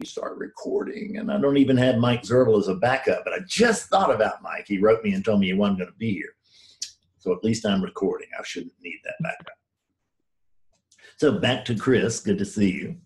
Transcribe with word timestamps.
we 0.00 0.06
start 0.06 0.38
recording, 0.38 1.18
and 1.18 1.30
I 1.30 1.38
don't 1.38 1.58
even 1.58 1.76
have 1.76 1.98
Mike 1.98 2.22
Zerbel 2.22 2.58
as 2.58 2.68
a 2.68 2.74
backup, 2.74 3.22
but 3.22 3.34
I 3.34 3.40
just 3.46 3.88
thought 3.90 4.12
about 4.12 4.42
Mike. 4.42 4.64
He 4.66 4.78
wrote 4.78 5.04
me 5.04 5.12
and 5.12 5.22
told 5.22 5.40
me 5.40 5.48
he 5.48 5.52
wasn't 5.52 5.80
going 5.80 5.92
to 5.92 5.98
be 5.98 6.14
here. 6.14 6.34
So 7.18 7.32
at 7.34 7.44
least 7.44 7.66
I'm 7.66 7.82
recording. 7.82 8.28
I 8.38 8.42
shouldn't 8.42 8.72
need 8.82 8.98
that 9.04 9.16
backup. 9.20 9.58
So 11.18 11.38
back 11.38 11.66
to 11.66 11.74
Chris. 11.74 12.20
Good 12.20 12.38
to 12.38 12.46
see 12.46 12.70
you. 12.70 12.96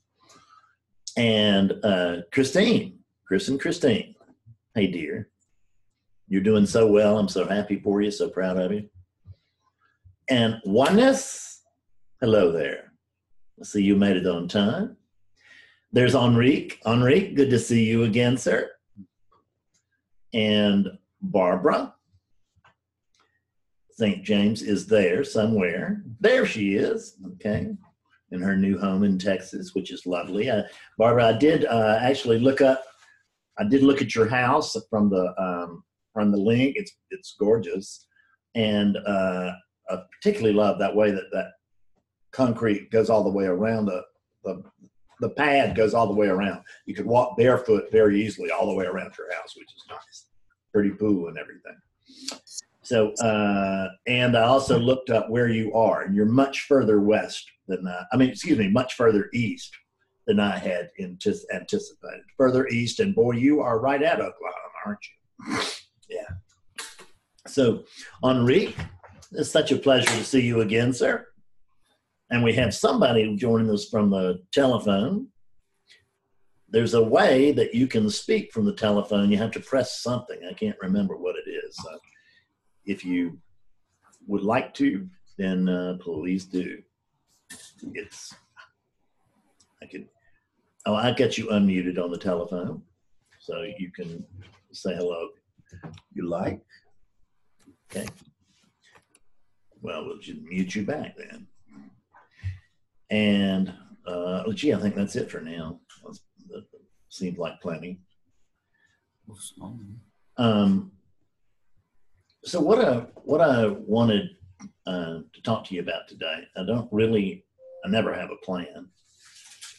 And 1.17 1.85
uh, 1.85 2.19
Christine, 2.33 3.01
Chris 3.27 3.49
and 3.49 3.61
Christine. 3.61 4.15
Hey, 4.77 4.87
dear. 4.87 5.31
You're 6.29 6.43
doing 6.43 6.65
so 6.65 6.87
well. 6.87 7.19
I'm 7.19 7.29
so 7.29 7.45
happy 7.45 7.81
for 7.81 8.03
you. 8.03 8.13
So 8.13 8.29
proud 8.29 8.57
of 8.57 8.73
you. 8.73 8.89
And 10.31 10.61
Juanes, 10.65 11.59
hello 12.21 12.53
there. 12.53 12.93
I 13.61 13.65
see 13.65 13.83
you 13.83 13.97
made 13.97 14.17
it 14.17 14.29
on 14.29 14.47
time. 14.47 14.97
There's 15.95 16.17
Enrique. 16.17 16.77
Enrique, 16.85 17.35
good 17.35 17.51
to 17.51 17.59
see 17.59 17.85
you 17.85 18.03
again, 18.03 18.37
sir. 18.37 18.69
And 20.33 20.89
Barbara. 21.23 21.95
St. 23.93 24.25
James 24.25 24.61
is 24.61 24.89
there 24.89 25.23
somewhere. 25.23 26.03
There 26.19 26.47
she 26.47 26.75
is. 26.75 27.17
Okay. 27.35 27.69
In 28.33 28.41
her 28.41 28.57
new 28.57 28.77
home 28.77 29.05
in 29.05 29.21
Texas, 29.21 29.73
which 29.77 29.93
is 29.93 30.05
lovely. 30.05 30.51
Uh, 30.51 30.65
Barbara, 30.99 31.27
I 31.27 31.39
did 31.39 31.65
uh, 31.65 32.01
actually 32.01 32.41
look 32.41 32.61
up. 32.61 32.83
I 33.57 33.63
did 33.63 33.85
look 33.85 34.03
at 34.03 34.17
your 34.17 34.29
house 34.29 34.77
from 34.91 35.11
the 35.11 35.33
um, 35.41 35.85
from 36.13 36.33
the 36.33 36.39
link. 36.39 36.75
It's 36.75 36.91
it's 37.13 37.37
gorgeous, 37.39 38.09
and 38.57 38.97
uh, 38.97 39.53
I 39.89 39.99
particularly 40.11 40.57
love 40.57 40.81
that 40.81 40.97
way 40.97 41.13
that 41.13 41.31
that 41.31 41.53
concrete 42.33 42.91
goes 42.91 43.11
all 43.11 43.23
the 43.23 43.31
way 43.31 43.45
around 43.45 43.87
the 43.87 44.03
the 44.43 44.61
the 45.21 45.31
pad 45.31 45.77
goes 45.77 45.95
all 45.95 46.07
the 46.07 46.15
way 46.15 46.27
around. 46.27 46.63
You 46.87 46.95
could 46.95 47.07
walk 47.07 47.37
barefoot 47.37 47.91
very 47.91 48.23
easily 48.25 48.51
all 48.51 48.67
the 48.67 48.75
way 48.75 48.85
around 48.85 49.13
your 49.19 49.33
house, 49.35 49.55
which 49.57 49.73
is 49.75 49.85
nice. 49.89 50.27
Pretty 50.73 50.91
pool 50.91 51.29
and 51.29 51.39
everything. 51.39 51.77
So, 52.83 53.13
uh, 53.15 53.89
and 54.07 54.37
I 54.37 54.43
also 54.43 54.79
looked 54.79 55.11
up 55.11 55.31
where 55.31 55.49
you 55.49 55.73
are, 55.73 56.03
and 56.03 56.15
you're 56.15 56.27
much 56.27 56.63
further 56.63 57.01
west 57.01 57.51
than 57.67 57.87
I, 57.87 58.05
I 58.13 58.17
mean, 58.17 58.29
excuse 58.29 58.59
me, 58.59 58.69
much 58.69 58.95
further 58.95 59.31
east 59.33 59.75
than 60.27 60.39
I 60.39 60.59
had 60.59 60.91
anticipated. 61.01 62.25
Further 62.37 62.67
east, 62.69 63.01
and 63.01 63.15
boy, 63.15 63.33
you 63.33 63.61
are 63.61 63.79
right 63.79 64.03
at 64.03 64.21
Oklahoma, 64.21 64.55
aren't 64.87 64.99
you? 65.03 65.59
Yeah. 66.11 66.29
So, 67.47 67.85
Enrique, 68.23 68.75
it's 69.33 69.51
such 69.51 69.73
a 69.73 69.79
pleasure 69.79 70.07
to 70.07 70.23
see 70.23 70.43
you 70.43 70.61
again, 70.61 70.93
sir 70.93 71.27
and 72.31 72.43
we 72.43 72.53
have 72.55 72.75
somebody 72.75 73.35
joining 73.37 73.71
us 73.71 73.89
from 73.89 74.11
the 74.11 74.41
telephone, 74.53 75.29
there's 76.69 76.95
a 76.95 77.03
way 77.03 77.53
that 77.53 77.75
you 77.75 77.87
can 77.87 78.11
speak 78.11 78.53
from 78.53 78.65
the 78.65 78.75
telephone. 78.75 79.31
You 79.31 79.39
have 79.39 79.53
to 79.53 79.61
press 79.61 80.03
something. 80.03 80.39
I 80.49 80.55
can't 80.55 80.77
remember 80.83 81.17
what 81.17 81.37
it 81.37 81.49
is. 81.49 81.77
So 81.77 81.99
if 82.85 83.05
you 83.05 83.39
would 84.27 84.43
like 84.43 84.75
to, 84.75 85.09
then 85.39 85.69
uh, 85.69 85.99
please 86.01 86.47
do. 86.47 86.79
It's, 87.93 88.35
I 89.83 89.87
can, 89.87 90.09
oh, 90.87 90.95
I 90.95 91.13
got 91.13 91.39
you 91.39 91.47
unmuted 91.49 92.03
on 92.03 92.11
the 92.11 92.19
telephone. 92.19 92.83
So 93.39 93.65
you 93.79 93.93
can 93.93 94.25
say 94.73 94.95
hello. 94.95 95.29
You 96.13 96.29
like? 96.29 96.61
Okay. 97.91 98.09
Well, 99.83 100.07
we'll 100.07 100.19
just 100.19 100.41
mute 100.41 100.75
you 100.75 100.85
back 100.85 101.17
then. 101.17 101.47
And 103.15 103.73
uh, 104.09 104.43
gee, 104.53 104.75
I 104.75 104.79
think 104.79 104.97
that's 104.97 105.15
it 105.15 105.31
for 105.31 105.41
now. 105.41 105.79
That 106.49 106.65
seems 107.11 107.39
like 107.39 107.61
plenty. 107.61 108.01
Um, 110.37 110.91
so 112.43 112.61
what 112.61 112.85
I 112.85 113.07
what 113.23 113.41
I 113.41 113.69
wanted 113.69 114.31
uh, 114.89 115.21
to 115.33 115.43
talk 115.45 115.65
to 115.67 115.77
you 115.77 115.81
about 115.81 116.09
today, 116.09 116.43
I 116.57 116.65
don't 116.65 116.89
really, 116.93 117.45
I 117.85 117.89
never 117.89 118.13
have 118.13 118.31
a 118.33 118.45
plan, 118.45 118.89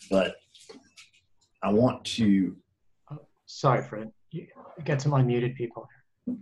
but 0.09 0.37
I 1.61 1.73
want 1.73 2.05
to. 2.05 2.55
Oh, 3.11 3.19
sorry, 3.47 3.83
Fred. 3.83 4.11
You 4.31 4.47
got 4.85 5.01
some 5.01 5.11
unmuted 5.11 5.57
people 5.57 5.89
here. 6.25 6.37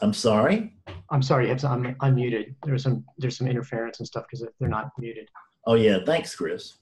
I'm 0.00 0.14
sorry. 0.14 0.76
I'm 1.10 1.22
sorry. 1.22 1.50
I'm 1.50 1.58
unmuted. 1.58 2.54
There's 2.64 2.84
some 2.84 3.04
there's 3.18 3.36
some 3.36 3.48
interference 3.48 3.98
and 3.98 4.06
stuff 4.06 4.24
because 4.30 4.48
they're 4.58 4.70
not 4.70 4.92
muted. 4.98 5.28
Oh 5.66 5.74
yeah, 5.74 5.98
thanks, 6.04 6.34
Chris. 6.34 6.74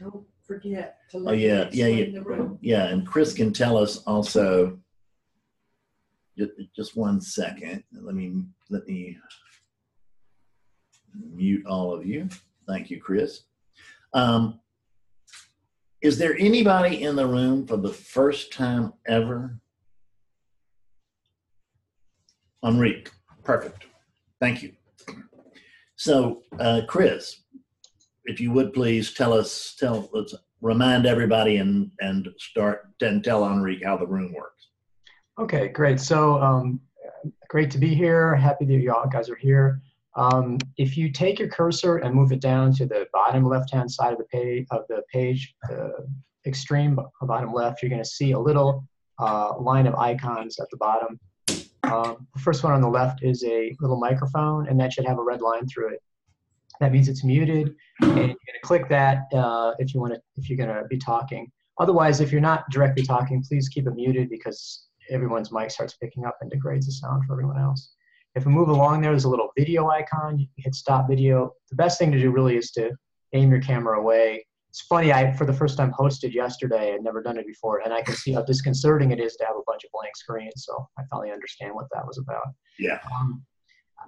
Don't 0.00 0.24
forget 0.46 0.98
to 1.10 1.18
Oh 1.18 1.20
let 1.20 1.36
me 1.36 1.46
yeah, 1.46 1.68
yeah, 1.72 1.86
yeah, 1.86 2.10
the 2.12 2.22
room. 2.22 2.58
yeah. 2.62 2.86
And 2.86 3.06
Chris 3.06 3.34
can 3.34 3.52
tell 3.52 3.76
us 3.76 3.98
also. 4.04 4.78
Just, 6.36 6.52
just 6.76 6.96
one 6.96 7.20
second. 7.20 7.82
Let 7.92 8.14
me 8.14 8.44
let 8.70 8.86
me 8.86 9.18
mute 11.34 11.66
all 11.66 11.92
of 11.92 12.06
you. 12.06 12.28
Thank 12.66 12.90
you, 12.90 13.00
Chris. 13.00 13.42
Um, 14.14 14.60
is 16.00 16.16
there 16.16 16.36
anybody 16.38 17.02
in 17.02 17.16
the 17.16 17.26
room 17.26 17.66
for 17.66 17.76
the 17.76 17.92
first 17.92 18.52
time 18.52 18.92
ever? 19.06 19.58
Enrique, 22.64 23.10
perfect. 23.42 23.86
Thank 24.40 24.62
you. 24.62 24.72
So, 25.96 26.42
uh, 26.60 26.82
Chris, 26.86 27.42
if 28.28 28.40
you 28.40 28.52
would 28.52 28.72
please 28.72 29.14
tell 29.14 29.32
us, 29.32 29.74
tell, 29.78 30.08
let's 30.12 30.34
remind 30.60 31.06
everybody 31.06 31.56
and, 31.56 31.90
and 32.00 32.28
start, 32.38 32.90
and 33.00 33.24
tell 33.24 33.44
Enrique 33.44 33.84
how 33.84 33.96
the 33.96 34.06
room 34.06 34.32
works. 34.32 34.68
Okay, 35.38 35.68
great. 35.68 35.98
So 35.98 36.40
um, 36.42 36.80
great 37.48 37.70
to 37.70 37.78
be 37.78 37.94
here. 37.94 38.36
Happy 38.36 38.64
that 38.66 38.74
you 38.74 38.92
all 38.92 39.08
guys 39.08 39.30
are 39.30 39.36
here. 39.36 39.80
Um, 40.14 40.58
if 40.76 40.96
you 40.96 41.10
take 41.10 41.38
your 41.38 41.48
cursor 41.48 41.98
and 41.98 42.14
move 42.14 42.32
it 42.32 42.40
down 42.40 42.72
to 42.74 42.86
the 42.86 43.06
bottom 43.12 43.48
left-hand 43.48 43.90
side 43.90 44.12
of 44.12 44.18
the 44.18 44.24
page, 44.24 44.66
of 44.70 44.82
the 44.88 45.02
page, 45.12 45.54
the 45.68 46.06
extreme 46.44 46.98
bottom 47.22 47.52
left, 47.52 47.82
you're 47.82 47.90
going 47.90 48.02
to 48.02 48.08
see 48.08 48.32
a 48.32 48.38
little 48.38 48.84
uh, 49.20 49.56
line 49.58 49.86
of 49.86 49.94
icons 49.94 50.58
at 50.58 50.68
the 50.70 50.76
bottom. 50.76 51.18
Um, 51.84 52.26
the 52.34 52.40
first 52.40 52.64
one 52.64 52.72
on 52.72 52.80
the 52.80 52.88
left 52.88 53.22
is 53.22 53.44
a 53.44 53.74
little 53.80 53.98
microphone, 53.98 54.68
and 54.68 54.78
that 54.80 54.92
should 54.92 55.06
have 55.06 55.18
a 55.18 55.22
red 55.22 55.40
line 55.40 55.66
through 55.68 55.94
it. 55.94 56.02
That 56.80 56.92
means 56.92 57.08
it's 57.08 57.24
muted, 57.24 57.74
and 58.02 58.16
you're 58.16 58.26
going 58.26 58.36
to 58.36 58.60
click 58.62 58.88
that 58.88 59.24
uh, 59.34 59.72
if 59.78 59.92
you 59.92 60.00
want 60.00 60.14
to, 60.14 60.20
if 60.36 60.48
you're 60.48 60.56
going 60.56 60.74
to 60.74 60.86
be 60.88 60.98
talking. 60.98 61.50
Otherwise, 61.80 62.20
if 62.20 62.32
you're 62.32 62.40
not 62.40 62.64
directly 62.70 63.02
talking, 63.04 63.42
please 63.42 63.68
keep 63.68 63.86
it 63.86 63.94
muted 63.94 64.30
because 64.30 64.86
everyone's 65.10 65.52
mic 65.52 65.70
starts 65.70 65.94
picking 65.96 66.24
up 66.24 66.36
and 66.40 66.50
degrades 66.50 66.86
the 66.86 66.92
sound 66.92 67.24
for 67.26 67.32
everyone 67.32 67.58
else. 67.58 67.92
If 68.34 68.46
we 68.46 68.52
move 68.52 68.68
along 68.68 69.00
there, 69.00 69.10
there's 69.12 69.24
a 69.24 69.28
little 69.28 69.50
video 69.56 69.88
icon. 69.88 70.38
You 70.38 70.46
hit 70.56 70.74
stop 70.74 71.08
video. 71.08 71.52
The 71.70 71.76
best 71.76 71.98
thing 71.98 72.12
to 72.12 72.18
do 72.18 72.30
really 72.30 72.56
is 72.56 72.70
to 72.72 72.90
aim 73.32 73.50
your 73.50 73.60
camera 73.60 73.98
away. 73.98 74.44
It's 74.68 74.82
funny, 74.82 75.12
I, 75.12 75.32
for 75.32 75.46
the 75.46 75.52
first 75.52 75.76
time, 75.78 75.92
hosted 75.92 76.34
yesterday. 76.34 76.94
I'd 76.94 77.02
never 77.02 77.22
done 77.22 77.38
it 77.38 77.46
before, 77.46 77.80
and 77.80 77.92
I 77.92 78.02
can 78.02 78.14
see 78.14 78.32
how 78.32 78.42
disconcerting 78.42 79.10
it 79.10 79.18
is 79.18 79.34
to 79.36 79.46
have 79.46 79.56
a 79.56 79.62
bunch 79.66 79.82
of 79.84 79.90
blank 79.92 80.14
screens. 80.16 80.64
So 80.66 80.86
I 80.98 81.02
finally 81.10 81.32
understand 81.32 81.74
what 81.74 81.86
that 81.92 82.06
was 82.06 82.18
about. 82.18 82.44
Yeah. 82.78 83.00
Um, 83.18 83.42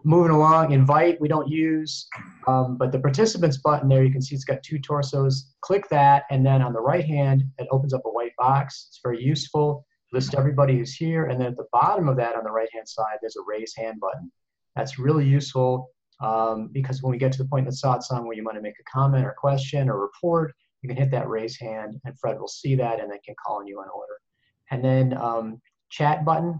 moving 0.04 0.32
along, 0.32 0.72
invite, 0.72 1.20
we 1.20 1.28
don't 1.28 1.48
use, 1.48 2.08
um, 2.46 2.76
but 2.78 2.90
the 2.90 2.98
participants 2.98 3.58
button 3.58 3.88
there, 3.88 4.02
you 4.02 4.10
can 4.10 4.22
see 4.22 4.34
it's 4.34 4.44
got 4.44 4.62
two 4.62 4.78
torsos. 4.78 5.52
Click 5.60 5.88
that, 5.90 6.24
and 6.30 6.44
then 6.44 6.62
on 6.62 6.72
the 6.72 6.80
right 6.80 7.04
hand, 7.04 7.44
it 7.58 7.68
opens 7.70 7.92
up 7.92 8.02
a 8.06 8.10
white 8.10 8.34
box. 8.38 8.86
It's 8.88 9.00
very 9.02 9.22
useful 9.22 9.84
list 10.12 10.34
everybody 10.34 10.76
who's 10.76 10.94
here. 10.94 11.26
And 11.26 11.40
then 11.40 11.48
at 11.48 11.56
the 11.56 11.66
bottom 11.72 12.08
of 12.08 12.16
that 12.16 12.36
on 12.36 12.44
the 12.44 12.50
right 12.50 12.68
hand 12.72 12.88
side, 12.88 13.18
there's 13.20 13.36
a 13.36 13.44
raise 13.46 13.74
hand 13.76 14.00
button. 14.00 14.30
That's 14.76 14.98
really 14.98 15.26
useful 15.26 15.90
um, 16.20 16.68
because 16.72 17.02
when 17.02 17.12
we 17.12 17.18
get 17.18 17.32
to 17.32 17.38
the 17.42 17.48
point 17.48 17.66
in 17.66 17.70
the 17.70 17.76
satsang 17.76 18.24
where 18.24 18.36
you 18.36 18.44
want 18.44 18.56
to 18.56 18.62
make 18.62 18.78
a 18.80 18.90
comment 18.90 19.24
or 19.24 19.34
question 19.38 19.88
or 19.88 19.98
report, 19.98 20.52
you 20.82 20.88
can 20.88 20.96
hit 20.96 21.10
that 21.10 21.28
raise 21.28 21.56
hand 21.56 22.00
and 22.04 22.18
Fred 22.18 22.40
will 22.40 22.48
see 22.48 22.74
that 22.76 23.00
and 23.00 23.10
then 23.10 23.18
can 23.24 23.34
call 23.44 23.58
on 23.58 23.66
you 23.66 23.78
on 23.78 23.88
order. 23.94 24.14
And 24.70 24.84
then 24.84 25.16
um, 25.16 25.60
chat 25.90 26.24
button 26.24 26.58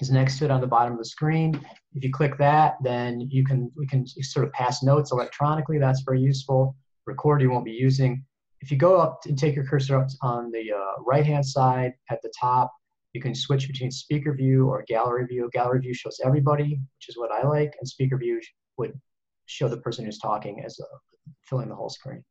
is 0.00 0.10
next 0.10 0.38
to 0.38 0.44
it 0.44 0.50
on 0.50 0.60
the 0.60 0.66
bottom 0.66 0.92
of 0.92 0.98
the 0.98 1.04
screen. 1.04 1.58
If 1.94 2.04
you 2.04 2.12
click 2.12 2.36
that, 2.38 2.76
then 2.82 3.20
you 3.20 3.44
can 3.44 3.70
we 3.76 3.86
can 3.86 4.06
sort 4.06 4.46
of 4.46 4.52
pass 4.52 4.82
notes 4.82 5.12
electronically. 5.12 5.78
That's 5.78 6.02
very 6.02 6.20
useful. 6.20 6.76
Record 7.06 7.40
you 7.40 7.50
won't 7.50 7.64
be 7.64 7.72
using 7.72 8.24
if 8.60 8.70
you 8.70 8.76
go 8.76 8.96
up 8.96 9.20
and 9.26 9.38
take 9.38 9.54
your 9.54 9.64
cursor 9.64 9.98
up 9.98 10.08
on 10.22 10.50
the 10.50 10.72
uh, 10.72 11.02
right 11.02 11.24
hand 11.24 11.44
side 11.44 11.92
at 12.10 12.20
the 12.22 12.32
top, 12.38 12.72
you 13.12 13.20
can 13.20 13.34
switch 13.34 13.66
between 13.66 13.90
speaker 13.90 14.34
view 14.34 14.68
or 14.68 14.84
gallery 14.88 15.26
view. 15.26 15.48
Gallery 15.52 15.80
view 15.80 15.94
shows 15.94 16.20
everybody, 16.24 16.70
which 16.70 17.08
is 17.08 17.16
what 17.16 17.32
I 17.32 17.46
like, 17.46 17.74
and 17.78 17.88
speaker 17.88 18.18
view 18.18 18.40
would 18.76 18.98
show 19.46 19.68
the 19.68 19.76
person 19.78 20.04
who's 20.04 20.18
talking 20.18 20.62
as 20.64 20.78
uh, 20.80 20.96
filling 21.42 21.68
the 21.68 21.74
whole 21.74 21.88
screen. 21.88 22.24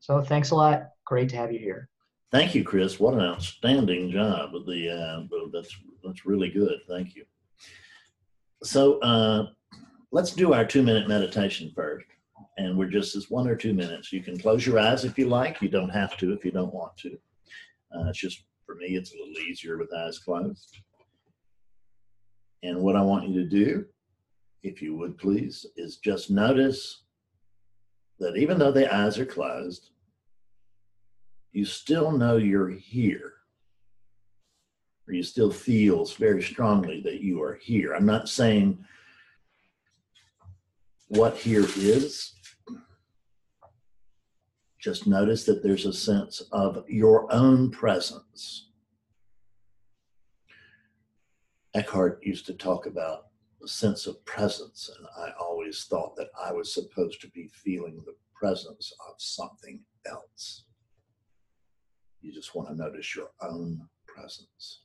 So 0.00 0.20
thanks 0.22 0.50
a 0.50 0.54
lot. 0.54 0.88
Great 1.06 1.28
to 1.30 1.36
have 1.36 1.52
you 1.52 1.58
here. 1.58 1.88
Thank 2.32 2.54
you, 2.54 2.64
Chris. 2.64 2.98
What 2.98 3.14
an 3.14 3.20
outstanding 3.20 4.10
job. 4.10 4.52
The 4.66 4.90
uh, 4.90 5.48
that's 5.52 5.74
that's 6.04 6.26
really 6.26 6.50
good. 6.50 6.80
Thank 6.88 7.14
you. 7.14 7.24
So 8.62 8.98
uh, 9.00 9.50
let's 10.10 10.32
do 10.32 10.52
our 10.52 10.64
two 10.64 10.82
minute 10.82 11.08
meditation 11.08 11.72
first 11.74 12.06
and 12.58 12.76
we're 12.76 12.88
just 12.88 13.16
as 13.16 13.30
one 13.30 13.48
or 13.48 13.56
two 13.56 13.74
minutes. 13.74 14.12
You 14.12 14.22
can 14.22 14.38
close 14.38 14.66
your 14.66 14.78
eyes 14.78 15.04
if 15.04 15.18
you 15.18 15.28
like. 15.28 15.60
You 15.60 15.68
don't 15.68 15.90
have 15.90 16.16
to 16.18 16.32
if 16.32 16.44
you 16.44 16.50
don't 16.50 16.72
want 16.72 16.96
to. 16.98 17.18
Uh, 17.94 18.08
it's 18.08 18.18
just 18.18 18.44
for 18.64 18.74
me, 18.76 18.96
it's 18.96 19.12
a 19.12 19.16
little 19.16 19.38
easier 19.42 19.78
with 19.78 19.92
eyes 19.92 20.18
closed. 20.18 20.78
And 22.62 22.80
what 22.80 22.96
I 22.96 23.02
want 23.02 23.28
you 23.28 23.42
to 23.42 23.48
do, 23.48 23.84
if 24.62 24.82
you 24.82 24.96
would 24.96 25.18
please, 25.18 25.66
is 25.76 25.98
just 25.98 26.30
notice 26.30 27.02
that 28.18 28.36
even 28.36 28.58
though 28.58 28.72
the 28.72 28.92
eyes 28.92 29.18
are 29.18 29.26
closed, 29.26 29.90
you 31.52 31.64
still 31.64 32.12
know 32.12 32.36
you're 32.36 32.70
here. 32.70 33.32
Or 35.08 35.14
you 35.14 35.22
still 35.22 35.52
feels 35.52 36.14
very 36.14 36.42
strongly 36.42 37.00
that 37.02 37.20
you 37.20 37.40
are 37.42 37.54
here. 37.54 37.94
I'm 37.94 38.06
not 38.06 38.28
saying 38.28 38.84
what 41.08 41.36
here 41.36 41.66
is. 41.76 42.32
Just 44.80 45.06
notice 45.06 45.44
that 45.44 45.62
there's 45.62 45.86
a 45.86 45.92
sense 45.92 46.42
of 46.52 46.84
your 46.88 47.32
own 47.32 47.70
presence. 47.70 48.68
Eckhart 51.74 52.20
used 52.22 52.46
to 52.46 52.54
talk 52.54 52.86
about 52.86 53.26
the 53.60 53.68
sense 53.68 54.06
of 54.06 54.24
presence, 54.24 54.90
and 54.96 55.06
I 55.18 55.32
always 55.40 55.84
thought 55.84 56.14
that 56.16 56.28
I 56.40 56.52
was 56.52 56.72
supposed 56.72 57.20
to 57.22 57.28
be 57.30 57.48
feeling 57.48 58.00
the 58.06 58.14
presence 58.34 58.92
of 59.08 59.14
something 59.18 59.80
else. 60.06 60.65
You 62.26 62.32
just 62.32 62.56
want 62.56 62.68
to 62.68 62.74
notice 62.74 63.14
your 63.14 63.28
own 63.40 63.88
presence. 64.04 64.80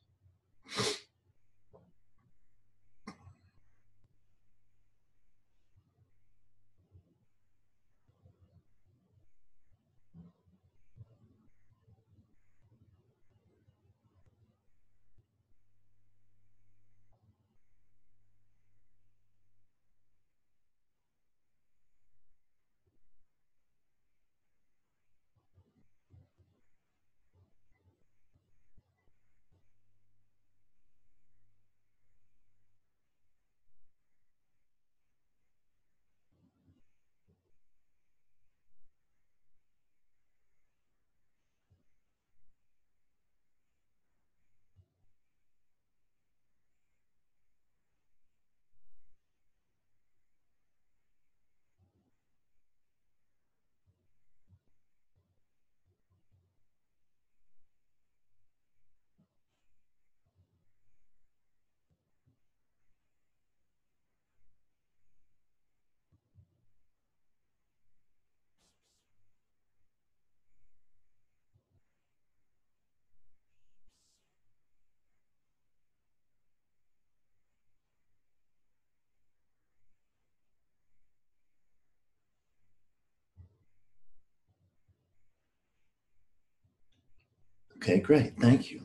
Okay, 87.81 87.99
great. 87.99 88.37
Thank 88.39 88.69
you. 88.69 88.83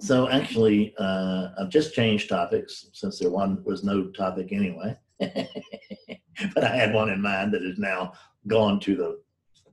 So 0.00 0.28
actually, 0.28 0.92
uh, 0.98 1.50
I've 1.60 1.68
just 1.68 1.94
changed 1.94 2.28
topics 2.28 2.86
since 2.94 3.20
there 3.20 3.30
one 3.30 3.62
was 3.64 3.84
no 3.84 4.08
topic 4.08 4.48
anyway. 4.50 4.96
but 5.20 6.64
I 6.64 6.74
had 6.74 6.92
one 6.92 7.10
in 7.10 7.20
mind 7.20 7.54
that 7.54 7.62
is 7.62 7.78
now 7.78 8.12
gone 8.48 8.80
to 8.80 8.96
the 8.96 9.20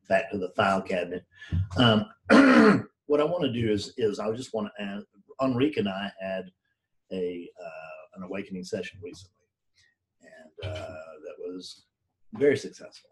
back 0.07 0.29
to 0.31 0.37
the 0.37 0.49
file 0.55 0.81
cabinet. 0.81 1.25
Um, 1.77 2.05
what 3.07 3.19
I 3.19 3.23
want 3.23 3.43
to 3.43 3.51
do 3.51 3.71
is 3.71 3.93
is 3.97 4.19
I 4.19 4.31
just 4.33 4.53
want 4.53 4.69
to 4.77 4.83
ask. 4.83 5.05
Enrique 5.41 5.79
and 5.79 5.89
I 5.89 6.11
had 6.19 6.51
a 7.11 7.49
uh, 7.63 8.17
an 8.17 8.23
awakening 8.23 8.63
session 8.63 8.99
recently, 9.01 9.45
and 10.21 10.71
uh, 10.71 10.77
that 10.77 11.35
was 11.39 11.85
very 12.33 12.57
successful. 12.57 13.09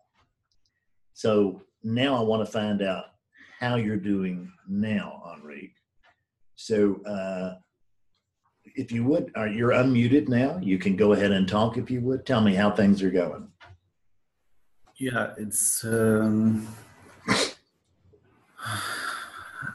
So 1.13 1.61
now 1.83 2.15
I 2.15 2.21
want 2.21 2.45
to 2.45 2.51
find 2.51 2.81
out 2.81 3.05
how 3.59 3.75
you're 3.75 3.97
doing 3.97 4.51
now, 4.67 5.21
Enrique. 5.35 5.73
So, 6.55 7.01
uh, 7.05 7.55
if 8.75 8.91
you 8.91 9.03
would, 9.05 9.31
are 9.35 9.47
you're 9.47 9.71
unmuted 9.71 10.27
now? 10.27 10.59
You 10.61 10.77
can 10.77 10.95
go 10.95 11.13
ahead 11.13 11.31
and 11.31 11.47
talk 11.47 11.77
if 11.77 11.89
you 11.89 12.01
would. 12.01 12.25
Tell 12.25 12.41
me 12.41 12.53
how 12.53 12.71
things 12.71 13.01
are 13.01 13.11
going. 13.11 13.47
Yeah, 14.97 15.33
it's. 15.37 15.83
Um, 15.83 16.67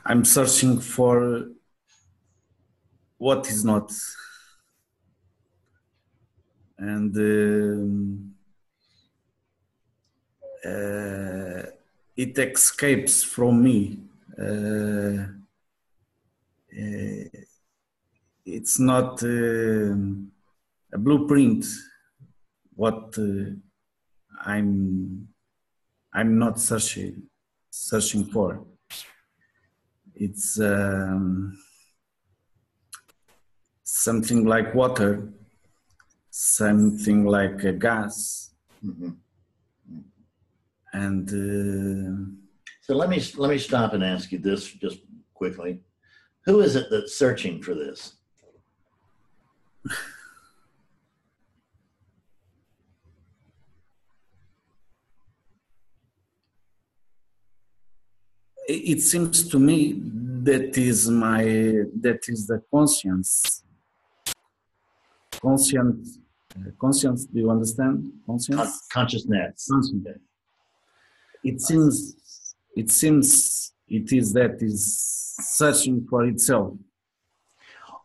I'm 0.04 0.24
searching 0.24 0.80
for 0.80 1.48
what 3.18 3.46
is 3.48 3.64
not, 3.64 3.92
and 6.78 7.14
um, 7.16 8.34
uh, 10.64 11.69
it 12.20 12.38
escapes 12.38 13.22
from 13.22 13.62
me. 13.62 13.99
Uh, 14.38 15.25
uh, 16.78 17.25
it's 18.44 18.78
not 18.78 19.22
uh, 19.22 19.94
a 20.93 20.99
blueprint. 20.99 21.64
What 22.75 23.17
uh, 23.19 23.52
I'm 24.44 25.28
I'm 26.12 26.38
not 26.38 26.61
searching 26.61 27.22
searching 27.70 28.25
for. 28.26 28.66
It's 30.14 30.61
um, 30.61 31.56
something 33.83 34.44
like 34.44 34.75
water, 34.75 35.33
something 36.30 37.25
like 37.25 37.64
a 37.64 37.73
gas, 37.73 38.50
Mhm. 38.85 39.16
And 40.92 41.28
uh, 41.28 42.30
So 42.82 42.94
let 42.94 43.09
me 43.09 43.23
let 43.37 43.50
me 43.50 43.59
stop 43.59 43.92
and 43.94 44.04
ask 44.04 44.32
you 44.32 44.38
this 44.38 44.73
just 44.73 45.00
quickly. 45.35 45.80
Who 46.47 46.61
is 46.61 46.76
it 46.76 46.87
that's 46.90 47.16
searching 47.16 47.62
for 47.62 47.75
this? 47.75 48.14
it 58.70 59.00
seems 59.02 59.49
to 59.49 59.59
me 59.59 60.00
that 60.42 60.76
is 60.78 61.11
my 61.11 61.42
that 62.00 62.20
is 62.28 62.47
the 62.47 62.62
conscience 62.70 63.64
conscience 65.42 66.18
uh, 66.56 66.70
conscience 66.80 67.25
do 67.26 67.40
you 67.40 67.50
understand 67.50 68.12
Con- 68.26 68.38
conscience 68.38 68.87
consciousness. 68.92 69.68
It 71.44 71.61
seems 71.61 71.94
it 72.76 72.90
seems 72.90 73.73
it 73.88 74.12
is 74.12 74.32
that 74.32 74.56
is 74.61 74.80
searching 75.40 76.06
for 76.09 76.25
itself 76.26 76.75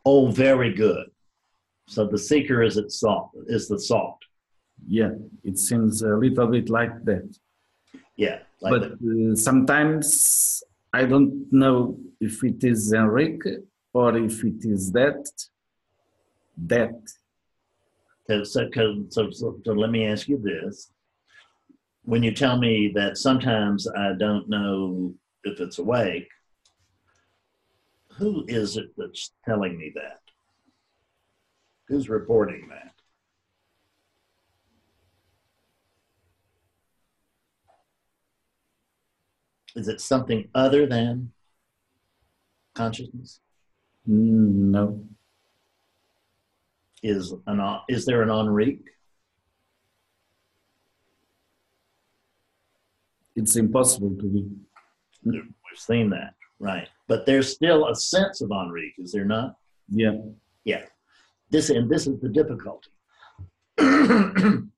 Oh, 0.08 0.28
very 0.30 0.72
good. 0.72 1.08
So 1.88 2.06
the 2.06 2.18
seeker 2.20 2.62
is 2.62 2.78
its 2.78 3.00
salt 3.00 3.32
is 3.48 3.68
the 3.68 3.80
salt. 3.80 4.20
yeah 5.00 5.12
it 5.44 5.58
seems 5.58 6.02
a 6.04 6.14
little 6.24 6.48
bit 6.56 6.70
like 6.70 6.96
that 7.10 7.28
Yeah. 8.16 8.40
Like 8.62 8.72
but 8.74 8.84
uh, 8.92 9.36
sometimes 9.48 10.08
i 11.00 11.02
don't 11.12 11.36
know 11.62 11.78
if 12.28 12.36
it 12.50 12.60
is 12.72 12.82
enrique 12.94 13.54
or 14.00 14.10
if 14.28 14.36
it 14.52 14.62
is 14.76 14.92
that 15.00 15.22
that 16.74 16.96
so, 18.28 18.44
so, 18.46 19.24
so, 19.40 19.56
so 19.66 19.72
let 19.84 19.92
me 19.92 20.02
ask 20.14 20.28
you 20.28 20.40
this. 20.52 20.92
When 22.06 22.22
you 22.22 22.32
tell 22.34 22.58
me 22.58 22.92
that 22.96 23.18
sometimes 23.18 23.88
I 23.88 24.14
don't 24.14 24.48
know 24.48 25.14
if 25.44 25.60
it's 25.60 25.80
awake, 25.80 26.28
who 28.12 28.46
is 28.48 28.78
it 28.78 28.92
that's 28.96 29.34
telling 29.44 29.78
me 29.78 29.92
that? 29.96 30.20
Who's 31.88 32.08
reporting 32.08 32.70
that? 32.70 32.94
Is 39.76 39.88
it 39.88 40.00
something 40.00 40.48
other 40.56 40.86
than 40.86 41.32
consciousness? 42.76 43.40
Mm, 44.08 44.72
No. 44.72 45.04
Is 47.04 47.34
an 47.46 47.80
is 47.88 48.06
there 48.06 48.22
an 48.22 48.30
Enrique? 48.30 48.82
It's 53.36 53.58
impossible 53.58 54.16
to 54.18 54.24
be. 54.24 54.48
We've 55.26 55.44
seen 55.76 56.10
that, 56.12 56.36
right? 56.60 56.88
But 57.10 57.26
there's 57.26 57.54
still 57.54 57.90
a 57.90 57.96
sense 57.96 58.40
of 58.40 58.50
Enrique, 58.52 59.04
is 59.04 59.12
there 59.12 59.26
not? 59.26 59.56
Yeah. 59.90 60.14
Yeah. 60.64 60.84
This 61.50 61.70
and 61.70 61.90
this 61.90 62.08
is 62.08 62.22
the 62.22 62.30
difficulty. 62.30 62.90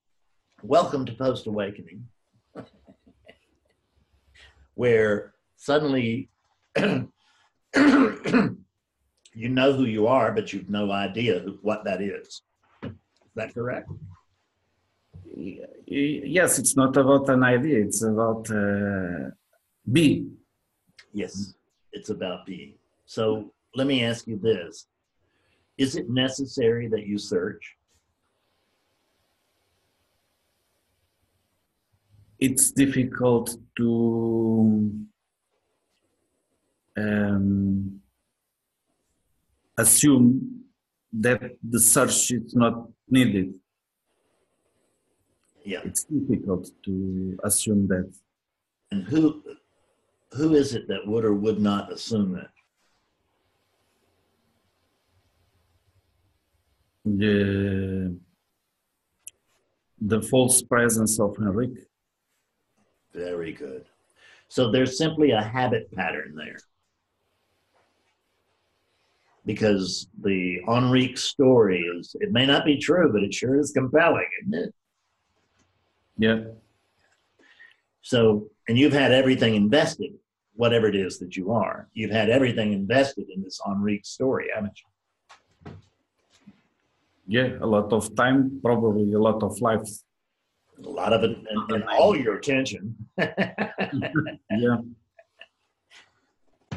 Welcome 0.63 1.05
to 1.05 1.13
post 1.13 1.45
awakening, 1.45 2.07
where 4.73 5.35
suddenly 5.55 6.29
you 6.77 7.11
know 9.35 9.73
who 9.73 9.85
you 9.85 10.07
are, 10.07 10.31
but 10.31 10.51
you've 10.51 10.69
no 10.69 10.91
idea 10.91 11.39
who, 11.39 11.59
what 11.61 11.85
that 11.85 12.01
is. 12.01 12.41
Is 12.83 12.91
that 13.35 13.53
correct? 13.53 13.91
Yes, 15.85 16.59
it's 16.59 16.75
not 16.75 16.97
about 16.97 17.29
an 17.29 17.43
idea. 17.43 17.79
It's 17.85 18.03
about 18.03 18.49
uh, 18.49 19.29
be. 19.91 20.27
Yes, 21.13 21.53
it's 21.91 22.09
about 22.09 22.45
being. 22.45 22.73
So 23.05 23.51
let 23.75 23.87
me 23.87 24.03
ask 24.03 24.27
you 24.27 24.37
this 24.37 24.87
Is 25.77 25.95
it 25.95 26.09
necessary 26.09 26.87
that 26.89 27.05
you 27.05 27.17
search? 27.17 27.75
It's 32.39 32.71
difficult 32.71 33.55
to 33.77 34.93
um, 36.95 38.01
assume 39.77 40.65
that 41.13 41.57
the 41.67 41.79
search 41.79 42.31
is 42.31 42.53
not 42.55 42.89
needed. 43.09 43.53
Yeah. 45.67 45.81
It's 45.83 46.05
difficult 46.05 46.71
to 46.85 47.37
assume 47.43 47.89
that. 47.89 48.09
And 48.91 49.03
who 49.03 49.43
who 50.31 50.55
is 50.55 50.73
it 50.73 50.87
that 50.87 51.05
would 51.05 51.25
or 51.25 51.33
would 51.33 51.59
not 51.59 51.91
assume 51.91 52.31
that? 52.33 52.51
The, 57.03 58.17
the 59.99 60.21
false 60.21 60.61
presence 60.61 61.19
of 61.19 61.35
Henrique. 61.37 61.85
Very 63.13 63.51
good. 63.51 63.85
So 64.47 64.71
there's 64.71 64.97
simply 64.97 65.31
a 65.31 65.41
habit 65.41 65.91
pattern 65.91 66.33
there. 66.35 66.59
Because 69.45 70.07
the 70.21 70.61
Enrique 70.69 71.15
story 71.15 71.81
is, 71.81 72.15
it 72.21 72.31
may 72.31 72.45
not 72.45 72.63
be 72.63 72.77
true, 72.77 73.11
but 73.11 73.23
it 73.23 73.33
sure 73.33 73.59
is 73.59 73.71
compelling, 73.71 74.27
isn't 74.43 74.67
it? 74.67 74.73
Yeah. 76.17 76.39
So, 78.01 78.49
and 78.67 78.77
you've 78.77 78.93
had 78.93 79.11
everything 79.11 79.55
invested, 79.55 80.13
whatever 80.53 80.87
it 80.87 80.95
is 80.95 81.19
that 81.19 81.35
you 81.35 81.51
are. 81.51 81.89
You've 81.93 82.11
had 82.11 82.29
everything 82.29 82.73
invested 82.73 83.27
in 83.33 83.43
this 83.43 83.59
Enrique 83.67 84.03
story, 84.03 84.47
haven't 84.53 84.79
you? 84.79 85.73
Yeah, 87.27 87.57
a 87.61 87.67
lot 87.67 87.91
of 87.91 88.15
time, 88.15 88.59
probably 88.63 89.11
a 89.13 89.19
lot 89.19 89.43
of 89.43 89.59
life. 89.59 89.87
A 90.85 90.89
lot 90.89 91.11
of 91.11 91.23
it, 91.23 91.35
and, 91.49 91.71
and 91.71 91.83
all 91.85 92.15
your 92.15 92.35
attention. 92.35 92.95
Yeah. 94.49 94.77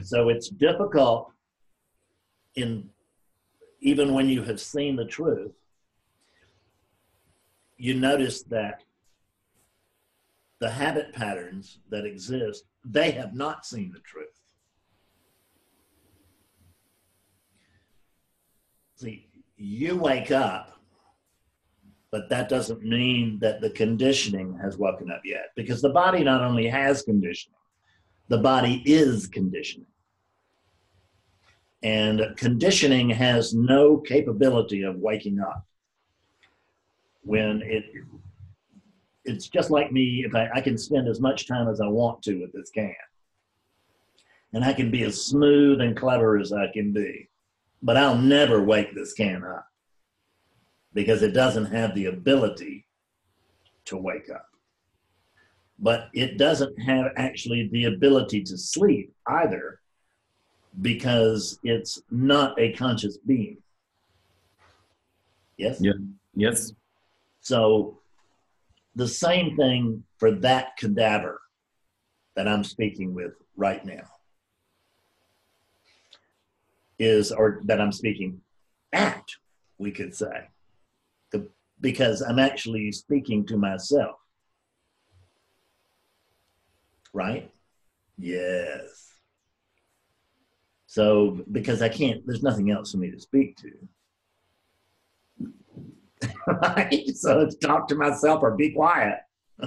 So 0.02 0.28
it's 0.28 0.48
difficult 0.48 1.32
in 2.56 2.90
even 3.80 4.12
when 4.12 4.28
you 4.28 4.42
have 4.42 4.60
seen 4.60 4.96
the 4.96 5.04
truth, 5.04 5.52
you 7.76 7.94
notice 7.94 8.42
that 8.44 8.82
the 10.60 10.70
habit 10.70 11.12
patterns 11.12 11.78
that 11.88 12.04
exist, 12.04 12.64
they 12.84 13.10
have 13.12 13.34
not 13.34 13.64
seen 13.64 13.90
the 13.92 14.00
truth. 14.00 14.28
See, 18.96 19.28
you 19.56 19.96
wake 19.96 20.30
up, 20.30 20.78
but 22.10 22.28
that 22.28 22.50
doesn't 22.50 22.82
mean 22.82 23.38
that 23.40 23.62
the 23.62 23.70
conditioning 23.70 24.58
has 24.60 24.76
woken 24.76 25.10
up 25.10 25.22
yet 25.24 25.46
because 25.56 25.80
the 25.80 25.88
body 25.88 26.22
not 26.22 26.42
only 26.42 26.66
has 26.66 27.02
conditioning, 27.02 27.56
the 28.28 28.38
body 28.38 28.82
is 28.84 29.26
conditioning. 29.26 29.86
And 31.82 32.34
conditioning 32.36 33.08
has 33.08 33.54
no 33.54 33.96
capability 33.96 34.82
of 34.82 34.96
waking 34.96 35.40
up. 35.40 35.64
When 37.22 37.62
it 37.62 37.84
it's 39.24 39.48
just 39.48 39.70
like 39.70 39.92
me, 39.92 40.24
if 40.26 40.34
I, 40.34 40.48
I 40.54 40.60
can 40.60 40.78
spend 40.78 41.08
as 41.08 41.20
much 41.20 41.46
time 41.46 41.68
as 41.68 41.80
I 41.80 41.86
want 41.88 42.22
to 42.22 42.40
with 42.40 42.52
this 42.52 42.70
can. 42.70 42.94
And 44.52 44.64
I 44.64 44.72
can 44.72 44.90
be 44.90 45.04
as 45.04 45.24
smooth 45.24 45.80
and 45.80 45.96
clever 45.96 46.38
as 46.38 46.52
I 46.52 46.66
can 46.72 46.92
be. 46.92 47.28
But 47.82 47.96
I'll 47.96 48.18
never 48.18 48.62
wake 48.62 48.94
this 48.94 49.12
can 49.12 49.44
up 49.44 49.66
because 50.92 51.22
it 51.22 51.32
doesn't 51.32 51.66
have 51.66 51.94
the 51.94 52.06
ability 52.06 52.86
to 53.86 53.96
wake 53.96 54.28
up. 54.30 54.46
But 55.78 56.08
it 56.12 56.36
doesn't 56.36 56.78
have 56.82 57.12
actually 57.16 57.68
the 57.72 57.84
ability 57.84 58.42
to 58.44 58.58
sleep 58.58 59.14
either 59.26 59.80
because 60.80 61.58
it's 61.62 62.02
not 62.10 62.58
a 62.60 62.72
conscious 62.72 63.18
being. 63.18 63.58
Yes? 65.56 65.78
Yeah. 65.80 65.92
Yes. 66.34 66.72
So 67.40 67.99
the 68.94 69.08
same 69.08 69.56
thing 69.56 70.04
for 70.18 70.32
that 70.32 70.76
cadaver 70.76 71.40
that 72.36 72.48
I'm 72.48 72.64
speaking 72.64 73.14
with 73.14 73.32
right 73.56 73.84
now 73.84 74.08
is, 76.98 77.32
or 77.32 77.60
that 77.64 77.80
I'm 77.80 77.92
speaking 77.92 78.40
at, 78.92 79.24
we 79.78 79.90
could 79.90 80.14
say, 80.14 80.48
The- 81.30 81.48
because 81.80 82.20
I'm 82.20 82.38
actually 82.38 82.92
speaking 82.92 83.46
to 83.46 83.56
myself. 83.56 84.16
Right? 87.12 87.50
Yes. 88.18 89.12
So, 90.86 91.40
because 91.50 91.82
I 91.82 91.88
can't, 91.88 92.26
there's 92.26 92.42
nothing 92.42 92.70
else 92.70 92.92
for 92.92 92.98
me 92.98 93.10
to 93.10 93.20
speak 93.20 93.56
to. 93.58 93.70
Right? 96.46 97.10
So 97.14 97.48
talk 97.62 97.88
to 97.88 97.94
myself 97.94 98.42
or 98.42 98.56
be 98.56 98.70
quiet. 98.70 99.18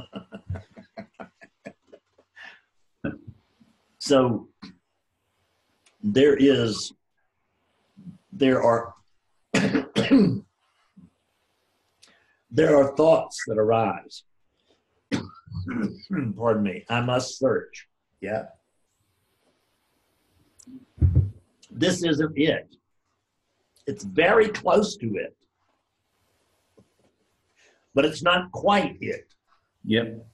so 4.00 4.48
there 6.01 6.36
is, 6.36 6.92
there 8.32 8.63
are, 8.63 8.94
there 12.51 12.75
are 12.75 12.96
thoughts 12.96 13.44
that 13.48 13.58
arise. 13.58 14.24
Pardon 16.36 16.63
me. 16.63 16.86
I 16.89 17.01
must 17.01 17.38
search. 17.38 17.88
Yeah. 18.20 18.46
This 21.70 22.03
isn't 22.03 22.38
it. 22.38 22.75
It's 23.86 24.03
very 24.03 24.50
close 24.50 24.98
to 24.98 25.15
it 25.15 25.36
but 27.93 28.05
it's 28.05 28.23
not 28.23 28.51
quite 28.51 28.97
it. 29.01 29.33
Yep. 29.85 30.25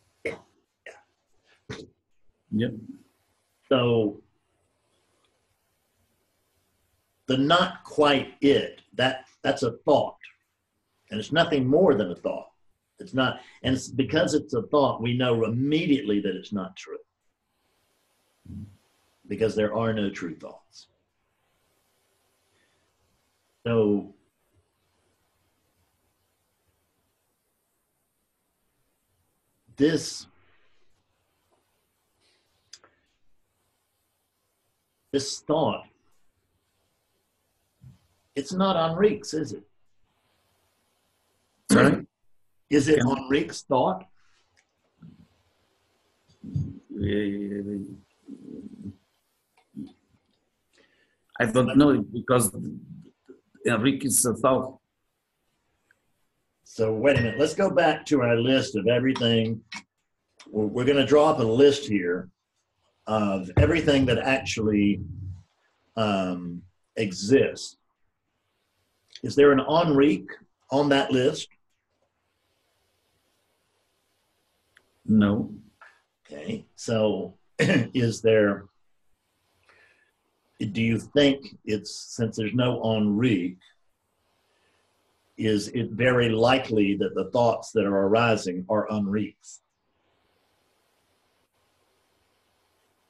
Yep. 2.52 2.72
So 3.68 4.22
the 7.28 7.38
not 7.38 7.84
quite 7.84 8.34
it, 8.42 8.82
that 8.96 9.26
that's 9.44 9.64
a 9.64 9.74
thought. 9.86 10.18
And 11.12 11.20
it's 11.20 11.32
nothing 11.32 11.68
more 11.68 11.96
than 11.96 12.12
a 12.12 12.16
thought. 12.16 12.52
It's 13.00 13.14
not, 13.14 13.40
and 13.64 13.76
it's 13.76 13.88
because 13.88 14.34
it's 14.34 14.54
a 14.54 14.64
thought, 14.64 15.02
we 15.02 15.18
know 15.18 15.46
immediately 15.46 16.20
that 16.22 16.36
it's 16.36 16.52
not 16.52 16.76
true. 16.76 16.98
Because 19.28 19.56
there 19.56 19.74
are 19.76 19.94
no 19.94 20.10
true 20.10 20.36
thoughts. 20.36 20.88
So 23.66 24.14
this 29.80 30.28
this 35.12 35.40
thought 35.40 35.90
it's 38.40 38.54
not 38.54 38.92
Enrique's, 38.92 39.34
is 39.34 39.52
it? 39.52 39.64
Sorry. 41.70 42.08
Is 42.70 42.88
it 42.88 43.00
Yeah. 43.00 43.14
Enrique's 43.18 43.64
thought? 43.64 44.06
I 51.42 51.46
don't 51.52 51.78
know 51.78 52.02
because 52.02 52.56
Enrique 53.66 54.08
is 54.08 54.26
a 54.26 54.34
thought. 54.36 54.79
So 56.80 56.94
wait 56.94 57.18
a 57.18 57.22
minute. 57.22 57.38
Let's 57.38 57.56
go 57.56 57.70
back 57.70 58.06
to 58.06 58.22
our 58.22 58.38
list 58.38 58.78
of 58.78 58.88
everything. 58.88 59.60
We're, 60.50 60.66
we're 60.66 60.86
going 60.86 60.96
to 60.96 61.06
draw 61.06 61.30
up 61.30 61.40
a 61.40 61.44
list 61.44 61.86
here 61.86 62.30
of 63.06 63.52
everything 63.58 64.06
that 64.06 64.18
actually 64.18 65.02
um, 65.98 66.62
exists. 66.96 67.76
Is 69.24 69.36
there 69.36 69.52
an 69.52 69.60
Enrique 69.60 70.34
on 70.72 70.88
that 70.88 71.12
list? 71.12 71.50
No, 75.06 75.54
Okay. 76.32 76.66
So 76.78 77.34
is 77.60 78.22
there? 78.22 78.68
Do 80.62 80.82
you 80.82 80.98
think 80.98 81.46
it's 81.66 82.16
since 82.16 82.38
there's 82.38 82.54
no 82.54 82.82
Enrique? 82.96 83.58
Is 85.40 85.70
it 85.70 85.92
very 85.92 86.30
likely 86.30 86.96
that 86.98 87.16
the 87.16 87.32
thoughts 87.32 87.72
that 87.72 87.86
are 87.86 88.08
arising 88.08 88.66
are 88.70 88.88
Enriques? 88.90 89.60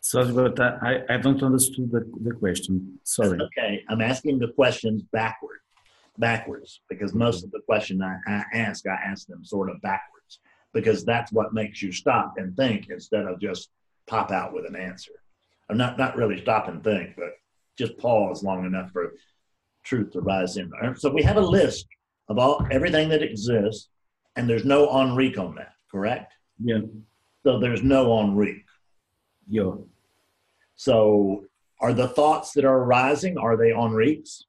sorry, 0.09 0.31
but 0.31 0.59
I, 0.59 1.01
I 1.09 1.17
don't 1.17 1.41
understand 1.43 1.91
the, 1.91 2.03
the 2.21 2.31
question. 2.31 2.99
Sorry. 3.03 3.39
Okay, 3.39 3.83
I'm 3.89 4.01
asking 4.01 4.39
the 4.39 4.49
questions 4.49 5.03
backward, 5.11 5.59
backwards, 6.17 6.81
because 6.89 7.13
most 7.13 7.43
of 7.43 7.51
the 7.51 7.61
question 7.61 8.01
I, 8.01 8.17
I 8.27 8.43
ask, 8.53 8.87
I 8.87 8.95
ask 9.05 9.27
them 9.27 9.43
sort 9.45 9.69
of 9.69 9.81
backwards, 9.81 10.39
because 10.73 11.05
that's 11.05 11.31
what 11.31 11.53
makes 11.53 11.81
you 11.81 11.91
stop 11.91 12.35
and 12.37 12.55
think 12.55 12.87
instead 12.89 13.25
of 13.25 13.39
just 13.39 13.69
pop 14.07 14.31
out 14.31 14.53
with 14.53 14.65
an 14.65 14.75
answer. 14.75 15.13
I'm 15.69 15.77
not 15.77 15.99
not 15.99 16.15
really 16.15 16.41
stop 16.41 16.67
and 16.67 16.83
think, 16.83 17.15
but 17.15 17.33
just 17.77 17.97
pause 17.99 18.43
long 18.43 18.65
enough 18.65 18.91
for 18.91 19.13
truth 19.83 20.11
to 20.11 20.21
rise 20.21 20.57
in. 20.57 20.71
So 20.97 21.11
we 21.11 21.21
have 21.21 21.37
a 21.37 21.41
list 21.41 21.85
of 22.29 22.37
all 22.37 22.65
everything 22.71 23.09
that 23.09 23.21
exists, 23.23 23.89
and 24.35 24.49
there's 24.49 24.65
no 24.65 24.89
Enrique 25.01 25.37
on 25.37 25.55
that, 25.55 25.73
correct? 25.91 26.33
Yeah, 26.63 26.81
So 27.43 27.59
there's 27.59 27.83
no 27.83 28.19
Enrique. 28.21 28.61
yeah. 29.49 29.71
So 30.75 31.45
are 31.81 31.93
the 31.93 32.07
thoughts 32.07 32.53
that 32.53 32.65
are 32.65 32.77
arising, 32.77 33.37
are 33.37 33.57
they 33.57 33.71
Enriques? 33.71 34.43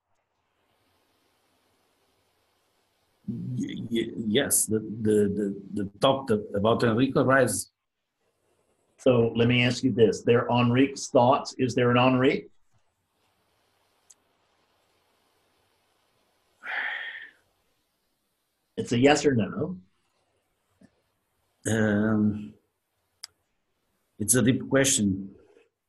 Yes, 3.88 4.66
the, 4.66 4.80
the, 4.80 5.16
the, 5.38 5.62
the 5.74 5.90
talk 6.00 6.30
about 6.54 6.82
Enrique 6.82 7.20
Rise, 7.20 7.70
So 8.98 9.32
let 9.36 9.46
me 9.48 9.64
ask 9.64 9.84
you 9.84 9.92
this: 9.92 10.22
There 10.22 10.46
Enrique's 10.50 11.08
thoughts. 11.08 11.54
Is 11.58 11.74
there 11.74 11.90
an 11.90 11.96
Enrique? 11.96 12.46
It's 18.80 18.92
a 18.92 18.98
yes 18.98 19.26
or 19.26 19.34
no. 19.34 19.76
um, 21.66 22.54
it's 24.18 24.34
a 24.34 24.42
deep 24.42 24.62
question. 24.70 25.08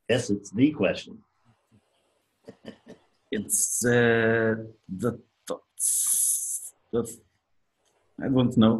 Yes, 0.09 0.29
it's 0.29 0.51
the 0.51 0.71
question. 0.71 1.13
It's 3.37 3.85
uh, 3.85 4.55
the 5.03 5.11
thoughts. 5.47 6.73
The, 6.91 7.01
I 8.21 8.27
don't 8.27 8.57
know. 8.57 8.75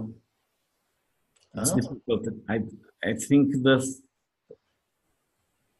It's 1.56 1.72
Oh, 1.72 1.76
difficult. 1.80 2.24
I 2.54 2.58
I 3.10 3.14
think 3.28 3.46
the 3.66 3.78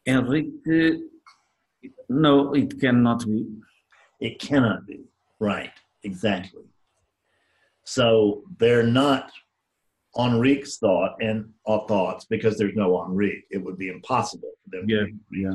Enrique. 0.06 1.00
No, 2.08 2.54
it 2.54 2.70
cannot 2.80 3.20
be. 3.26 3.40
it 4.26 4.34
cannot 4.48 4.86
be. 4.86 4.98
Right. 5.38 5.74
Exactly. 6.02 6.64
So 7.84 8.42
they're 8.58 8.82
not 8.86 9.30
Enrique's 10.18 10.76
thought 10.78 11.16
and 11.20 11.50
uh, 11.66 11.80
thoughts 11.86 12.26
because 12.26 12.58
there's 12.58 12.76
no 12.76 13.02
Enrique. 13.04 13.42
It 13.50 13.58
would 13.58 13.78
be 13.78 13.88
impossible 13.88 14.50
for 14.62 14.76
them. 14.76 14.88
Yeah, 14.88 15.04
yeah, 15.30 15.54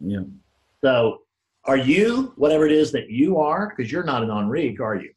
yeah. 0.00 0.24
So, 0.84 1.22
are 1.64 1.76
you 1.76 2.32
whatever 2.36 2.66
it 2.66 2.72
is 2.72 2.92
that 2.92 3.10
you 3.10 3.38
are? 3.38 3.72
Because 3.74 3.90
you're 3.90 4.04
not 4.04 4.22
an 4.22 4.30
Enrique, 4.30 4.76
are 4.80 4.96
you? 4.96 5.12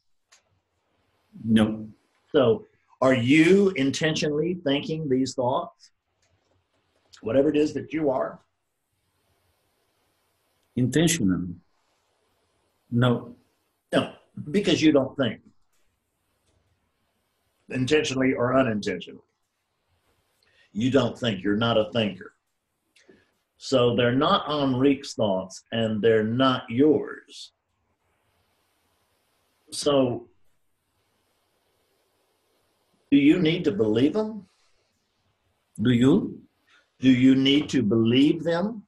No, 1.44 1.88
So, 2.32 2.66
are 3.02 3.14
you 3.14 3.70
intentionally 3.76 4.56
thinking 4.64 5.08
these 5.10 5.34
thoughts? 5.34 5.92
Whatever 7.22 7.50
it 7.50 7.58
is 7.58 7.74
that 7.74 7.94
you 7.94 8.10
are? 8.10 8.40
intentional. 10.78 11.48
No, 12.90 13.36
No, 13.94 14.14
because 14.52 14.82
you 14.82 14.92
don't 14.92 15.16
think. 15.18 15.42
Intentionally 17.72 18.34
or 18.34 18.58
unintentionally. 18.58 19.22
You 20.74 20.92
don't 20.92 21.18
think. 21.18 21.44
You're 21.44 21.58
not 21.58 21.78
a 21.78 21.92
thinker. 21.92 22.34
So, 23.58 23.96
they're 23.96 24.16
not 24.16 24.50
Enrique's 24.50 25.14
thoughts 25.14 25.64
and 25.72 26.02
they're 26.02 26.24
not 26.24 26.64
yours. 26.70 27.52
So, 29.72 30.28
do 33.12 33.18
you 33.18 33.40
need 33.40 33.64
to 33.66 33.72
believe 33.72 34.14
them? 34.14 34.48
do 35.82 35.92
you? 35.92 36.40
Do 37.00 37.10
you 37.10 37.36
need 37.36 37.70
to 37.70 37.82
believe 37.82 38.44
them? 38.44 38.84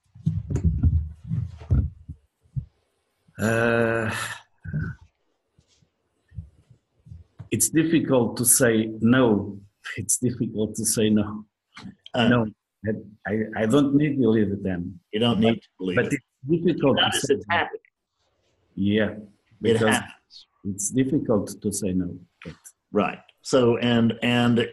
Uh, 3.40 4.14
it's 7.54 7.70
difficult 7.70 8.36
to 8.40 8.46
say 8.46 8.74
no. 9.00 9.60
It's 9.98 10.18
difficult 10.18 10.76
to 10.80 10.86
say 10.96 11.10
no. 11.10 11.46
Uh, 12.16 12.28
no, 12.34 12.40
I, 12.88 12.92
I, 13.32 13.34
I 13.62 13.66
don't 13.74 13.92
need 13.96 14.14
to 14.16 14.22
believe 14.28 14.52
them. 14.64 15.00
You 15.14 15.20
don't 15.20 15.40
need 15.40 15.58
to 15.66 15.70
believe 15.80 15.98
But 15.98 16.06
it. 16.08 16.14
it's 16.14 16.26
difficult 16.56 16.98
to 16.98 17.04
Notice 17.04 17.22
say 17.28 17.34
it's 17.36 17.46
happening. 17.50 17.82
Yeah, 18.76 19.10
It 19.12 19.22
because 19.62 19.96
happens. 19.98 20.36
it's 20.66 20.90
difficult 20.90 21.46
to 21.62 21.72
say 21.72 21.92
no. 21.94 22.10
But 22.44 22.56
Right. 22.92 23.20
So 23.42 23.78
and 23.78 24.14
and 24.24 24.68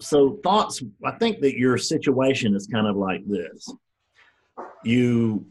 so 0.00 0.38
thoughts 0.42 0.82
I 1.04 1.12
think 1.20 1.40
that 1.44 1.54
your 1.64 1.76
situation 1.78 2.54
is 2.54 2.66
kind 2.66 2.86
of 2.86 2.96
like 2.96 3.22
this. 3.26 3.60
You 4.84 5.46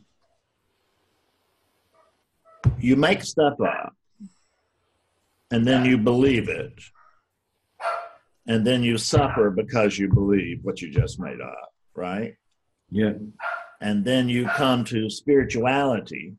you 2.79 2.95
make 2.95 3.21
stuff 3.23 3.57
up 3.61 3.93
and 5.53 5.67
then 5.67 5.85
you 5.85 5.97
believe 5.99 6.49
it. 6.49 6.73
And 8.47 8.65
then 8.65 8.83
you 8.83 8.97
suffer 8.97 9.51
because 9.51 9.97
you 9.97 10.09
believe 10.09 10.59
what 10.63 10.81
you 10.81 10.89
just 10.89 11.19
made 11.19 11.39
up, 11.39 11.73
right? 11.95 12.35
yeah, 12.89 13.13
and 13.81 14.03
then 14.03 14.27
you 14.29 14.45
come 14.45 14.83
to 14.85 15.09
spirituality 15.09 16.35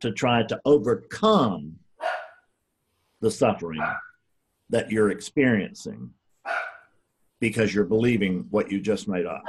to 0.00 0.12
try 0.12 0.42
to 0.44 0.60
overcome 0.64 1.76
the 3.20 3.30
suffering 3.30 3.82
that 4.70 4.90
you're 4.90 5.10
experiencing 5.10 6.10
because 7.40 7.74
you're 7.74 7.84
believing 7.84 8.46
what 8.50 8.70
you 8.70 8.80
just 8.80 9.08
made 9.08 9.26
up. 9.26 9.42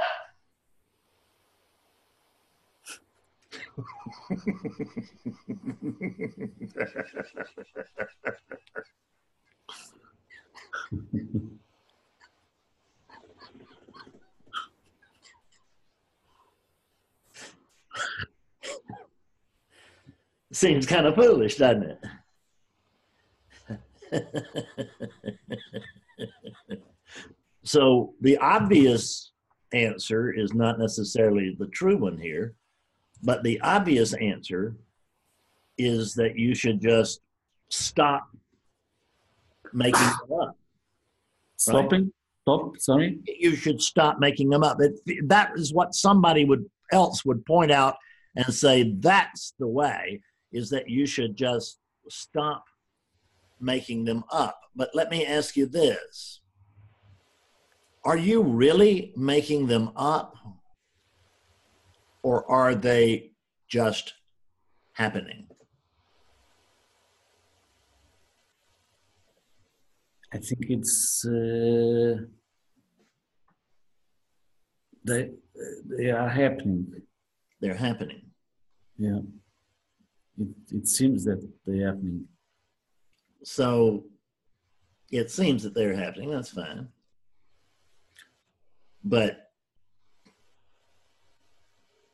Seems 20.52 20.86
kind 20.86 21.06
of 21.06 21.14
foolish, 21.14 21.56
doesn't 21.56 21.82
it? 21.82 21.98
so 27.64 28.12
the 28.20 28.36
obvious 28.36 29.32
answer 29.72 30.30
is 30.30 30.52
not 30.52 30.78
necessarily 30.78 31.56
the 31.58 31.68
true 31.68 31.96
one 31.96 32.18
here, 32.18 32.54
but 33.22 33.42
the 33.42 33.60
obvious 33.60 34.14
answer 34.14 34.76
is 35.78 36.14
that 36.14 36.38
you 36.38 36.54
should 36.54 36.80
just 36.80 37.20
stop 37.68 38.28
making 39.72 40.00
them 40.00 40.40
up. 40.40 40.56
stopping. 41.56 42.12
Stop. 42.42 42.76
Sorry. 42.78 43.18
You 43.24 43.54
should 43.54 43.80
stop 43.80 44.18
making 44.18 44.50
them 44.50 44.64
up. 44.64 44.78
It, 44.80 45.28
that 45.28 45.52
is 45.56 45.72
what 45.72 45.94
somebody 45.94 46.44
would 46.44 46.68
else 46.92 47.24
would 47.24 47.46
point 47.46 47.70
out 47.70 47.96
and 48.36 48.52
say 48.52 48.94
that's 48.98 49.54
the 49.58 49.66
way 49.66 50.20
is 50.52 50.68
that 50.70 50.88
you 50.88 51.06
should 51.06 51.36
just 51.36 51.78
stop 52.08 52.64
making 53.60 54.04
them 54.04 54.24
up. 54.30 54.58
But 54.74 54.90
let 54.94 55.10
me 55.10 55.24
ask 55.24 55.56
you 55.56 55.66
this. 55.66 56.40
Are 58.04 58.16
you 58.16 58.42
really 58.42 59.12
making 59.16 59.68
them 59.68 59.92
up? 59.96 60.36
Or 62.22 62.50
are 62.50 62.74
they 62.74 63.32
just 63.68 64.14
happening? 64.92 65.48
I 70.32 70.38
think 70.38 70.62
it's 70.68 71.26
uh, 71.26 72.22
they 75.04 75.30
they 75.84 76.10
are 76.10 76.28
happening. 76.28 76.86
They're 77.60 77.74
happening. 77.76 78.22
Yeah, 78.96 79.20
it 80.38 80.48
it 80.70 80.88
seems 80.88 81.24
that 81.24 81.46
they're 81.66 81.86
happening. 81.86 82.28
So 83.44 84.04
it 85.10 85.30
seems 85.30 85.62
that 85.64 85.74
they're 85.74 85.96
happening. 85.96 86.30
That's 86.30 86.50
fine. 86.50 86.88
But 89.04 89.41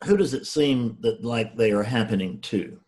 who 0.04 0.16
does 0.16 0.34
it 0.34 0.46
seem 0.46 0.96
that 1.00 1.24
like 1.24 1.56
they 1.56 1.72
are 1.72 1.82
happening 1.82 2.40
to? 2.42 2.78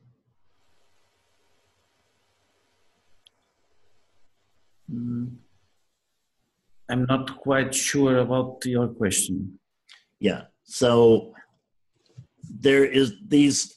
Mm. 4.92 5.36
I'm 6.88 7.04
not 7.06 7.36
quite 7.38 7.74
sure 7.74 8.18
about 8.18 8.64
your 8.64 8.88
question. 8.88 9.58
Yeah. 10.18 10.42
So 10.64 11.32
there 12.42 12.84
is 12.84 13.14
these 13.26 13.76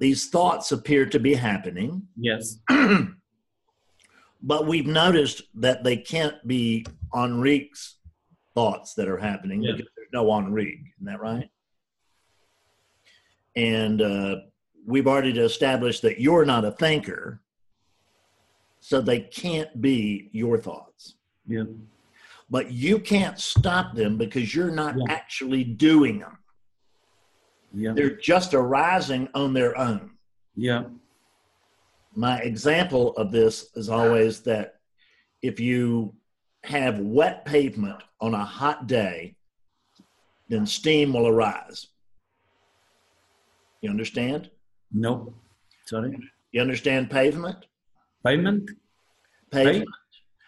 these 0.00 0.28
thoughts 0.28 0.70
appear 0.72 1.06
to 1.06 1.18
be 1.18 1.34
happening, 1.34 2.02
Yes. 2.16 2.58
but 4.42 4.66
we've 4.66 4.86
noticed 4.86 5.42
that 5.54 5.82
they 5.82 5.96
can't 5.96 6.36
be 6.46 6.86
Enrique's 7.16 7.96
thoughts 8.54 8.94
that 8.94 9.08
are 9.08 9.16
happening 9.18 9.62
Yeah. 9.62 9.72
because 9.72 9.90
there's 9.96 10.08
no 10.12 10.36
Enrique. 10.38 10.78
Isn't 10.98 11.06
that 11.06 11.20
right? 11.20 11.50
And 13.56 14.02
uh, 14.02 14.36
we've 14.86 15.06
already 15.06 15.38
established 15.38 16.02
that 16.02 16.20
you're 16.20 16.44
not 16.44 16.64
a 16.64 16.72
thinker, 16.72 17.40
so 18.80 19.00
they 19.00 19.20
can't 19.20 19.80
be 19.80 20.30
your 20.32 20.58
thoughts. 20.58 21.14
Yeah. 21.46 21.64
But 22.50 22.70
you 22.72 22.98
can't 22.98 23.38
stop 23.38 23.94
them 23.94 24.16
because 24.16 24.54
you're 24.54 24.70
not 24.70 24.96
Yeah. 24.96 25.04
actually 25.08 25.64
doing 25.64 26.20
them. 26.20 26.38
Yeah. 27.74 27.92
They're 27.94 28.16
just 28.16 28.54
arising 28.54 29.28
on 29.34 29.52
their 29.52 29.76
own. 29.76 30.12
Yeah. 30.56 30.84
My 32.14 32.38
example 32.40 33.12
of 33.16 33.30
this 33.30 33.70
is 33.76 33.88
always 33.88 34.40
that 34.42 34.76
if 35.42 35.60
you 35.60 36.14
have 36.64 36.98
wet 36.98 37.44
pavement 37.44 38.02
on 38.20 38.34
a 38.34 38.44
hot 38.44 38.86
day, 38.86 39.36
then 40.48 40.66
steam 40.66 41.12
will 41.12 41.28
arise. 41.28 41.88
You 43.80 43.90
understand? 43.90 44.50
No. 44.92 45.34
Sorry. 45.86 46.18
You 46.52 46.60
understand 46.60 47.10
pavement? 47.10 47.66
Payment. 48.24 48.70
Pavement, 49.50 49.88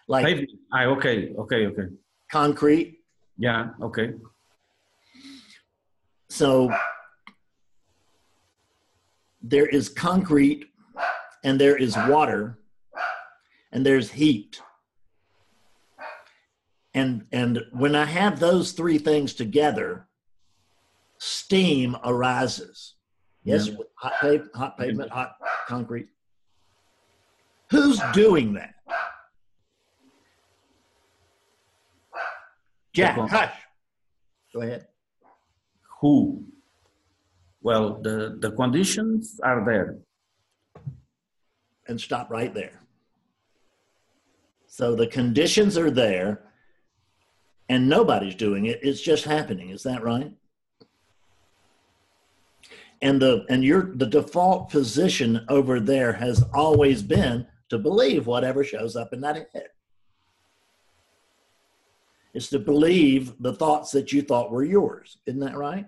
like 0.08 0.26
Payment. 0.26 0.50
Ah, 0.72 0.84
okay. 0.84 1.32
Okay. 1.38 1.66
Okay. 1.66 1.86
concrete. 2.30 2.98
Yeah. 3.38 3.70
Okay. 3.80 4.12
So 6.28 6.72
there 9.42 9.66
is 9.66 9.88
concrete 9.88 10.66
and 11.44 11.60
there 11.60 11.76
is 11.76 11.96
water 12.08 12.58
and 13.72 13.86
there's 13.86 14.10
heat. 14.10 14.60
And 16.92 17.26
and 17.32 17.60
when 17.72 17.94
I 17.94 18.04
have 18.04 18.40
those 18.40 18.72
three 18.72 18.98
things 18.98 19.32
together, 19.32 20.08
steam 21.18 21.96
arises. 22.04 22.94
Yes, 23.44 23.68
Yeah. 23.68 23.76
hot 23.94 24.12
pave, 24.20 24.48
hot 24.54 24.76
pavement, 24.78 25.10
hot 25.10 25.36
concrete. 25.66 26.08
Who's 27.70 28.00
doing 28.12 28.52
that? 28.54 28.74
Jack, 32.92 33.16
hush. 33.16 33.54
Go 34.52 34.62
ahead. 34.62 34.86
Who? 36.00 36.44
Well, 37.62 38.00
the 38.02 38.36
the 38.40 38.50
conditions 38.52 39.40
are 39.42 39.64
there. 39.64 39.98
and 41.88 42.00
stop 42.00 42.30
right 42.30 42.54
there. 42.54 42.80
So 44.68 44.94
the 44.94 45.08
conditions 45.08 45.76
are 45.76 45.90
there 45.90 46.44
and 47.68 47.88
nobody's 47.88 48.36
doing 48.36 48.66
it. 48.66 48.78
It's 48.80 49.00
just 49.00 49.24
happening. 49.24 49.70
Is 49.70 49.82
that 49.82 50.04
right? 50.04 50.32
And 53.02 53.20
the 53.20 53.46
and 53.48 53.64
your 53.64 53.94
the 53.94 54.06
default 54.06 54.70
position 54.70 55.44
over 55.48 55.80
there 55.80 56.12
has 56.12 56.44
always 56.52 57.02
been 57.02 57.46
to 57.70 57.78
believe 57.78 58.26
whatever 58.26 58.62
shows 58.62 58.94
up 58.94 59.12
in 59.12 59.20
that 59.22 59.36
head. 59.54 59.68
It's 62.34 62.48
to 62.50 62.58
believe 62.58 63.34
the 63.40 63.54
thoughts 63.54 63.90
that 63.92 64.12
you 64.12 64.22
thought 64.22 64.50
were 64.50 64.64
yours. 64.64 65.18
Isn't 65.26 65.40
that 65.40 65.56
right? 65.56 65.86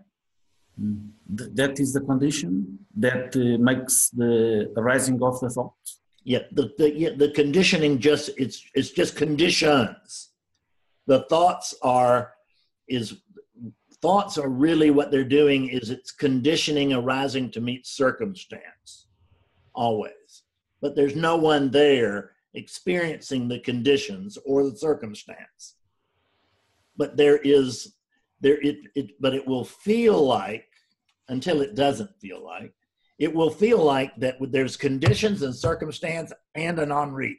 Mm. 0.80 1.10
That 1.28 1.78
is 1.78 1.92
the 1.92 2.00
condition 2.00 2.78
that 2.96 3.36
uh, 3.36 3.62
makes 3.62 4.08
the 4.10 4.72
arising 4.76 5.22
of 5.22 5.38
the 5.40 5.50
thoughts. 5.50 6.00
Yeah, 6.24 6.40
the 6.52 6.72
the, 6.78 6.92
yeah, 6.96 7.10
the 7.16 7.30
conditioning 7.30 7.98
just 7.98 8.30
it's 8.38 8.64
it's 8.74 8.90
just 8.90 9.16
conditions. 9.16 10.30
The 11.06 11.20
thoughts 11.28 11.74
are 11.82 12.32
is 12.88 13.16
thoughts 14.02 14.36
are 14.36 14.50
really 14.50 14.90
what 14.90 15.10
they're 15.10 15.24
doing 15.24 15.68
is 15.68 15.88
it's 15.88 16.10
conditioning 16.10 16.92
arising 16.92 17.50
to 17.52 17.60
meet 17.60 17.86
circumstance 17.86 19.06
always. 19.74 20.42
But 20.80 20.96
there's 20.96 21.16
no 21.16 21.36
one 21.36 21.70
there 21.70 22.32
experiencing 22.54 23.48
the 23.48 23.60
conditions 23.60 24.36
or 24.44 24.68
the 24.68 24.76
circumstance. 24.76 25.76
But 26.96 27.16
there 27.16 27.38
is 27.38 27.94
there 28.40 28.60
it, 28.60 28.78
it 28.94 29.10
but 29.20 29.34
it 29.34 29.46
will 29.46 29.64
feel 29.64 30.20
like 30.26 30.66
until 31.28 31.62
it 31.62 31.76
doesn't 31.76 32.10
feel 32.20 32.44
like 32.44 32.74
it 33.18 33.32
will 33.32 33.50
feel 33.50 33.82
like 33.82 34.14
that 34.16 34.36
there's 34.50 34.76
conditions 34.76 35.42
and 35.42 35.54
circumstance 35.54 36.32
and 36.56 36.80
an 36.80 36.90
Enrique. 36.90 37.38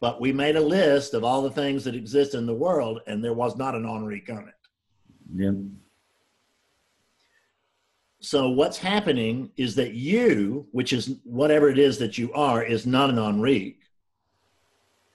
But 0.00 0.20
we 0.20 0.32
made 0.32 0.56
a 0.56 0.60
list 0.60 1.14
of 1.14 1.24
all 1.24 1.42
the 1.42 1.50
things 1.50 1.84
that 1.84 1.94
exist 1.94 2.34
in 2.34 2.46
the 2.46 2.54
world, 2.54 3.00
and 3.06 3.22
there 3.22 3.34
was 3.34 3.56
not 3.56 3.74
an 3.74 3.84
on 3.84 4.12
it. 4.12 4.54
Yeah. 5.34 5.52
So 8.20 8.48
what's 8.48 8.78
happening 8.78 9.50
is 9.56 9.74
that 9.76 9.94
you, 9.94 10.66
which 10.72 10.92
is 10.92 11.16
whatever 11.24 11.68
it 11.68 11.78
is 11.78 11.98
that 11.98 12.18
you 12.18 12.32
are, 12.32 12.62
is 12.62 12.86
not 12.86 13.10
an 13.10 13.18
Enrique. 13.18 13.76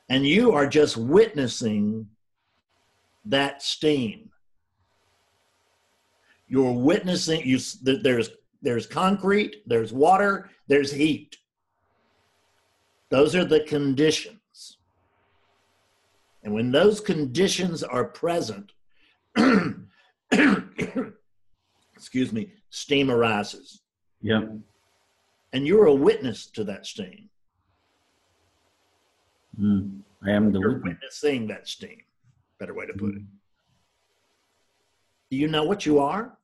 And 0.10 0.26
you 0.26 0.52
are 0.52 0.67
just 0.67 0.96
witnessing 0.98 2.08
that 3.26 3.62
steam. 3.62 4.30
You're 6.48 6.74
witnessing 6.74 7.41
you 7.46 7.58
there's 7.82 8.30
there's 8.62 8.86
concrete, 8.86 9.63
there's 9.65 9.91
water, 9.91 10.50
there's 10.67 10.91
heat. 10.91 11.38
Those 13.10 13.36
are 13.36 13.46
the 13.46 13.62
conditions. 13.62 14.39
And 16.43 16.53
when 16.53 16.71
those 16.71 16.99
conditions 16.99 17.84
are 17.84 18.03
present, 18.06 18.73
excuse 21.95 22.34
me, 22.34 22.51
steam 22.69 23.10
arises. 23.10 23.82
Yeah. 24.21 24.41
And 25.53 25.65
you're 25.65 25.86
a 25.86 25.93
witness 25.93 26.47
to 26.51 26.63
that 26.65 26.86
steam. 26.86 27.29
Mm. 29.60 30.01
I 30.25 30.32
am 30.32 30.51
the 30.51 30.60
You're 30.60 30.73
witness. 30.79 30.93
witnessing 31.21 31.47
that 31.47 31.67
steam. 31.67 32.01
Better 32.60 32.73
way 32.73 32.86
to 32.88 32.93
put 32.93 33.15
it. 33.15 33.21
Do 35.29 35.38
you 35.38 35.47
know 35.47 35.63
what 35.63 35.86
you 35.86 35.99
are? 35.99 36.38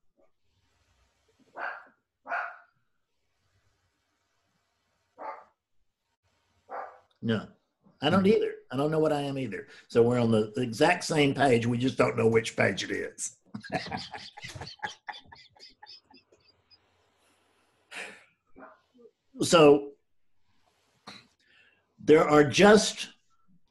No, 7.22 7.48
I 8.02 8.10
don't 8.10 8.26
either. 8.26 8.54
I 8.72 8.78
don't 8.78 8.92
know 8.92 9.00
what 9.00 9.12
I 9.12 9.22
am 9.22 9.38
either. 9.40 9.68
So 9.88 10.04
we're 10.04 10.20
on 10.20 10.32
the, 10.32 10.54
exact 10.58 11.04
same 11.04 11.34
page. 11.34 11.66
We 11.66 11.78
just 11.78 11.98
don't 11.98 12.18
know 12.18 12.28
which 12.28 12.56
page 12.56 12.84
it 12.84 12.92
is. 12.92 13.38
so 19.42 19.90
there 22.04 22.28
are 22.28 22.44
just 22.44 23.10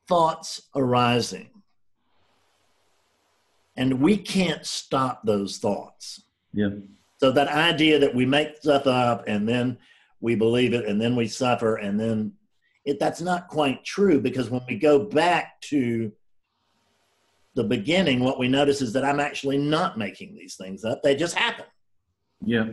thoughts 0.08 0.62
arising. 0.74 1.50
And 3.76 4.00
we 4.00 4.16
can't 4.16 4.66
stop 4.66 5.22
those 5.24 5.58
thoughts. 5.58 6.22
Yeah. 6.52 6.70
So 7.18 7.30
that 7.32 7.48
idea 7.48 7.98
that 8.00 8.14
we 8.14 8.26
make 8.26 8.56
stuff 8.56 8.86
up 8.86 9.24
and 9.28 9.48
then 9.48 9.78
we 10.20 10.34
believe 10.34 10.72
it 10.72 10.86
and 10.86 11.00
then 11.00 11.14
we 11.14 11.28
suffer 11.28 11.76
and 11.76 11.98
then 11.98 12.32
it, 12.88 12.98
that's 12.98 13.20
not 13.20 13.48
quite 13.48 13.84
true 13.84 14.18
because 14.18 14.48
when 14.48 14.62
we 14.66 14.78
go 14.78 14.98
back 14.98 15.60
to 15.60 16.10
the 17.54 17.62
beginning, 17.64 18.20
what 18.20 18.38
we 18.38 18.48
notice 18.48 18.80
is 18.80 18.94
that 18.94 19.04
I'm 19.04 19.20
actually 19.20 19.58
not 19.58 19.98
making 19.98 20.34
these 20.34 20.56
things 20.56 20.84
up. 20.84 21.02
They 21.02 21.14
just 21.14 21.34
happen. 21.34 21.66
Yeah. 22.42 22.68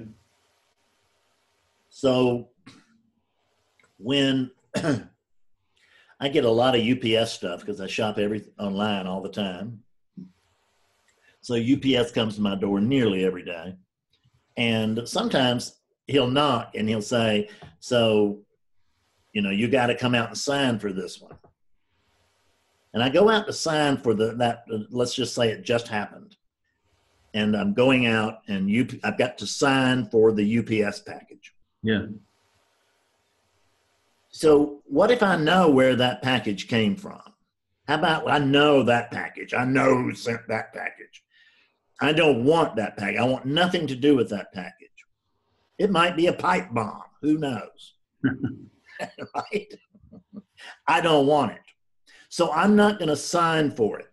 So 1.89 2.47
when 3.97 4.51
I 4.75 6.29
get 6.29 6.45
a 6.45 6.49
lot 6.49 6.77
of 6.77 6.81
UPS 6.81 7.33
stuff 7.33 7.59
because 7.59 7.81
I 7.81 7.87
shop 7.87 8.17
every 8.17 8.45
online 8.57 9.07
all 9.07 9.21
the 9.21 9.29
time. 9.29 9.83
So 11.41 11.55
UPS 11.55 12.11
comes 12.11 12.35
to 12.35 12.41
my 12.41 12.55
door 12.55 12.79
nearly 12.79 13.25
every 13.25 13.43
day. 13.43 13.75
And 14.55 15.01
sometimes 15.05 15.81
he'll 16.07 16.29
knock 16.29 16.71
and 16.73 16.87
he'll 16.87 17.01
say, 17.01 17.49
So, 17.81 18.44
you 19.35 19.41
know, 19.41 19.51
you 19.51 19.67
got 19.67 19.87
to 19.87 19.95
come 19.95 20.15
out 20.15 20.29
and 20.29 20.37
sign 20.37 20.79
for 20.79 20.93
this 20.93 21.19
one. 21.19 21.37
And 22.93 23.03
I 23.03 23.09
go 23.09 23.29
out 23.29 23.45
to 23.47 23.53
sign 23.53 23.97
for 23.97 24.13
the 24.13 24.33
that 24.35 24.63
uh, 24.73 24.77
let's 24.89 25.13
just 25.13 25.35
say 25.35 25.49
it 25.49 25.63
just 25.63 25.89
happened. 25.89 26.37
And 27.33 27.53
I'm 27.55 27.73
going 27.73 28.07
out 28.07 28.39
and 28.47 28.69
you 28.69 28.87
I've 29.03 29.17
got 29.17 29.37
to 29.39 29.45
sign 29.45 30.05
for 30.05 30.31
the 30.31 30.59
UPS 30.59 31.01
package. 31.01 31.53
Yeah. 31.83 32.05
So 34.29 34.81
what 34.85 35.11
if 35.11 35.21
I 35.21 35.35
know 35.35 35.69
where 35.69 35.97
that 35.97 36.21
package 36.21 36.69
came 36.69 36.95
from? 36.95 37.21
How 37.89 37.95
about 37.95 38.31
I 38.31 38.39
know 38.39 38.83
that 38.83 39.11
package? 39.11 39.53
I 39.53 39.65
know 39.65 39.97
who 39.97 40.15
sent 40.15 40.47
that 40.47 40.73
package. 40.73 41.23
I 41.99 42.13
don't 42.13 42.45
want 42.45 42.77
that 42.77 42.95
package. 42.95 43.19
I 43.19 43.25
want 43.25 43.45
nothing 43.45 43.85
to 43.87 43.95
do 43.97 44.15
with 44.15 44.29
that 44.29 44.53
package. 44.53 44.87
It 45.77 45.91
might 45.91 46.15
be 46.15 46.27
a 46.27 46.33
pipe 46.33 46.73
bomb. 46.73 47.03
Who 47.21 47.37
knows? 47.37 47.95
right? 49.35 49.73
I 50.87 51.01
don't 51.01 51.27
want 51.27 51.53
it. 51.53 51.59
So 52.29 52.51
I'm 52.51 52.75
not 52.75 52.99
going 52.99 53.09
to 53.09 53.15
sign 53.15 53.71
for 53.71 53.99
it. 53.99 54.09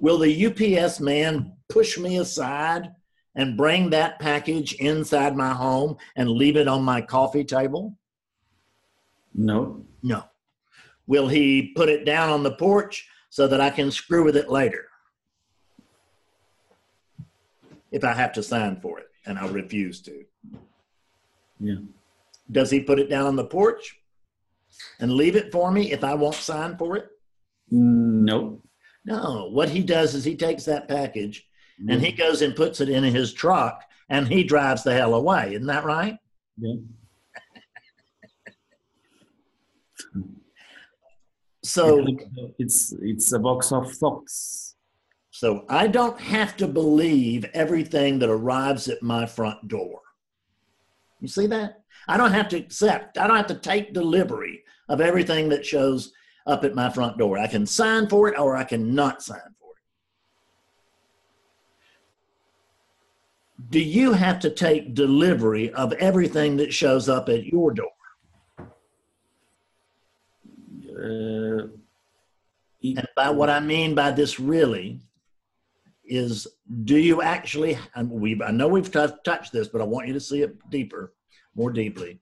Will 0.00 0.18
the 0.18 0.46
UPS 0.46 1.00
man 1.00 1.52
push 1.68 1.96
me 1.98 2.18
aside 2.18 2.90
and 3.36 3.56
bring 3.56 3.90
that 3.90 4.18
package 4.18 4.74
inside 4.74 5.36
my 5.36 5.52
home 5.52 5.96
and 6.16 6.28
leave 6.30 6.56
it 6.56 6.68
on 6.68 6.82
my 6.82 7.00
coffee 7.00 7.44
table? 7.44 7.96
No. 9.34 9.84
No. 10.02 10.24
Will 11.06 11.28
he 11.28 11.72
put 11.74 11.88
it 11.88 12.04
down 12.04 12.30
on 12.30 12.42
the 12.42 12.52
porch 12.52 13.08
so 13.30 13.48
that 13.48 13.60
I 13.60 13.70
can 13.70 13.90
screw 13.90 14.24
with 14.24 14.36
it 14.36 14.50
later? 14.50 14.86
If 17.90 18.04
I 18.04 18.12
have 18.12 18.32
to 18.34 18.42
sign 18.42 18.80
for 18.80 18.98
it 18.98 19.08
and 19.26 19.38
I 19.38 19.46
refuse 19.48 20.00
to. 20.02 20.24
Yeah. 21.60 21.76
Does 22.50 22.70
he 22.70 22.80
put 22.80 22.98
it 22.98 23.08
down 23.08 23.26
on 23.26 23.36
the 23.36 23.44
porch 23.44 23.98
and 25.00 25.12
leave 25.12 25.36
it 25.36 25.52
for 25.52 25.70
me 25.70 25.92
if 25.92 26.04
I 26.04 26.14
won't 26.14 26.34
sign 26.34 26.76
for 26.76 26.96
it? 26.96 27.08
No. 27.70 28.60
No. 29.04 29.48
What 29.50 29.70
he 29.70 29.82
does 29.82 30.14
is 30.14 30.24
he 30.24 30.36
takes 30.36 30.64
that 30.64 30.88
package 30.88 31.46
and 31.78 31.90
mm-hmm. 31.90 32.00
he 32.00 32.12
goes 32.12 32.42
and 32.42 32.54
puts 32.54 32.80
it 32.80 32.88
in 32.88 33.04
his 33.04 33.32
truck 33.32 33.82
and 34.08 34.28
he 34.28 34.44
drives 34.44 34.82
the 34.82 34.94
hell 34.94 35.14
away. 35.14 35.54
Isn't 35.54 35.66
that 35.66 35.84
right? 35.84 36.16
Yeah. 36.58 36.74
So 41.66 42.06
it's 42.58 42.94
it's 43.00 43.32
a 43.32 43.38
box 43.38 43.72
of 43.72 43.90
thoughts. 43.90 44.76
So 45.30 45.64
I 45.70 45.86
don't 45.86 46.20
have 46.20 46.58
to 46.58 46.68
believe 46.68 47.46
everything 47.54 48.18
that 48.18 48.28
arrives 48.28 48.86
at 48.88 49.02
my 49.02 49.24
front 49.24 49.66
door. 49.66 50.00
You 51.20 51.28
see 51.28 51.46
that? 51.46 51.83
I 52.08 52.16
don't 52.16 52.32
have 52.32 52.48
to 52.50 52.56
accept, 52.56 53.18
I 53.18 53.26
don't 53.26 53.36
have 53.36 53.46
to 53.48 53.54
take 53.54 53.94
delivery 53.94 54.64
of 54.88 55.00
everything 55.00 55.48
that 55.50 55.64
shows 55.64 56.12
up 56.46 56.64
at 56.64 56.74
my 56.74 56.90
front 56.90 57.18
door. 57.18 57.38
I 57.38 57.46
can 57.46 57.66
sign 57.66 58.08
for 58.08 58.28
it 58.28 58.38
or 58.38 58.56
I 58.56 58.64
can 58.64 58.94
not 58.94 59.22
sign 59.22 59.38
for 59.58 59.70
it. 59.70 59.78
Do 63.70 63.80
you 63.80 64.12
have 64.12 64.38
to 64.40 64.50
take 64.50 64.94
delivery 64.94 65.70
of 65.72 65.92
everything 65.94 66.56
that 66.58 66.74
shows 66.74 67.08
up 67.08 67.28
at 67.28 67.46
your 67.46 67.72
door? 67.72 67.90
Uh, 70.90 71.68
And 72.82 73.08
by 73.16 73.30
what 73.30 73.48
I 73.48 73.60
mean 73.60 73.94
by 73.94 74.10
this 74.10 74.38
really 74.38 75.00
is 76.04 76.46
do 76.84 76.98
you 76.98 77.22
actually, 77.22 77.78
and 77.94 78.10
we 78.10 78.40
I 78.42 78.50
know 78.50 78.68
we've 78.68 78.90
tou- 78.92 79.16
touched 79.24 79.52
this, 79.52 79.68
but 79.68 79.80
I 79.80 79.84
want 79.84 80.06
you 80.06 80.12
to 80.12 80.20
see 80.20 80.42
it 80.42 80.54
deeper, 80.70 81.14
more 81.54 81.70
deeply. 81.70 82.20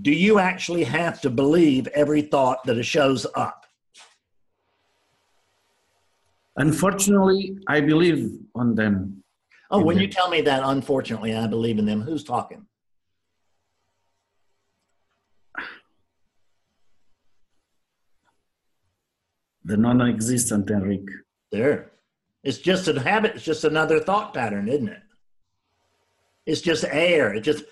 Do 0.00 0.12
you 0.12 0.38
actually 0.38 0.84
have 0.84 1.20
to 1.22 1.30
believe 1.30 1.86
every 1.88 2.22
thought 2.22 2.64
that 2.64 2.78
it 2.78 2.84
shows 2.84 3.26
up? 3.34 3.64
unfortunately, 6.60 7.56
I 7.68 7.80
believe 7.80 8.32
on 8.56 8.74
them. 8.74 9.22
Oh, 9.70 9.80
when 9.80 9.96
Mhm. 9.96 10.00
you 10.00 10.08
tell 10.08 10.28
me 10.28 10.40
that, 10.40 10.62
unfortunately, 10.64 11.32
I 11.32 11.46
believe 11.46 11.78
in 11.78 11.86
them. 11.86 12.00
Who's 12.00 12.24
talking? 12.24 12.66
The 19.64 19.76
non-existent, 19.76 20.70
Enrique. 20.70 21.12
There. 21.52 21.92
It's 22.42 22.58
just 22.58 22.88
a 22.88 22.98
habit. 22.98 23.36
It's 23.36 23.44
just 23.44 23.64
another 23.64 24.00
thought 24.00 24.32
pattern, 24.32 24.68
isn't 24.68 24.88
it? 24.88 25.02
It's 26.46 26.60
just 26.60 26.84
air. 26.84 27.34
It 27.34 27.42
just, 27.42 27.64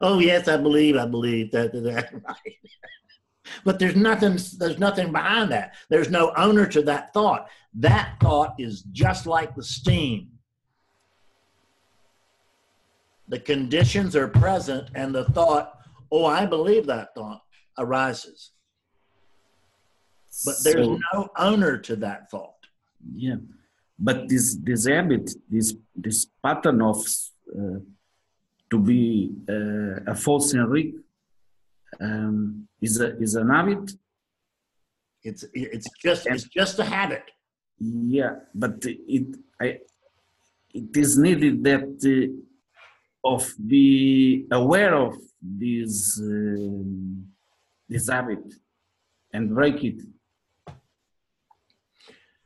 oh 0.00 0.18
yes, 0.18 0.48
I 0.48 0.56
believe, 0.56 0.96
I 0.96 1.06
believe 1.06 1.50
that, 1.52 1.72
that. 1.72 2.12
Right. 2.26 2.56
But 3.64 3.78
there's 3.80 3.96
nothing, 3.96 4.38
there's 4.58 4.78
nothing 4.78 5.10
behind 5.10 5.50
that. 5.50 5.74
There's 5.88 6.08
no 6.10 6.32
owner 6.36 6.66
to 6.68 6.82
that 6.82 7.12
thought. 7.12 7.48
That 7.74 8.14
thought 8.20 8.54
is 8.58 8.82
just 8.92 9.26
like 9.26 9.54
the 9.56 9.62
steam. 9.64 10.28
The 13.28 13.40
conditions 13.40 14.14
are 14.14 14.28
present 14.28 14.90
and 14.94 15.12
the 15.14 15.24
thought, 15.24 15.80
oh, 16.12 16.24
I 16.26 16.46
believe 16.46 16.86
that 16.86 17.14
thought 17.14 17.42
arises. 17.78 18.52
But 20.44 20.56
there's 20.62 20.86
So- 20.86 20.98
no 21.12 21.28
owner 21.36 21.76
to 21.78 21.96
that 21.96 22.30
thought. 22.30 22.54
yeah 23.14 23.36
but 24.02 24.28
this 24.30 24.56
this 24.68 24.86
habit 24.86 25.26
this 25.50 25.74
this 26.04 26.26
pattern 26.44 26.80
of 26.82 26.98
uh, 27.58 27.78
to 28.70 28.78
be 28.78 29.02
uh, 29.54 30.12
a 30.12 30.14
false 30.14 30.54
enrique 30.54 30.94
um, 32.00 32.68
is 32.80 33.00
a 33.00 33.08
is 33.24 33.34
an 33.42 33.48
habit 33.58 33.84
It's 35.28 35.44
it's 35.52 35.88
just 36.06 36.22
it's 36.32 36.46
just 36.58 36.74
a 36.84 36.86
habit. 36.96 37.24
yeah 38.16 38.32
but 38.62 38.76
it 39.16 39.26
i 39.64 39.68
it 40.80 40.90
is 41.04 41.12
needed 41.26 41.56
that 41.70 41.88
uh, 42.14 43.30
of 43.32 43.42
be 43.72 43.86
aware 44.60 44.94
of 45.06 45.12
this 45.62 45.94
um, 46.32 47.26
this 47.92 48.04
habit 48.14 48.44
and 49.34 49.44
break 49.58 49.78
it 49.90 49.98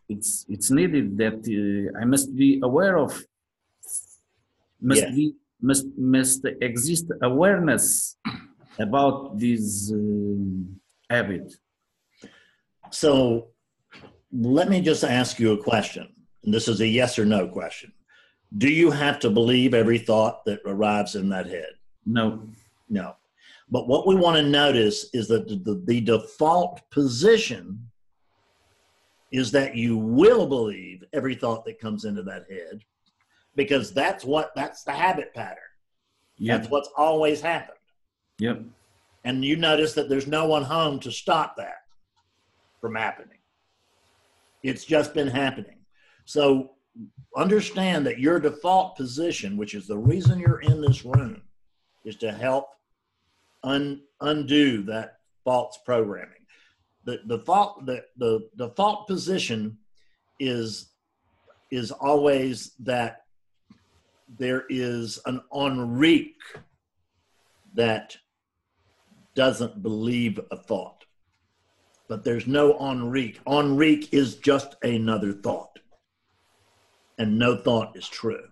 it's 0.09 0.45
it's 0.55 0.71
needed 0.79 1.07
that 1.23 1.39
uh, 1.59 2.01
i 2.01 2.05
must 2.05 2.29
be 2.43 2.51
aware 2.69 2.97
of 3.07 3.13
must 4.91 5.03
Yeah. 5.03 5.11
be 5.19 5.25
must 5.69 5.87
must 5.97 6.43
exist 6.61 7.07
awareness 7.23 8.17
about 8.87 9.39
this 9.39 9.91
um, 9.93 10.81
habit 11.11 11.47
So 12.91 13.49
let 14.33 14.69
me 14.69 14.81
just 14.81 15.05
ask 15.05 15.39
you 15.39 15.53
a 15.53 15.63
question. 15.63 16.07
And 16.43 16.53
this 16.53 16.69
is 16.69 16.81
a 16.81 16.87
yes 16.87 17.19
or 17.19 17.25
no 17.25 17.43
question. 17.49 17.93
Do 18.59 18.69
you 18.69 18.91
have 18.91 19.19
to 19.21 19.31
believe 19.31 19.75
every 19.75 19.99
thought 19.99 20.45
that 20.45 20.61
arrives 20.67 21.15
in 21.17 21.29
that 21.31 21.47
head? 21.47 21.73
no 22.07 22.25
No. 22.89 23.17
But 23.71 23.89
what 23.89 24.07
we 24.07 24.15
want 24.15 24.37
to 24.37 24.43
notice 24.65 24.99
is 25.19 25.27
that 25.29 25.49
the, 25.49 25.57
the, 25.57 25.83
the 25.87 26.01
default 26.01 26.83
position 26.91 27.65
is 29.33 29.51
that 29.51 29.75
you 29.75 29.97
will 29.97 30.47
believe 30.47 31.03
every 31.13 31.35
thought 31.35 31.65
that 31.65 31.81
comes 31.81 32.05
into 32.05 32.23
that 32.23 32.45
head 32.51 32.77
because 33.57 33.93
that's 33.93 34.25
what 34.25 34.53
that's 34.55 34.83
the 34.85 34.93
habit 34.93 35.33
pattern. 35.35 35.59
yeah 36.39 36.57
That's 36.57 36.71
what's 36.71 36.89
always 36.97 37.41
happened. 37.41 37.79
yeah 38.39 38.55
and 39.25 39.45
you 39.45 39.57
notice 39.57 39.95
that 39.95 40.09
there's 40.09 40.27
no 40.27 40.45
one 40.47 40.63
home 40.63 41.01
to 41.01 41.11
stop 41.11 41.57
that 41.57 41.79
from 42.81 42.95
happening. 42.95 43.39
It's 44.63 44.85
just 44.85 45.15
been 45.15 45.29
happening. 45.29 45.79
So 46.27 46.73
understand 47.37 48.07
that 48.07 48.19
your 48.19 48.39
default 48.39 48.97
position, 48.97 49.57
which 49.57 49.75
is 49.75 49.87
the 49.87 49.97
reason 49.97 50.39
you're 50.39 50.61
in 50.61 50.81
this 50.83 51.05
room, 51.05 51.41
is 52.05 52.17
to 52.17 52.31
help 52.31 52.67
un, 53.63 54.03
undo 54.21 54.83
that 54.83 55.17
false 55.45 55.79
programming. 55.85 56.45
The 57.07 57.21
default 57.27 57.87
the, 57.87 58.05
the 58.19 58.49
default 58.57 59.07
position 59.07 59.79
is 60.39 60.91
is 61.71 61.91
always 61.91 62.73
that 62.81 63.24
there 64.39 64.65
is 64.69 65.19
an 65.27 65.41
Enrique 65.55 66.35
that 67.75 68.17
doesn't 69.35 69.83
believe 69.83 70.41
a 70.51 70.57
thought. 70.57 71.05
But 72.09 72.25
there's 72.25 72.47
no 72.47 72.79
Enrique. 72.79 73.41
Enrique 73.49 74.09
is 74.13 74.37
just 74.37 74.77
another 74.83 75.33
thought. 75.33 75.79
And 77.19 77.39
no 77.39 77.57
thought 77.57 77.97
is 77.97 78.09
true. 78.09 78.49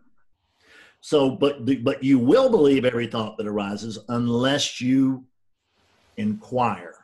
So, 1.00 1.30
but 1.30 1.66
but 1.82 2.04
you 2.04 2.18
will 2.18 2.48
believe 2.48 2.84
every 2.84 3.08
thought 3.08 3.36
that 3.36 3.46
arises 3.46 3.98
unless 4.08 4.80
you 4.80 5.24
inquire 6.16 6.94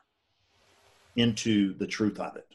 into 1.16 1.74
the 1.78 1.86
truth 1.86 2.20
of 2.20 2.36
it. 2.36 2.46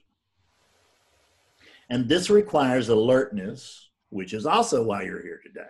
And 1.89 2.07
this 2.07 2.29
requires 2.29 2.87
alertness, 2.87 3.89
which 4.09 4.33
is 4.33 4.45
also 4.45 4.83
why 4.83 5.03
you're 5.03 5.21
here 5.21 5.41
today. 5.43 5.69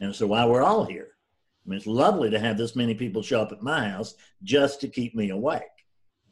And 0.00 0.14
so 0.14 0.26
why 0.26 0.44
we're 0.44 0.62
all 0.62 0.84
here. 0.84 1.08
I 1.66 1.70
mean, 1.70 1.76
it's 1.76 1.86
lovely 1.86 2.30
to 2.30 2.38
have 2.38 2.56
this 2.56 2.76
many 2.76 2.94
people 2.94 3.22
show 3.22 3.42
up 3.42 3.52
at 3.52 3.62
my 3.62 3.88
house 3.90 4.14
just 4.42 4.80
to 4.80 4.88
keep 4.88 5.14
me 5.14 5.30
awake, 5.30 5.62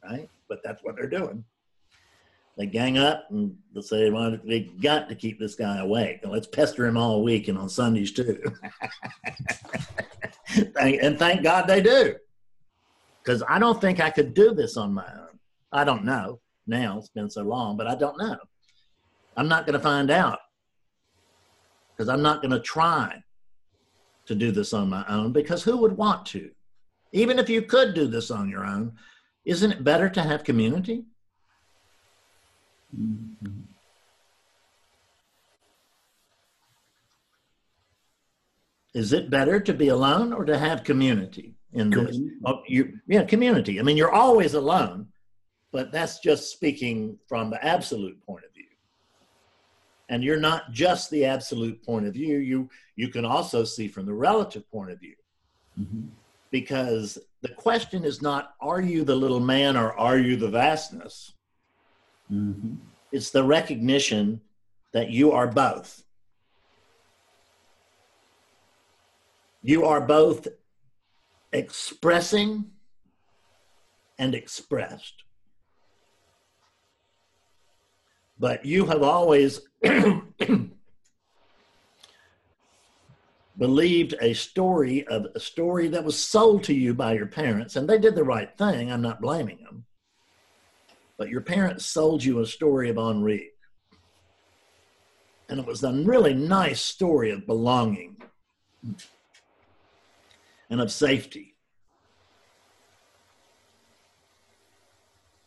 right? 0.03 0.29
But 0.49 0.59
that's 0.63 0.83
what 0.83 0.95
they're 0.95 1.09
doing. 1.09 1.43
They 2.57 2.65
gang 2.65 2.97
up 2.97 3.27
and 3.29 3.55
they 3.75 3.81
say, 3.81 4.09
well, 4.09 4.35
they 4.43 4.61
got 4.61 5.09
to 5.09 5.15
keep 5.15 5.39
this 5.39 5.53
guy 5.53 5.77
awake. 5.77 6.21
And 6.23 6.31
let's 6.31 6.47
pester 6.47 6.87
him 6.87 6.97
all 6.97 7.23
week 7.23 7.49
and 7.49 7.57
on 7.57 7.69
Sundays 7.69 8.11
too. 8.11 8.41
and 10.79 11.19
thank 11.19 11.43
God 11.43 11.67
they 11.67 11.81
do. 11.81 12.15
Because 13.23 13.43
I 13.47 13.59
don't 13.59 13.79
think 13.79 13.99
I 13.99 14.09
could 14.09 14.33
do 14.33 14.55
this 14.55 14.75
on 14.75 14.91
my 14.91 15.05
own. 15.05 15.37
I 15.71 15.83
don't 15.83 16.03
know 16.03 16.39
now. 16.65 16.97
It's 16.97 17.09
been 17.09 17.29
so 17.29 17.43
long, 17.43 17.77
but 17.77 17.85
I 17.85 17.93
don't 17.93 18.17
know. 18.17 18.37
I'm 19.35 19.47
not 19.47 19.67
going 19.67 19.77
to 19.77 19.79
find 19.83 20.09
out 20.09 20.39
because 21.95 22.09
I'm 22.09 22.23
not 22.23 22.41
going 22.41 22.51
to 22.51 22.59
try 22.59 23.21
to 24.27 24.35
do 24.35 24.51
this 24.51 24.73
on 24.73 24.89
my 24.89 25.03
own 25.07 25.31
because 25.31 25.63
who 25.63 25.77
would 25.77 25.97
want 25.97 26.25
to? 26.27 26.51
Even 27.11 27.39
if 27.39 27.49
you 27.49 27.61
could 27.61 27.93
do 27.93 28.07
this 28.07 28.29
on 28.29 28.49
your 28.49 28.65
own, 28.65 28.93
isn't 29.45 29.71
it 29.71 29.83
better 29.83 30.09
to 30.09 30.21
have 30.21 30.43
community? 30.43 31.05
Mm-hmm. 32.95 33.61
Is 38.93 39.13
it 39.13 39.29
better 39.29 39.59
to 39.59 39.73
be 39.73 39.89
alone 39.89 40.33
or 40.33 40.43
to 40.43 40.57
have 40.57 40.83
community 40.83 41.53
in 41.73 41.91
this? 41.91 42.17
Oh, 42.45 42.61
you, 42.67 42.93
yeah, 43.07 43.23
community. 43.25 43.79
I 43.79 43.83
mean, 43.83 43.95
you're 43.95 44.11
always 44.11 44.55
alone, 44.55 45.07
but 45.71 45.91
that's 45.91 46.19
just 46.19 46.51
speaking 46.51 47.19
from 47.27 47.51
the 47.51 47.63
absolute 47.63 48.19
point 48.25 48.43
of 48.43 48.46
view. 48.46 48.46
And 50.09 50.23
you're 50.23 50.39
not 50.39 50.71
just 50.71 51.09
the 51.09 51.25
absolute 51.25 51.83
point 51.83 52.07
of 52.07 52.13
view. 52.13 52.37
You 52.37 52.69
you 52.95 53.09
can 53.09 53.25
also 53.25 53.63
see 53.63 53.87
from 53.87 54.05
the 54.05 54.13
relative 54.13 54.69
point 54.71 54.91
of 54.91 54.99
view. 54.99 55.15
Mm-hmm. 55.79 56.07
Because 56.49 57.17
the 57.41 57.49
question 57.49 58.05
is 58.05 58.21
not, 58.21 58.55
are 58.61 58.81
you 58.81 59.03
the 59.03 59.15
little 59.15 59.41
man 59.41 59.75
or 59.75 59.91
are 59.93 60.17
you 60.17 60.37
the 60.37 60.49
vastness? 60.49 61.33
Mm-hmm. 62.31 62.75
It's 63.11 63.31
the 63.31 63.43
recognition 63.43 64.41
that 64.93 65.09
you 65.09 65.31
are 65.33 65.47
both. 65.47 66.03
You 69.61 69.85
are 69.85 70.01
both 70.01 70.47
expressing 71.51 72.71
and 74.17 74.33
expressed. 74.33 75.23
But 78.39 78.65
you 78.65 78.85
have 78.85 79.01
always 79.01 79.61
believed 83.57 84.15
a 84.21 84.33
story 84.33 85.07
of 85.07 85.27
a 85.33 85.39
story 85.39 85.87
that 85.87 86.03
was 86.03 86.17
sold 86.17 86.63
to 86.65 86.73
you 86.73 86.93
by 86.93 87.13
your 87.13 87.25
parents, 87.25 87.75
and 87.75 87.89
they 87.89 87.97
did 87.97 88.15
the 88.15 88.23
right 88.23 88.55
thing. 88.57 88.91
I'm 88.91 89.01
not 89.01 89.21
blaming 89.21 89.63
them. 89.63 89.85
But 91.17 91.29
your 91.29 91.41
parents 91.41 91.85
sold 91.85 92.23
you 92.23 92.39
a 92.39 92.45
story 92.45 92.89
of 92.89 92.99
Henri. 92.99 93.49
And 95.49 95.59
it 95.59 95.65
was 95.65 95.83
a 95.83 95.93
really 95.93 96.33
nice 96.33 96.81
story 96.81 97.31
of 97.31 97.47
belonging 97.47 98.17
and 100.69 100.81
of 100.81 100.91
safety. 100.91 101.55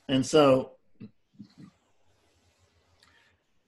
And 0.08 0.26
so 0.26 0.72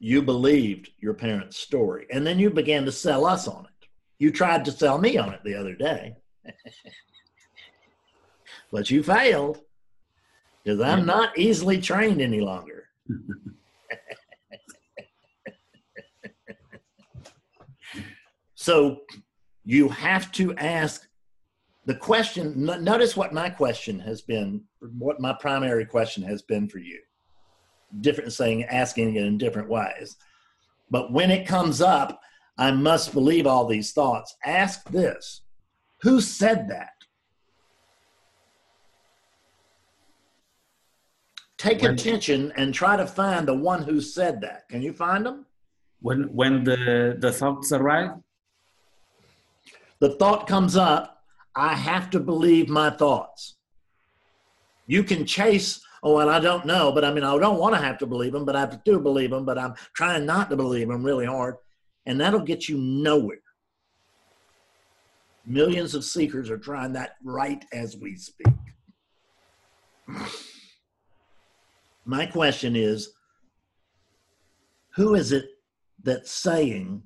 you 0.03 0.21
believed 0.21 0.91
your 0.99 1.15
parents' 1.15 1.59
story, 1.59 2.09
and 2.11 2.27
then 2.27 2.37
you 2.37 2.51
began 2.51 2.85
to 2.85 2.91
sell 2.91 3.25
us 3.25 3.47
on 3.47 3.67
it. 3.67 3.87
You 4.19 4.33
tried 4.33 4.65
to 4.65 4.73
sell 4.73 4.99
me 4.99 5.17
on 5.17 5.33
it 5.33 5.39
the 5.45 5.55
other 5.55 5.77
day, 5.77 6.17
but 8.73 8.91
you 8.91 9.05
failed 9.05 9.61
because 10.65 10.81
I'm 10.81 11.03
hmm. 11.03 11.07
not 11.07 11.39
easily 11.39 11.81
trained 11.81 12.21
any 12.21 12.41
longer. 12.41 12.89
so 18.57 19.03
you 19.65 19.89
have 19.89 20.33
to 20.33 20.53
ask 20.57 21.07
the 21.87 21.95
question. 21.95 22.55
Notice 22.57 23.17
what 23.17 23.33
my 23.33 23.49
question 23.49 24.01
has 24.01 24.21
been, 24.21 24.65
what 24.99 25.21
my 25.21 25.33
primary 25.33 25.87
question 25.87 26.25
has 26.25 26.43
been 26.43 26.69
for 26.69 26.79
you. 26.81 26.99
Different 28.01 28.33
saying, 28.33 28.65
asking 28.65 29.17
it 29.17 29.25
in 29.25 29.39
different 29.39 29.69
ways. 29.69 30.17
But 30.91 31.13
when 31.13 31.31
it 31.31 31.47
comes 31.47 31.81
up, 31.81 32.21
I 32.59 32.71
must 32.71 33.13
believe 33.13 33.47
all 33.47 33.67
these 33.67 33.93
thoughts. 33.93 34.35
Ask 34.45 34.89
this 34.91 35.43
Who 36.03 36.21
said 36.21 36.69
that? 36.69 36.93
take 41.63 41.83
when, 41.83 41.95
attention 41.95 42.53
and 42.57 42.75
try 42.75 42.97
to 42.97 43.07
find 43.07 43.47
the 43.47 43.55
one 43.55 43.83
who 43.83 44.01
said 44.01 44.41
that. 44.41 44.69
Can 44.69 44.83
you 44.83 44.93
find 44.93 45.25
them? 45.25 45.47
When 46.01 46.25
when 46.35 46.65
the 46.65 47.17
the 47.19 47.33
thoughts 47.33 47.71
arrive, 47.71 48.17
the 50.01 50.17
thought 50.17 50.47
comes 50.49 50.77
up. 50.77 51.23
I 51.55 51.75
have 51.75 52.11
to 52.11 52.21
believe 52.21 52.69
my 52.69 52.91
thoughts. 52.91 53.57
You 54.87 55.05
can 55.05 55.25
chase. 55.25 55.81
Oh, 56.03 56.15
well, 56.17 56.29
I 56.29 56.41
don't 56.41 56.67
know, 56.67 56.91
but 56.91 57.05
I 57.05 57.13
mean, 57.13 57.23
I 57.23 57.39
don't 57.39 57.59
want 57.59 57.75
to 57.77 57.81
have 57.81 57.97
to 57.99 58.07
believe 58.07 58.33
them, 58.33 58.45
but 58.45 58.57
I 58.57 58.67
do 58.85 58.99
believe 58.99 59.31
them, 59.31 59.45
but 59.45 59.57
I'm 59.57 59.75
trying 59.95 60.27
not 60.27 60.51
to 60.51 60.57
believe 60.57 60.89
them 60.89 61.05
really 61.05 61.27
hard, 61.27 61.57
and 62.07 62.21
that'll 62.21 62.41
get 62.41 62.69
you 62.69 62.77
nowhere. 62.77 63.39
Millions 65.47 65.95
of 65.95 66.05
seekers 66.05 66.51
are 66.51 66.59
trying 66.59 66.93
that 66.95 67.13
right 67.23 67.65
as 67.73 67.97
we 67.97 68.17
speak. 68.17 68.53
My 72.05 72.27
question 72.27 72.75
is 72.75 73.13
who 74.95 75.15
is 75.15 75.33
it 75.33 75.47
that's 76.03 76.33
saying 76.33 77.03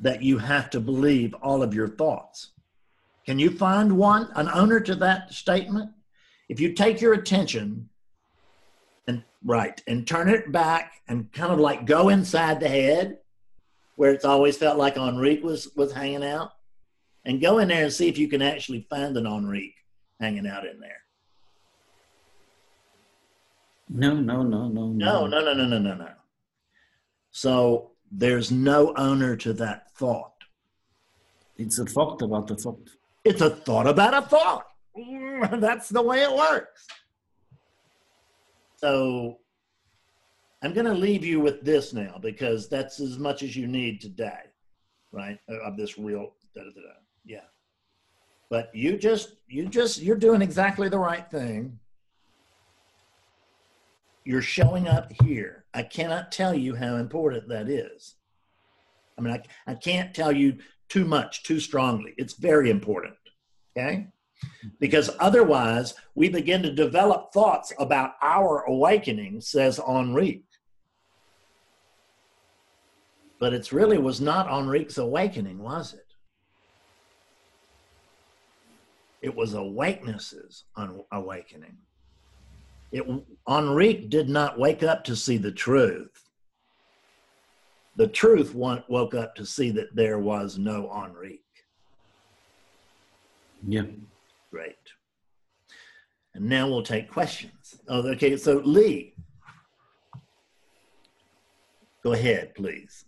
that 0.00 0.22
you 0.22 0.38
have 0.38 0.70
to 0.70 0.80
believe 0.80 1.34
all 1.42 1.62
of 1.62 1.74
your 1.74 1.88
thoughts? 1.88 2.52
Can 3.24 3.38
you 3.40 3.50
find 3.50 3.96
one, 3.96 4.30
an 4.36 4.48
owner 4.48 4.78
to 4.80 4.94
that 4.96 5.32
statement? 5.32 5.90
If 6.48 6.60
you 6.60 6.72
take 6.72 7.00
your 7.00 7.14
attention 7.14 7.88
and 9.06 9.24
right 9.44 9.80
and 9.86 10.06
turn 10.06 10.28
it 10.28 10.52
back 10.52 11.02
and 11.08 11.32
kind 11.32 11.52
of 11.52 11.58
like 11.58 11.86
go 11.86 12.08
inside 12.08 12.60
the 12.60 12.68
head 12.68 13.18
where 13.96 14.12
it's 14.12 14.24
always 14.24 14.56
felt 14.56 14.78
like 14.78 14.96
Enrique 14.96 15.42
was 15.42 15.68
was 15.74 15.92
hanging 15.92 16.24
out 16.24 16.52
and 17.24 17.40
go 17.40 17.58
in 17.58 17.68
there 17.68 17.84
and 17.84 17.92
see 17.92 18.08
if 18.08 18.18
you 18.18 18.28
can 18.28 18.42
actually 18.42 18.86
find 18.88 19.16
an 19.16 19.26
Enrique 19.26 19.74
hanging 20.20 20.46
out 20.46 20.66
in 20.66 20.78
there. 20.80 21.02
No, 23.88 24.14
no, 24.14 24.42
no, 24.42 24.68
no, 24.68 24.86
no, 24.88 25.26
no, 25.26 25.26
no, 25.26 25.40
no, 25.40 25.54
no, 25.54 25.66
no, 25.66 25.78
no. 25.78 25.94
No. 25.94 26.10
So 27.30 27.92
there's 28.10 28.50
no 28.50 28.92
owner 28.96 29.36
to 29.36 29.52
that 29.54 29.92
thought. 29.92 30.32
It's 31.56 31.78
a 31.78 31.84
thought 31.84 32.22
about 32.22 32.50
a 32.50 32.56
thought. 32.56 32.88
It's 33.24 33.40
a 33.40 33.50
thought 33.50 33.86
about 33.86 34.14
a 34.14 34.22
thought. 34.22 34.66
That's 35.60 35.88
the 35.88 36.02
way 36.02 36.22
it 36.22 36.32
works. 36.32 36.86
So 38.76 39.38
I'm 40.62 40.72
going 40.72 40.86
to 40.86 40.94
leave 40.94 41.24
you 41.24 41.40
with 41.40 41.62
this 41.62 41.92
now 41.92 42.18
because 42.20 42.68
that's 42.68 43.00
as 43.00 43.18
much 43.18 43.42
as 43.42 43.56
you 43.56 43.66
need 43.66 44.00
today, 44.00 44.40
right? 45.12 45.38
Uh, 45.50 45.60
of 45.60 45.76
this 45.76 45.98
real 45.98 46.34
da 46.54 46.62
da 46.62 46.70
da. 46.70 46.80
Yeah. 47.24 47.40
But 48.50 48.74
you 48.74 48.98
just, 48.98 49.36
you 49.48 49.66
just, 49.66 50.00
you're 50.00 50.16
doing 50.16 50.42
exactly 50.42 50.88
the 50.88 50.98
right 50.98 51.28
thing 51.30 51.78
you're 54.26 54.42
showing 54.42 54.88
up 54.88 55.12
here. 55.22 55.64
I 55.72 55.84
cannot 55.84 56.32
tell 56.32 56.52
you 56.52 56.74
how 56.74 56.96
important 56.96 57.48
that 57.48 57.68
is. 57.68 58.16
I 59.16 59.22
mean, 59.22 59.32
I, 59.32 59.70
I 59.70 59.74
can't 59.74 60.12
tell 60.12 60.32
you 60.32 60.58
too 60.88 61.04
much, 61.04 61.44
too 61.44 61.60
strongly. 61.60 62.12
It's 62.18 62.34
very 62.34 62.68
important. 62.70 63.14
Okay? 63.76 64.08
Because 64.78 65.10
otherwise, 65.20 65.94
we 66.14 66.28
begin 66.28 66.62
to 66.62 66.72
develop 66.72 67.32
thoughts 67.32 67.72
about 67.78 68.12
our 68.22 68.62
awakening, 68.64 69.40
says 69.40 69.78
Henri. 69.78 70.42
But 73.38 73.52
it 73.52 73.72
really 73.72 73.98
was 73.98 74.20
not 74.20 74.48
Henrique's 74.48 74.98
awakening, 74.98 75.58
was 75.58 75.94
it? 75.94 76.00
It 79.22 79.34
was 79.34 79.54
Awakeness's 79.54 80.64
awakening. 81.12 81.76
It, 82.92 83.04
did 84.08 84.28
not 84.28 84.58
wake 84.58 84.82
up 84.82 85.04
to 85.04 85.16
see 85.16 85.36
the 85.36 85.52
truth. 85.52 86.24
the 87.96 88.06
truth 88.06 88.54
woke 88.54 89.14
up 89.14 89.34
to 89.34 89.44
see 89.46 89.70
that 89.70 89.94
there 89.94 90.18
was 90.18 90.58
no 90.58 90.90
Enrique. 91.04 91.40
Yeah. 93.66 93.82
Great. 94.52 94.74
And 96.34 96.48
now 96.48 96.68
we'll 96.68 96.82
take 96.82 97.10
questions. 97.10 97.78
Oh, 97.88 98.06
okay. 98.10 98.36
So 98.36 98.58
Lee, 98.64 99.14
go 102.04 102.12
ahead, 102.12 102.54
please. 102.54 103.04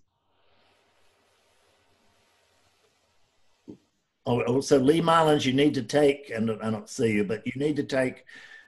Oh, 4.27 4.43
oh, 4.47 4.61
so 4.61 4.77
Lee 4.77 5.01
Mullins, 5.01 5.47
you 5.47 5.55
need 5.55 5.73
to 5.75 5.83
take, 5.83 6.31
and 6.35 6.51
I 6.63 6.71
don't 6.71 6.89
see 6.89 7.13
you, 7.13 7.25
but 7.25 7.47
you 7.47 7.53
need 7.57 7.77
to 7.77 7.83
take 7.83 8.25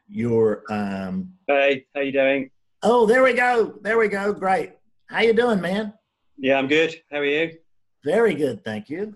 your. 0.08 0.62
Um, 0.70 1.32
Hey, 1.46 1.86
how 1.94 2.00
you 2.00 2.12
doing? 2.12 2.50
oh, 2.82 3.04
there 3.04 3.22
we 3.22 3.34
go. 3.34 3.74
There 3.82 3.98
we 3.98 4.08
go. 4.08 4.32
Great. 4.32 4.72
How 5.06 5.20
you 5.20 5.34
doing, 5.34 5.60
man? 5.60 5.92
Yeah, 6.38 6.56
I'm 6.58 6.66
good. 6.68 6.94
How 7.10 7.18
are 7.18 7.24
you? 7.26 7.58
Very 8.04 8.34
good, 8.34 8.64
thank 8.64 8.88
you. 8.88 9.14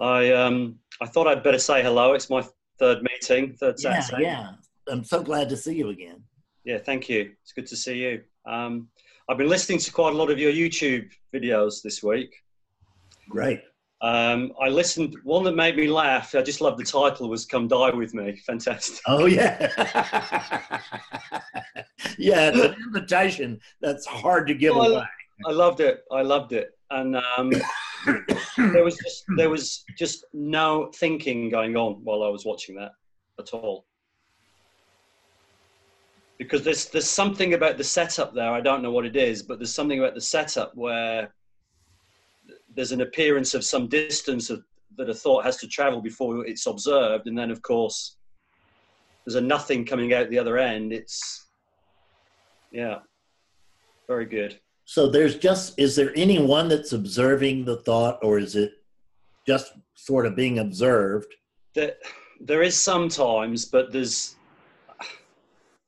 I 0.00 0.32
um 0.32 0.76
I 1.00 1.06
thought 1.06 1.28
I'd 1.28 1.44
better 1.44 1.58
say 1.58 1.82
hello. 1.82 2.14
It's 2.14 2.28
my 2.30 2.42
third 2.80 3.02
meeting, 3.02 3.52
third 3.60 3.76
Yeah, 3.78 4.00
Saturday. 4.00 4.24
yeah. 4.24 4.52
I'm 4.88 5.04
so 5.04 5.22
glad 5.22 5.48
to 5.50 5.56
see 5.56 5.74
you 5.74 5.90
again. 5.90 6.24
Yeah, 6.64 6.78
thank 6.78 7.08
you. 7.08 7.32
It's 7.42 7.52
good 7.52 7.66
to 7.68 7.76
see 7.76 7.98
you. 8.02 8.22
Um, 8.46 8.88
I've 9.28 9.38
been 9.38 9.48
listening 9.48 9.78
to 9.80 9.92
quite 9.92 10.14
a 10.14 10.16
lot 10.16 10.30
of 10.30 10.38
your 10.38 10.50
YouTube 10.52 11.08
videos 11.32 11.82
this 11.82 12.02
week. 12.02 12.34
Great. 13.28 13.60
Um, 14.02 14.52
I 14.60 14.68
listened. 14.70 15.14
One 15.24 15.44
that 15.44 15.54
made 15.54 15.76
me 15.76 15.86
laugh. 15.86 16.34
I 16.34 16.40
just 16.42 16.62
love 16.62 16.78
the 16.78 16.84
title. 16.84 17.28
Was 17.28 17.44
"Come 17.44 17.68
Die 17.68 17.90
with 17.90 18.14
Me." 18.14 18.34
Fantastic. 18.46 18.98
Oh 19.06 19.26
yeah, 19.26 19.58
yeah. 22.18 22.48
It's 22.48 22.58
an 22.64 22.74
invitation 22.86 23.60
that's 23.82 24.06
hard 24.06 24.46
to 24.48 24.54
give 24.54 24.74
Well, 24.74 24.96
away. 24.96 25.04
I 25.46 25.50
loved 25.52 25.80
it. 25.80 26.00
I 26.10 26.22
loved 26.22 26.52
it. 26.52 26.70
And 26.90 27.14
um, 27.16 27.52
there 28.06 28.84
was 28.84 28.96
just 28.96 29.24
there 29.36 29.50
was 29.50 29.84
just 29.96 30.24
no 30.32 30.90
thinking 30.94 31.48
going 31.48 31.76
on 31.76 31.94
while 32.04 32.22
I 32.22 32.28
was 32.28 32.44
watching 32.44 32.76
that 32.76 32.92
at 33.38 33.52
all. 33.52 33.84
Because 36.38 36.62
there's 36.62 36.86
there's 36.86 37.08
something 37.08 37.54
about 37.54 37.76
the 37.76 37.84
setup 37.84 38.34
there. 38.34 38.50
I 38.52 38.60
don't 38.60 38.82
know 38.82 38.92
what 38.92 39.06
it 39.06 39.16
is, 39.16 39.42
but 39.42 39.58
there's 39.58 39.74
something 39.74 39.98
about 39.98 40.14
the 40.14 40.20
setup 40.20 40.74
where 40.74 41.32
there's 42.74 42.92
an 42.92 43.02
appearance 43.02 43.54
of 43.54 43.64
some 43.64 43.88
distance 43.88 44.48
of, 44.48 44.62
that 44.96 45.10
a 45.10 45.14
thought 45.14 45.44
has 45.44 45.56
to 45.58 45.68
travel 45.68 46.00
before 46.00 46.46
it's 46.46 46.66
observed, 46.66 47.26
and 47.26 47.36
then 47.36 47.50
of 47.50 47.62
course 47.62 48.16
there's 49.24 49.34
a 49.34 49.40
nothing 49.40 49.84
coming 49.84 50.14
out 50.14 50.30
the 50.30 50.38
other 50.38 50.58
end. 50.58 50.92
It's 50.92 51.46
yeah, 52.72 53.00
very 54.06 54.26
good. 54.26 54.58
So 54.90 55.06
there's 55.08 55.38
just 55.38 55.78
is 55.78 55.94
there 55.94 56.10
anyone 56.16 56.66
that's 56.66 56.92
observing 56.92 57.64
the 57.64 57.76
thought, 57.76 58.18
or 58.24 58.40
is 58.40 58.56
it 58.56 58.72
just 59.46 59.74
sort 59.94 60.26
of 60.26 60.34
being 60.34 60.58
observed? 60.58 61.32
there, 61.74 61.92
there 62.40 62.62
is 62.64 62.76
sometimes, 62.76 63.66
but 63.66 63.92
there's 63.92 64.34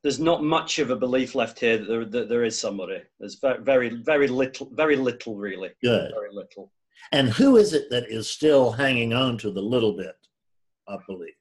there's 0.05 0.21
not 0.21 0.45
much 0.45 0.79
of 0.79 0.91
a 0.91 0.97
belief 0.97 1.35
left 1.35 1.59
here 1.59 1.79
that 1.79 1.89
there, 1.89 2.05
that 2.05 2.29
there 2.29 2.45
is 2.45 2.57
somebody. 2.57 3.03
There's 3.19 3.41
very 3.63 3.89
very 3.89 4.29
little, 4.29 4.71
very 4.73 4.95
little, 4.95 5.35
really, 5.35 5.71
Good. 5.83 6.13
very 6.15 6.33
little. 6.33 6.71
And 7.11 7.29
who 7.29 7.57
is 7.57 7.73
it 7.73 7.91
that 7.91 8.09
is 8.09 8.31
still 8.31 8.71
hanging 8.71 9.13
on 9.13 9.37
to 9.39 9.51
the 9.51 9.63
little 9.63 9.97
bit 9.97 10.15
of 10.87 11.01
belief? 11.09 11.35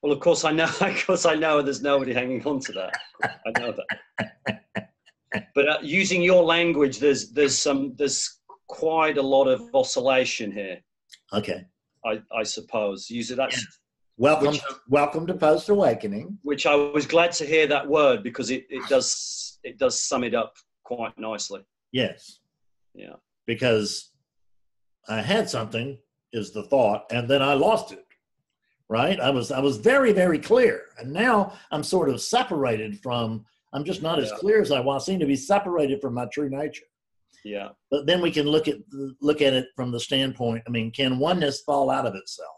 Well, 0.00 0.12
of 0.12 0.20
course 0.20 0.46
I 0.46 0.52
know. 0.52 0.70
Of 0.80 1.04
course 1.04 1.26
I 1.26 1.34
know. 1.34 1.60
There's 1.60 1.82
nobody 1.82 2.14
hanging 2.14 2.42
on 2.46 2.58
to 2.60 2.72
that. 2.72 2.94
I 3.22 3.60
know 3.60 3.74
that. 3.76 4.62
But 5.54 5.68
uh, 5.68 5.78
using 5.82 6.22
your 6.22 6.42
language, 6.44 6.98
there's 6.98 7.30
there's 7.32 7.56
some 7.56 7.94
there's 7.96 8.40
quite 8.68 9.18
a 9.18 9.22
lot 9.22 9.46
of 9.46 9.62
oscillation 9.74 10.50
here. 10.52 10.78
Okay. 11.32 11.64
I, 12.04 12.20
I 12.34 12.42
suppose. 12.44 13.10
Use 13.10 13.30
it. 13.30 13.36
That's 13.36 13.64
Welcome, 14.18 14.52
Which- 14.52 14.62
welcome 14.88 15.26
to 15.26 15.34
Post 15.34 15.68
Awakening. 15.68 16.38
which 16.42 16.64
I 16.64 16.74
was 16.74 17.04
glad 17.06 17.32
to 17.32 17.44
hear 17.44 17.66
that 17.66 17.86
word 17.86 18.22
because 18.22 18.50
it, 18.50 18.64
it 18.70 18.88
does 18.88 19.58
it 19.62 19.78
does 19.78 20.00
sum 20.00 20.24
it 20.24 20.34
up 20.34 20.54
quite 20.84 21.18
nicely. 21.18 21.60
Yes. 21.92 22.38
Yeah. 22.94 23.16
Because 23.46 24.12
I 25.08 25.20
had 25.20 25.50
something 25.50 25.98
is 26.32 26.52
the 26.52 26.62
thought, 26.64 27.04
and 27.10 27.28
then 27.28 27.42
I 27.42 27.54
lost 27.54 27.92
it. 27.92 28.04
Right. 28.88 29.20
I 29.20 29.30
was 29.30 29.50
I 29.52 29.58
was 29.60 29.76
very 29.76 30.12
very 30.12 30.38
clear, 30.38 30.82
and 30.98 31.12
now 31.12 31.52
I'm 31.70 31.82
sort 31.82 32.08
of 32.08 32.20
separated 32.20 33.00
from. 33.00 33.44
I'm 33.76 33.84
just 33.84 34.00
not 34.00 34.18
as 34.18 34.32
clear 34.32 34.62
as 34.62 34.72
I 34.72 34.80
want. 34.80 35.02
I 35.02 35.04
seem 35.04 35.20
to 35.20 35.26
be 35.26 35.36
separated 35.36 36.00
from 36.00 36.14
my 36.14 36.24
true 36.32 36.48
nature. 36.48 36.86
Yeah. 37.44 37.68
But 37.90 38.06
then 38.06 38.22
we 38.22 38.30
can 38.30 38.46
look 38.46 38.68
at 38.68 38.76
look 39.20 39.42
at 39.42 39.52
it 39.52 39.68
from 39.76 39.92
the 39.92 40.00
standpoint. 40.00 40.64
I 40.66 40.70
mean, 40.70 40.90
can 40.90 41.18
oneness 41.18 41.60
fall 41.60 41.90
out 41.90 42.06
of 42.06 42.14
itself? 42.14 42.56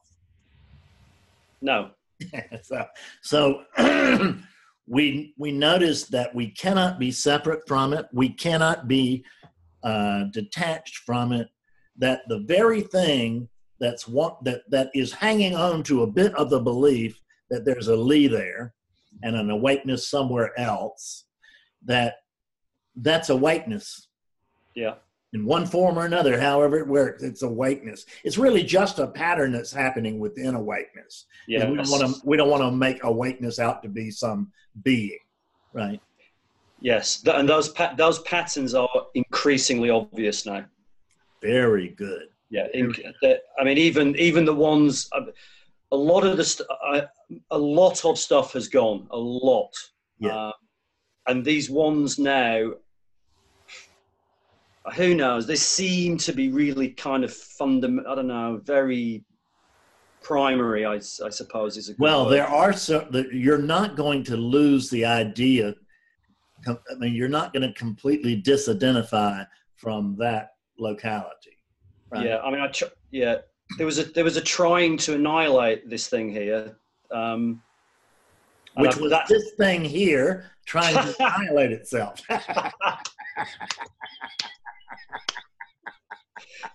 No. 1.60 1.90
so 2.62 2.86
so 3.22 3.64
we 4.86 5.34
we 5.36 5.50
notice 5.50 6.04
that 6.04 6.32
we 6.34 6.50
cannot 6.50 7.00
be 7.00 7.10
separate 7.10 7.66
from 7.66 7.92
it 7.92 8.06
we 8.12 8.28
cannot 8.28 8.88
be 8.88 9.24
uh, 9.84 10.24
detached 10.32 10.98
from 11.06 11.32
it 11.32 11.48
that 11.96 12.22
the 12.28 12.40
very 12.40 12.80
thing 12.80 13.48
that's 13.78 14.08
what 14.08 14.42
that 14.42 14.62
that 14.70 14.90
is 14.94 15.12
hanging 15.12 15.54
on 15.54 15.84
to 15.84 16.02
a 16.02 16.06
bit 16.06 16.34
of 16.34 16.50
the 16.50 16.58
belief 16.58 17.20
that 17.50 17.64
there's 17.64 17.86
a 17.86 17.94
lee 17.94 18.26
there 18.26 18.74
and 19.22 19.36
an 19.36 19.50
awakeness 19.50 20.08
somewhere 20.08 20.58
else 20.58 21.24
that 21.84 22.16
that's 22.96 23.30
awakeness 23.30 24.08
Yeah. 24.74 24.94
in 25.32 25.44
one 25.44 25.66
form 25.66 25.98
or 25.98 26.04
another, 26.06 26.40
however 26.40 26.78
it 26.78 26.86
works, 26.86 27.22
it's 27.22 27.42
awakeness. 27.42 28.06
It's 28.24 28.38
really 28.38 28.62
just 28.62 28.98
a 28.98 29.06
pattern 29.06 29.52
that's 29.52 29.72
happening 29.72 30.18
within 30.18 30.54
awakeness. 30.54 31.26
Yeah. 31.46 31.62
And 31.62 31.72
we 31.72 31.76
don't 31.78 31.90
want 31.90 32.06
to 32.16 32.20
we 32.24 32.36
don't 32.36 32.50
want 32.50 32.62
to 32.62 32.70
make 32.72 33.04
awakeness 33.04 33.58
out 33.58 33.82
to 33.82 33.88
be 33.88 34.10
some 34.10 34.52
being, 34.82 35.18
right? 35.72 36.00
Yes. 36.80 37.22
And 37.26 37.48
those 37.48 37.68
pa- 37.70 37.94
those 37.96 38.20
patterns 38.20 38.74
are 38.74 38.88
increasingly 39.14 39.90
obvious 39.90 40.46
now. 40.46 40.64
Very 41.42 41.88
good. 41.90 42.28
Yeah. 42.50 42.66
In- 42.74 42.94
I 43.60 43.64
mean, 43.64 43.78
even 43.78 44.16
even 44.16 44.44
the 44.44 44.54
ones. 44.54 45.08
Uh, 45.12 45.22
A 45.92 45.96
lot 45.96 46.24
of 46.24 46.36
the 46.36 46.44
st- 46.44 46.68
uh, 46.86 47.02
a 47.50 47.58
lot 47.58 48.04
of 48.04 48.18
stuff 48.18 48.52
has 48.52 48.68
gone. 48.68 49.06
A 49.10 49.16
lot. 49.16 49.72
Yeah. 50.18 50.36
Uh, 50.36 50.52
and 51.26 51.44
these 51.44 51.70
ones 51.70 52.18
now. 52.18 52.72
Who 54.96 55.14
knows? 55.14 55.46
They 55.46 55.56
seem 55.56 56.16
to 56.18 56.32
be 56.32 56.48
really 56.50 56.88
kind 56.90 57.22
of 57.22 57.32
fundamental. 57.32 58.10
I 58.10 58.14
don't 58.14 58.26
know. 58.26 58.60
Very 58.64 59.22
primary, 60.22 60.86
I 60.86 60.98
suppose, 60.98 61.76
is 61.76 61.88
a 61.90 61.92
good 61.92 62.00
Well, 62.00 62.24
word. 62.24 62.32
there 62.32 62.46
are 62.46 62.72
so 62.72 63.06
that 63.10 63.32
you're 63.32 63.58
not 63.60 63.96
going 63.96 64.24
to 64.24 64.36
lose 64.36 64.88
the 64.88 65.04
idea. 65.04 65.74
I 66.66 66.74
mean, 66.98 67.14
you're 67.14 67.28
not 67.28 67.52
going 67.52 67.62
to 67.68 67.72
completely 67.78 68.40
disidentify 68.42 69.46
from 69.76 70.16
that 70.18 70.50
locality. 70.78 71.56
Right. 72.10 72.26
Yeah, 72.26 72.38
I 72.38 72.50
mean, 72.50 72.60
I 72.60 72.68
tr- 72.68 72.86
yeah, 73.10 73.36
there 73.76 73.86
was 73.86 73.98
a 73.98 74.04
there 74.04 74.24
was 74.24 74.36
a 74.36 74.40
trying 74.40 74.96
to 74.98 75.14
annihilate 75.14 75.88
this 75.90 76.06
thing 76.08 76.30
here, 76.30 76.76
um, 77.10 77.60
Which 78.76 78.96
was 78.96 79.10
that- 79.10 79.28
this 79.28 79.52
thing 79.58 79.84
here 79.84 80.50
trying 80.64 80.94
to 80.94 81.14
annihilate 81.20 81.72
itself. 81.72 82.20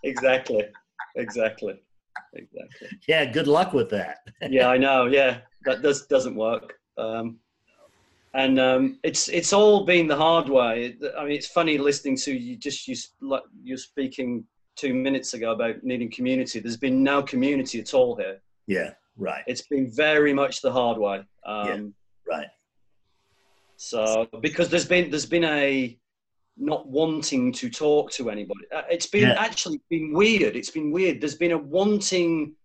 exactly, 0.03 0.63
exactly, 1.15 1.81
exactly. 2.33 2.87
yeah, 3.07 3.25
good 3.25 3.47
luck 3.47 3.73
with 3.73 3.89
that. 3.89 4.19
Yeah, 4.49 4.67
I 4.69 4.77
know. 4.77 5.05
Yeah, 5.05 5.39
that 5.65 5.81
does 5.81 6.05
doesn't 6.07 6.35
work. 6.35 6.75
Um, 6.97 7.39
and 8.35 8.59
um, 8.59 8.99
it's 9.03 9.29
it's 9.29 9.53
all 9.53 9.85
been 9.85 10.07
the 10.07 10.15
hard 10.15 10.49
way. 10.49 10.95
I 11.17 11.23
mean, 11.23 11.33
it's 11.33 11.47
funny 11.47 11.77
listening 11.77 12.17
to 12.17 12.33
you. 12.33 12.55
Just 12.57 12.87
you 12.87 12.95
like 13.21 13.43
you're 13.63 13.77
speaking 13.77 14.43
two 14.75 14.93
minutes 14.93 15.33
ago 15.33 15.51
about 15.51 15.83
needing 15.83 16.09
community. 16.11 16.59
There's 16.59 16.77
been 16.77 17.03
no 17.03 17.21
community 17.21 17.79
at 17.79 17.93
all 17.93 18.15
here. 18.15 18.41
Yeah, 18.67 18.91
right, 19.17 19.43
It's 19.47 19.61
been 19.67 19.91
very 19.91 20.33
much 20.33 20.61
the 20.61 20.71
hard 20.71 20.97
way. 20.97 21.23
Um, 21.45 21.67
Yeah. 21.67 22.35
right. 22.37 22.47
So 23.77 24.27
because 24.41 24.69
there's 24.69 24.85
been 24.87 25.09
there's 25.09 25.25
been 25.25 25.43
a 25.43 25.97
not 26.55 26.87
wanting 26.87 27.51
to 27.51 27.69
talk 27.69 28.11
to 28.11 28.29
anybody. 28.29 28.61
Uh, 28.73 28.83
It's 28.89 29.07
been 29.07 29.23
Yeah. 29.29 29.35
actually 29.37 29.81
been 29.89 30.13
weird. 30.13 30.55
It's 30.55 30.69
been 30.69 30.91
weird. 30.91 31.19
There's 31.19 31.35
been 31.35 31.51
a 31.51 31.57
wanting. 31.57 32.55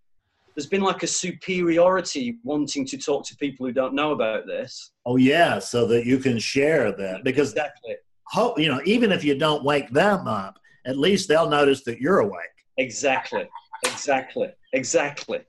There's 0.55 0.67
been 0.67 0.83
like 0.83 1.03
a 1.03 1.07
superiority 1.07 2.39
wanting 2.45 2.85
to 2.87 2.99
talk 2.99 3.27
to 3.29 3.37
people 3.37 3.67
who 3.67 3.73
don't 3.73 3.95
know 3.95 4.13
about 4.13 4.47
this. 4.47 4.93
Oh 5.07 5.17
yeah, 5.17 5.59
so 5.59 5.87
that 5.87 6.05
you 6.05 6.19
can 6.19 6.39
share 6.39 6.93
that 6.93 7.25
because 7.25 7.51
Exactly. 7.53 7.97
ho- 8.29 8.55
you 8.57 8.69
know 8.69 8.81
even 8.85 9.11
if 9.11 9.25
you 9.25 9.35
don't 9.37 9.65
wake 9.65 9.91
them 9.91 10.27
up, 10.29 10.59
at 10.89 10.99
least 10.99 11.29
they'll 11.29 11.49
notice 11.49 11.85
that 11.85 12.01
you're 12.01 12.21
awake. 12.21 12.57
Exactly. 12.79 13.49
Exactly. 13.85 14.49
Exactly. 14.73 15.41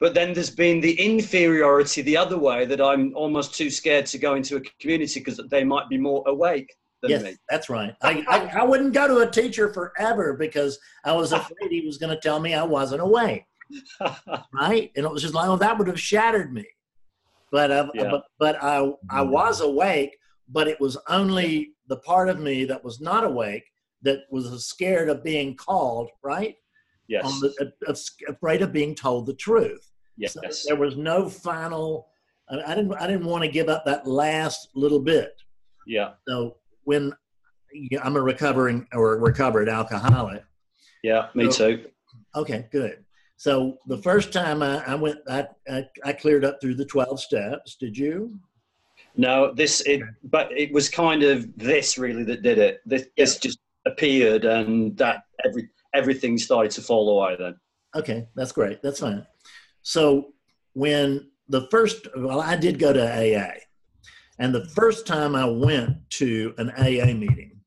But 0.00 0.14
then 0.14 0.32
there's 0.32 0.50
been 0.50 0.80
the 0.80 0.94
inferiority 1.00 2.02
the 2.02 2.16
other 2.16 2.38
way 2.38 2.64
that 2.66 2.80
I'm 2.80 3.14
almost 3.16 3.54
too 3.54 3.70
scared 3.70 4.06
to 4.06 4.18
go 4.18 4.34
into 4.34 4.56
a 4.56 4.60
community 4.80 5.20
because 5.20 5.40
they 5.50 5.64
might 5.64 5.88
be 5.88 5.98
more 5.98 6.22
awake. 6.26 6.72
than 7.02 7.10
yes, 7.10 7.22
me. 7.22 7.36
that's 7.48 7.68
right. 7.68 7.94
I, 8.02 8.24
I, 8.28 8.60
I 8.60 8.64
wouldn't 8.64 8.92
go 8.92 9.08
to 9.08 9.18
a 9.28 9.30
teacher 9.30 9.72
forever 9.72 10.34
because 10.34 10.78
I 11.04 11.12
was 11.12 11.32
afraid 11.40 11.70
he 11.70 11.84
was 11.86 11.98
going 11.98 12.14
to 12.14 12.20
tell 12.20 12.38
me 12.40 12.54
I 12.54 12.62
wasn't 12.62 13.02
awake, 13.02 13.44
right? 14.52 14.90
And 14.96 15.04
it 15.06 15.10
was 15.10 15.22
just 15.22 15.34
like, 15.34 15.48
oh, 15.48 15.56
that 15.56 15.78
would 15.78 15.88
have 15.88 16.00
shattered 16.00 16.52
me. 16.52 16.66
But 17.50 17.70
uh, 17.70 17.88
Yeah. 17.94 18.10
but, 18.10 18.24
but 18.38 18.62
I 18.62 18.92
I 19.10 19.22
was 19.22 19.60
awake, 19.62 20.16
but 20.48 20.68
it 20.68 20.78
was 20.80 20.96
only 21.08 21.70
the 21.88 21.96
part 21.98 22.28
of 22.28 22.38
me 22.38 22.64
that 22.66 22.84
was 22.84 23.00
not 23.00 23.24
awake 23.24 23.64
that 24.02 24.20
was 24.30 24.64
scared 24.66 25.08
of 25.08 25.22
being 25.24 25.54
called, 25.56 26.08
right? 26.22 26.56
yes. 27.08 27.24
The, 27.40 27.72
afraid 28.28 28.62
of 28.62 28.72
being 28.72 28.94
told 28.94 29.26
the 29.26 29.34
truth. 29.34 29.90
yes. 30.16 30.34
So 30.34 30.40
there 30.66 30.76
was 30.76 30.96
no 30.96 31.28
final. 31.28 32.08
I 32.50 32.74
didn't. 32.74 32.92
I 32.94 33.06
didn't 33.06 33.26
want 33.26 33.44
to 33.44 33.50
give 33.50 33.68
up 33.68 33.84
that 33.86 34.06
last 34.06 34.68
little 34.74 35.00
bit. 35.00 35.32
yeah. 35.86 36.12
So 36.28 36.56
when 36.84 37.12
yeah, 37.72 38.00
I'm 38.02 38.16
a 38.16 38.22
recovering 38.22 38.86
or 38.92 39.18
recovered 39.18 39.68
alcoholic. 39.68 40.42
Yeah. 41.02 41.28
Me 41.34 41.50
So- 41.50 41.76
too. 41.76 41.86
Okay, 42.36 42.66
good. 42.72 43.04
So 43.36 43.78
the 43.86 43.98
first 43.98 44.32
time 44.32 44.62
I, 44.62 44.82
I 44.84 44.94
went, 44.94 45.18
I, 45.28 45.46
I 45.68 45.86
I 46.04 46.12
cleared 46.12 46.44
up 46.44 46.58
through 46.60 46.74
the 46.74 46.84
twelve 46.84 47.20
steps. 47.20 47.76
Did 47.76 47.96
you? 47.96 48.38
No, 49.16 49.52
this 49.54 49.80
it, 49.82 50.02
but 50.24 50.50
it 50.52 50.72
was 50.72 50.88
kind 50.88 51.22
of 51.22 51.46
this 51.56 51.98
really 51.98 52.24
that 52.24 52.42
did 52.42 52.58
it. 52.58 52.80
This, 52.86 53.06
this 53.16 53.38
just 53.38 53.58
appeared, 53.88 54.44
and 54.44 54.96
that 54.98 55.24
every 55.44 55.68
everything 55.94 56.38
started 56.38 56.70
to 56.72 56.82
fall 56.82 57.08
away. 57.08 57.36
Then. 57.38 57.56
Okay, 57.96 58.28
that's 58.36 58.52
great. 58.52 58.82
That's 58.82 59.00
fine. 59.00 59.26
So 59.82 60.32
when 60.74 61.30
the 61.48 61.66
first, 61.70 62.06
well, 62.16 62.40
I 62.40 62.56
did 62.56 62.78
go 62.78 62.92
to 62.92 63.02
AA, 63.02 63.54
and 64.38 64.54
the 64.54 64.66
first 64.68 65.06
time 65.06 65.34
I 65.34 65.46
went 65.46 66.08
to 66.10 66.54
an 66.58 66.70
AA 66.70 67.14
meeting, 67.14 67.60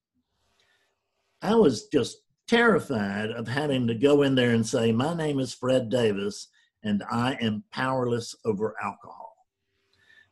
I 1.41 1.55
was 1.55 1.87
just 1.87 2.17
terrified 2.47 3.31
of 3.31 3.47
having 3.47 3.87
to 3.87 3.95
go 3.95 4.21
in 4.21 4.35
there 4.35 4.51
and 4.51 4.65
say, 4.65 4.91
"My 4.91 5.13
name 5.13 5.39
is 5.39 5.53
Fred 5.53 5.89
Davis, 5.89 6.47
and 6.83 7.03
I 7.09 7.37
am 7.41 7.63
powerless 7.71 8.35
over 8.45 8.75
alcohol," 8.81 9.30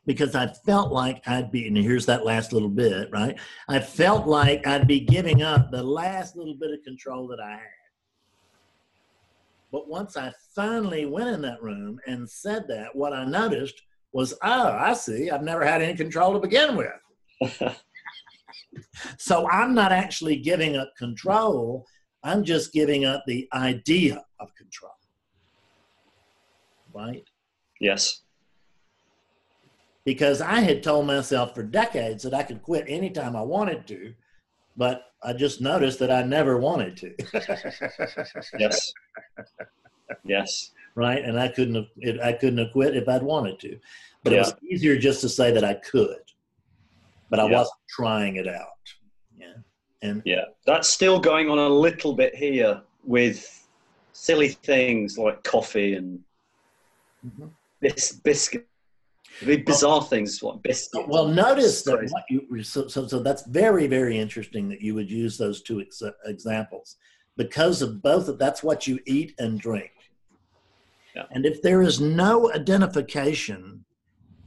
because 0.06 0.34
I 0.34 0.48
felt 0.48 0.92
like 0.92 1.22
I'd 1.26 1.50
be. 1.50 1.66
And 1.66 1.76
here's 1.76 2.06
that 2.06 2.24
last 2.24 2.52
little 2.52 2.68
bit, 2.68 3.08
right? 3.12 3.38
I 3.68 3.80
felt 3.80 4.26
like 4.26 4.66
I'd 4.66 4.86
be 4.86 5.00
giving 5.00 5.42
up 5.42 5.70
the 5.70 5.82
last 5.82 6.36
little 6.36 6.54
bit 6.54 6.72
of 6.72 6.82
control 6.84 7.26
that 7.28 7.40
I 7.40 7.50
had. 7.50 7.60
But 9.72 9.88
once 9.88 10.16
I 10.16 10.32
finally 10.54 11.06
went 11.06 11.28
in 11.28 11.42
that 11.42 11.62
room 11.62 12.00
and 12.06 12.28
said 12.28 12.66
that, 12.68 12.94
what 12.94 13.12
I 13.12 13.24
noticed 13.24 13.80
was, 14.12 14.32
oh, 14.42 14.72
I 14.72 14.94
see, 14.94 15.30
I've 15.30 15.44
never 15.44 15.64
had 15.64 15.80
any 15.80 15.96
control 15.96 16.32
to 16.32 16.40
begin 16.40 16.76
with. 16.76 17.76
So 19.18 19.48
I'm 19.48 19.74
not 19.74 19.92
actually 19.92 20.36
giving 20.36 20.76
up 20.76 20.92
control, 20.96 21.86
I'm 22.22 22.44
just 22.44 22.72
giving 22.72 23.04
up 23.04 23.24
the 23.26 23.48
idea 23.52 24.22
of 24.38 24.54
control. 24.54 24.92
Right? 26.92 27.24
yes. 27.80 28.22
Because 30.10 30.40
I 30.40 30.58
had 30.58 30.82
told 30.82 31.06
myself 31.06 31.54
for 31.54 31.62
decades 31.62 32.24
that 32.24 32.34
I 32.34 32.42
could 32.42 32.62
quit 32.62 32.84
anytime 32.88 33.36
I 33.36 33.42
wanted 33.42 33.86
to, 33.86 34.12
but 34.76 35.04
I 35.22 35.32
just 35.34 35.60
noticed 35.60 36.00
that 36.00 36.10
I 36.10 36.24
never 36.24 36.58
wanted 36.58 36.96
to. 36.96 37.14
Yes. 38.58 38.92
yes. 40.24 40.72
right? 40.96 41.22
And 41.24 41.38
I 41.38 41.46
couldn't 41.46 41.76
have 41.76 41.84
it, 41.98 42.20
I 42.20 42.32
couldn't 42.32 42.58
have 42.58 42.72
quit 42.72 42.96
if 42.96 43.08
I'd 43.08 43.22
wanted 43.22 43.60
to. 43.60 43.78
But 44.24 44.32
it 44.32 44.38
was 44.38 44.52
easier 44.68 44.98
just 44.98 45.20
to 45.20 45.28
say 45.28 45.52
that 45.52 45.62
I 45.62 45.74
could, 45.74 46.24
but 47.30 47.38
I 47.38 47.46
Yeah. 47.46 47.58
wasn't 47.58 47.78
trying 47.88 48.34
it 48.34 48.48
out. 48.48 48.82
Yeah, 49.38 49.54
and 50.02 50.22
Yeah. 50.24 50.46
That's 50.66 50.88
still 50.88 51.20
going 51.20 51.48
on 51.48 51.58
a 51.58 51.68
little 51.68 52.14
bit 52.14 52.34
here 52.34 52.82
with 53.04 53.38
silly 54.12 54.48
things 54.48 55.16
like 55.18 55.44
coffee 55.44 55.94
and 55.94 56.18
Mhm. 57.24 57.50
bis- 57.78 58.18
biscuit. 58.24 58.66
The 59.42 59.56
bizarre 59.58 60.02
things 60.02 60.42
like 60.42 60.62
biscuits. 60.62 61.06
well, 61.08 61.26
notice 61.28 61.82
that 61.82 61.96
what 62.10 62.24
you 62.28 62.62
so, 62.62 62.88
so 62.88 63.06
so 63.06 63.20
that's 63.20 63.46
very 63.46 63.86
very 63.86 64.18
interesting 64.18 64.68
that 64.68 64.80
you 64.82 64.94
would 64.94 65.10
use 65.10 65.38
those 65.38 65.62
two 65.62 65.80
ex- 65.80 66.02
examples 66.26 66.96
because 67.36 67.80
of 67.80 68.02
both 68.02 68.28
of 68.28 68.38
that's 68.38 68.62
what 68.62 68.86
you 68.86 68.98
eat 69.06 69.34
and 69.38 69.58
drink. 69.60 69.90
Yeah. 71.16 71.24
And 71.30 71.46
if 71.46 71.62
there 71.62 71.82
is 71.82 72.00
no 72.00 72.52
identification 72.52 73.84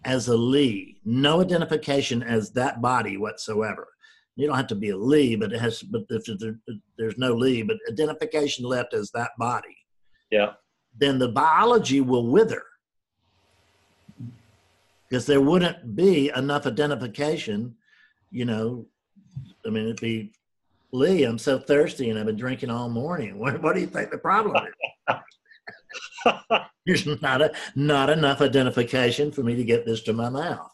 as 0.06 0.28
a 0.28 0.36
Lee, 0.38 1.00
no 1.06 1.42
identification 1.42 2.22
as 2.24 2.52
that 2.52 2.82
body 2.82 3.18
whatsoever, 3.18 3.88
you 4.36 4.48
don't 4.48 4.56
have 4.56 4.68
to 4.68 4.76
be 4.76 4.90
a 4.90 4.98
Lee, 4.98 5.36
but 5.36 5.52
it 5.54 5.60
has. 5.60 5.82
But 5.82 6.04
if 6.10 6.26
there, 6.40 6.60
there's 6.98 7.18
no 7.18 7.34
Lee, 7.34 7.64
but 7.64 7.78
identification 7.90 8.66
left 8.66 8.94
as 8.94 9.10
that 9.12 9.32
body, 9.40 9.76
Yeah. 10.32 10.54
then 10.98 11.18
the 11.20 11.30
biology 11.30 12.02
will 12.02 12.28
wither 12.28 12.64
because 15.14 15.28
there 15.28 15.42
wouldn't 15.42 15.96
be 15.96 16.32
enough 16.36 16.66
identification. 16.66 17.76
You 18.32 18.46
know, 18.46 18.88
I 19.64 19.70
mean, 19.70 19.84
it'd 19.84 20.02
be 20.02 20.32
Lee. 20.92 21.24
I'm 21.24 21.38
so 21.38 21.60
thirsty, 21.60 22.10
and 22.10 22.18
I've 22.18 22.26
been 22.26 22.36
drinking 22.36 22.72
all 22.72 22.90
morning. 22.90 23.38
What, 23.38 23.62
what 23.62 23.76
do 23.76 23.82
you 23.82 23.86
think 23.86 24.10
the 24.10 24.18
problem 24.18 24.66
is? 24.66 25.16
There's 26.88 27.22
not 27.22 27.44
a 27.44 27.54
not 27.76 28.10
enough 28.10 28.42
identification 28.42 29.32
for 29.32 29.44
me 29.44 29.56
to 29.56 29.64
get 29.64 29.86
this 29.86 30.02
to 30.02 30.14
my 30.14 30.30
mouth. 30.30 30.72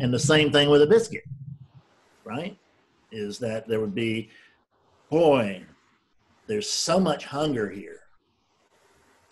And 0.00 0.14
the 0.14 0.18
same 0.18 0.50
thing 0.50 0.70
with 0.70 0.80
a 0.80 0.86
biscuit, 0.86 1.24
right? 2.24 2.56
Is 3.10 3.38
that 3.40 3.68
there 3.68 3.80
would 3.80 3.94
be, 3.94 4.30
boy, 5.10 5.62
there's 6.46 6.70
so 6.70 6.98
much 6.98 7.26
hunger 7.26 7.68
here. 7.68 8.00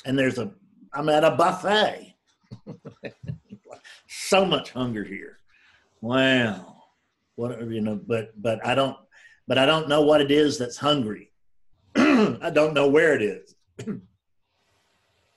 And 0.05 0.19
there's 0.19 0.37
a 0.37 0.53
I'm 0.93 1.09
at 1.09 1.25
a 1.25 1.31
buffet. 1.31 2.17
so 4.31 4.45
much 4.45 4.71
hunger 4.71 5.03
here. 5.03 5.39
Wow. 6.01 6.85
What 7.35 7.61
you 7.69 7.81
know, 7.81 8.01
but 8.07 8.31
but 8.41 8.65
I 8.65 8.75
don't 8.77 8.97
but 9.49 9.59
I 9.59 9.67
don't 9.67 9.89
know 9.89 10.03
what 10.03 10.21
it 10.21 10.31
is 10.31 10.57
that's 10.57 10.77
hungry. 10.77 11.33
I 11.97 12.51
don't 12.53 12.73
know 12.73 12.89
where 12.89 13.15
it 13.15 13.23
is. 13.23 13.55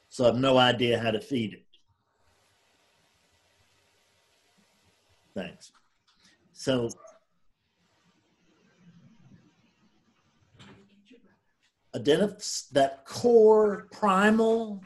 so 0.10 0.24
I 0.24 0.28
have 0.28 0.38
no 0.38 0.58
idea 0.58 1.00
how 1.00 1.10
to 1.10 1.20
feed 1.20 1.54
it. 1.54 1.66
Thanks. 5.36 5.72
So 6.54 6.89
that 12.74 13.06
core 13.06 13.88
primal 13.91 14.84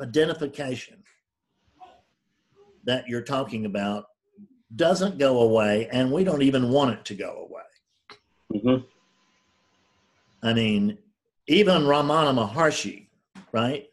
identification 0.00 1.01
that 2.84 3.08
you're 3.08 3.22
talking 3.22 3.66
about 3.66 4.06
doesn't 4.76 5.18
go 5.18 5.40
away 5.42 5.88
and 5.92 6.10
we 6.10 6.24
don't 6.24 6.42
even 6.42 6.70
want 6.70 6.92
it 6.92 7.04
to 7.06 7.14
go 7.14 7.48
away. 7.48 8.60
Hmm 8.60 8.84
i 10.44 10.52
mean 10.52 10.98
even 11.46 11.82
ramana 11.82 12.34
maharshi 12.34 13.06
right? 13.52 13.86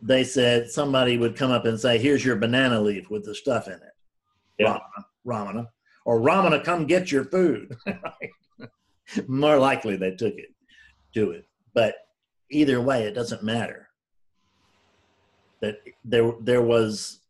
They 0.00 0.24
said 0.24 0.70
somebody 0.70 1.18
would 1.18 1.36
come 1.36 1.50
up 1.50 1.64
and 1.66 1.78
say 1.78 1.98
here's 1.98 2.24
your 2.24 2.36
banana 2.36 2.80
leaf 2.80 3.10
with 3.10 3.24
the 3.24 3.34
stuff 3.34 3.66
in 3.66 3.74
it. 3.74 3.82
Yeah. 4.58 4.78
ramana, 4.78 5.04
ramana. 5.26 5.66
Or 6.04 6.20
ramana 6.20 6.62
come 6.62 6.86
get 6.86 7.10
your 7.10 7.24
food. 7.24 7.76
More 9.26 9.58
likely 9.58 9.96
they 9.96 10.12
took 10.12 10.34
it 10.34 10.54
to 11.14 11.32
it. 11.32 11.46
But 11.74 11.94
either 12.50 12.80
way 12.80 13.04
it 13.04 13.14
doesn't 13.14 13.42
matter. 13.42 13.88
That 15.60 15.80
there 16.04 16.32
there 16.40 16.62
was 16.62 17.20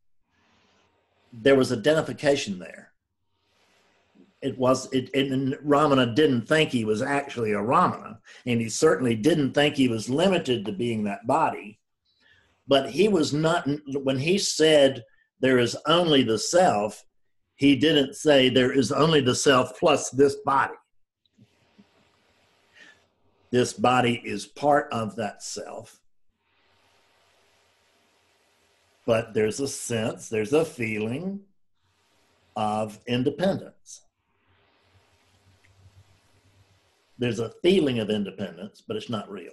there 1.43 1.57
was 1.57 1.73
identification 1.73 2.59
there. 2.59 2.93
It 4.43 4.59
was 4.59 4.93
it, 4.93 5.11
it 5.15 5.33
and 5.33 5.55
ramana 5.65 6.15
didn't 6.15 6.47
think 6.47 6.71
he 6.71 6.85
was 6.85 7.01
actually 7.01 7.53
a 7.53 7.59
ramana 7.59 8.19
and 8.45 8.61
he 8.61 8.69
certainly 8.69 9.15
didn't 9.15 9.53
think 9.53 9.75
he 9.75 9.89
was 9.89 10.11
limited 10.11 10.67
to 10.67 10.73
being 10.73 11.05
that 11.05 11.27
body. 11.27 11.81
But 12.69 12.91
he 12.91 13.09
was 13.09 13.33
not 13.33 13.69
when 13.95 14.19
he 14.19 14.39
said 14.39 15.03
there 15.41 15.59
is 15.59 15.77
only 15.87 16.23
the 16.23 16.39
self 16.39 17.05
he 17.57 17.77
didn't 17.77 18.15
say 18.15 18.49
there 18.49 18.73
is 18.73 18.93
only 18.93 19.21
the 19.21 19.35
self 19.35 19.79
plus 19.79 20.11
this 20.11 20.37
body. 20.45 20.75
This 23.51 23.73
body 23.73 24.21
is 24.25 24.47
part 24.47 24.93
of 24.93 25.17
that 25.17 25.43
self 25.43 26.01
but 29.07 29.35
there's 29.35 29.61
a 29.61 29.69
sense 29.69 30.29
there's 30.29 30.53
a 30.53 30.65
feeling 30.65 31.41
of 32.57 32.99
independence 33.07 34.03
there's 37.19 37.41
a 37.41 37.53
feeling 37.63 37.99
of 37.99 38.11
independence 38.11 38.83
but 38.87 38.97
it's 38.97 39.11
not 39.11 39.31
real 39.31 39.53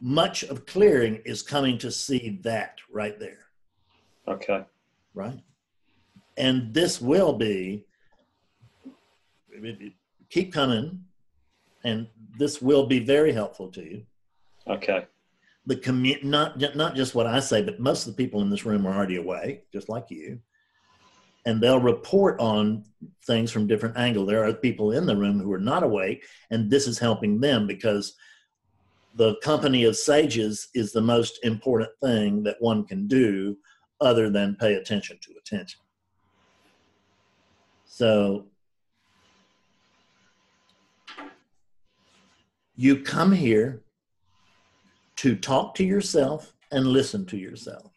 much 0.00 0.42
of 0.44 0.66
clearing 0.66 1.20
is 1.24 1.42
coming 1.42 1.78
to 1.78 1.90
see 1.90 2.40
that 2.42 2.78
right 2.92 3.18
there 3.18 3.44
Okay. 4.26 4.64
right? 5.14 5.40
And 6.36 6.74
this 6.74 7.00
will 7.00 7.34
be 7.34 7.84
keep 10.30 10.52
coming, 10.52 11.04
and 11.84 12.08
this 12.38 12.60
will 12.60 12.86
be 12.86 12.98
very 12.98 13.32
helpful 13.32 13.68
to 13.68 13.82
you. 13.82 14.02
Okay. 14.68 15.06
The 15.66 15.76
commit 15.76 16.24
not 16.24 16.60
not 16.76 16.94
just 16.94 17.14
what 17.14 17.26
I 17.26 17.40
say, 17.40 17.62
but 17.62 17.80
most 17.80 18.06
of 18.06 18.14
the 18.14 18.22
people 18.22 18.42
in 18.42 18.50
this 18.50 18.66
room 18.66 18.86
are 18.86 18.94
already 18.94 19.16
awake, 19.16 19.70
just 19.72 19.88
like 19.88 20.10
you, 20.10 20.38
and 21.46 21.60
they'll 21.60 21.80
report 21.80 22.38
on 22.40 22.84
things 23.26 23.50
from 23.50 23.66
different 23.66 23.96
angles. 23.96 24.28
There 24.28 24.44
are 24.44 24.52
people 24.52 24.92
in 24.92 25.06
the 25.06 25.16
room 25.16 25.40
who 25.40 25.52
are 25.52 25.58
not 25.58 25.82
awake, 25.82 26.24
and 26.50 26.70
this 26.70 26.86
is 26.86 26.98
helping 26.98 27.40
them 27.40 27.66
because 27.66 28.14
the 29.14 29.36
company 29.42 29.84
of 29.84 29.96
sages 29.96 30.68
is 30.74 30.92
the 30.92 31.00
most 31.00 31.38
important 31.44 31.90
thing 32.02 32.42
that 32.42 32.56
one 32.60 32.84
can 32.84 33.06
do, 33.06 33.56
other 34.00 34.28
than 34.28 34.56
pay 34.56 34.74
attention 34.74 35.18
to 35.22 35.34
attention. 35.38 35.80
So 37.84 38.46
you 42.76 43.02
come 43.02 43.30
here 43.30 43.83
to 45.16 45.36
talk 45.36 45.74
to 45.76 45.84
yourself 45.84 46.54
and 46.70 46.86
listen 46.86 47.24
to 47.26 47.36
yourself. 47.36 47.90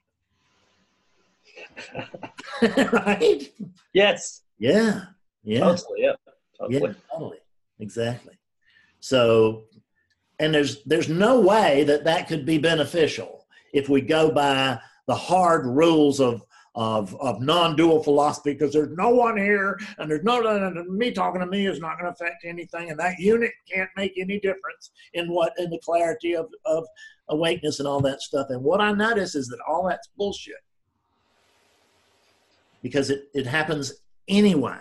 right? 2.91 3.51
Yes. 3.93 4.41
Yeah. 4.57 5.05
Yeah. 5.43 5.59
Totally. 5.59 6.01
Yeah. 6.03 6.11
Yeah, 6.69 6.79
Totally. 6.79 6.95
totally. 7.11 7.37
Exactly. 7.79 8.37
So, 8.99 9.65
and 10.39 10.53
there's 10.53 10.83
there's 10.83 11.09
no 11.09 11.39
way 11.39 11.83
that 11.83 12.03
that 12.05 12.27
could 12.27 12.45
be 12.45 12.57
beneficial 12.57 13.45
if 13.73 13.89
we 13.89 14.01
go 14.01 14.31
by 14.31 14.79
the 15.07 15.15
hard 15.15 15.65
rules 15.65 16.19
of 16.19 16.43
of 16.77 17.13
of 17.19 17.41
non-dual 17.41 18.01
philosophy 18.03 18.53
because 18.53 18.71
there's 18.71 18.95
no 18.95 19.09
one 19.09 19.35
here 19.35 19.77
and 19.97 20.09
there's 20.09 20.23
no 20.23 20.45
and 20.47 20.87
me 20.95 21.11
talking 21.11 21.41
to 21.41 21.47
me 21.47 21.65
is 21.65 21.79
not 21.79 21.99
going 21.99 22.05
to 22.05 22.11
affect 22.11 22.45
anything 22.45 22.91
and 22.91 22.99
that 22.99 23.17
unit 23.17 23.51
can't 23.69 23.89
make 23.97 24.13
any 24.17 24.39
difference 24.39 24.91
in 25.15 25.27
what 25.29 25.51
in 25.57 25.69
the 25.71 25.79
clarity 25.83 26.35
of 26.35 26.45
of 26.65 26.85
awakeness 27.29 27.79
and 27.79 27.87
all 27.87 27.99
that 27.99 28.21
stuff 28.21 28.45
and 28.51 28.63
what 28.63 28.79
i 28.79 28.91
notice 28.91 29.33
is 29.33 29.47
that 29.47 29.57
all 29.67 29.87
that's 29.87 30.07
bullshit 30.17 30.63
because 32.83 33.09
it 33.09 33.27
it 33.33 33.47
happens 33.47 33.93
anyway 34.27 34.79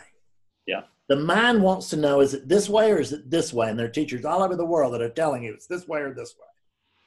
Yeah. 0.67 0.83
the 1.09 1.17
mind 1.17 1.63
wants 1.63 1.89
to 1.91 1.97
know 1.97 2.21
is 2.21 2.35
it 2.35 2.47
this 2.49 2.69
way 2.69 2.93
or 2.93 2.99
is 3.01 3.13
it 3.13 3.31
this 3.31 3.53
way? 3.55 3.71
And 3.71 3.79
there 3.79 3.87
are 3.87 3.91
teachers 3.91 4.25
all 4.25 4.43
over 4.43 4.55
the 4.57 4.67
world 4.67 4.93
that 4.95 5.03
are 5.03 5.09
telling 5.09 5.43
you 5.45 5.55
it's 5.55 5.67
this 5.67 5.87
way 5.89 6.01
or 6.01 6.13
this 6.13 6.35
way. 6.39 6.47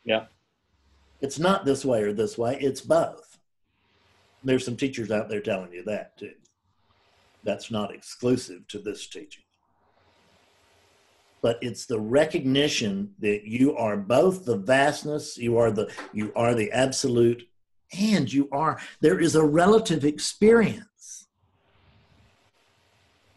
Yeah. 0.05 0.25
It's 1.21 1.37
not 1.37 1.65
this 1.65 1.83
way 1.85 2.01
or 2.01 2.13
this 2.13 2.37
way, 2.37 2.57
it's 2.59 2.81
both. 2.81 3.28
There's 4.43 4.65
some 4.65 4.77
teachers 4.77 5.11
out 5.11 5.29
there 5.29 5.41
telling 5.41 5.73
you 5.73 5.83
that 5.83 6.17
too. 6.17 6.33
That's 7.43 7.71
not 7.71 7.93
exclusive 7.93 8.67
to 8.69 8.79
this 8.79 9.07
teaching. 9.07 9.43
But 11.41 11.57
it's 11.61 11.85
the 11.85 11.99
recognition 11.99 13.13
that 13.19 13.45
you 13.45 13.75
are 13.77 13.95
both 13.95 14.45
the 14.45 14.57
vastness, 14.57 15.37
you 15.37 15.57
are 15.57 15.71
the 15.71 15.91
you 16.13 16.33
are 16.35 16.53
the 16.53 16.71
absolute, 16.71 17.43
and 17.97 18.31
you 18.31 18.49
are 18.51 18.79
there 18.99 19.19
is 19.19 19.35
a 19.35 19.43
relative 19.43 20.03
experience 20.03 21.27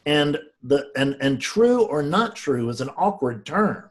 and 0.04 0.38
the 0.64 0.90
and 0.96 1.16
and 1.20 1.40
true 1.40 1.82
or 1.84 2.02
not 2.02 2.34
true 2.34 2.68
is 2.68 2.80
an 2.80 2.90
awkward 2.96 3.46
term 3.46 3.88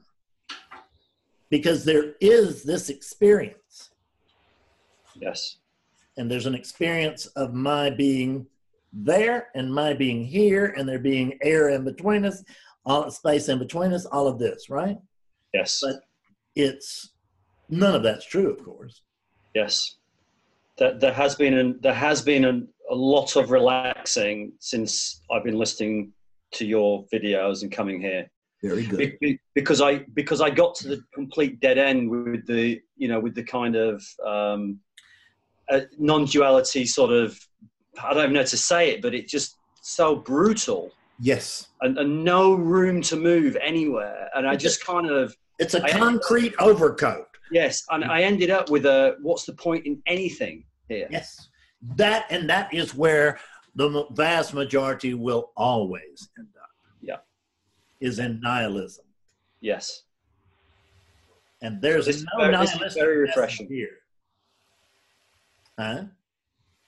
because 1.50 1.86
there 1.86 2.16
is 2.20 2.64
this 2.64 2.90
experience 2.90 3.56
Yes. 5.16 5.58
And 6.18 6.30
there's 6.30 6.46
an 6.46 6.56
experience 6.56 7.26
of 7.38 7.54
my 7.54 7.90
being 7.90 8.46
there 8.94 9.48
and 9.56 9.74
my 9.74 9.94
being 9.94 10.24
here 10.26 10.74
and 10.78 10.88
there 10.88 11.00
being 11.00 11.38
air 11.42 11.70
in 11.70 11.84
between 11.84 12.26
us 12.26 12.44
all 12.86 13.10
space 13.10 13.48
in 13.50 13.58
between 13.60 13.94
us 13.94 14.06
all 14.06 14.28
of 14.28 14.38
this 14.40 14.70
right 14.70 14.98
Yes. 15.54 15.80
But- 15.84 16.02
it's 16.56 17.12
none 17.70 17.96
of 17.96 18.04
that's 18.04 18.26
true 18.26 18.52
of 18.52 18.64
course 18.64 19.02
Yes. 19.54 19.98
There, 20.78 20.98
there 20.98 21.14
has 21.14 21.36
been 21.36 21.54
an, 21.54 21.78
there 21.82 21.94
has 21.94 22.22
been 22.22 22.46
an, 22.46 22.68
a 22.90 22.96
lot 22.96 23.36
of 23.36 23.52
relaxing 23.52 24.54
since 24.60 25.22
I've 25.32 25.44
been 25.44 25.58
listening 25.58 26.14
to 26.54 26.66
your 26.66 27.06
videos 27.14 27.62
and 27.64 27.72
coming 27.72 28.00
here. 28.02 28.30
very 28.64 28.86
Be- 28.88 29.18
be- 29.22 29.40
because 29.54 29.82
I 29.82 30.00
because 30.14 30.40
I 30.42 30.50
got 30.50 30.76
to 30.76 30.88
the 30.88 31.04
complete 31.14 31.60
dead 31.60 31.78
end 31.78 32.10
with 32.10 32.46
the 32.48 32.82
you 32.98 33.08
know 33.08 33.20
with 33.20 33.36
the 33.36 33.44
kind 33.44 33.76
of 33.76 34.02
um, 34.26 34.80
uh, 35.72 35.82
non-duality 35.98 36.86
sort 36.86 37.12
of 37.12 37.40
I 38.02 38.14
don't 38.14 38.24
even 38.24 38.34
know 38.34 38.40
how 38.40 38.46
to 38.46 38.58
say 38.58 38.92
it, 38.92 39.02
but 39.02 39.14
it 39.14 39.28
just 39.28 39.58
so 39.82 40.16
brutal 40.16 40.92
yes 41.20 41.68
and, 41.82 41.98
and 41.98 42.24
no 42.24 42.54
room 42.54 43.02
to 43.04 43.16
move 43.16 43.56
anywhere. 43.62 44.30
And 44.36 44.48
I 44.48 44.56
just 44.56 44.86
kind 44.86 45.10
of 45.10 45.36
it's 45.60 45.74
a 45.74 45.84
I- 45.84 45.92
concrete 45.92 46.54
overcoat 46.60 47.28
yes, 47.52 47.84
and 47.90 48.04
I 48.06 48.22
ended 48.22 48.50
up 48.50 48.70
with 48.70 48.86
a 48.86 49.18
what's 49.22 49.46
the 49.46 49.54
point 49.54 49.86
in 49.86 50.02
anything 50.06 50.64
here? 50.88 51.08
Yes. 51.12 51.50
That 51.96 52.26
and 52.30 52.50
that 52.50 52.74
is 52.74 52.94
where 52.96 53.40
the 53.76 54.06
vast 54.12 54.54
majority 54.54 55.14
will 55.14 55.52
always 55.56 56.30
end 56.38 56.48
up. 56.62 56.70
Yeah. 57.02 57.18
Is 58.00 58.20
in 58.20 58.40
nihilism. 58.42 59.06
Yes. 59.62 60.04
And 61.62 61.82
there's 61.82 62.08
no 62.08 62.32
very- 62.40 62.58
this 62.58 62.82
is 62.82 62.94
very 62.96 63.18
refreshing. 63.18 63.68
here. 63.68 63.98
Huh? 65.80 66.04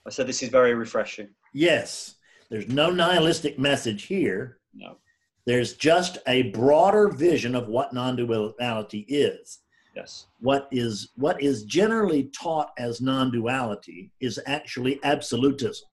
I 0.06 0.10
said 0.10 0.28
this 0.28 0.44
is 0.44 0.50
very 0.50 0.74
refreshing. 0.74 1.30
Yes. 1.54 2.16
There's 2.50 2.68
no 2.68 2.90
nihilistic 2.92 3.58
message 3.58 4.04
here. 4.04 4.60
No. 4.74 4.98
There's 5.46 5.74
just 5.74 6.18
a 6.28 6.44
broader 6.52 7.10
vision 7.10 7.56
of 7.56 7.68
what 7.68 7.94
non-duality 7.94 9.06
is. 9.08 9.60
Yes. 9.96 10.28
What 10.40 10.68
is 10.72 11.10
what 11.16 11.42
is 11.42 11.64
generally 11.66 12.32
taught 12.38 12.72
as 12.78 13.02
non-duality 13.02 14.12
is 14.20 14.40
actually 14.46 15.00
absolutism. 15.04 15.88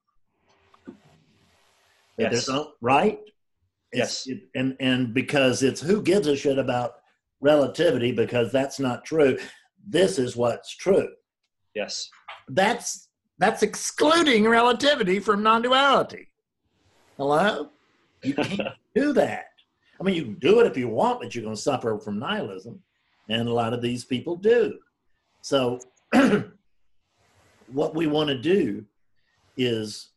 Yes. 2.18 2.48
no- 2.48 2.72
right? 2.80 3.18
It's- 3.92 4.26
it- 4.26 4.48
and 4.54 4.76
and 4.80 5.12
because 5.14 5.62
it's 5.62 5.80
who 5.80 6.02
gives 6.02 6.26
a 6.26 6.36
shit 6.36 6.58
about 6.58 6.94
relativity 7.40 8.12
because 8.12 8.52
that's 8.52 8.78
not 8.78 9.04
true. 9.04 9.38
This 9.86 10.18
is 10.18 10.36
what's 10.36 10.74
true. 10.76 11.08
Yes. 11.74 12.08
That's 12.48 13.08
that's 13.38 13.62
excluding 13.62 14.46
relativity 14.46 15.18
from 15.18 15.42
non-duality. 15.42 16.28
Hello? 17.16 17.70
You 18.22 18.34
can't 18.34 18.68
do 18.94 19.14
that. 19.14 19.46
I 19.98 20.02
mean, 20.02 20.14
you 20.14 20.24
can 20.24 20.34
do 20.34 20.60
it 20.60 20.66
if 20.66 20.76
you 20.76 20.88
want, 20.88 21.20
but 21.20 21.34
you're 21.34 21.44
going 21.44 21.56
to 21.56 21.60
suffer 21.60 21.98
from 21.98 22.18
nihilism, 22.18 22.80
and 23.28 23.48
a 23.48 23.52
lot 23.52 23.72
of 23.72 23.80
these 23.82 24.04
people 24.04 24.36
do. 24.36 24.78
So, 25.42 25.80
what 27.72 27.94
we 27.94 28.06
want 28.06 28.28
to 28.28 28.38
do 28.38 28.84
is 29.56 30.10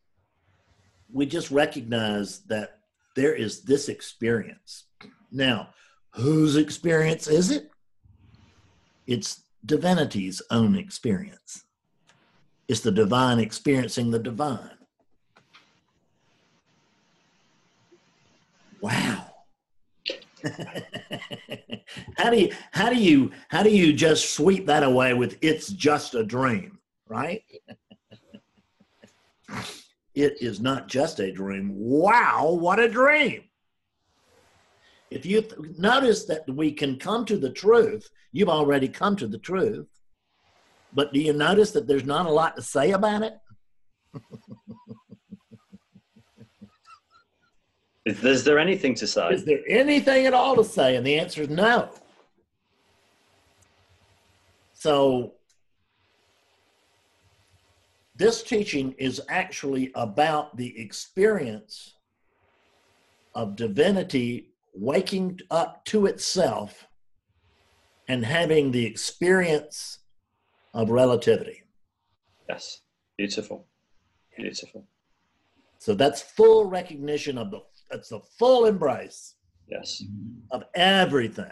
we 1.11 1.25
just 1.25 1.51
recognize 1.51 2.39
that 2.45 2.79
there 3.15 3.35
is 3.35 3.61
this 3.61 3.89
experience. 3.89 4.85
Now, 5.31 5.69
whose 6.13 6.55
experience 6.55 7.27
is 7.27 7.51
it? 7.51 7.69
It's 9.07 9.42
divinity's 9.65 10.41
own 10.51 10.75
experience. 10.75 11.63
It's 12.67 12.81
the 12.81 12.91
divine 12.91 13.39
experiencing 13.39 14.11
the 14.11 14.19
divine. 14.19 14.77
Wow. 18.81 19.27
how 22.17 22.29
do 22.29 22.37
you 22.37 22.51
how 22.71 22.89
do 22.89 22.97
you 22.97 23.31
how 23.47 23.63
do 23.63 23.69
you 23.69 23.93
just 23.93 24.31
sweep 24.31 24.65
that 24.65 24.83
away 24.83 25.13
with 25.13 25.37
it's 25.41 25.69
just 25.69 26.15
a 26.15 26.23
dream, 26.23 26.79
right? 27.07 27.43
it 30.15 30.41
is 30.41 30.59
not 30.59 30.87
just 30.87 31.19
a 31.19 31.31
dream. 31.31 31.71
Wow, 31.73 32.57
what 32.59 32.79
a 32.79 32.89
dream. 32.89 33.43
If 35.13 35.27
you 35.27 35.41
th- 35.41 35.77
notice 35.77 36.25
that 36.25 36.43
we 36.49 36.71
can 36.71 36.97
come 36.97 37.23
to 37.25 37.37
the 37.37 37.51
truth, 37.51 38.09
you've 38.31 38.49
already 38.49 38.87
come 38.87 39.15
to 39.17 39.27
the 39.27 39.37
truth. 39.37 39.87
But 40.91 41.13
do 41.13 41.19
you 41.19 41.33
notice 41.33 41.69
that 41.71 41.87
there's 41.87 42.03
not 42.03 42.25
a 42.25 42.31
lot 42.31 42.55
to 42.55 42.63
say 42.63 42.91
about 42.91 43.21
it? 43.21 43.33
Is, 48.05 48.23
is 48.23 48.43
there 48.43 48.57
anything 48.57 48.95
to 48.95 49.07
say? 49.07 49.29
Is 49.29 49.45
there 49.45 49.61
anything 49.67 50.25
at 50.25 50.33
all 50.33 50.55
to 50.55 50.63
say? 50.63 50.95
And 50.95 51.05
the 51.05 51.19
answer 51.19 51.43
is 51.43 51.49
no. 51.49 51.89
So, 54.73 55.35
this 58.15 58.43
teaching 58.43 58.93
is 58.97 59.21
actually 59.29 59.91
about 59.95 60.57
the 60.57 60.77
experience 60.79 61.93
of 63.35 63.55
divinity 63.55 64.52
waking 64.73 65.39
up 65.51 65.85
to 65.85 66.05
itself 66.05 66.87
and 68.07 68.25
having 68.25 68.71
the 68.71 68.85
experience 68.85 69.99
of 70.73 70.89
relativity. 70.89 71.63
Yes. 72.49 72.81
Beautiful. 73.17 73.67
Beautiful. 74.35 74.85
So 75.77 75.93
that's 75.93 76.21
full 76.21 76.65
recognition 76.65 77.37
of 77.37 77.51
the 77.51 77.61
it's 77.91 78.11
a 78.11 78.19
full 78.39 78.65
embrace 78.65 79.35
Yes. 79.69 80.03
of 80.51 80.63
everything. 80.75 81.51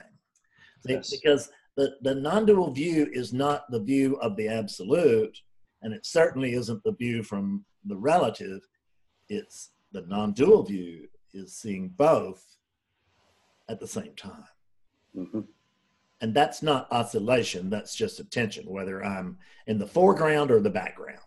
Yes. 0.85 1.11
Because 1.11 1.49
the, 1.77 1.95
the 2.01 2.15
non-dual 2.15 2.71
view 2.71 3.07
is 3.11 3.31
not 3.31 3.69
the 3.71 3.79
view 3.79 4.15
of 4.17 4.35
the 4.35 4.47
absolute, 4.47 5.37
and 5.81 5.93
it 5.93 6.05
certainly 6.05 6.53
isn't 6.53 6.83
the 6.83 6.93
view 6.93 7.23
from 7.23 7.63
the 7.85 7.95
relative. 7.95 8.61
It's 9.29 9.71
the 9.91 10.01
non-dual 10.07 10.63
view 10.63 11.07
is 11.33 11.55
seeing 11.55 11.89
both 11.89 12.43
at 13.69 13.79
the 13.79 13.87
same 13.87 14.15
time. 14.15 14.45
hmm 15.15 15.41
And 16.21 16.33
that's 16.33 16.61
not 16.61 16.91
oscillation, 16.91 17.69
that's 17.69 17.95
just 17.95 18.19
attention, 18.19 18.65
whether 18.65 19.03
I'm 19.03 19.37
in 19.67 19.77
the 19.77 19.87
foreground 19.87 20.51
or 20.51 20.59
the 20.59 20.69
background. 20.69 21.19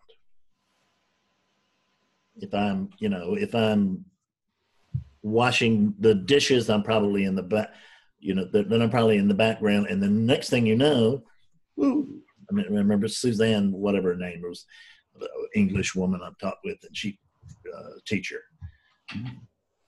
If 2.36 2.52
I'm, 2.52 2.90
you 2.98 3.08
know, 3.08 3.34
if 3.34 3.54
I'm 3.54 4.04
washing 5.22 5.94
the 5.98 6.14
dishes, 6.14 6.68
I'm 6.68 6.82
probably 6.82 7.24
in 7.24 7.34
the 7.34 7.42
back, 7.42 7.70
you 8.18 8.34
know, 8.34 8.46
then 8.52 8.82
I'm 8.82 8.90
probably 8.90 9.18
in 9.18 9.28
the 9.28 9.34
background. 9.34 9.86
And 9.88 10.02
the 10.02 10.08
next 10.08 10.50
thing 10.50 10.66
you 10.66 10.76
know, 10.76 11.22
woo, 11.76 12.20
I 12.50 12.54
mean, 12.54 12.66
I 12.68 12.72
remember 12.72 13.08
Suzanne, 13.08 13.72
whatever 13.72 14.10
her 14.10 14.16
name 14.16 14.42
was, 14.42 14.66
the 15.18 15.28
English 15.54 15.94
woman 15.94 16.20
I've 16.22 16.38
talked 16.38 16.64
with, 16.64 16.78
and 16.82 16.96
she, 16.96 17.18
uh, 17.74 17.98
teacher. 18.06 18.42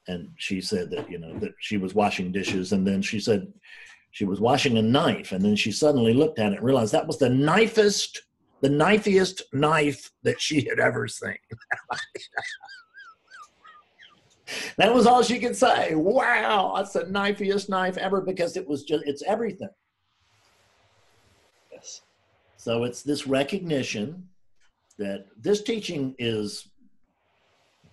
And 0.09 0.31
she 0.37 0.61
said 0.61 0.91
that, 0.91 1.11
you 1.11 1.19
know, 1.19 1.37
that 1.41 1.53
she 1.59 1.77
was 1.77 1.95
washing 1.95 2.31
dishes. 2.31 2.73
And 2.73 2.87
then 2.87 3.03
she 3.03 3.19
said, 3.19 3.53
she 4.17 4.25
was 4.25 4.41
washing 4.41 4.79
a 4.79 4.83
knife 4.83 5.33
and 5.33 5.45
then 5.45 5.55
she 5.55 5.71
suddenly 5.71 6.15
looked 6.15 6.39
at 6.39 6.53
it 6.53 6.57
and 6.57 6.65
realized 6.65 6.93
that 6.93 7.07
was 7.07 7.19
the 7.19 7.29
knifest 7.29 8.23
the 8.63 8.69
knifiest 8.71 9.43
knife 9.53 10.11
that 10.23 10.41
she 10.41 10.67
had 10.67 10.81
ever 10.81 11.07
seen 11.07 11.37
that 14.79 14.95
was 14.95 15.07
all 15.07 15.23
she 15.23 15.39
could 15.39 15.55
say 15.55 15.95
wow 15.95 16.73
that's 16.75 16.95
the 16.95 17.05
knifiest 17.05 17.69
knife 17.69 17.99
ever 17.99 18.23
because 18.23 18.57
it 18.57 18.67
was 18.67 18.85
just 18.85 19.05
it's 19.07 19.23
everything 19.25 19.69
Yes. 21.71 22.01
so 22.57 22.85
it's 22.85 23.03
this 23.03 23.27
recognition 23.27 24.27
that 24.97 25.27
this 25.39 25.63
teaching 25.63 26.15
is 26.19 26.71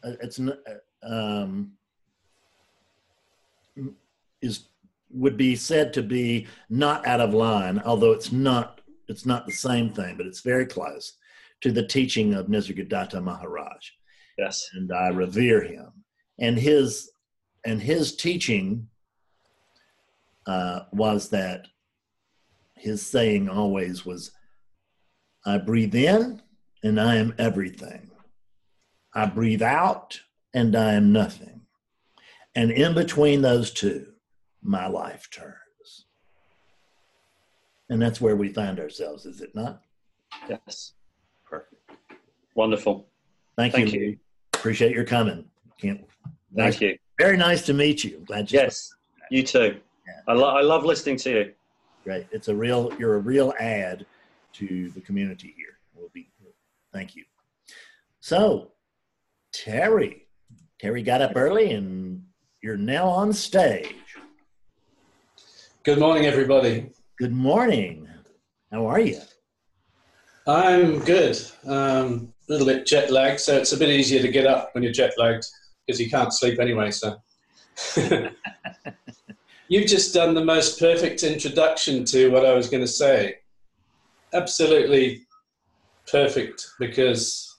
uh, 0.05 0.13
it's 0.21 0.39
uh, 0.39 0.55
um, 1.05 1.73
is 4.41 4.67
would 5.09 5.37
be 5.37 5.55
said 5.55 5.93
to 5.93 6.01
be 6.01 6.47
not 6.69 7.05
out 7.05 7.21
of 7.21 7.33
line, 7.33 7.79
although 7.85 8.11
it's 8.11 8.31
not 8.31 8.81
it's 9.07 9.25
not 9.25 9.45
the 9.45 9.51
same 9.51 9.91
thing, 9.93 10.17
but 10.17 10.25
it's 10.25 10.41
very 10.41 10.65
close 10.65 11.17
to 11.61 11.71
the 11.71 11.85
teaching 11.85 12.33
of 12.33 12.47
Nisargadatta 12.47 13.21
Maharaj, 13.23 13.89
Yes. 14.37 14.67
and 14.73 14.91
I 14.91 15.09
revere 15.09 15.61
him 15.63 15.91
and 16.39 16.57
his 16.57 17.11
and 17.65 17.81
his 17.81 18.15
teaching 18.15 18.89
uh, 20.45 20.81
was 20.91 21.29
that 21.29 21.67
his 22.75 23.05
saying 23.05 23.47
always 23.47 24.05
was, 24.05 24.31
"I 25.45 25.57
breathe 25.57 25.95
in 25.95 26.41
and 26.83 26.99
I 26.99 27.15
am 27.15 27.33
everything. 27.37 28.11
I 29.13 29.25
breathe 29.27 29.61
out 29.61 30.19
and 30.53 30.75
I 30.75 30.93
am 30.93 31.13
nothing, 31.13 31.52
and 32.55 32.71
in 32.71 32.93
between 32.93 33.41
those 33.41 33.71
two, 33.71 34.07
my 34.61 34.87
life 34.87 35.29
turns. 35.31 36.05
And 37.89 38.01
that's 38.01 38.21
where 38.21 38.35
we 38.35 38.49
find 38.49 38.79
ourselves, 38.79 39.25
is 39.25 39.41
it 39.41 39.53
not? 39.53 39.81
Yes. 40.49 40.93
Perfect. 41.45 41.75
Wonderful. 42.55 43.07
Thank, 43.57 43.73
Thank 43.73 43.93
you. 43.93 43.99
you. 44.01 44.17
Appreciate 44.53 44.93
your 44.95 45.03
coming. 45.05 45.45
Can't, 45.79 46.01
Thank 46.55 46.81
you. 46.81 46.97
Very 47.19 47.37
nice 47.37 47.65
to 47.65 47.73
meet 47.73 48.03
you. 48.03 48.23
Glad 48.25 48.51
you 48.51 48.59
Yes. 48.59 48.93
You 49.29 49.43
too. 49.43 49.79
Yeah. 50.07 50.13
I, 50.27 50.33
lo- 50.33 50.55
I 50.55 50.61
love 50.61 50.85
listening 50.85 51.17
to 51.17 51.29
you. 51.29 51.53
Great. 52.03 52.27
It's 52.31 52.47
a 52.47 52.55
real, 52.55 52.91
you're 52.97 53.15
a 53.15 53.19
real 53.19 53.53
add 53.59 54.05
to 54.53 54.89
the 54.91 55.01
community 55.01 55.53
here. 55.55 55.77
We'll 55.95 56.09
be, 56.13 56.29
thank 56.91 57.15
you. 57.15 57.23
So, 58.19 58.71
Terry, 59.51 60.27
Terry 60.79 61.03
got 61.03 61.21
up 61.21 61.33
early 61.35 61.71
and 61.71 62.02
you're 62.63 62.77
now 62.77 63.05
on 63.05 63.33
stage. 63.33 63.93
Good 65.83 65.99
morning, 65.99 66.25
everybody. 66.25 66.91
Good 67.19 67.33
morning. 67.33 68.07
How 68.71 68.85
are 68.85 69.01
you? 69.01 69.19
I'm 70.47 70.99
good. 70.99 71.37
Um, 71.65 72.33
a 72.47 72.53
little 72.53 72.65
bit 72.65 72.85
jet 72.85 73.11
lagged, 73.11 73.41
so 73.41 73.57
it's 73.57 73.73
a 73.73 73.77
bit 73.77 73.89
easier 73.89 74.21
to 74.21 74.29
get 74.29 74.47
up 74.47 74.69
when 74.73 74.81
you're 74.81 74.93
jet 74.93 75.11
lagged 75.17 75.45
because 75.85 75.99
you 75.99 76.09
can't 76.09 76.33
sleep 76.33 76.57
anyway. 76.57 76.89
So, 76.91 77.17
you've 79.67 79.87
just 79.87 80.13
done 80.13 80.33
the 80.33 80.45
most 80.45 80.79
perfect 80.79 81.23
introduction 81.23 82.05
to 82.05 82.31
what 82.31 82.45
I 82.45 82.53
was 82.53 82.69
going 82.69 82.83
to 82.83 82.87
say. 82.87 83.39
Absolutely 84.31 85.23
perfect 86.09 86.65
because 86.79 87.57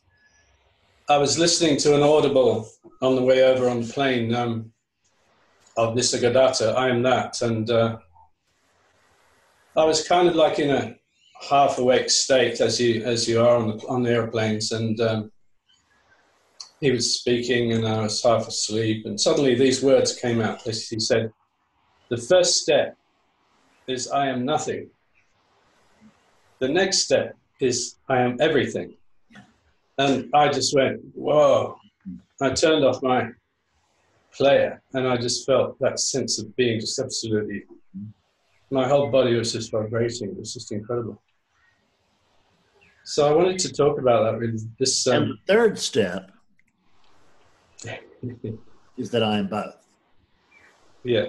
I 1.10 1.18
was 1.18 1.38
listening 1.38 1.76
to 1.78 1.94
an 1.94 2.02
audible 2.02 2.70
on 3.02 3.16
the 3.16 3.22
way 3.22 3.42
over 3.42 3.68
on 3.68 3.82
the 3.82 3.92
plane 3.92 4.34
um, 4.34 4.72
of 5.76 5.94
Nisargadatta, 5.94 6.74
I 6.74 6.88
am 6.88 7.02
that, 7.02 7.42
and 7.42 7.68
uh, 7.70 7.98
I 9.76 9.84
was 9.84 10.06
kind 10.06 10.28
of 10.28 10.36
like 10.36 10.58
in 10.58 10.70
a 10.70 10.94
half 11.48 11.78
awake 11.78 12.10
state 12.10 12.60
as 12.60 12.80
you 12.80 13.02
as 13.04 13.28
you 13.28 13.40
are 13.40 13.56
on 13.56 13.68
the 13.68 13.86
on 13.86 14.02
the 14.02 14.10
airplanes, 14.10 14.72
and 14.72 15.00
um, 15.00 15.32
he 16.80 16.90
was 16.90 17.18
speaking, 17.18 17.72
and 17.72 17.86
I 17.86 18.02
was 18.02 18.22
half 18.22 18.46
asleep, 18.46 19.06
and 19.06 19.20
suddenly 19.20 19.54
these 19.54 19.82
words 19.82 20.14
came 20.14 20.40
out. 20.40 20.62
He 20.62 20.72
said, 20.72 21.32
"The 22.08 22.18
first 22.18 22.62
step 22.62 22.96
is 23.88 24.08
I 24.08 24.28
am 24.28 24.44
nothing. 24.44 24.90
The 26.60 26.68
next 26.68 26.98
step 26.98 27.36
is 27.60 27.96
I 28.08 28.20
am 28.20 28.36
everything." 28.40 28.96
And 29.98 30.30
I 30.34 30.48
just 30.50 30.74
went, 30.74 31.00
"Whoa!" 31.14 31.76
I 32.40 32.50
turned 32.50 32.84
off 32.84 33.02
my 33.02 33.30
player, 34.36 34.82
and 34.94 35.06
I 35.06 35.16
just 35.16 35.46
felt 35.46 35.78
that 35.80 35.98
sense 35.98 36.38
of 36.40 36.54
being 36.56 36.80
just 36.80 36.98
absolutely 36.98 37.64
my 38.70 38.88
whole 38.88 39.10
body 39.10 39.34
was 39.36 39.52
just 39.52 39.70
vibrating. 39.70 40.30
It 40.30 40.38
was 40.38 40.52
just 40.54 40.72
incredible. 40.72 41.22
So 43.04 43.28
I 43.28 43.32
wanted 43.36 43.58
to 43.60 43.72
talk 43.72 43.98
about 43.98 44.24
that 44.24 44.38
with 44.40 44.76
this. 44.78 45.06
And 45.06 45.24
Um, 45.24 45.28
the 45.46 45.52
third 45.52 45.78
step 45.78 46.32
is 48.96 49.10
that 49.10 49.22
I 49.22 49.38
am 49.38 49.48
both. 49.48 49.76
yeah, 51.04 51.26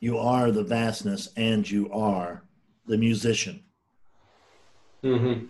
You 0.00 0.18
are 0.18 0.50
the 0.50 0.64
vastness 0.64 1.28
and 1.36 1.68
you 1.68 1.90
are 1.92 2.44
the 2.86 2.96
musician. 2.96 3.62
hmm 5.02 5.44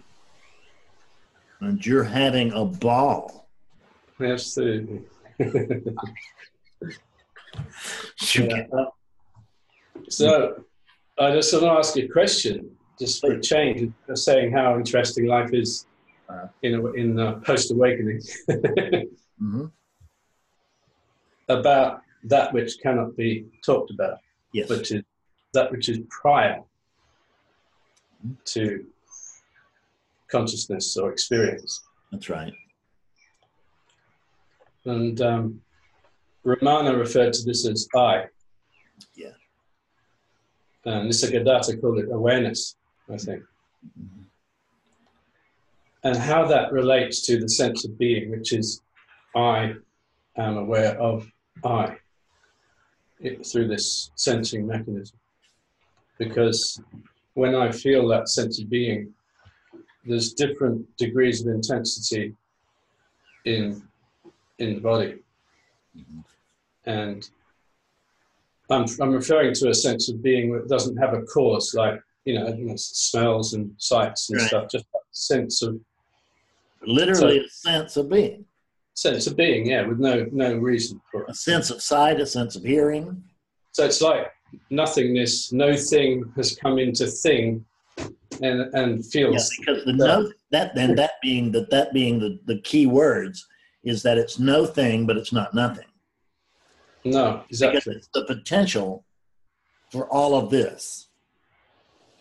And 1.62 1.84
you're 1.86 2.02
having 2.04 2.52
a 2.52 2.64
ball. 2.64 3.48
absolutely. 4.20 5.02
Yeah. 8.34 8.64
So 10.08 10.64
I 11.18 11.32
just 11.32 11.52
want 11.52 11.64
to 11.64 11.70
ask 11.70 11.94
you 11.96 12.06
a 12.06 12.08
question, 12.08 12.70
just 12.98 13.20
for 13.20 13.32
a 13.32 13.40
change, 13.40 13.92
saying 14.14 14.52
how 14.52 14.76
interesting 14.76 15.26
life 15.26 15.50
is 15.52 15.86
Uh. 16.30 16.46
in 16.62 16.72
a, 16.74 16.80
in 17.02 17.18
uh, 17.18 17.34
post 17.48 17.70
awakening 17.70 18.20
Mhm. 19.42 19.70
about 21.48 22.00
that 22.32 22.52
which 22.54 22.72
cannot 22.82 23.10
be 23.16 23.30
talked 23.66 23.90
about. 23.90 24.18
Yes. 24.54 24.68
which 24.70 24.88
is 24.92 25.02
that 25.54 25.70
which 25.72 25.88
is 25.92 25.98
prior 26.20 26.58
to 28.54 28.62
consciousness 30.32 30.96
or 30.96 31.12
experience. 31.12 31.82
That's 32.10 32.28
right. 32.28 32.52
And 34.84 35.20
um, 35.20 35.60
Ramana 36.44 36.98
referred 36.98 37.32
to 37.34 37.44
this 37.44 37.66
as 37.66 37.86
I. 37.94 38.24
Yeah. 39.14 39.36
And 40.84 41.08
Nisargadatta 41.08 41.80
called 41.80 41.98
it 41.98 42.10
awareness, 42.10 42.76
I 43.08 43.16
think. 43.16 43.42
And 46.04 46.16
how 46.16 46.44
that 46.46 46.72
relates 46.72 47.24
to 47.26 47.38
the 47.38 47.48
sense 47.48 47.84
of 47.84 47.96
being, 47.96 48.30
which 48.30 48.52
is 48.52 48.82
I 49.36 49.74
am 50.36 50.56
aware 50.56 51.00
of 51.00 51.30
I 51.64 51.96
it, 53.20 53.46
through 53.46 53.68
this 53.68 54.10
sensing 54.16 54.66
mechanism. 54.66 55.16
Because 56.18 56.80
when 57.34 57.54
I 57.54 57.70
feel 57.70 58.08
that 58.08 58.28
sense 58.28 58.60
of 58.60 58.68
being, 58.68 59.14
there's 60.04 60.32
different 60.34 60.84
degrees 60.96 61.40
of 61.46 61.54
intensity 61.54 62.34
in 63.44 63.82
in 64.58 64.74
the 64.74 64.80
body. 64.80 65.18
And 66.86 67.28
I'm, 68.70 68.86
I'm 69.00 69.12
referring 69.12 69.54
to 69.54 69.68
a 69.68 69.74
sense 69.74 70.08
of 70.08 70.22
being 70.22 70.52
that 70.52 70.68
doesn't 70.68 70.96
have 70.96 71.14
a 71.14 71.22
cause, 71.22 71.74
like, 71.74 72.00
you 72.24 72.34
know, 72.38 72.74
smells 72.76 73.54
and 73.54 73.72
sights 73.78 74.30
and 74.30 74.38
Right. 74.38 74.48
stuff, 74.48 74.70
just 74.70 74.86
that 74.92 75.00
sense 75.10 75.62
of 75.62 75.78
literally 76.86 77.38
a 77.38 77.48
sense 77.48 77.96
of 77.96 78.08
being, 78.08 78.44
sense 78.94 79.26
of 79.26 79.36
being, 79.36 79.66
yeah, 79.66 79.86
with 79.86 79.98
no 79.98 80.26
no 80.32 80.56
reason 80.56 81.00
for 81.10 81.22
it. 81.22 81.30
a 81.30 81.34
sense 81.34 81.70
of 81.70 81.82
sight, 81.82 82.20
a 82.20 82.26
sense 82.26 82.56
of 82.56 82.62
hearing. 82.62 83.22
So 83.72 83.84
it's 83.84 84.00
like 84.00 84.32
nothingness. 84.70 85.52
No 85.52 85.76
thing 85.76 86.30
has 86.36 86.56
come 86.56 86.78
into 86.78 87.06
thing, 87.06 87.64
and 87.98 88.74
and 88.74 89.04
Yeah, 89.04 89.10
feels. 89.10 89.50
because 89.58 89.84
the 89.84 89.92
no 89.92 90.30
that 90.50 90.74
then 90.74 90.94
that 90.96 91.12
being 91.22 91.52
that 91.52 91.70
that 91.70 91.92
being 91.92 92.18
the, 92.18 92.38
the 92.46 92.58
key 92.60 92.86
words 92.86 93.46
is 93.84 94.02
that 94.02 94.18
it's 94.18 94.38
no 94.38 94.64
thing, 94.66 95.06
but 95.06 95.16
it's 95.16 95.32
not 95.32 95.54
nothing. 95.54 95.86
No, 97.04 97.42
Because 97.48 97.62
exactly. 97.62 97.94
it's 97.96 98.08
the 98.14 98.24
potential 98.26 99.04
for 99.90 100.06
all 100.08 100.36
of 100.36 100.50
this. 100.50 101.08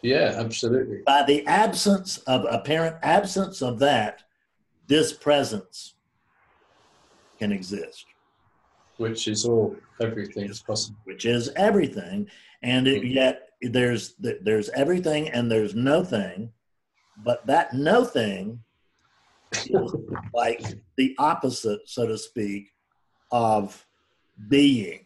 Yeah, 0.01 0.33
absolutely. 0.37 1.01
By 1.05 1.21
the 1.23 1.45
absence 1.45 2.17
of 2.19 2.45
apparent 2.49 2.95
absence 3.03 3.61
of 3.61 3.77
that, 3.79 4.23
this 4.87 5.13
presence 5.13 5.93
can 7.37 7.51
exist, 7.51 8.05
Which 8.97 9.27
is 9.27 9.45
all 9.45 9.75
everything 10.01 10.49
is 10.49 10.61
possible. 10.63 10.97
which 11.03 11.25
is 11.25 11.49
everything. 11.55 12.27
And 12.63 12.87
it, 12.87 13.03
mm-hmm. 13.03 13.11
yet 13.13 13.49
there's 13.61 14.15
there's 14.19 14.69
everything 14.69 15.29
and 15.29 15.51
there's 15.51 15.75
no 15.75 16.03
thing, 16.03 16.51
but 17.23 17.45
that 17.47 17.73
no 17.73 18.03
thing 18.03 18.63
is 19.53 19.93
like 20.33 20.63
the 20.97 21.15
opposite, 21.19 21.81
so 21.85 22.07
to 22.07 22.17
speak, 22.17 22.71
of 23.31 23.85
being. 24.47 25.05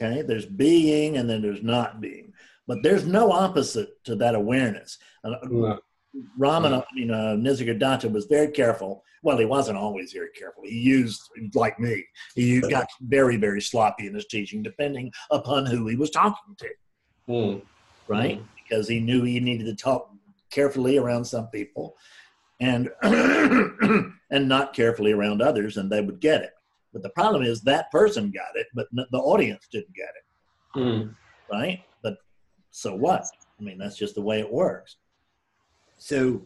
Okay, 0.00 0.22
there's 0.22 0.46
being 0.46 1.16
and 1.16 1.28
then 1.28 1.40
there's 1.40 1.62
not 1.62 2.00
being, 2.00 2.32
but 2.66 2.82
there's 2.82 3.06
no 3.06 3.32
opposite 3.32 4.02
to 4.04 4.14
that 4.16 4.34
awareness. 4.34 4.98
And 5.24 5.36
No. 5.50 5.78
Ramana, 6.38 6.82
I 6.82 6.94
mean, 6.94 7.10
uh, 7.10 7.36
Nisargadatta 7.36 8.10
was 8.10 8.24
very 8.26 8.48
careful. 8.48 9.04
Well, 9.22 9.36
he 9.36 9.44
wasn't 9.44 9.78
always 9.78 10.12
very 10.12 10.30
careful. 10.30 10.62
He 10.64 10.78
used, 10.78 11.20
like 11.54 11.78
me, 11.78 12.04
he 12.34 12.60
got 12.60 12.86
very, 13.00 13.36
very 13.36 13.60
sloppy 13.60 14.06
in 14.06 14.14
his 14.14 14.26
teaching, 14.26 14.62
depending 14.62 15.12
upon 15.30 15.66
who 15.66 15.86
he 15.88 15.96
was 15.96 16.10
talking 16.10 16.54
to, 16.58 16.68
Mm. 17.28 17.62
right? 18.08 18.42
Because 18.62 18.88
he 18.88 19.00
knew 19.00 19.22
he 19.24 19.40
needed 19.40 19.64
to 19.64 19.74
talk 19.74 20.10
carefully 20.50 20.96
around 20.98 21.24
some 21.24 21.48
people 21.48 21.96
and 22.60 22.90
and 23.02 24.48
not 24.48 24.72
carefully 24.74 25.12
around 25.12 25.42
others, 25.42 25.76
and 25.76 25.90
they 25.90 26.00
would 26.00 26.20
get 26.20 26.42
it. 26.42 26.52
But 26.92 27.02
the 27.02 27.10
problem 27.10 27.42
is 27.42 27.60
that 27.62 27.90
person 27.90 28.30
got 28.30 28.56
it, 28.56 28.66
but 28.74 28.86
n- 28.96 29.06
the 29.10 29.18
audience 29.18 29.66
didn't 29.70 29.94
get 29.94 30.08
it, 30.08 30.78
Mm. 30.80 31.14
right? 31.50 31.80
But 32.02 32.16
so 32.70 32.94
what? 32.94 33.24
I 33.58 33.62
mean, 33.62 33.78
that's 33.78 33.96
just 33.96 34.14
the 34.14 34.22
way 34.22 34.40
it 34.40 34.50
works. 34.52 34.96
So 35.98 36.42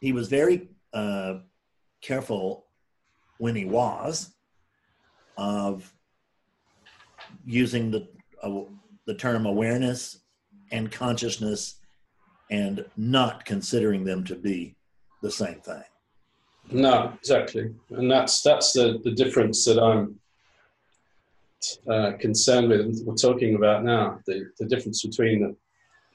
he 0.00 0.12
was 0.12 0.28
very 0.28 0.68
uh, 0.92 1.38
careful 2.02 2.66
when 3.38 3.54
he 3.56 3.64
was 3.64 4.34
of 5.36 5.92
using 7.44 7.90
the 7.90 8.08
uh, 8.42 8.62
the 9.10 9.16
term 9.16 9.44
awareness 9.44 10.20
and 10.70 10.92
consciousness 10.92 11.80
and 12.48 12.84
not 12.96 13.44
considering 13.44 14.04
them 14.04 14.22
to 14.22 14.36
be 14.36 14.76
the 15.20 15.30
same 15.30 15.60
thing. 15.62 15.82
No, 16.70 17.12
exactly, 17.18 17.74
and 17.90 18.08
that's 18.08 18.40
that's 18.42 18.72
the 18.72 19.00
the 19.02 19.10
difference 19.10 19.64
that 19.64 19.82
I'm 19.82 20.20
uh, 21.90 22.12
concerned 22.20 22.68
with. 22.68 22.82
and 22.82 22.94
We're 23.04 23.16
talking 23.16 23.56
about 23.56 23.82
now 23.82 24.20
the 24.28 24.48
the 24.60 24.66
difference 24.66 25.04
between 25.04 25.40
the 25.42 25.56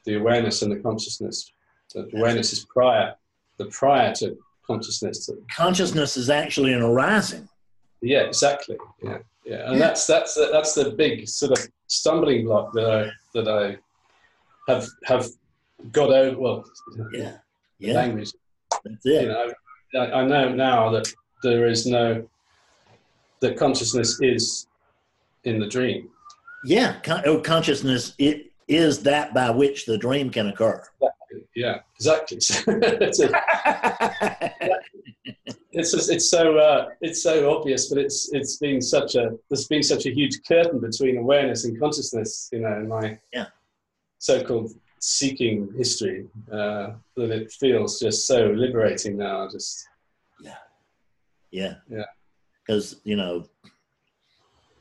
the 0.06 0.16
awareness 0.16 0.62
and 0.62 0.72
the 0.72 0.80
consciousness. 0.80 1.52
The 1.93 2.10
awareness 2.16 2.54
is 2.54 2.66
prior, 2.74 3.16
the 3.58 3.66
prior 3.66 4.14
to 4.16 4.38
consciousness. 4.66 5.30
Consciousness 5.52 6.16
is 6.16 6.30
actually 6.30 6.72
an 6.72 6.82
arising. 6.82 7.50
Yeah, 8.02 8.22
exactly. 8.22 8.78
Yeah, 9.04 9.18
yeah, 9.46 9.72
and 9.72 9.80
that's 9.80 10.06
that's 10.08 10.34
the, 10.36 10.50
that's 10.52 10.74
the 10.74 10.91
big 10.91 11.28
sort 11.28 11.52
of 11.58 11.68
stumbling 11.88 12.46
block 12.46 12.74
that 12.74 12.89
I 12.89 13.12
that 13.34 13.48
I 13.48 13.78
have 14.72 14.88
have 15.06 15.28
got 15.91 16.10
over. 16.12 16.38
Well, 16.38 16.66
Yeah, 17.14 17.38
the 17.80 17.88
yeah, 17.88 17.93
language. 17.93 18.32
that's 18.84 19.06
You 19.06 19.28
know, 19.28 19.54
I, 19.96 20.12
I 20.22 20.26
know 20.26 20.50
now 20.50 20.89
that 20.91 21.12
there 21.43 21.68
is 21.68 21.86
no 21.86 22.28
that 23.41 23.58
consciousness 23.58 24.20
is 24.22 24.68
in 25.43 25.60
the 25.60 25.68
dream. 25.68 26.10
Yeah, 26.66 27.00
con- 27.02 27.22
oh, 27.26 27.39
consciousness 27.39 28.16
it 28.18 28.52
is 28.68 29.04
that 29.04 29.34
by 29.36 29.52
which 29.52 29.86
the 29.86 29.98
dream 29.98 30.32
can 30.32 30.48
occur. 30.48 30.84
Yeah, 31.02 31.10
exactly. 31.56 32.38
it's, 32.41 33.20
a, 33.20 33.30
it's 35.72 35.91
just, 35.91 36.12
it's 36.12 36.30
so 36.30 36.58
uh, 36.58 36.89
it's 37.01 37.24
so 37.24 37.56
obvious, 37.56 37.89
but 37.89 37.97
it's 37.97 38.32
it's 38.34 38.58
been 38.58 38.82
such 38.82 39.16
a 39.16 39.32
there's 39.49 39.68
been 39.68 39.84
such 39.84 40.06
a 40.06 40.14
huge 40.14 40.39
curtain 40.47 40.80
between 40.80 41.18
awareness 41.18 41.66
and 41.66 41.80
consciousness. 41.80 42.49
You 42.51 42.60
know, 42.60 42.78
in 42.78 42.88
my 42.88 43.18
Yeah. 43.34 43.47
so-called 44.20 44.72
seeking 44.99 45.72
history, 45.78 46.28
uh, 46.51 46.93
that 47.16 47.32
it 47.32 47.51
feels 47.51 47.99
just 47.99 48.26
so 48.28 48.47
liberating 48.47 49.18
now. 49.18 49.47
Just 49.49 49.88
Yeah. 51.51 51.76
Yeah. 51.89 52.03
Because, 52.66 52.99
you 53.03 53.16
know, 53.16 53.45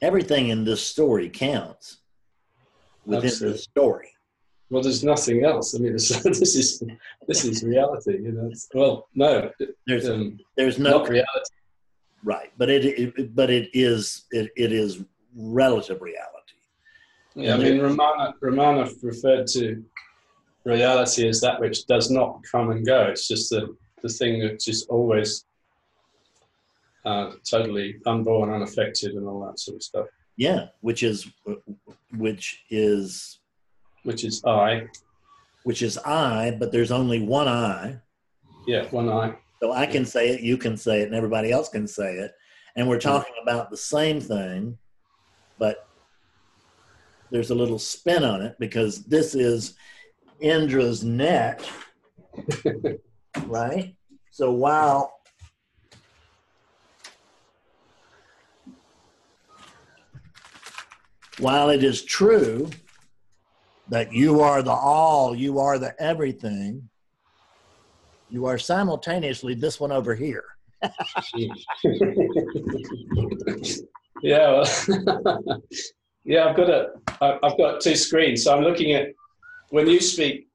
everything 0.00 0.48
in 0.48 0.64
this 0.64 0.82
story 0.82 1.28
counts 1.28 1.98
within 3.04 3.26
Absolutely. 3.26 3.56
the 3.56 3.62
story. 3.62 4.08
Well, 4.70 4.82
there's 4.82 5.04
nothing 5.04 5.44
else. 5.44 5.74
I 5.74 5.78
mean, 5.78 5.92
this 5.92 6.10
is 6.10 6.82
this 7.28 7.44
is 7.44 7.62
reality. 7.62 8.18
You 8.22 8.32
know, 8.32 8.50
well, 8.74 9.08
no, 9.14 9.50
There's 9.86 10.08
um, 10.08 10.38
there's 10.56 10.78
no 10.78 11.04
reality. 11.04 11.54
right, 12.22 12.50
but 12.58 12.70
it, 12.70 12.84
it 12.84 13.34
but 13.34 13.50
it 13.50 13.70
is 13.72 14.24
it, 14.30 14.50
it 14.56 14.72
is 14.72 15.02
relative 15.36 16.00
reality. 16.02 16.30
Yeah, 17.34 17.54
I 17.54 17.58
mean, 17.58 17.78
Ramana, 17.78 18.32
Ramana 18.40 18.90
referred 19.02 19.46
to 19.48 19.84
reality 20.64 21.28
as 21.28 21.40
that 21.40 21.60
which 21.60 21.86
does 21.86 22.10
not 22.10 22.40
come 22.50 22.70
and 22.70 22.86
go. 22.86 23.02
It's 23.06 23.26
just 23.26 23.50
the, 23.50 23.76
the 24.02 24.08
thing 24.08 24.40
which 24.40 24.68
is 24.68 24.84
always 24.84 25.44
uh, 27.04 27.32
totally 27.48 27.96
unborn, 28.06 28.50
unaffected, 28.52 29.14
and 29.14 29.26
all 29.26 29.44
that 29.46 29.58
sort 29.58 29.76
of 29.76 29.82
stuff, 29.82 30.06
Yeah, 30.36 30.68
which 30.80 31.02
is 31.02 31.26
which 32.16 32.64
is 32.70 33.40
which 34.04 34.24
is 34.24 34.42
I. 34.44 34.86
which 35.64 35.82
is 35.82 35.98
I, 35.98 36.56
but 36.58 36.70
there's 36.70 36.92
only 36.92 37.20
one 37.20 37.48
I. 37.48 37.98
Yeah, 38.66 38.86
one 38.90 39.08
I. 39.08 39.34
So 39.60 39.72
I 39.72 39.86
can 39.86 40.04
say 40.04 40.28
it, 40.28 40.40
you 40.42 40.56
can 40.56 40.76
say 40.76 41.00
it, 41.00 41.06
and 41.06 41.14
everybody 41.14 41.50
else 41.50 41.68
can 41.70 41.88
say 41.88 42.14
it. 42.16 42.32
And 42.76 42.88
we're 42.88 43.00
talking 43.00 43.34
about 43.42 43.70
the 43.70 43.76
same 43.76 44.20
thing, 44.20 44.78
but 45.58 45.88
there's 47.30 47.50
a 47.50 47.54
little 47.54 47.78
spin 47.78 48.24
on 48.24 48.42
it 48.42 48.56
because 48.58 49.04
this 49.04 49.34
is 49.34 49.74
Indra's 50.40 51.02
net, 51.02 51.66
right? 53.46 53.94
So 54.30 54.52
while 54.52 55.12
while 61.38 61.70
it 61.70 61.82
is 61.82 62.02
true 62.04 62.68
that 63.88 64.12
you 64.12 64.40
are 64.40 64.62
the 64.62 64.72
all, 64.72 65.34
you 65.34 65.58
are 65.58 65.78
the 65.78 66.00
everything, 66.00 66.88
you 68.30 68.46
are 68.46 68.58
simultaneously 68.58 69.54
this 69.54 69.78
one 69.78 69.92
over 69.92 70.14
here. 70.14 70.44
yeah, 74.22 74.50
well, 74.50 74.64
yeah. 76.24 76.46
I've 76.46 76.56
got 76.56 76.68
a, 76.70 76.90
I've 77.20 77.56
got 77.56 77.80
two 77.80 77.94
screens, 77.96 78.42
so 78.44 78.56
I'm 78.56 78.62
looking 78.62 78.92
at 78.92 79.08
when 79.70 79.86
you 79.86 80.00
speak. 80.00 80.48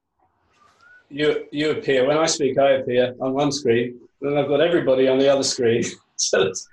You 1.10 1.46
you 1.52 1.72
appear 1.72 2.08
when 2.08 2.18
I 2.18 2.28
speak. 2.28 2.60
I 2.60 2.72
appear 2.72 3.16
on 3.20 3.34
one 3.34 3.52
screen, 3.52 4.00
and 4.22 4.38
I've 4.38 4.48
got 4.48 4.62
everybody 4.62 5.08
on 5.08 5.18
the 5.18 5.28
other 5.28 5.44
screen. 5.44 5.84
so 6.18 6.44
it's, 6.44 6.68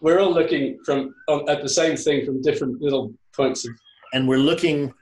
we're 0.00 0.20
all 0.20 0.32
looking 0.32 0.78
from 0.84 1.14
on, 1.28 1.48
at 1.48 1.62
the 1.62 1.68
same 1.68 1.96
thing 1.96 2.24
from 2.24 2.42
different 2.42 2.80
little 2.80 3.12
points 3.34 3.66
of. 3.66 3.74
and 4.12 4.28
we're 4.28 4.38
looking 4.38 4.92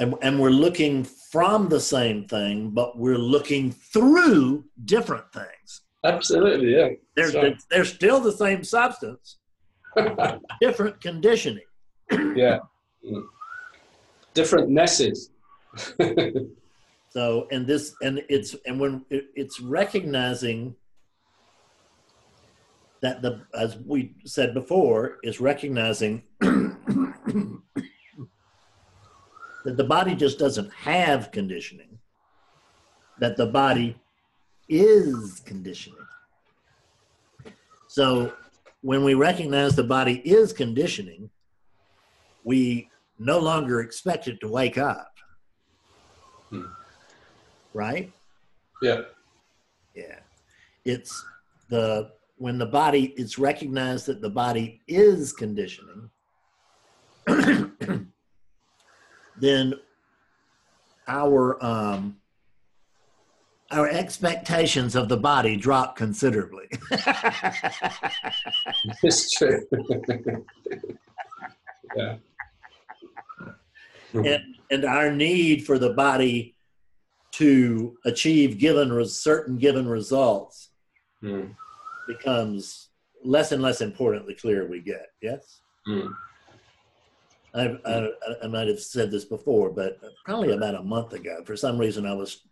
and, 0.00 0.14
and 0.22 0.40
we're 0.40 0.50
looking 0.50 1.04
from 1.04 1.68
the 1.68 1.80
same 1.80 2.26
thing 2.26 2.70
but 2.70 2.98
we're 2.98 3.18
looking 3.18 3.70
through 3.70 4.64
different 4.84 5.30
things 5.32 5.82
Absolutely, 6.02 6.74
yeah. 6.74 6.88
they're, 7.14 7.54
they're, 7.70 7.84
still 7.84 8.20
the 8.20 8.32
same 8.32 8.64
substance 8.64 9.36
different 10.60 11.00
conditioning 11.00 11.62
yeah. 12.34 12.58
Different 14.34 14.68
nesses. 14.70 15.30
so 17.10 17.48
and 17.50 17.66
this 17.66 17.94
and 18.02 18.22
it's 18.28 18.56
and 18.66 18.80
when 18.80 19.04
it, 19.10 19.26
it's 19.34 19.60
recognizing 19.60 20.74
that 23.02 23.22
the 23.22 23.42
as 23.54 23.76
we 23.78 24.14
said 24.24 24.52
before 24.52 25.18
is 25.22 25.40
recognizing 25.40 26.22
that 29.64 29.76
the 29.76 29.84
body 29.84 30.14
just 30.14 30.38
doesn't 30.38 30.72
have 30.72 31.30
conditioning 31.30 31.98
that 33.18 33.36
the 33.36 33.46
body 33.46 33.96
is 34.68 35.40
conditioning 35.40 35.96
So 37.88 38.32
when 38.82 39.04
we 39.04 39.14
recognize 39.14 39.76
the 39.76 39.84
body 39.84 40.22
is 40.24 40.52
conditioning, 40.52 41.28
we 42.44 42.88
no 43.18 43.38
longer 43.38 43.80
expect 43.80 44.28
it 44.28 44.40
to 44.40 44.48
wake 44.48 44.78
up. 44.78 45.12
Hmm. 46.48 46.66
Right? 47.74 48.12
Yeah. 48.80 49.02
Yeah. 49.94 50.20
It's 50.84 51.24
the 51.68 52.12
when 52.36 52.58
the 52.58 52.66
body 52.66 53.12
it's 53.16 53.38
recognized 53.38 54.06
that 54.06 54.22
the 54.22 54.30
body 54.30 54.80
is 54.88 55.32
conditioning, 55.32 56.10
then 59.40 59.74
our 61.08 61.62
um 61.64 62.16
our 63.72 63.88
expectations 63.88 64.96
of 64.96 65.08
the 65.08 65.16
body 65.16 65.56
drop 65.56 65.96
considerably. 65.96 66.66
It's 69.02 69.30
true. 69.32 69.60
yeah. 71.96 72.16
and, 74.14 74.42
and 74.70 74.84
our 74.84 75.12
need 75.12 75.64
for 75.64 75.78
the 75.78 75.90
body 75.90 76.56
to 77.32 77.96
achieve 78.04 78.58
given 78.58 78.92
res- 78.92 79.18
certain 79.18 79.56
given 79.58 79.86
results 79.88 80.70
Mm, 81.22 81.54
becomes 82.08 82.88
less 83.22 83.52
and 83.52 83.60
less 83.62 83.82
important 83.82 84.26
the 84.26 84.34
clearer 84.34 84.66
we 84.66 84.80
get. 84.80 85.08
Yes, 85.20 85.60
mm, 85.86 86.10
I, 87.54 87.76
I, 87.84 88.08
I 88.44 88.46
might 88.46 88.68
have 88.68 88.80
said 88.80 89.10
this 89.10 89.24
before, 89.24 89.70
but 89.70 89.98
probably 90.24 90.52
about 90.52 90.76
a 90.76 90.82
month 90.82 91.12
ago, 91.12 91.42
for 91.44 91.56
some 91.56 91.78
reason, 91.78 92.06
I 92.06 92.14
was 92.14 92.42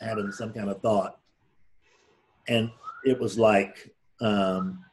having 0.00 0.30
some 0.32 0.52
kind 0.52 0.68
of 0.68 0.80
thought, 0.82 1.18
and 2.48 2.70
it 3.04 3.18
was 3.18 3.38
like 3.38 3.94
um, 4.20 4.84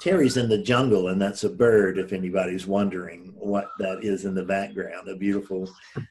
Terry's 0.00 0.36
in 0.36 0.48
the 0.48 0.58
jungle, 0.58 1.08
and 1.08 1.20
that's 1.20 1.44
a 1.44 1.50
bird. 1.50 1.98
If 1.98 2.12
anybody's 2.12 2.66
wondering 2.66 3.34
what 3.36 3.70
that 3.78 4.04
is 4.04 4.24
in 4.24 4.34
the 4.34 4.44
background, 4.44 5.08
a 5.08 5.16
beautiful 5.16 5.70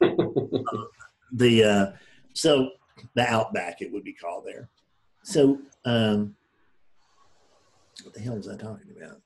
the 1.32 1.64
uh, 1.64 1.92
so 2.34 2.70
the 3.14 3.28
outback 3.28 3.80
it 3.80 3.92
would 3.92 4.04
be 4.04 4.12
called 4.12 4.44
there. 4.46 4.68
So 5.22 5.58
um, 5.84 6.36
what 8.04 8.14
the 8.14 8.20
hell 8.20 8.36
was 8.36 8.48
I 8.48 8.56
talking 8.56 8.94
about? 8.96 9.20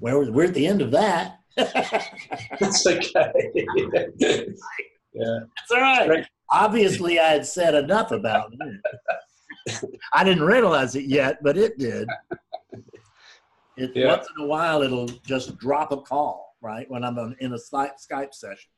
Well, 0.00 0.30
we're 0.32 0.46
at 0.46 0.54
the 0.54 0.66
end 0.66 0.82
of 0.82 0.90
that. 0.92 1.38
That's 1.56 2.86
okay. 2.86 3.30
yeah. 4.18 4.44
That's 5.12 5.70
all 5.70 5.80
right. 5.80 6.08
Right. 6.08 6.26
Obviously, 6.52 7.18
I 7.18 7.28
had 7.28 7.46
said 7.46 7.74
enough 7.74 8.10
about 8.10 8.52
it. 8.52 8.80
I 10.12 10.24
didn't 10.24 10.44
realize 10.44 10.96
it 10.96 11.04
yet, 11.04 11.38
but 11.42 11.56
it 11.58 11.78
did. 11.78 12.08
It, 13.76 13.92
Yeah. 13.94 14.08
Once 14.08 14.26
in 14.36 14.44
a 14.44 14.46
while, 14.46 14.82
it'll 14.82 15.06
just 15.06 15.58
drop 15.58 15.92
a 15.92 15.98
call, 15.98 16.56
right? 16.60 16.90
When 16.90 17.04
I'm 17.04 17.18
on, 17.18 17.36
in 17.40 17.52
a 17.52 17.56
Skype, 17.56 17.92
Skype 18.00 18.34
session. 18.34 18.70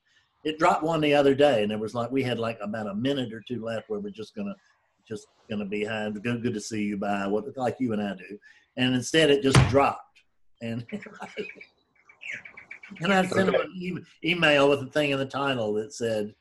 It 0.45 0.59
dropped 0.59 0.83
one 0.83 1.01
the 1.01 1.14
other 1.14 1.35
day, 1.35 1.62
and 1.62 1.70
it 1.70 1.79
was 1.79 1.95
like 1.95 2.11
we 2.11 2.23
had 2.23 2.39
like 2.39 2.59
about 2.61 2.89
a 2.89 2.95
minute 2.95 3.33
or 3.33 3.43
two 3.47 3.64
left 3.64 3.89
where 3.89 4.01
we're 4.01 4.11
just 4.11 4.35
gonna, 4.35 4.57
just 5.09 5.29
gonna 5.49 5.64
be 5.64 5.85
hi, 5.85 6.11
good, 6.11 6.43
good 6.43 6.55
to 6.55 6.61
see 6.61 6.83
you, 6.83 6.97
bye. 6.97 7.29
What 7.29 7.57
like 7.57 7.77
you 7.79 7.93
and 7.93 8.03
I 8.03 8.14
do, 8.14 8.39
and 8.77 8.93
instead 8.95 9.31
it 9.31 9.43
just 9.43 9.59
dropped, 9.68 10.11
and 10.62 10.86
and 13.00 13.12
I 13.12 13.26
sent 13.26 13.48
him 13.48 13.54
an 13.56 13.70
e- 13.74 13.98
email 14.24 14.70
with 14.70 14.80
a 14.80 14.86
thing 14.86 15.10
in 15.10 15.18
the 15.18 15.26
title 15.26 15.74
that 15.74 15.92
said, 15.92 16.34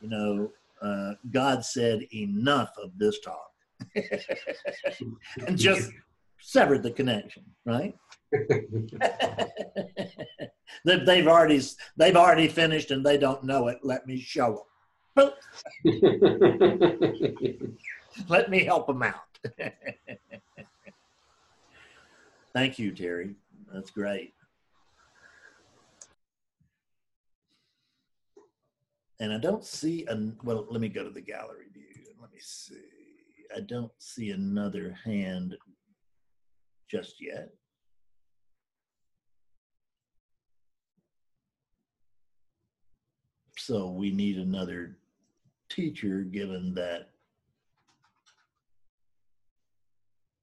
you 0.00 0.08
know, 0.08 0.50
uh, 0.82 1.14
God 1.30 1.64
said 1.64 2.06
enough 2.12 2.70
of 2.82 2.90
this 2.98 3.18
talk, 3.20 3.50
and 5.46 5.56
just 5.56 5.90
severed 6.40 6.82
the 6.82 6.90
connection, 6.90 7.44
right? 7.64 7.94
They- 10.84 11.04
they've 11.04 11.26
already 11.26 11.60
they've 11.96 12.16
already 12.16 12.48
finished 12.48 12.90
and 12.90 13.04
they 13.04 13.16
don't 13.16 13.44
know 13.44 13.68
it. 13.68 13.78
Let 13.82 14.06
me 14.06 14.20
show 14.20 14.66
them. 15.16 15.30
Let 18.28 18.50
me 18.50 18.64
help 18.64 18.86
them 18.86 19.02
out. 19.02 19.14
Thank 22.54 22.78
you, 22.78 22.92
Terry. 22.92 23.34
That's 23.74 23.90
great. 23.90 24.34
And 29.18 29.32
I 29.32 29.38
don't 29.38 29.64
see 29.64 30.06
an 30.06 30.36
well. 30.44 30.64
Let 30.70 30.80
me 30.80 30.88
go 30.88 31.02
to 31.02 31.10
the 31.10 31.20
gallery 31.20 31.66
view. 31.72 32.04
Let 32.20 32.32
me 32.32 32.38
see. 32.38 32.76
I 33.54 33.60
don't 33.60 33.90
see 33.98 34.30
another 34.30 34.96
hand 35.04 35.56
just 36.88 37.16
yet. 37.20 37.50
So 43.58 43.90
we 43.90 44.12
need 44.12 44.38
another 44.38 44.98
teacher, 45.68 46.20
given 46.20 46.74
that 46.74 47.10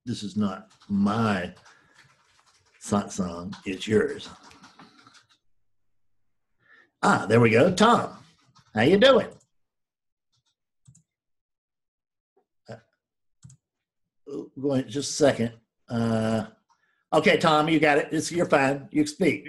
this 0.04 0.22
is 0.22 0.36
not 0.36 0.68
my 0.88 1.54
satsang, 2.82 3.54
it's 3.64 3.86
yours. 3.86 4.28
Ah, 7.02 7.26
there 7.28 7.40
we 7.40 7.50
go. 7.50 7.72
Tom, 7.72 8.16
how 8.74 8.82
you 8.82 8.98
doing? 8.98 9.28
Uh, 12.68 12.76
Going 14.60 14.88
just 14.88 15.10
a 15.10 15.12
second. 15.14 15.52
Uh, 15.88 16.46
okay, 17.12 17.36
Tom, 17.38 17.68
you 17.68 17.80
got 17.80 17.98
it. 17.98 18.08
It's 18.12 18.30
you're 18.32 18.46
fine. 18.46 18.88
You 18.90 19.06
speak. 19.06 19.46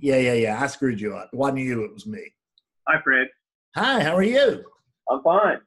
Yeah, 0.00 0.16
yeah, 0.16 0.34
yeah. 0.34 0.62
I 0.62 0.66
screwed 0.66 1.00
you 1.00 1.14
up. 1.16 1.30
Wasn't 1.32 1.58
you. 1.58 1.84
It 1.84 1.92
was 1.92 2.06
me. 2.06 2.22
Hi, 2.88 3.00
Fred. 3.02 3.28
Hi, 3.74 4.02
how 4.02 4.16
are 4.16 4.22
you? 4.22 4.64
I'm 5.10 5.22
fine. 5.22 5.58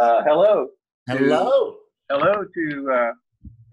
Uh, 0.00 0.22
hello. 0.24 0.68
Hello. 1.08 1.76
Hello 2.10 2.44
to 2.54 2.92
uh, 2.92 3.12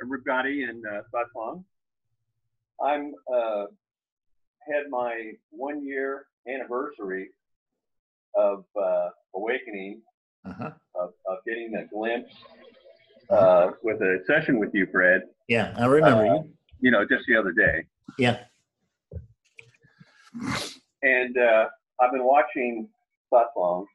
everybody 0.01 0.63
in 0.63 0.81
uh, 0.89 1.01
Satsang. 1.13 1.63
I'm 2.83 3.13
uh, 3.33 3.65
had 4.71 4.83
my 4.89 5.31
one 5.49 5.83
year 5.85 6.25
anniversary 6.47 7.29
of 8.35 8.65
uh, 8.81 9.09
awakening, 9.35 10.01
Uh-huh. 10.45 10.71
of, 10.95 11.09
of 11.25 11.37
getting 11.45 11.75
a 11.75 11.85
glimpse 11.93 12.33
uh, 13.29 13.71
with 13.83 14.01
a 14.01 14.19
session 14.27 14.59
with 14.59 14.69
you, 14.73 14.87
Fred. 14.91 15.21
Yeah, 15.47 15.73
I 15.77 15.85
remember 15.85 16.25
Uh, 16.25 16.35
you. 16.35 16.53
You 16.79 16.91
know, 16.91 17.03
just 17.05 17.25
the 17.27 17.35
other 17.35 17.51
day. 17.51 17.85
Yeah. 18.19 18.37
And 21.01 21.35
uh, 21.37 21.65
I've 21.99 22.11
been 22.11 22.23
watching 22.23 22.87
Satsang 23.33 23.85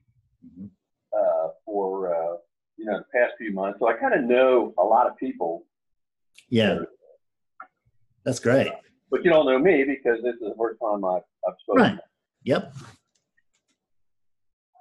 Mhm. 0.44 0.70
uh, 1.16 1.48
for 1.64 2.12
uh, 2.14 2.36
you 2.76 2.84
know 2.86 2.98
the 2.98 3.04
past 3.16 3.34
few 3.38 3.52
months, 3.52 3.78
so 3.78 3.86
I 3.88 3.94
kind 3.94 4.14
of 4.14 4.24
know 4.24 4.74
a 4.78 4.82
lot 4.82 5.06
of 5.06 5.16
people, 5.16 5.64
Yeah. 6.48 6.80
That's 8.24 8.38
great. 8.40 8.68
but 9.10 9.24
you 9.24 9.30
don't 9.30 9.46
know 9.46 9.58
me 9.58 9.84
because 9.84 10.22
this 10.22 10.34
is 10.34 10.40
the 10.40 10.54
first 10.58 10.78
time 10.80 11.04
I've, 11.04 11.22
I've 11.46 11.54
spoken. 11.62 11.82
Right. 11.82 11.98
Yep. 12.44 12.72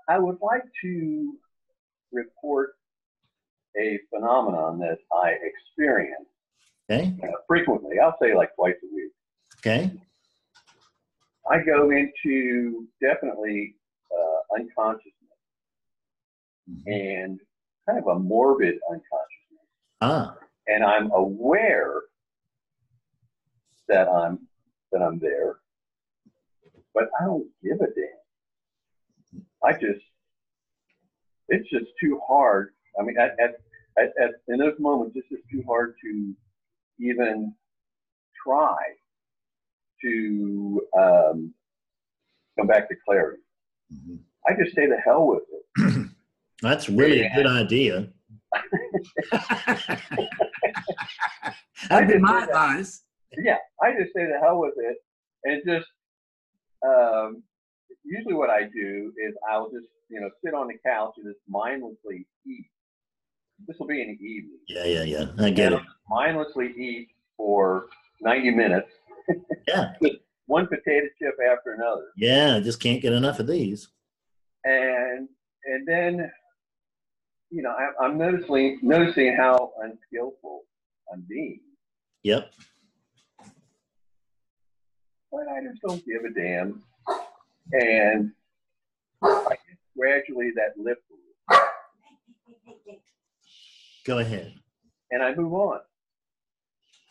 I 0.09 0.19
would 0.19 0.37
like 0.41 0.63
to 0.83 1.33
report 2.11 2.71
a 3.79 3.99
phenomenon 4.13 4.79
that 4.79 4.97
I 5.13 5.35
experience 5.43 6.27
Okay. 6.89 7.15
uh, 7.23 7.27
frequently. 7.47 7.99
I'll 7.99 8.17
say 8.21 8.35
like 8.35 8.53
twice 8.55 8.75
a 8.83 8.93
week. 8.95 9.11
Okay. 9.59 9.91
I 11.49 11.59
go 11.63 11.89
into 11.91 12.87
definitely 13.01 13.75
uh, 14.13 14.59
unconsciousness 14.59 15.13
and 16.85 17.39
kind 17.87 17.99
of 17.99 18.07
a 18.07 18.19
morbid 18.19 18.75
unconsciousness. 18.89 19.67
Ah. 20.01 20.35
and 20.67 20.83
I'm 20.83 21.11
aware 21.11 22.01
that 23.91 24.07
I'm 24.07 24.39
that 24.91 25.01
I'm 25.01 25.19
there, 25.19 25.57
but 26.93 27.09
I 27.19 27.25
don't 27.25 27.47
give 27.63 27.79
a 27.81 27.87
damn. 27.87 29.43
I 29.63 29.73
just 29.73 30.03
it's 31.49 31.69
just 31.69 31.91
too 32.01 32.19
hard. 32.25 32.69
I 32.99 33.03
mean, 33.03 33.17
at, 33.17 33.31
at, 33.39 33.55
at, 33.97 34.11
at 34.21 34.31
in 34.47 34.57
those 34.57 34.79
moments, 34.79 35.15
it's 35.15 35.27
just 35.29 35.43
too 35.51 35.63
hard 35.67 35.95
to 36.03 36.33
even 36.99 37.53
try 38.45 38.77
to 40.03 40.81
um, 40.97 41.53
come 42.57 42.67
back 42.67 42.87
to 42.89 42.95
clarity. 43.05 43.41
Mhm. 43.93 44.19
I 44.47 44.53
just 44.53 44.73
say 44.75 44.87
the 44.87 44.97
hell 45.03 45.27
with 45.27 45.43
it. 45.51 46.07
That's 46.61 46.89
really 46.89 47.21
a 47.21 47.33
good 47.35 47.47
idea. 47.47 48.07
That'd 51.89 52.07
be 52.07 52.17
my 52.19 52.43
advice. 52.43 53.03
Yeah, 53.37 53.57
I 53.81 53.91
just 53.93 54.13
say 54.15 54.25
the 54.25 54.39
hell 54.41 54.59
with 54.59 54.73
it, 54.77 54.97
and 55.43 55.61
just 55.65 55.87
um, 56.85 57.43
usually 58.03 58.33
what 58.33 58.49
I 58.49 58.63
do 58.63 59.13
is 59.17 59.33
I'll 59.51 59.69
just 59.69 59.87
you 60.11 60.19
know, 60.19 60.29
sit 60.43 60.53
on 60.53 60.67
the 60.67 60.73
couch 60.85 61.13
and 61.17 61.25
just 61.25 61.39
mindlessly 61.47 62.27
eat. 62.45 62.65
This 63.65 63.77
will 63.79 63.87
be 63.87 64.01
in 64.01 64.17
the 64.19 64.25
evening. 64.25 64.59
Yeah, 64.67 64.83
yeah, 64.83 65.03
yeah. 65.03 65.43
I 65.43 65.49
get 65.51 65.71
it. 65.71 65.79
Mindlessly 66.09 66.73
eat 66.77 67.09
for 67.37 67.85
90 68.21 68.51
minutes. 68.51 68.89
Yeah. 69.67 69.93
One 70.47 70.67
potato 70.67 71.05
chip 71.17 71.35
after 71.49 71.73
another. 71.73 72.07
Yeah, 72.17 72.57
I 72.57 72.59
just 72.59 72.81
can't 72.81 73.01
get 73.01 73.13
enough 73.13 73.39
of 73.39 73.47
these. 73.47 73.87
and 74.65 75.29
and 75.63 75.87
then 75.87 76.29
you 77.51 77.61
know 77.61 77.69
I, 77.69 78.03
I'm 78.03 78.17
noticing 78.17 78.79
noticing 78.81 79.35
how 79.37 79.71
unskillful 79.81 80.63
I'm 81.13 81.23
being, 81.29 81.61
Yep. 82.23 82.51
But 85.31 85.47
I 85.47 85.61
just 85.63 85.81
don't 85.81 86.05
give 86.05 86.23
a 86.25 86.29
damn, 86.33 86.81
and 87.71 88.31
I 89.23 89.49
get 89.49 89.77
gradually 89.97 90.51
that 90.55 90.73
lip, 90.77 91.01
Go 94.05 94.19
ahead. 94.19 94.53
and 95.11 95.21
I 95.23 95.33
move 95.35 95.53
on. 95.53 95.79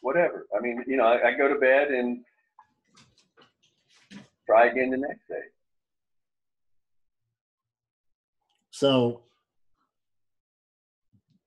Whatever. 0.02 0.46
I 0.56 0.60
mean, 0.60 0.82
you 0.86 0.96
know, 0.96 1.04
I, 1.04 1.28
I 1.28 1.34
go 1.36 1.46
to 1.48 1.54
bed 1.60 1.88
and 1.88 2.20
try 4.46 4.66
again 4.66 4.90
the 4.90 4.96
next 4.96 5.28
day. 5.28 5.42
So 8.70 9.22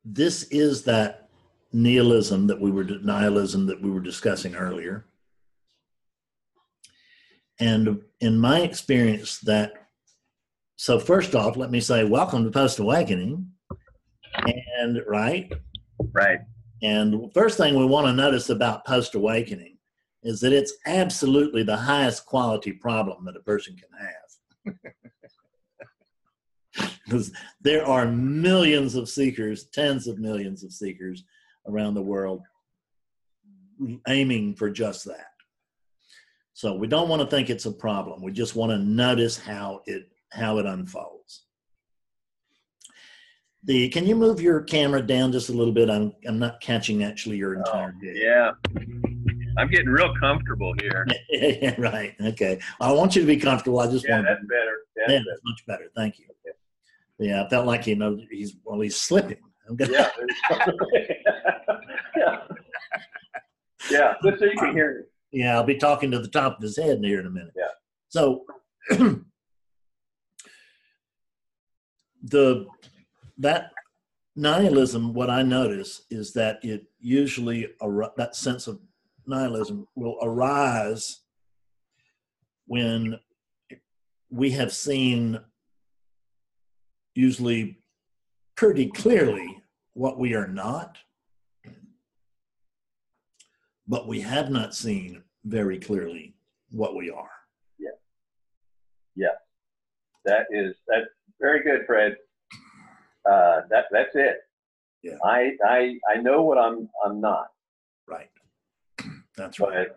this 0.06 0.44
is 0.44 0.84
that 0.84 1.30
nihilism 1.74 2.46
that 2.48 2.62
we 2.62 2.70
were 2.72 2.84
nihilism 2.84 3.66
that 3.68 3.82
we 3.82 3.90
were 3.90 4.00
discussing 4.00 4.56
earlier. 4.56 5.06
And 7.60 8.02
in 8.20 8.38
my 8.40 8.62
experience, 8.62 9.40
that 9.40 9.74
so 10.76 11.00
first 11.00 11.36
off, 11.36 11.56
let 11.56 11.72
me 11.72 11.80
say 11.80 12.04
welcome 12.04 12.44
to 12.44 12.52
Post 12.52 12.80
Awakening. 12.80 13.48
And 14.80 15.02
right, 15.08 15.52
Right. 16.12 16.40
and 16.82 17.32
first 17.34 17.58
thing 17.58 17.76
we 17.78 17.86
want 17.86 18.08
to 18.08 18.14
notice 18.14 18.50
about 18.50 18.86
Post 18.86 19.14
Awakening 19.16 19.78
is 20.24 20.40
that 20.40 20.52
it's 20.54 20.74
absolutely 20.88 21.62
the 21.64 21.78
highest 21.78 22.26
quality 22.26 22.72
problem 22.72 23.26
that 23.26 23.36
a 23.36 23.42
person 23.42 23.76
can 23.76 23.90
have. 24.00 24.76
Because 27.06 27.32
there 27.62 27.86
are 27.86 28.08
millions 28.08 28.96
of 28.96 29.08
seekers, 29.08 29.66
tens 29.66 30.08
of 30.08 30.18
millions 30.18 30.64
of 30.64 30.72
seekers 30.74 31.24
around 31.68 31.94
the 31.94 32.02
world 32.02 32.42
aiming 34.08 34.56
for 34.56 34.72
just 34.72 35.06
that. 35.06 35.33
So 36.54 36.76
we 36.76 36.88
don't 36.88 37.10
want 37.10 37.22
to 37.22 37.28
think 37.28 37.50
it's 37.50 37.66
a 37.66 37.72
problem. 37.72 38.22
We 38.22 38.32
just 38.32 38.56
want 38.56 38.72
to 38.72 38.78
notice 38.78 39.38
how 39.38 39.82
it 39.86 40.10
how 40.32 40.60
it 40.60 40.66
unfolds. 40.66 41.46
The 43.64 43.90
can 43.90 44.06
you 44.06 44.16
move 44.16 44.42
your 44.42 44.62
camera 44.62 45.02
down 45.02 45.32
just 45.32 45.50
a 45.50 45.54
little 45.54 45.74
bit? 45.74 45.90
I'm 45.90 46.14
I'm 46.28 46.40
not 46.40 46.62
catching 46.62 47.04
actually 47.04 47.38
your 47.38 47.56
oh, 47.56 47.60
entire 47.60 47.92
head. 47.92 48.16
Yeah. 48.16 48.52
I'm 49.58 49.70
getting 49.70 49.90
real 49.90 50.14
comfortable 50.20 50.74
here. 50.82 51.06
yeah, 51.30 51.76
right. 51.78 52.16
Okay. 52.20 52.60
I 52.82 52.92
want 52.92 53.16
you 53.16 53.22
to 53.22 53.28
be 53.28 53.38
comfortable. 53.38 53.80
I 53.80 53.90
just 53.90 54.08
want 54.10 54.26
better. 54.26 54.36
That's 54.36 54.48
better. 54.48 55.14
yeah, 55.14 55.20
that's 55.28 55.42
much 55.44 55.66
better. 55.68 55.92
Thank 55.96 56.20
you. 56.20 56.26
Yeah, 57.20 57.44
I 57.44 57.50
felt 57.50 57.68
like 57.68 57.88
you 57.88 57.96
know 57.96 58.20
he's 58.30 58.56
well 58.64 58.80
he's 58.82 59.00
slipping. 59.00 59.38
Yeah. 59.80 60.10
yeah. 62.18 62.38
Yeah, 63.92 64.14
just 64.24 64.40
so 64.40 64.46
you 64.46 64.58
can 64.58 64.74
hear 64.74 65.00
me. 65.00 65.13
Yeah, 65.34 65.56
I'll 65.56 65.64
be 65.64 65.76
talking 65.76 66.12
to 66.12 66.20
the 66.20 66.28
top 66.28 66.58
of 66.58 66.64
his 66.64 66.78
head 66.78 67.00
here 67.04 67.20
in 67.20 67.26
a 67.26 67.32
minute. 67.32 67.54
Yeah. 67.58 67.68
So 68.10 68.46
the 72.24 72.68
that 73.40 73.72
nihilism, 74.36 75.14
what 75.14 75.30
I 75.30 75.42
notice 75.42 76.04
is 76.12 76.34
that 76.34 76.60
it 76.64 76.86
usually 77.00 77.68
that 78.18 78.36
sense 78.36 78.68
of 78.68 78.80
nihilism 79.26 79.88
will 79.96 80.18
arise 80.22 81.22
when 82.68 83.20
we 84.30 84.52
have 84.52 84.72
seen 84.72 85.40
usually 87.16 87.80
pretty 88.56 88.88
clearly 88.88 89.62
what 89.94 90.20
we 90.20 90.34
are 90.34 90.48
not, 90.48 90.98
but 93.88 94.08
we 94.08 94.22
have 94.22 94.50
not 94.50 94.74
seen 94.76 95.24
very 95.46 95.78
clearly 95.80 96.36
what 96.72 96.96
we 96.96 97.10
are. 97.10 97.30
Yeah. 97.80 97.90
Yeah. 99.16 99.28
That 100.26 100.46
is 100.52 100.76
that's 100.88 101.08
very 101.40 101.64
good, 101.64 101.86
Fred. 101.86 102.16
Uh, 103.30 103.62
that 103.70 103.86
that's 103.92 104.16
it. 104.16 104.38
Yeah. 105.02 105.18
I 105.24 105.52
I 105.66 105.98
I 106.10 106.16
know 106.22 106.44
what 106.44 106.58
I'm 106.58 106.90
I'm 107.06 107.20
not, 107.20 107.48
Right. 108.08 108.30
That's 109.38 109.58
but 109.58 109.70
right. 109.70 109.88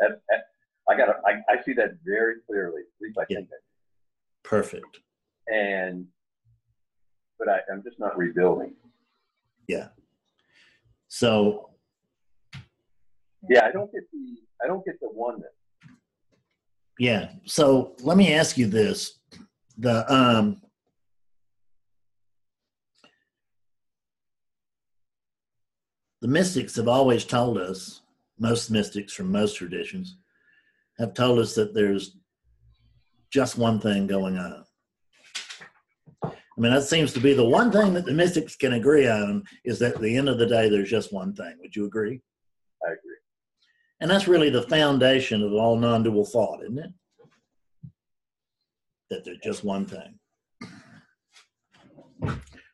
that, 0.00 0.20
that 0.30 0.44
I 0.88 0.96
got 0.96 1.16
I 1.26 1.42
I 1.50 1.62
see 1.62 1.72
that 1.74 1.98
very 2.04 2.36
clearly. 2.46 2.80
At 2.82 3.02
least 3.02 3.18
I 3.18 3.24
Yeah. 3.28 3.38
think 3.38 3.50
that. 3.50 3.60
Perfect. 4.42 5.00
And 5.52 6.06
but 7.38 7.48
I, 7.50 7.60
I'm 7.70 7.82
just 7.82 7.98
not 7.98 8.16
rebuilding. 8.16 8.74
Yeah. 9.68 9.88
So 11.08 11.70
Yeah, 13.48 13.64
I 13.64 13.72
don't 13.72 13.90
get 13.92 14.02
the 14.12 14.36
I 14.62 14.66
don't 14.66 14.84
get 14.84 14.98
the 15.00 15.08
oneness. 15.10 15.52
yeah. 16.98 17.30
So 17.44 17.94
let 18.00 18.16
me 18.16 18.34
ask 18.34 18.56
you 18.58 18.66
this: 18.66 19.18
the 19.78 20.10
um, 20.12 20.62
the 26.20 26.28
mystics 26.28 26.76
have 26.76 26.88
always 26.88 27.24
told 27.24 27.58
us, 27.58 28.02
most 28.38 28.70
mystics 28.70 29.12
from 29.12 29.30
most 29.30 29.56
traditions, 29.56 30.16
have 30.98 31.14
told 31.14 31.38
us 31.38 31.54
that 31.54 31.74
there's 31.74 32.16
just 33.30 33.58
one 33.58 33.80
thing 33.80 34.06
going 34.06 34.38
on. 34.38 34.64
I 36.24 36.60
mean, 36.62 36.72
that 36.72 36.84
seems 36.84 37.12
to 37.12 37.20
be 37.20 37.34
the 37.34 37.44
one 37.44 37.70
thing 37.70 37.92
that 37.94 38.06
the 38.06 38.12
mystics 38.12 38.56
can 38.56 38.72
agree 38.72 39.06
on 39.06 39.44
is 39.64 39.78
that 39.80 39.96
at 39.96 40.00
the 40.00 40.16
end 40.16 40.28
of 40.30 40.38
the 40.38 40.46
day, 40.46 40.70
there's 40.70 40.88
just 40.88 41.12
one 41.12 41.34
thing. 41.34 41.54
Would 41.60 41.76
you 41.76 41.84
agree? 41.84 42.22
I 42.86 42.92
agree. 42.92 43.15
And 44.00 44.10
that's 44.10 44.28
really 44.28 44.50
the 44.50 44.62
foundation 44.62 45.42
of 45.42 45.52
all 45.52 45.76
non 45.76 46.02
dual 46.02 46.26
thought, 46.26 46.62
isn't 46.62 46.78
it? 46.78 46.90
That 49.10 49.24
there's 49.24 49.38
just 49.42 49.64
one 49.64 49.86
thing. 49.86 50.18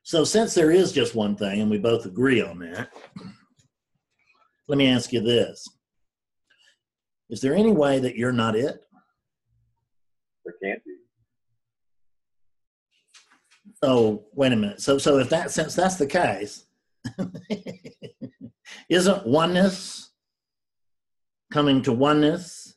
So, 0.02 0.24
since 0.24 0.54
there 0.54 0.72
is 0.72 0.92
just 0.92 1.14
one 1.14 1.36
thing, 1.36 1.60
and 1.60 1.70
we 1.70 1.78
both 1.78 2.06
agree 2.06 2.42
on 2.42 2.58
that, 2.58 2.90
let 4.66 4.78
me 4.78 4.88
ask 4.88 5.12
you 5.12 5.20
this 5.20 5.66
Is 7.30 7.40
there 7.40 7.54
any 7.54 7.72
way 7.72 8.00
that 8.00 8.16
you're 8.16 8.32
not 8.32 8.56
it? 8.56 8.80
There 10.44 10.54
can't 10.62 10.84
be. 10.84 10.90
So, 13.84 14.24
wait 14.34 14.52
a 14.52 14.56
minute. 14.56 14.80
So, 14.80 14.98
so 14.98 15.18
if 15.18 15.28
that, 15.28 15.52
since 15.52 15.74
that's 15.74 15.96
the 15.96 16.06
case, 16.06 16.66
isn't 18.88 19.26
oneness 19.26 20.01
coming 21.52 21.82
to 21.82 21.92
oneness 21.92 22.74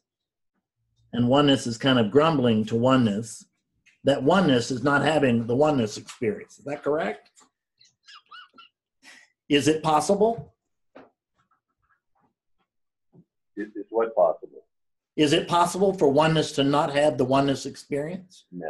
and 1.14 1.28
oneness 1.28 1.66
is 1.66 1.78
kind 1.78 1.98
of 1.98 2.12
grumbling 2.12 2.66
to 2.66 2.76
oneness? 2.76 3.46
That 4.04 4.22
oneness 4.22 4.70
is 4.70 4.84
not 4.84 5.02
having 5.02 5.48
the 5.48 5.56
oneness 5.56 5.98
experience. 5.98 6.60
Is 6.60 6.66
that 6.66 6.84
correct? 6.84 7.32
Is 9.50 9.68
it 9.68 9.82
possible? 9.82 10.54
Is, 13.58 13.70
is 13.76 13.86
what 13.90 14.14
possible? 14.16 14.66
Is 15.16 15.34
it 15.34 15.48
possible 15.48 15.94
for 15.94 16.10
oneness 16.10 16.52
to 16.54 16.64
not 16.64 16.94
have 16.94 17.18
the 17.18 17.26
oneness 17.26 17.66
experience? 17.66 18.46
No. 18.52 18.70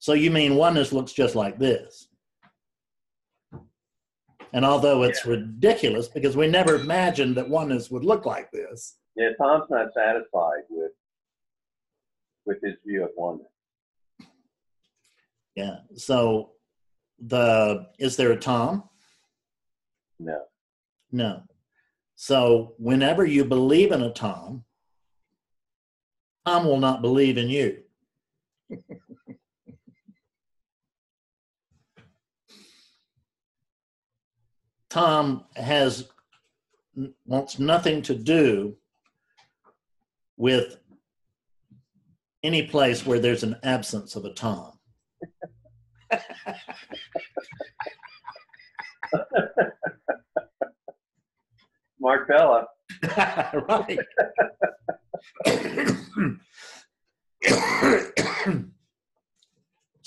So 0.00 0.14
you 0.14 0.30
mean 0.30 0.56
oneness 0.56 0.92
looks 0.92 1.12
just 1.12 1.34
like 1.36 1.58
this? 1.58 2.08
And 4.52 4.64
although 4.64 5.02
it's 5.04 5.24
ridiculous 5.26 6.08
because 6.08 6.36
we 6.36 6.48
never 6.48 6.74
imagined 6.76 7.36
that 7.36 7.48
oneness 7.48 7.90
would 7.90 8.04
look 8.04 8.26
like 8.26 8.50
this, 8.50 8.96
Yeah, 9.16 9.30
Tom's 9.38 9.70
not 9.70 9.92
satisfied 9.94 10.62
with 10.70 10.92
with 12.46 12.58
his 12.62 12.74
view 12.86 13.04
of 13.04 13.10
oneness. 13.16 13.46
yeah. 15.54 15.76
So 15.94 16.52
the 17.18 17.86
is 17.98 18.16
there 18.16 18.32
a 18.32 18.36
Tom? 18.36 18.84
No. 20.18 20.42
No. 21.12 21.42
So 22.16 22.74
whenever 22.78 23.24
you 23.24 23.44
believe 23.44 23.92
in 23.92 24.02
a 24.02 24.12
Tom, 24.12 24.64
Tom 26.46 26.64
will 26.64 26.78
not 26.80 27.02
believe 27.02 27.38
in 27.38 27.48
you. 27.48 27.82
Tom 34.90 35.44
has 35.54 36.08
wants 37.24 37.58
nothing 37.58 38.02
to 38.02 38.14
do 38.14 38.76
with 40.36 40.76
any 42.42 42.66
place 42.66 43.06
where 43.06 43.20
there's 43.20 43.44
an 43.44 43.56
absence 43.62 44.16
of 44.16 44.24
a 44.24 44.32
Tom. 44.32 44.72
Martella. 52.00 52.66
right. 53.68 53.98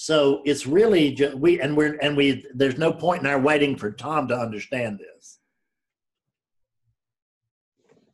so 0.03 0.41
it's 0.43 0.67
really 0.67 1.13
just 1.13 1.33
we 1.37 1.61
and 1.61 1.77
we're 1.77 1.97
and 2.01 2.17
we 2.17 2.45
there's 2.53 2.77
no 2.77 2.91
point 2.91 3.21
in 3.21 3.25
our 3.25 3.39
waiting 3.39 3.77
for 3.77 3.89
Tom 3.89 4.27
to 4.27 4.37
understand 4.37 4.99
this. 4.99 5.39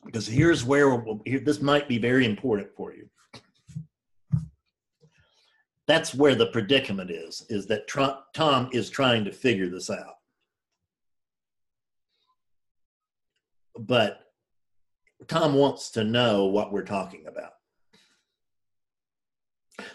Because 0.05 0.27
here's 0.27 0.63
where 0.63 0.93
we'll, 0.93 1.19
here, 1.25 1.39
this 1.39 1.63
might 1.63 1.87
be 1.87 1.97
very 1.97 2.27
important 2.27 2.69
for 2.75 2.93
you. 2.93 3.09
That's 5.87 6.13
where 6.13 6.35
the 6.35 6.51
predicament 6.51 7.09
is, 7.09 7.43
is 7.49 7.65
that 7.65 7.87
Trump, 7.87 8.17
Tom 8.35 8.69
is 8.71 8.91
trying 8.91 9.25
to 9.25 9.31
figure 9.31 9.67
this 9.67 9.89
out. 9.89 10.17
But 13.79 14.19
Tom 15.27 15.55
wants 15.55 15.89
to 15.91 16.03
know 16.03 16.45
what 16.45 16.71
we're 16.71 16.83
talking 16.83 17.25
about. 17.25 17.53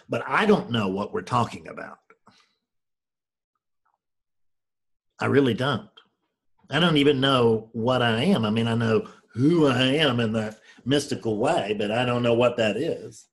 But 0.09 0.23
I 0.27 0.47
don't 0.47 0.71
know 0.71 0.89
what 0.89 1.13
we're 1.13 1.23
talking 1.23 1.69
about. 1.69 1.99
I 5.21 5.27
really 5.27 5.55
don't. 5.55 5.89
I 6.71 6.81
don't 6.81 6.97
even 6.97 7.21
know 7.21 7.69
what 7.73 8.03
I 8.03 8.23
am. 8.23 8.45
I 8.45 8.51
mean, 8.51 8.67
I 8.67 8.75
know 8.75 9.09
who 9.35 9.67
I 9.67 9.83
am 9.83 10.21
in 10.21 10.33
that 10.33 10.59
mystical 10.85 11.39
way, 11.39 11.75
but 11.79 11.91
I 11.91 12.05
don't 12.05 12.23
know 12.23 12.35
what 12.35 12.57
that 12.57 12.77
is. 12.77 13.27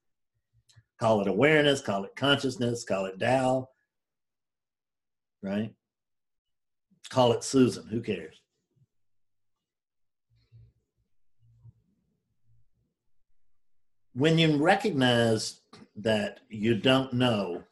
Call 0.98 1.20
it 1.20 1.28
awareness, 1.28 1.80
call 1.80 2.04
it 2.04 2.14
consciousness, 2.14 2.84
call 2.84 3.06
it 3.06 3.18
Tao, 3.18 3.68
right? 5.42 5.74
Call 7.08 7.32
it 7.32 7.42
Susan, 7.42 7.86
who 7.88 8.00
cares? 8.00 8.41
When 14.14 14.38
you 14.38 14.56
recognize 14.62 15.60
that 15.96 16.40
you 16.48 16.74
don't 16.74 17.12
know 17.14 17.64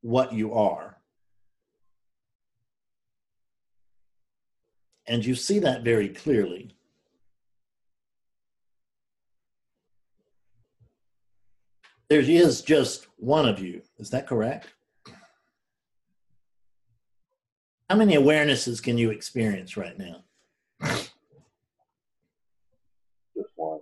what 0.00 0.32
you 0.32 0.54
are, 0.54 0.98
and 5.08 5.24
you 5.24 5.34
see 5.34 5.58
that 5.58 5.82
very 5.82 6.08
clearly. 6.10 6.74
There 12.08 12.20
is 12.20 12.62
just 12.62 13.06
one 13.16 13.48
of 13.48 13.58
you. 13.58 13.82
Is 13.98 14.10
that 14.10 14.26
correct? 14.26 14.68
How 17.90 17.96
many 17.96 18.16
awarenesses 18.16 18.82
can 18.82 18.98
you 18.98 19.10
experience 19.10 19.76
right 19.76 19.98
now? 19.98 20.24
Just 23.34 23.52
one. 23.56 23.80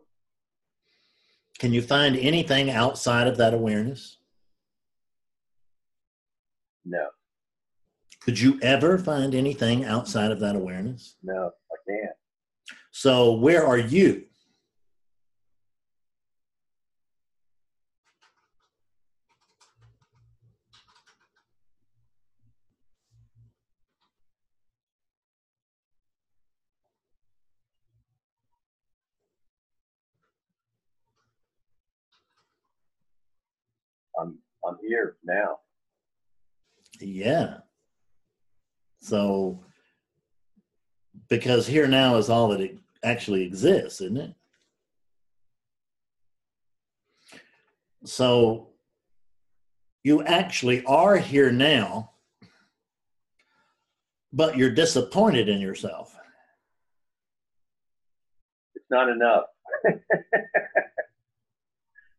Can 1.59 1.73
you 1.73 1.81
find 1.83 2.17
anything 2.17 2.71
outside 2.71 3.27
of 3.27 3.37
that 3.39 3.55
awareness? 3.55 4.19
No, 6.85 7.09
Could 8.21 8.39
you 8.39 8.61
ever 8.63 8.97
find 8.99 9.35
anything 9.35 9.85
outside 9.85 10.31
of 10.31 10.39
that 10.41 10.55
awareness? 10.55 11.17
no, 11.23 11.51
I 11.73 11.77
can't. 11.89 12.13
So, 12.93 13.33
where 13.33 13.67
are 13.67 13.79
you? 13.79 14.25
I'm 34.67 34.77
here 34.87 35.17
now. 35.25 35.59
Yeah. 37.01 37.59
So, 39.01 39.61
because 41.29 41.67
here 41.67 41.87
now 41.87 42.17
is 42.17 42.29
all 42.31 42.49
that 42.49 42.61
it 42.61 42.79
actually 43.03 43.45
exists, 43.45 44.01
isn't 44.01 44.17
it? 44.17 44.35
So, 48.05 48.69
you 50.03 50.23
actually 50.23 50.85
are 50.85 51.17
here 51.17 51.51
now, 51.51 52.13
but 54.33 54.57
you're 54.57 54.71
disappointed 54.71 55.49
in 55.49 55.61
yourself. 55.61 56.17
It's 58.75 58.87
not 58.91 59.09
enough. 59.09 59.45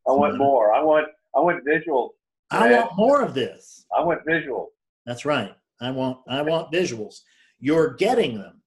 I 0.07 0.11
want 0.11 0.37
more. 0.37 0.73
I 0.73 0.81
want 0.81 1.07
I 1.35 1.39
want 1.39 1.63
visual. 1.65 2.15
I 2.49 2.71
want 2.71 2.95
more 2.95 3.21
of 3.21 3.33
this. 3.33 3.85
I 3.95 4.03
want 4.03 4.21
visual. 4.25 4.71
That's 5.05 5.25
right. 5.25 5.53
I 5.81 5.91
want 5.91 6.19
I 6.27 6.41
want 6.41 6.71
visuals. 6.71 7.21
You're 7.59 7.93
getting 7.95 8.37
them. 8.37 8.61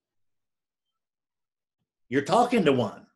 You're 2.09 2.23
talking 2.23 2.65
to 2.65 2.73
one. 2.73 3.07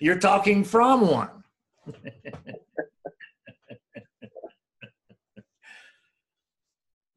You're 0.00 0.18
talking 0.18 0.64
from 0.64 1.06
one. 1.06 1.44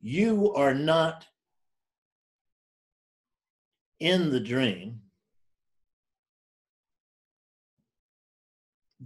you 0.01 0.53
are 0.53 0.73
not 0.73 1.25
in 3.99 4.31
the 4.31 4.39
dream. 4.39 5.01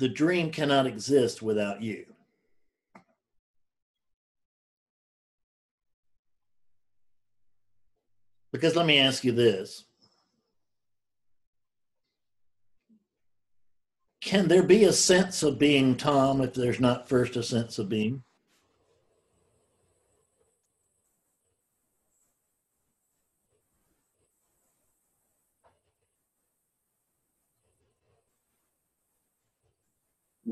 The 0.01 0.09
dream 0.09 0.49
cannot 0.49 0.87
exist 0.87 1.43
without 1.43 1.83
you. 1.83 2.07
Because 8.51 8.75
let 8.75 8.87
me 8.87 8.97
ask 8.97 9.23
you 9.23 9.31
this 9.31 9.85
Can 14.21 14.47
there 14.47 14.63
be 14.63 14.85
a 14.85 14.91
sense 14.91 15.43
of 15.43 15.59
being 15.59 15.95
Tom 15.95 16.41
if 16.41 16.55
there's 16.55 16.79
not 16.79 17.07
first 17.07 17.35
a 17.35 17.43
sense 17.43 17.77
of 17.77 17.87
being? 17.87 18.23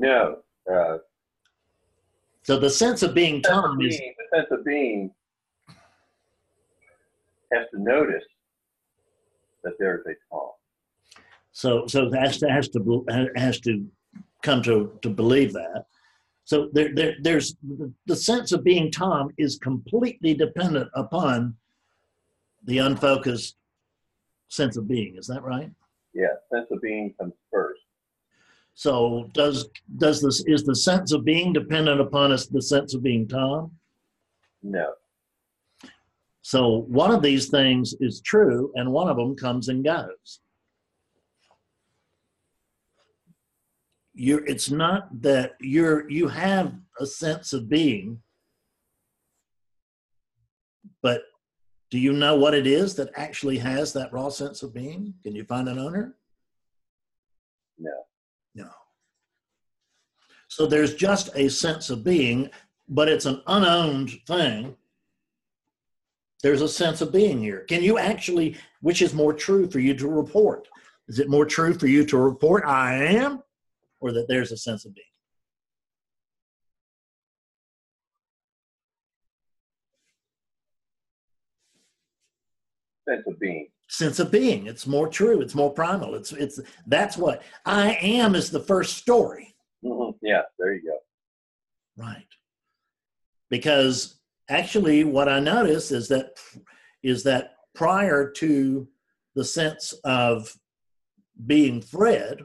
No. 0.00 0.38
Uh, 0.70 0.96
So 2.42 2.58
the 2.58 2.70
sense 2.70 3.02
of 3.02 3.14
being 3.14 3.42
Tom 3.42 3.78
is 3.82 3.98
the 3.98 4.36
sense 4.36 4.48
of 4.50 4.64
being 4.64 5.10
has 7.52 7.66
to 7.72 7.78
notice 7.82 8.24
that 9.62 9.74
there 9.78 9.98
is 9.98 10.04
a 10.06 10.14
Tom. 10.30 10.50
so 11.52 11.86
so 11.86 12.10
has 12.12 12.38
to 12.38 12.48
has 12.48 12.68
to 12.70 13.04
has 13.36 13.60
to 13.60 13.86
come 14.42 14.62
to 14.62 14.98
to 15.02 15.10
believe 15.10 15.52
that. 15.52 15.84
So 16.44 16.70
there, 16.72 16.90
there 16.94 17.14
there's 17.20 17.54
the 18.06 18.16
sense 18.16 18.52
of 18.52 18.64
being 18.64 18.90
Tom 18.90 19.28
is 19.36 19.58
completely 19.58 20.32
dependent 20.34 20.88
upon 20.94 21.56
the 22.64 22.78
unfocused 22.78 23.56
sense 24.48 24.76
of 24.78 24.88
being. 24.88 25.16
Is 25.16 25.26
that 25.26 25.42
right? 25.42 25.70
Yeah, 26.14 26.34
sense 26.52 26.68
of 26.70 26.80
being 26.80 27.14
comes 27.20 27.34
first. 27.52 27.79
So 28.80 29.28
does 29.34 29.68
does 29.98 30.22
this 30.22 30.42
is 30.46 30.64
the 30.64 30.74
sense 30.74 31.12
of 31.12 31.22
being 31.22 31.52
dependent 31.52 32.00
upon 32.00 32.32
us 32.32 32.46
the 32.46 32.62
sense 32.62 32.94
of 32.94 33.02
being 33.02 33.28
Tom? 33.28 33.72
No. 34.62 34.94
So 36.40 36.86
one 36.88 37.10
of 37.10 37.20
these 37.20 37.50
things 37.50 37.94
is 38.00 38.22
true, 38.22 38.72
and 38.76 38.90
one 38.90 39.10
of 39.10 39.18
them 39.18 39.36
comes 39.36 39.68
and 39.68 39.84
goes. 39.84 40.40
You're, 44.14 44.46
it's 44.46 44.70
not 44.70 45.08
that 45.20 45.56
you're 45.60 46.10
you 46.10 46.28
have 46.28 46.72
a 46.98 47.04
sense 47.04 47.52
of 47.52 47.68
being, 47.68 48.22
but 51.02 51.20
do 51.90 51.98
you 51.98 52.14
know 52.14 52.34
what 52.34 52.54
it 52.54 52.66
is 52.66 52.94
that 52.94 53.10
actually 53.14 53.58
has 53.58 53.92
that 53.92 54.10
raw 54.10 54.30
sense 54.30 54.62
of 54.62 54.72
being? 54.72 55.12
Can 55.22 55.36
you 55.36 55.44
find 55.44 55.68
an 55.68 55.78
owner? 55.78 56.16
No. 57.78 57.90
No. 57.90 58.09
So 60.50 60.66
there's 60.66 60.94
just 60.96 61.30
a 61.36 61.48
sense 61.48 61.90
of 61.90 62.02
being, 62.02 62.50
but 62.88 63.08
it's 63.08 63.24
an 63.24 63.40
unowned 63.46 64.10
thing. 64.26 64.76
There's 66.42 66.60
a 66.60 66.68
sense 66.68 67.00
of 67.00 67.12
being 67.12 67.38
here. 67.38 67.60
Can 67.68 67.84
you 67.84 67.98
actually, 67.98 68.56
which 68.80 69.00
is 69.00 69.14
more 69.14 69.32
true 69.32 69.70
for 69.70 69.78
you 69.78 69.94
to 69.94 70.08
report, 70.08 70.66
Is 71.06 71.20
it 71.20 71.28
more 71.30 71.44
true 71.46 71.72
for 71.72 71.86
you 71.86 72.04
to 72.06 72.18
report 72.18 72.64
I 72.64 72.94
am 72.94 73.42
or 74.00 74.12
that 74.12 74.26
there's 74.26 74.50
a 74.50 74.56
sense 74.56 74.84
of 74.84 74.94
being? 74.94 75.06
Sense 83.08 83.26
of 83.26 83.38
being. 83.38 83.68
Sense 83.88 84.18
of 84.18 84.30
being. 84.32 84.66
It's 84.66 84.86
more 84.86 85.08
true. 85.08 85.40
It's 85.40 85.54
more 85.54 85.70
primal. 85.72 86.14
It's 86.16 86.32
it's 86.32 86.60
that's 86.86 87.16
what 87.16 87.42
I 87.64 87.94
am 87.94 88.34
is 88.34 88.50
the 88.50 88.60
first 88.60 88.96
story. 88.96 89.49
Hmm 89.82 90.10
Yeah, 90.22 90.42
there 90.58 90.74
you 90.74 90.82
go. 90.84 90.98
Right. 91.96 92.26
Because 93.48 94.20
actually 94.48 95.04
what 95.04 95.28
I 95.28 95.40
notice 95.40 95.90
is 95.90 96.08
that 96.08 96.38
is 97.02 97.22
that 97.24 97.54
prior 97.74 98.30
to 98.30 98.88
the 99.34 99.44
sense 99.44 99.92
of 100.04 100.54
being 101.46 101.80
Fred, 101.80 102.42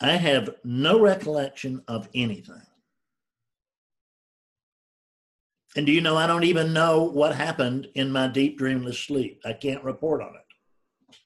I 0.00 0.12
have 0.12 0.54
no 0.64 1.00
recollection 1.00 1.82
of 1.88 2.08
anything. 2.14 2.62
And 5.76 5.84
do 5.86 5.92
you 5.92 6.00
know, 6.00 6.16
I 6.16 6.26
don't 6.26 6.44
even 6.44 6.72
know 6.72 7.02
what 7.02 7.34
happened 7.34 7.88
in 7.94 8.10
my 8.10 8.26
deep 8.28 8.58
dreamless 8.58 8.98
sleep. 8.98 9.42
I 9.44 9.52
can't 9.52 9.84
report 9.84 10.22
on 10.22 10.34
it 10.34 11.16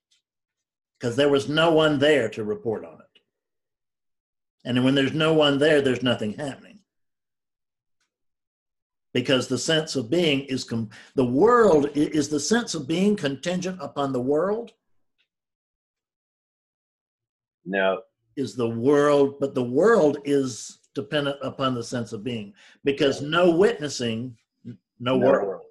because 0.99 1.17
there 1.17 1.29
was 1.29 1.49
no 1.49 1.73
one 1.73 1.99
there 1.99 2.29
to 2.31 2.45
report 2.45 2.85
on 2.85 2.95
it. 2.95 3.02
And 4.65 4.85
when 4.85 4.95
there's 4.95 5.13
no 5.13 5.33
one 5.35 5.59
there, 5.59 5.81
there's 5.83 6.03
nothing 6.03 6.35
happening. 6.35 6.79
Because 9.13 9.47
the 9.49 9.59
sense 9.59 9.95
of 9.97 10.09
being 10.09 10.41
is 10.45 10.65
com- 10.65 10.89
the 11.17 11.25
world 11.25 11.91
is 11.95 12.29
the 12.29 12.41
sense 12.41 12.75
of 12.75 12.89
being 12.89 13.15
contingent 13.17 13.79
upon 13.81 14.13
the 14.13 14.21
world 14.21 14.73
No, 17.65 18.01
is 18.37 18.55
the 18.57 18.69
world, 18.69 19.37
but 19.39 19.55
the 19.55 19.63
world 19.63 20.17
is 20.25 20.79
dependent 20.95 21.37
upon 21.43 21.75
the 21.75 21.85
sense 21.85 22.13
of 22.13 22.25
being 22.25 22.55
because 22.85 23.21
no 23.21 23.51
witnessing, 23.51 24.37
no 24.65 24.75
No 24.99 25.19
world. 25.19 25.47
world. 25.47 25.63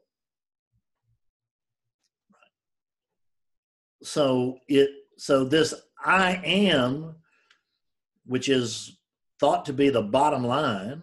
So 4.04 4.58
it 4.68 4.90
so 5.18 5.44
this 5.44 5.74
I 6.04 6.42
am, 6.44 7.16
which 8.26 8.50
is 8.50 8.98
thought 9.40 9.66
to 9.66 9.74
be 9.74 9.90
the 9.90 10.02
bottom 10.02 10.44
line. 10.46 11.02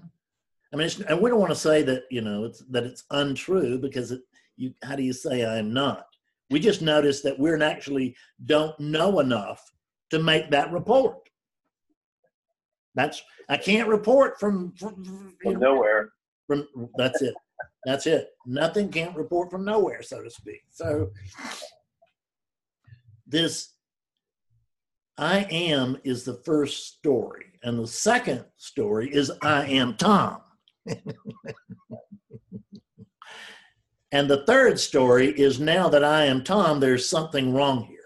I 0.73 0.77
mean, 0.77 0.86
it's, 0.86 1.01
and 1.01 1.20
we 1.20 1.31
don't 1.31 1.40
want 1.40 1.53
to 1.53 1.59
say 1.59 1.82
that 1.82 2.05
you 2.11 2.20
know 2.20 2.45
it's 2.45 2.61
that 2.70 2.85
it's 2.85 3.05
untrue 3.11 3.78
because 3.78 4.12
it. 4.12 4.23
You 4.57 4.74
how 4.82 4.97
do 4.97 5.05
you 5.05 5.12
say 5.12 5.45
I 5.45 5.59
am 5.59 5.73
not? 5.73 6.07
We 6.51 6.59
just 6.59 6.82
notice 6.82 7.20
that 7.23 7.39
we're 7.39 7.62
actually 7.62 8.16
don't 8.45 8.78
know 8.81 9.20
enough 9.20 9.73
to 10.11 10.19
make 10.19 10.51
that 10.51 10.73
report. 10.73 11.28
That's 12.95 13.23
I 13.49 13.57
can't 13.57 13.89
report 13.89 14.40
from 14.40 14.73
from, 14.73 15.05
you 15.45 15.53
from 15.53 15.61
know, 15.61 15.74
nowhere. 15.74 16.11
from 16.49 16.66
that's 16.97 17.23
it 17.23 17.35
that's 17.85 18.07
it 18.07 18.31
nothing 18.47 18.89
can't 18.89 19.16
report 19.16 19.51
from 19.51 19.65
nowhere 19.65 20.03
so 20.03 20.23
to 20.23 20.31
speak 20.31 20.62
so 20.70 21.11
this 23.27 23.74
i 25.19 25.40
am 25.51 25.97
is 26.05 26.24
the 26.24 26.35
first 26.45 26.86
story 26.97 27.47
and 27.62 27.78
the 27.78 27.86
second 27.86 28.45
story 28.57 29.11
is 29.12 29.31
i 29.43 29.65
am 29.66 29.97
tom. 29.97 30.40
And 34.11 34.31
the 34.31 34.47
third 34.47 34.81
story 34.81 35.28
is 35.39 35.61
now 35.61 35.90
that 35.90 36.03
i 36.03 36.24
am 36.24 36.43
tom 36.43 36.81
there's 36.81 37.07
something 37.09 37.53
wrong 37.53 37.85
here. 37.85 37.99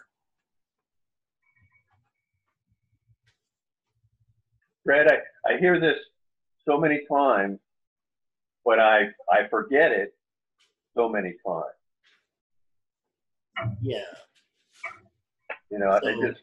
Fred, 4.84 5.06
I, 5.08 5.18
I 5.52 5.58
hear 5.58 5.78
this 5.78 5.96
so 6.68 6.76
many 6.78 7.02
times, 7.10 7.60
but 8.64 8.80
I, 8.80 9.02
I 9.30 9.46
forget 9.48 9.92
it 9.92 10.12
so 10.96 11.08
many 11.08 11.34
times. 11.46 11.78
yeah. 13.80 13.98
You 15.70 15.78
know, 15.78 15.90
I 15.90 16.00
So- 16.00 16.20
just, 16.26 16.40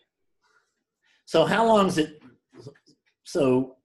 So 1.29 1.45
how 1.45 1.63
long 1.67 1.85
is 1.85 1.99
it? 1.99 2.23
So 3.23 3.75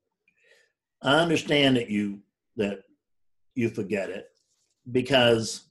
I 1.02 1.16
understand 1.16 1.76
that 1.76 1.90
you 1.90 2.20
that 2.56 2.84
you 3.54 3.68
forget 3.68 4.08
it 4.08 4.28
because 4.90 5.68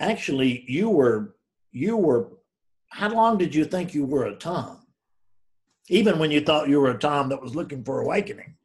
actually 0.00 0.64
you 0.66 0.88
were 0.88 1.36
you 1.70 1.98
were 1.98 2.30
how 2.88 3.10
long 3.10 3.36
did 3.36 3.54
you 3.54 3.66
think 3.66 3.92
you 3.92 4.06
were 4.06 4.24
a 4.24 4.36
Tom? 4.36 4.78
Even 5.90 6.18
when 6.18 6.30
you 6.30 6.40
thought 6.40 6.70
you 6.70 6.80
were 6.80 6.92
a 6.92 6.98
Tom 6.98 7.28
that 7.28 7.42
was 7.42 7.54
looking 7.54 7.84
for 7.84 8.00
awakening. 8.00 8.56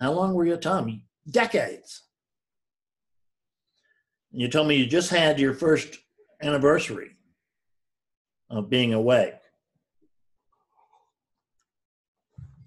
How 0.00 0.12
long 0.12 0.32
were 0.32 0.46
you 0.46 0.54
a 0.54 0.58
Tom? 0.58 1.02
Decades. 1.28 2.04
You 4.30 4.46
told 4.46 4.68
me 4.68 4.76
you 4.76 4.86
just 4.86 5.10
had 5.10 5.40
your 5.40 5.54
first 5.54 5.98
anniversary 6.40 7.16
of 8.48 8.70
being 8.70 8.94
awake. 8.94 9.39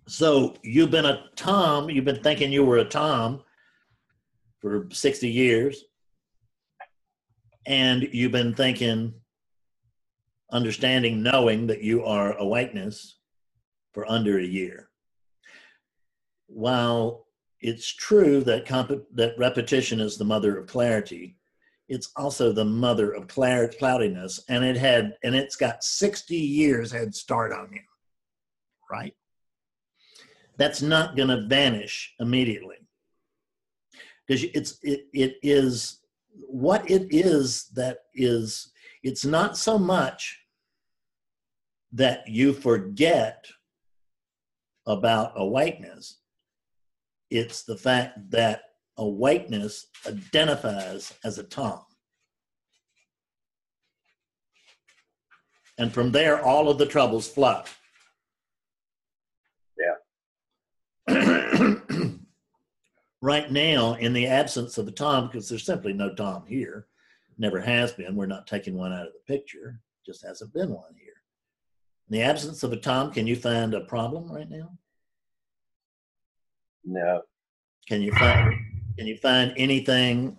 So 0.08 0.56
you've 0.64 0.92
been 0.92 1.06
a 1.06 1.26
Tom, 1.36 1.90
you've 1.90 2.06
been 2.06 2.24
thinking 2.24 2.52
you 2.52 2.66
were 2.66 2.78
a 2.78 2.86
Tom 2.86 3.42
for 4.60 4.88
60 4.92 5.30
years. 5.30 5.86
And 7.66 8.10
you've 8.12 8.34
been 8.34 8.54
thinking, 8.54 9.14
understanding, 10.52 11.24
knowing 11.24 11.68
that 11.68 11.82
you 11.82 12.04
are 12.04 12.38
awakeness 12.38 13.20
for 13.94 14.10
under 14.12 14.40
a 14.40 14.44
year. 14.44 14.90
While 16.48 17.28
it's 17.62 17.88
true 17.88 18.44
that 18.44 18.66
comp- 18.66 19.06
that 19.14 19.38
repetition 19.38 20.02
is 20.02 20.18
the 20.18 20.26
mother 20.26 20.58
of 20.58 20.68
clarity, 20.68 21.38
it's 21.88 22.12
also 22.18 22.52
the 22.52 22.66
mother 22.66 23.12
of 23.12 23.28
cloudiness, 23.28 24.44
and 24.50 24.64
it 24.66 24.76
had 24.76 25.16
and 25.24 25.36
it's 25.36 25.56
got 25.56 25.84
60 25.84 26.36
years 26.36 26.92
head 26.92 27.16
start 27.16 27.54
on 27.54 27.72
you, 27.72 27.82
right? 28.92 29.16
That's 30.58 30.82
not 30.82 31.16
going 31.16 31.30
to 31.30 31.48
vanish 31.48 32.14
immediately. 32.20 32.78
Because 34.28 34.44
it's 34.54 34.80
it, 34.84 35.08
it 35.14 35.36
is 35.42 36.00
what 36.48 36.90
it 36.90 37.08
is 37.10 37.70
that 37.76 38.00
is 38.14 38.72
it's 39.04 39.26
not 39.26 39.58
so 39.58 39.78
much 39.78 40.40
that 41.92 42.28
you 42.28 42.54
forget 42.54 43.46
about 44.86 45.34
awakeness 45.36 46.20
it's 47.34 47.64
the 47.64 47.76
fact 47.76 48.30
that 48.30 48.62
awakeness 48.98 49.88
identifies 50.08 51.12
as 51.24 51.40
a 51.40 51.44
tom. 51.44 51.82
And 55.80 55.92
from 55.92 56.12
there 56.12 56.46
all 56.46 56.70
of 56.70 56.78
the 56.78 56.86
troubles 56.86 57.28
flow 57.28 57.64
right 63.22 63.52
now, 63.52 63.94
in 63.96 64.14
the 64.14 64.28
absence 64.28 64.78
of 64.78 64.88
a 64.88 64.92
Tom, 64.92 65.28
because 65.28 65.50
there's 65.50 65.66
simply 65.66 65.94
no 65.94 66.14
Tom 66.14 66.46
here, 66.48 66.88
never 67.38 67.60
has 67.60 67.94
been. 67.94 68.16
We're 68.16 68.26
not 68.26 68.48
taking 68.48 68.76
one 68.76 68.94
out 68.94 69.08
of 69.08 69.14
the 69.14 69.34
picture. 69.34 69.80
Just 70.06 70.26
hasn't 70.26 70.54
been 70.54 70.70
one 70.70 70.94
here. 71.00 71.14
In 72.10 72.18
the 72.20 72.24
absence 72.24 72.64
of 72.64 72.74
a 72.74 72.78
Tom, 72.78 73.12
can 73.12 73.26
you 73.28 73.36
find 73.36 73.74
a 73.74 73.82
problem 73.82 74.32
right 74.32 74.50
now? 74.50 74.72
no, 76.86 77.22
Can 77.88 78.02
you 78.02 78.12
find 78.14 78.54
can 78.98 79.08
you 79.08 79.18
find 79.18 79.54
anything 79.58 80.38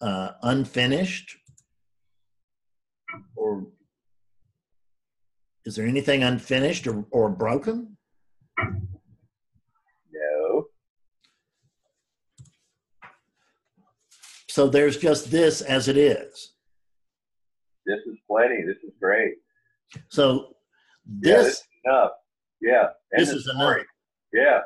uh, 0.00 0.32
unfinished, 0.42 1.36
or 3.34 3.66
is 5.64 5.74
there 5.76 5.86
anything 5.86 6.22
unfinished 6.22 6.86
or, 6.86 7.06
or 7.10 7.28
broken? 7.30 7.96
no, 10.12 10.66
So 14.48 14.68
there's 14.68 14.96
just 14.96 15.30
this 15.30 15.60
as 15.60 15.88
it 15.88 15.96
is. 15.96 16.54
this 17.86 18.00
is 18.06 18.16
plenty. 18.26 18.62
This 18.66 18.78
is 18.78 18.92
great. 19.00 19.34
So 20.08 20.54
Yeah, 21.22 21.36
this, 21.36 21.46
this 21.46 21.56
is 21.58 21.64
enough. 21.84 22.10
Yeah. 22.60 22.86
this 23.12 23.30
is 23.30 23.48
enough. 23.54 23.76
Yeah. 24.32 24.60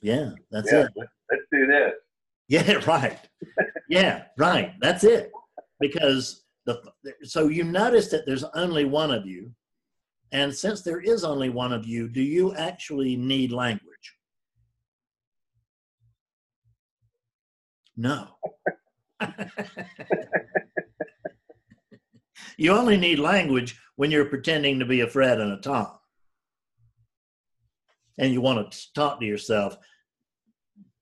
Yeah, 0.00 0.30
that's 0.50 0.70
yeah. 0.72 0.84
it. 0.84 0.92
Let's, 0.96 1.10
let's 1.30 1.42
do 1.52 1.66
this. 1.66 1.92
Yeah, 2.48 2.72
right. 2.86 3.18
Yeah, 3.88 4.24
right. 4.36 4.74
That's 4.80 5.04
it. 5.04 5.30
Because 5.80 6.44
the 6.66 6.82
so 7.22 7.48
you 7.48 7.64
notice 7.64 8.08
that 8.08 8.26
there's 8.26 8.44
only 8.54 8.84
one 8.84 9.10
of 9.10 9.26
you, 9.26 9.52
and 10.32 10.54
since 10.54 10.82
there 10.82 11.00
is 11.00 11.24
only 11.24 11.48
one 11.50 11.72
of 11.72 11.86
you, 11.86 12.08
do 12.08 12.22
you 12.22 12.54
actually 12.54 13.16
need 13.16 13.52
language? 13.52 14.14
No. 17.96 18.28
You 22.56 22.72
only 22.72 22.96
need 22.96 23.18
language 23.18 23.80
when 23.96 24.10
you're 24.10 24.24
pretending 24.24 24.78
to 24.78 24.86
be 24.86 25.00
a 25.00 25.08
Fred 25.08 25.40
and 25.40 25.52
a 25.52 25.58
Tom. 25.58 25.88
And 28.18 28.32
you 28.32 28.40
want 28.40 28.72
to 28.72 28.92
talk 28.94 29.20
to 29.20 29.26
yourself 29.26 29.76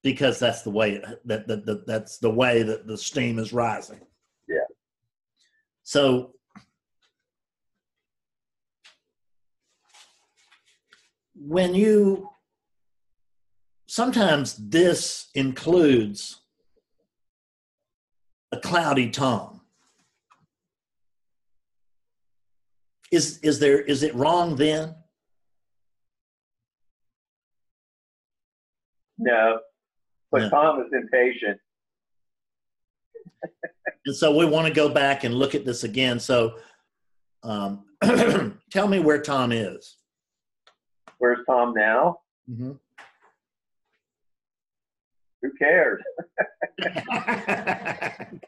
because 0.03 0.39
that's 0.39 0.63
the 0.63 0.71
way 0.71 1.03
that, 1.25 1.49
that, 1.49 1.67
that 1.67 1.87
that's 1.87 2.19
the 2.19 2.31
way 2.31 2.63
that 2.63 2.87
the 2.87 2.97
steam 2.97 3.39
is 3.39 3.53
rising. 3.53 4.01
Yeah. 4.47 4.61
So 5.83 6.35
when 11.35 11.75
you 11.75 12.29
sometimes 13.87 14.57
this 14.57 15.29
includes 15.35 16.41
a 18.57 18.61
cloudy 18.61 19.11
Tom. 19.11 19.61
Is 23.13 23.39
is 23.41 23.61
there 23.61 23.81
is 23.81 24.03
it 24.03 24.15
wrong 24.15 24.57
then? 24.57 24.95
No, 29.19 29.61
but 30.31 30.43
No. 30.43 30.51
Tom 30.51 30.81
is 30.81 30.93
impatient. 30.93 31.61
And 34.05 34.15
so 34.15 34.37
we 34.37 34.45
want 34.45 34.67
to 34.67 34.73
go 34.73 34.89
back 34.89 35.25
and 35.25 35.35
look 35.35 35.55
at 35.55 35.65
this 35.65 35.85
again. 35.85 36.19
So 36.21 36.57
um, 37.43 37.85
tell 38.71 38.89
me 38.89 38.99
where 38.99 39.21
Tom 39.21 39.53
is. 39.53 39.97
Where's 41.19 41.39
Tom 41.49 41.73
now? 41.75 42.19
Mm-hmm. 42.51 42.73
Who 45.47 45.53
cares? 45.59 46.03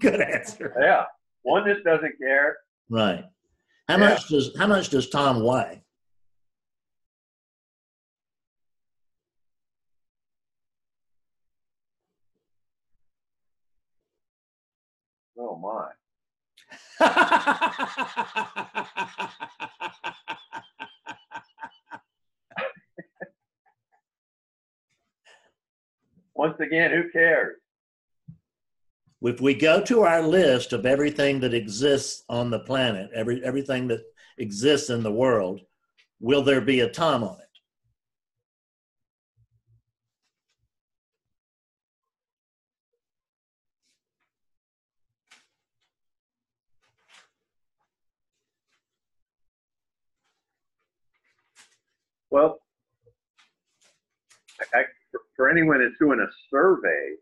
Good 0.00 0.20
answer. 0.20 0.74
Yeah, 0.80 1.04
one 1.42 1.64
just 1.66 1.84
doesn't 1.84 2.14
care. 2.18 2.56
Right. 2.88 3.24
How 3.88 3.98
Yeah. 3.98 4.08
much 4.10 4.28
does 4.28 4.56
how 4.58 4.66
much 4.66 4.88
does 4.88 5.08
Tom 5.10 5.44
weigh? 5.44 5.82
Oh 15.38 15.56
my. 15.56 15.90
Once 26.34 26.58
again, 26.60 26.90
who 26.90 27.10
cares? 27.10 27.56
if 29.24 29.40
we 29.40 29.54
go 29.54 29.80
to 29.80 30.00
our 30.02 30.22
list 30.22 30.72
of 30.72 30.84
everything 30.84 31.40
that 31.40 31.54
exists 31.54 32.24
on 32.28 32.50
the 32.50 32.58
planet, 32.58 33.10
every 33.14 33.42
everything 33.44 33.86
that 33.88 34.00
exists 34.38 34.90
in 34.90 35.02
the 35.02 35.12
world, 35.12 35.60
will 36.20 36.42
there 36.42 36.60
be 36.60 36.80
a 36.80 36.88
time 36.88 37.22
on 37.22 37.38
it? 37.38 37.46
Well, 52.30 52.61
for- 55.42 55.50
anyone 55.50 55.80
that's 55.80 55.98
doing 55.98 56.20
a 56.20 56.26
survey, 56.50 57.14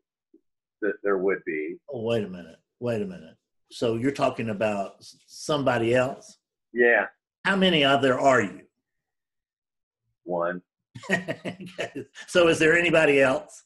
that 0.82 0.94
there 1.02 1.18
would 1.18 1.42
be 1.44 1.76
Oh, 1.92 2.02
wait 2.02 2.24
a 2.24 2.28
minute. 2.28 2.56
Wait 2.80 3.02
a 3.02 3.06
minute. 3.06 3.34
So 3.70 3.96
you're 3.96 4.10
talking 4.12 4.50
about 4.50 4.94
somebody 5.26 5.94
else? 5.94 6.38
yeah 6.72 7.06
How 7.44 7.56
many 7.56 7.82
other 7.84 8.18
are 8.18 8.40
you? 8.42 8.60
one 10.24 10.62
so 12.28 12.48
is 12.48 12.58
there 12.58 12.76
anybody 12.78 13.20
else? 13.20 13.64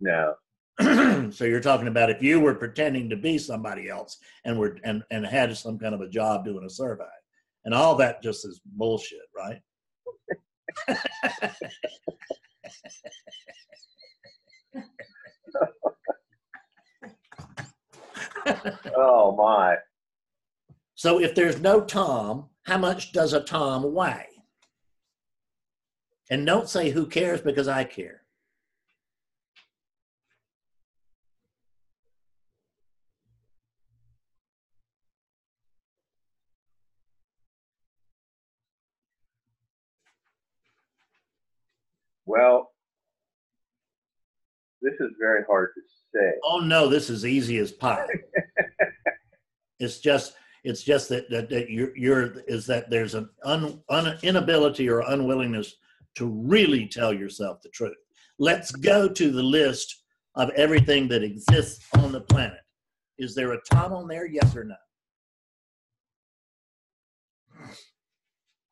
no 0.00 0.34
so 1.30 1.44
you're 1.44 1.60
talking 1.60 1.88
about 1.88 2.10
if 2.10 2.22
you 2.22 2.38
were 2.40 2.54
pretending 2.54 3.08
to 3.10 3.16
be 3.16 3.36
somebody 3.38 3.88
else 3.88 4.18
and 4.44 4.58
were 4.58 4.78
and, 4.84 5.02
and 5.10 5.26
had 5.26 5.54
some 5.56 5.78
kind 5.78 5.94
of 5.94 6.00
a 6.02 6.08
job 6.08 6.44
doing 6.44 6.64
a 6.66 6.70
survey. 6.70 7.04
And 7.64 7.74
all 7.74 7.94
that 7.96 8.22
just 8.22 8.44
is 8.46 8.60
bullshit, 8.64 9.18
right? 9.36 9.60
oh 18.96 19.34
my 19.36 19.76
So 20.94 21.20
if 21.20 21.34
there's 21.34 21.60
no 21.60 21.80
Tom, 21.80 22.48
how 22.64 22.78
much 22.78 23.12
does 23.12 23.32
a 23.32 23.40
Tom 23.40 23.92
weigh? 23.94 24.28
And 26.30 26.44
don't 26.46 26.68
say 26.68 26.90
who 26.90 27.06
cares 27.06 27.40
because 27.40 27.68
I 27.68 27.84
care. 27.84 28.22
well 42.26 42.75
this 44.86 44.94
is 45.00 45.12
very 45.18 45.42
hard 45.48 45.70
to 45.74 45.80
say 46.14 46.32
Oh 46.44 46.60
no, 46.60 46.88
this 46.88 47.10
is 47.10 47.26
easy 47.26 47.58
as 47.58 47.72
pie. 47.72 48.06
it's 49.80 49.98
just 49.98 50.34
it's 50.64 50.82
just 50.82 51.08
that 51.08 51.28
that, 51.30 51.50
that 51.50 51.70
you're, 51.70 51.96
you're 51.96 52.40
is 52.46 52.66
that 52.66 52.88
there's 52.88 53.14
an 53.14 53.28
un, 53.44 53.82
un, 53.88 54.18
inability 54.22 54.88
or 54.88 55.00
unwillingness 55.00 55.74
to 56.14 56.26
really 56.26 56.86
tell 56.86 57.12
yourself 57.12 57.60
the 57.62 57.68
truth. 57.70 57.96
Let's 58.38 58.70
go 58.70 59.08
to 59.08 59.30
the 59.30 59.42
list 59.42 60.02
of 60.36 60.50
everything 60.50 61.08
that 61.08 61.22
exists 61.22 61.84
on 61.94 62.12
the 62.12 62.20
planet. 62.20 62.60
Is 63.18 63.34
there 63.34 63.52
a 63.52 63.60
Tom 63.70 63.92
on 63.92 64.08
there? 64.08 64.26
Yes 64.26 64.54
or 64.54 64.64
no? 64.64 64.74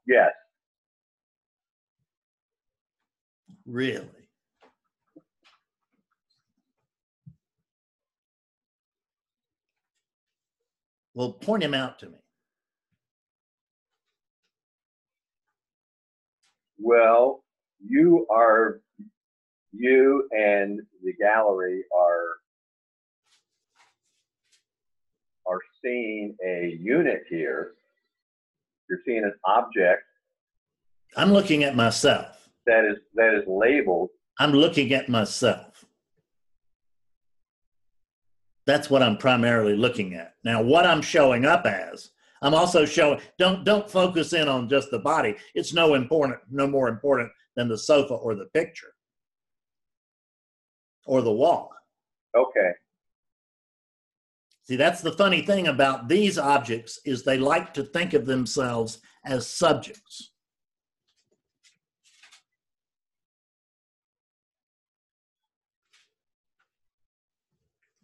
yes 0.06 0.30
Really? 3.66 4.23
Well, 11.14 11.32
point 11.32 11.62
him 11.62 11.74
out 11.74 11.98
to 12.00 12.06
me. 12.06 12.18
well 16.84 17.42
you 17.80 18.26
are 18.30 18.80
you 19.72 20.28
and 20.32 20.80
the 21.02 21.12
gallery 21.14 21.82
are 21.96 22.26
are 25.46 25.60
seeing 25.82 26.36
a 26.46 26.76
unit 26.80 27.22
here 27.28 27.72
you're 28.88 29.00
seeing 29.06 29.24
an 29.24 29.32
object 29.46 30.02
I'm 31.16 31.32
looking 31.32 31.64
at 31.64 31.74
myself. 31.74 32.48
that 32.66 32.84
is 32.84 32.98
that 33.14 33.34
is 33.34 33.44
labeled 33.46 34.10
I'm 34.38 34.52
looking 34.52 34.92
at 34.92 35.08
myself. 35.08 35.73
That's 38.66 38.88
what 38.88 39.02
I'm 39.02 39.16
primarily 39.16 39.76
looking 39.76 40.14
at. 40.14 40.34
Now, 40.44 40.62
what 40.62 40.86
I'm 40.86 41.02
showing 41.02 41.44
up 41.44 41.66
as, 41.66 42.10
I'm 42.42 42.54
also 42.54 42.84
showing. 42.84 43.20
Don't 43.38 43.64
don't 43.64 43.90
focus 43.90 44.32
in 44.32 44.48
on 44.48 44.68
just 44.68 44.90
the 44.90 44.98
body. 44.98 45.36
It's 45.54 45.72
no 45.72 45.94
important, 45.94 46.40
no 46.50 46.66
more 46.66 46.88
important 46.88 47.30
than 47.56 47.68
the 47.68 47.78
sofa 47.78 48.14
or 48.14 48.34
the 48.34 48.46
picture 48.46 48.92
or 51.06 51.22
the 51.22 51.32
wall. 51.32 51.70
okay 52.36 52.72
See, 54.64 54.76
that's 54.76 55.02
the 55.02 55.12
funny 55.12 55.42
thing 55.42 55.68
about 55.68 56.08
these 56.08 56.38
objects 56.38 56.98
is 57.04 57.22
they 57.22 57.36
like 57.36 57.74
to 57.74 57.82
think 57.82 58.14
of 58.14 58.24
themselves 58.24 58.98
as 59.26 59.46
subjects. 59.46 60.32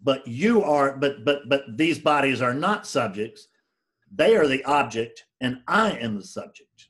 But 0.03 0.27
you 0.27 0.63
are, 0.63 0.97
but 0.97 1.25
but 1.25 1.49
but 1.49 1.77
these 1.77 1.99
bodies 1.99 2.41
are 2.41 2.55
not 2.55 2.87
subjects. 2.87 3.49
They 4.13 4.37
are 4.37 4.47
the 4.47 4.65
object, 4.65 5.27
and 5.41 5.61
I 5.69 5.93
am 5.93 6.17
the 6.17 6.25
subject. 6.25 6.89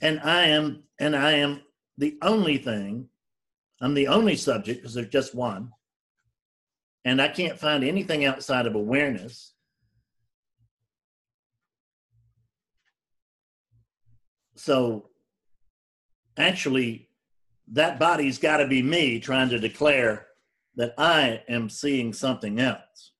And 0.00 0.20
I 0.20 0.46
am, 0.46 0.82
and 0.98 1.14
I 1.14 1.32
am 1.32 1.62
the 1.96 2.18
only 2.22 2.58
thing. 2.58 3.08
I'm 3.80 3.94
the 3.94 4.08
only 4.08 4.36
subject 4.36 4.80
because 4.80 4.94
there's 4.94 5.08
just 5.08 5.34
one 5.34 5.72
and 7.04 7.20
I 7.20 7.28
can't 7.28 7.58
find 7.58 7.82
anything 7.82 8.24
outside 8.24 8.66
of 8.66 8.74
awareness. 8.74 9.54
So 14.54 15.10
actually, 16.36 17.08
that 17.72 17.98
body's 17.98 18.38
got 18.38 18.58
to 18.58 18.68
be 18.68 18.82
me 18.82 19.18
trying 19.18 19.48
to 19.48 19.58
declare 19.58 20.26
that 20.76 20.94
I 20.96 21.42
am 21.48 21.68
seeing 21.68 22.12
something 22.12 22.58
else. 22.60 23.12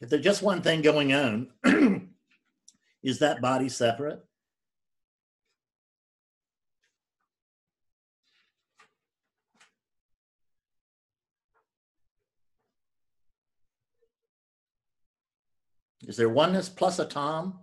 If 0.00 0.08
there's 0.08 0.24
just 0.24 0.42
one 0.42 0.62
thing 0.62 0.82
going 0.82 1.12
on, 1.12 1.48
is 3.02 3.18
that 3.18 3.42
body 3.42 3.68
separate? 3.68 4.24
Is 16.06 16.16
there 16.16 16.30
oneness 16.30 16.68
plus 16.68 16.98
a 16.98 17.04
Tom? 17.04 17.60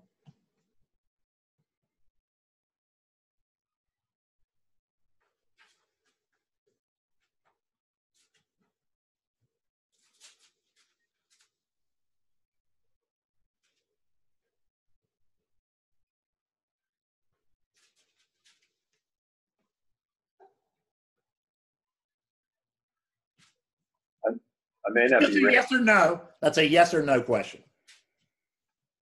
I 24.88 24.92
may 24.94 25.06
not 25.08 25.22
Just 25.22 25.34
be 25.34 25.42
a 25.42 25.44
ready. 25.46 25.56
yes 25.56 25.72
or 25.72 25.80
no. 25.80 26.22
That's 26.42 26.58
a 26.58 26.68
yes 26.68 26.94
or 26.94 27.04
no 27.04 27.22
question. 27.22 27.62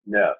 No, 0.06 0.34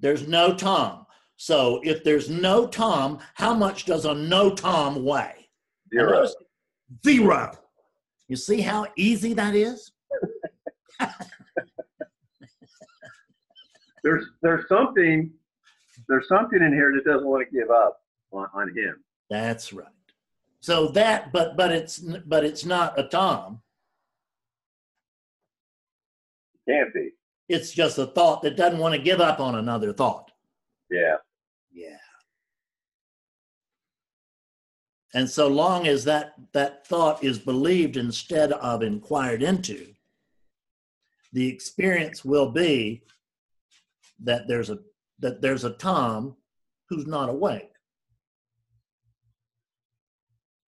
There's 0.00 0.26
no 0.26 0.54
Tom. 0.56 1.04
So 1.36 1.80
if 1.84 2.02
there's 2.02 2.28
no 2.30 2.66
Tom, 2.66 3.18
how 3.34 3.52
much 3.54 3.84
does 3.84 4.06
a 4.06 4.14
no 4.14 4.54
Tom 4.54 5.04
weigh? 5.04 5.48
zero. 5.92 6.26
Zero. 7.04 7.52
You 8.26 8.36
see 8.36 8.60
how 8.62 8.86
easy 8.96 9.34
that 9.34 9.54
is? 9.54 9.92
There's 14.04 14.24
there's 14.42 14.66
something 14.68 15.30
there's 16.08 16.28
something 16.28 16.62
in 16.62 16.72
here 16.72 16.92
that 16.94 17.04
doesn't 17.04 17.26
want 17.26 17.46
to 17.46 17.54
give 17.54 17.68
up 17.70 18.00
on, 18.32 18.46
on 18.54 18.68
him. 18.74 19.02
That's 19.28 19.72
right. 19.72 19.86
So 20.60 20.88
that, 20.88 21.32
but 21.32 21.56
but 21.56 21.72
it's 21.72 21.98
but 21.98 22.44
it's 22.44 22.64
not 22.64 22.98
a 22.98 23.02
Tom. 23.04 23.60
Can't 26.68 26.92
be. 26.92 27.10
It's 27.48 27.72
just 27.72 27.98
a 27.98 28.06
thought 28.06 28.42
that 28.42 28.56
doesn't 28.56 28.78
want 28.78 28.94
to 28.94 29.00
give 29.00 29.20
up 29.20 29.40
on 29.40 29.54
another 29.54 29.92
thought. 29.92 30.30
Yeah. 30.90 31.16
Yeah. 31.72 31.96
And 35.14 35.28
so 35.28 35.48
long 35.48 35.86
as 35.86 36.04
that 36.04 36.34
that 36.52 36.86
thought 36.86 37.24
is 37.24 37.38
believed 37.38 37.96
instead 37.96 38.52
of 38.52 38.82
inquired 38.82 39.42
into, 39.42 39.86
the 41.32 41.48
experience 41.48 42.24
will 42.24 42.50
be 42.50 43.02
that 44.20 44.46
there's 44.46 44.68
a 44.68 44.78
that 45.20 45.40
there's 45.40 45.64
a 45.64 45.70
Tom 45.70 46.36
who's 46.90 47.06
not 47.06 47.30
awake. 47.30 47.72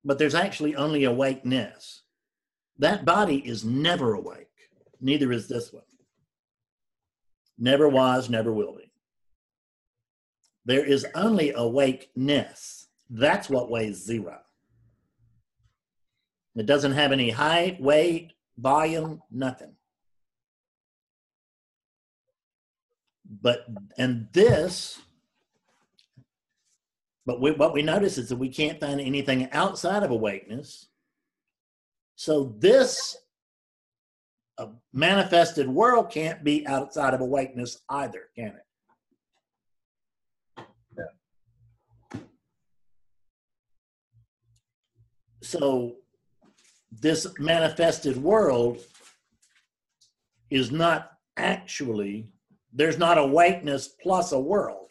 But 0.03 0.19
there's 0.19 0.35
actually 0.35 0.75
only 0.77 1.05
awakeness. 1.05 2.03
That 2.79 3.05
body 3.05 3.47
is 3.47 3.65
never 3.65 4.15
awake. 4.15 4.49
Neither 5.03 5.33
is 5.33 5.47
this 5.47 5.73
one. 5.73 5.83
Never 7.61 7.89
was, 7.89 8.31
never 8.31 8.51
will 8.51 8.75
be. 8.75 8.91
There 10.65 10.85
is 10.85 11.07
only 11.15 11.53
awakeness. 11.53 12.89
That's 13.11 13.51
what 13.51 13.71
weighs 13.71 14.03
zero. 14.03 14.41
It 16.57 16.65
doesn't 16.67 16.93
have 16.93 17.13
any 17.13 17.31
height, 17.31 17.81
weight, 17.81 18.33
volume, 18.59 19.23
nothing. 19.31 19.75
But, 23.43 23.67
and 23.97 24.29
this, 24.33 25.01
but 27.27 27.41
we, 27.41 27.53
what 27.53 27.75
we 27.75 27.83
notice 27.83 28.19
is 28.19 28.31
that 28.31 28.37
we 28.37 28.49
can't 28.49 28.81
find 28.81 29.01
anything 29.01 29.51
outside 29.53 30.03
of 30.03 30.11
awakeness. 30.11 30.89
So 32.17 32.55
this 32.59 33.17
uh, 34.61 34.67
manifested 34.93 35.69
world 35.69 36.11
can't 36.11 36.45
be 36.45 36.67
outside 36.67 37.15
of 37.15 37.21
awakeness 37.21 37.79
either, 37.89 38.25
can 38.37 38.49
it? 38.49 38.65
so 45.43 45.97
this 46.93 47.27
manifested 47.39 48.17
world 48.17 48.79
is 50.51 50.71
not 50.71 51.13
actually 51.37 52.29
there's 52.73 52.99
not 52.99 53.19
a 53.19 53.23
awakeness 53.23 53.89
plus 54.03 54.33
a 54.33 54.39
world 54.39 54.90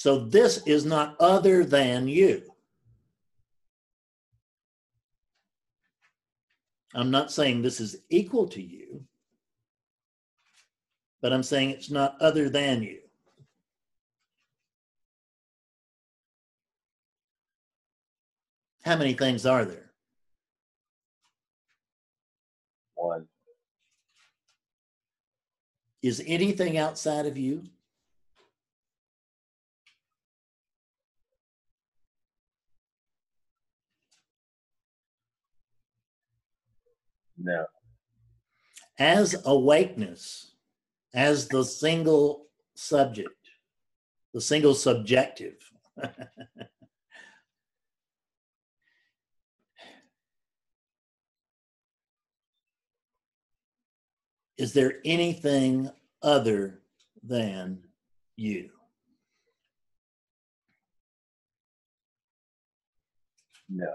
so 0.00 0.18
this 0.18 0.62
is 0.66 0.84
not 0.84 1.16
other 1.20 1.64
than 1.64 2.08
you 2.08 2.42
i'm 6.94 7.10
not 7.10 7.30
saying 7.30 7.60
this 7.62 7.80
is 7.80 7.96
equal 8.08 8.46
to 8.48 8.62
you 8.62 9.04
but 11.22 11.32
I'm 11.32 11.42
saying 11.42 11.70
it's 11.70 11.90
not 11.90 12.20
other 12.20 12.48
than 12.48 12.82
you. 12.82 12.98
How 18.82 18.96
many 18.96 19.12
things 19.12 19.44
are 19.44 19.64
there? 19.64 19.90
One. 22.94 23.26
Is 26.02 26.22
anything 26.26 26.78
outside 26.78 27.26
of 27.26 27.36
you? 27.36 27.64
No. 37.42 37.64
As 38.98 39.34
awakeness, 39.46 40.52
as 41.14 41.48
the 41.48 41.64
single 41.64 42.48
subject, 42.74 43.30
the 44.34 44.40
single 44.42 44.74
subjective. 44.74 45.56
Is 54.58 54.74
there 54.74 55.00
anything 55.06 55.90
other 56.22 56.82
than 57.22 57.82
you? 58.36 58.68
No. 63.70 63.94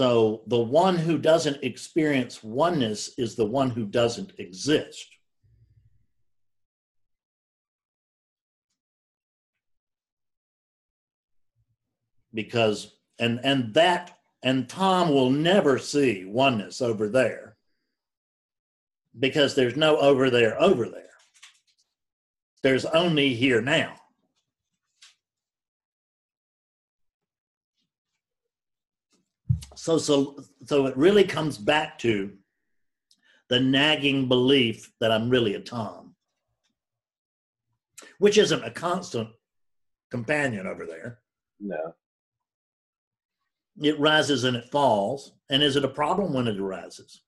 So 0.00 0.40
the 0.46 0.58
one 0.58 0.96
who 0.96 1.18
doesn't 1.18 1.62
experience 1.62 2.42
oneness 2.42 3.10
is 3.18 3.36
the 3.36 3.44
one 3.44 3.68
who 3.68 3.84
doesn't 3.84 4.32
exist. 4.38 5.06
Because 12.32 12.94
and 13.18 13.40
and 13.44 13.74
that 13.74 14.16
and 14.42 14.66
Tom 14.70 15.10
will 15.10 15.28
never 15.28 15.78
see 15.78 16.24
oneness 16.24 16.80
over 16.80 17.06
there 17.06 17.58
because 19.18 19.54
there's 19.54 19.76
no 19.76 19.98
over 19.98 20.30
there 20.30 20.58
over 20.58 20.88
there. 20.88 21.12
There's 22.62 22.86
only 22.86 23.34
here 23.34 23.60
now. 23.60 23.99
So 29.76 29.98
so 29.98 30.42
so 30.66 30.86
it 30.86 30.96
really 30.96 31.24
comes 31.24 31.56
back 31.58 31.98
to 31.98 32.32
the 33.48 33.60
nagging 33.60 34.28
belief 34.28 34.92
that 35.00 35.12
i'm 35.12 35.30
really 35.30 35.54
a 35.54 35.60
tom 35.60 36.14
which 38.18 38.38
isn't 38.38 38.64
a 38.64 38.70
constant 38.70 39.28
companion 40.10 40.66
over 40.66 40.86
there 40.86 41.18
No. 41.60 41.94
it 43.80 43.98
rises 44.00 44.44
and 44.44 44.56
it 44.56 44.70
falls 44.70 45.32
and 45.48 45.62
is 45.62 45.76
it 45.76 45.84
a 45.84 45.88
problem 45.88 46.32
when 46.32 46.48
it 46.48 46.58
arises 46.58 47.22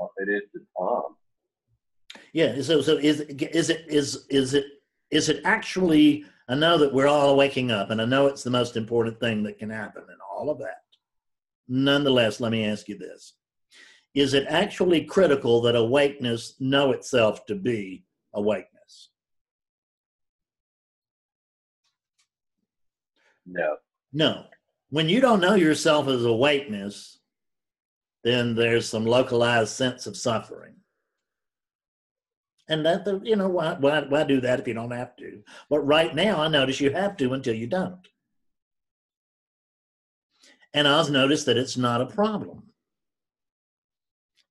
uh, 0.00 0.06
It 0.18 0.28
is 0.28 0.42
the 0.54 0.60
Tom. 0.78 1.16
yeah 2.32 2.60
so 2.62 2.80
so 2.80 2.96
is 2.96 3.20
is 3.20 3.70
it 3.70 3.84
is 3.88 4.26
is 4.28 4.54
it 4.54 4.64
is 5.10 5.28
it 5.28 5.40
actually 5.44 6.24
i 6.48 6.54
know 6.54 6.78
that 6.78 6.92
we're 6.92 7.06
all 7.06 7.36
waking 7.36 7.70
up 7.70 7.90
and 7.90 8.00
i 8.00 8.04
know 8.04 8.26
it's 8.26 8.42
the 8.42 8.50
most 8.50 8.76
important 8.76 9.18
thing 9.20 9.42
that 9.42 9.58
can 9.58 9.70
happen 9.70 10.02
and 10.08 10.18
all 10.30 10.50
of 10.50 10.58
that 10.58 10.82
nonetheless, 11.68 12.40
let 12.40 12.50
me 12.50 12.64
ask 12.64 12.88
you 12.88 12.96
this. 12.96 13.34
Is 14.14 14.34
it 14.34 14.46
actually 14.48 15.04
critical 15.04 15.60
that 15.62 15.76
awakeness 15.76 16.54
know 16.58 16.92
itself 16.92 17.44
to 17.46 17.54
be 17.54 18.04
awakeness? 18.32 19.10
No. 23.46 23.76
No. 24.12 24.44
When 24.90 25.08
you 25.08 25.20
don't 25.20 25.40
know 25.40 25.54
yourself 25.54 26.08
as 26.08 26.24
awakeness, 26.24 27.18
then 28.24 28.54
there's 28.54 28.88
some 28.88 29.04
localized 29.04 29.72
sense 29.72 30.06
of 30.06 30.16
suffering. 30.16 30.74
And 32.68 32.84
that, 32.84 33.20
you 33.24 33.36
know, 33.36 33.48
why, 33.48 33.76
why, 33.78 34.00
why 34.00 34.24
do 34.24 34.40
that 34.42 34.60
if 34.60 34.68
you 34.68 34.74
don't 34.74 34.90
have 34.90 35.16
to? 35.16 35.42
But 35.70 35.80
right 35.80 36.14
now, 36.14 36.42
I 36.42 36.48
notice 36.48 36.80
you 36.80 36.90
have 36.90 37.16
to 37.16 37.32
until 37.32 37.54
you 37.54 37.66
don't. 37.66 38.06
And 40.74 40.86
I've 40.86 41.10
noticed 41.10 41.46
that 41.46 41.56
it's 41.56 41.78
not 41.78 42.02
a 42.02 42.06
problem. 42.06 42.64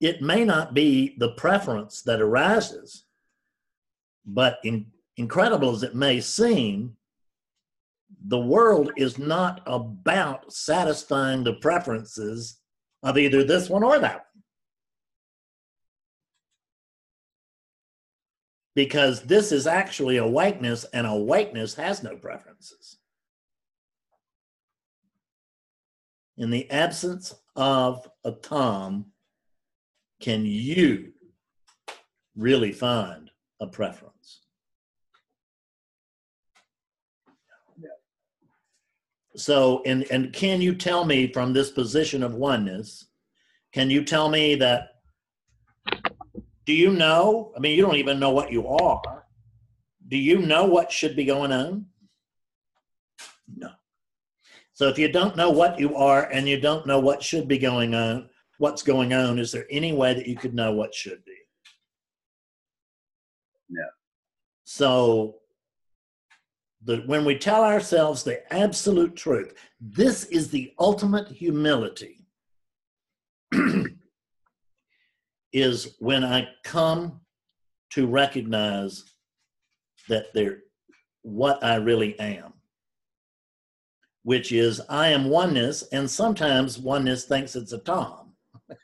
It 0.02 0.22
may 0.22 0.45
not 0.45 0.73
be 0.73 1.15
the 1.18 1.31
preference 1.34 2.02
that 2.03 2.22
arises, 2.22 3.06
but 4.26 4.60
in, 4.64 4.88
incredible 5.15 5.72
as 5.72 5.84
it 5.84 5.95
may 5.95 6.19
seem, 6.19 6.98
the 8.26 8.39
world 8.39 8.91
is 8.98 9.18
not 9.18 9.61
about 9.65 10.52
satisfying 10.52 11.44
the 11.44 11.53
preferences 11.53 12.60
of 13.03 13.18
either 13.18 13.44
this 13.44 13.69
one 13.69 13.84
or 13.84 13.99
that 13.99 14.15
one. 14.15 14.27
Because 18.78 19.24
this 19.24 19.52
is 19.52 19.66
actually 19.66 20.18
awakeness, 20.18 20.84
and 20.94 21.08
awakeness 21.08 21.74
has 21.74 22.04
no 22.04 22.16
preferences. 22.16 22.99
In 26.38 26.52
the 26.52 26.70
absence 26.70 27.34
of 27.56 28.08
a 28.24 28.34
Tom, 28.34 29.08
can 30.22 30.45
you 30.45 31.12
really 32.36 32.72
find 32.72 33.32
a 33.60 33.66
preference? 33.66 34.41
So, 39.38 39.82
and, 39.88 40.06
and 40.12 40.32
can 40.32 40.62
you 40.62 40.76
tell 40.76 41.04
me 41.04 41.34
from 41.34 41.52
this 41.52 41.72
position 41.72 42.22
of 42.22 42.36
oneness, 42.36 43.08
can 43.74 43.90
you 43.90 44.04
tell 44.04 44.30
me 44.30 44.54
that, 44.54 44.97
do 46.68 46.73
you 46.73 46.91
know? 46.91 47.53
I 47.56 47.61
mean, 47.61 47.77
you 47.77 47.81
don't 47.81 47.95
even 47.95 48.19
know 48.19 48.31
what 48.31 48.52
you 48.52 48.68
are. 48.68 49.26
Do 50.10 50.18
you 50.18 50.39
know 50.39 50.65
what 50.65 50.91
should 50.91 51.15
be 51.15 51.23
going 51.23 51.53
on? 51.53 51.85
No. 53.56 53.69
So 54.73 54.89
if 54.89 54.99
you 54.99 55.10
don't 55.10 55.38
know 55.38 55.49
what 55.49 55.80
you 55.80 55.95
are 55.95 56.30
and 56.30 56.48
you 56.48 56.60
don't 56.60 56.85
know 56.85 56.99
what 56.99 57.23
should 57.23 57.48
be 57.48 57.57
going 57.57 57.95
on, 57.95 58.30
what's 58.57 58.84
going 58.84 59.14
on, 59.14 59.39
is 59.39 59.49
there 59.53 59.65
any 59.72 59.94
way 59.94 60.14
that 60.14 60.27
you 60.27 60.35
could 60.35 60.53
know 60.53 60.73
what 60.73 60.94
should 60.94 61.23
be? 61.23 61.38
No. 63.69 63.88
So 64.65 65.35
that 66.84 67.07
when 67.07 67.23
we 67.23 67.38
tell 67.38 67.64
ourselves 67.64 68.23
the 68.23 68.53
absolute 68.53 69.15
truth, 69.15 69.53
this 69.80 70.26
is 70.26 70.49
the 70.49 70.73
ultimate 70.80 71.30
humility, 71.30 72.26
is 75.61 75.95
when 75.99 76.23
I 76.23 76.47
come 76.63 77.21
to 77.91 78.07
recognize 78.07 79.03
that 80.09 80.34
they're 80.34 80.59
what 81.23 81.63
I 81.63 81.75
really 81.75 82.17
am, 82.19 82.53
which 84.23 84.51
is 84.51 84.81
I 84.89 85.09
am 85.09 85.29
oneness, 85.29 85.84
and 85.91 86.09
sometimes 86.09 86.79
oneness 86.79 87.25
thinks 87.25 87.55
it's 87.55 87.73
a 87.73 87.79
Tom. 87.79 88.34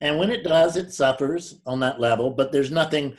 and 0.00 0.18
when 0.18 0.30
it 0.30 0.42
does, 0.42 0.76
it 0.76 0.92
suffers 0.92 1.60
on 1.64 1.80
that 1.80 2.00
level, 2.00 2.30
but 2.30 2.50
there's 2.52 2.70
nothing 2.70 3.16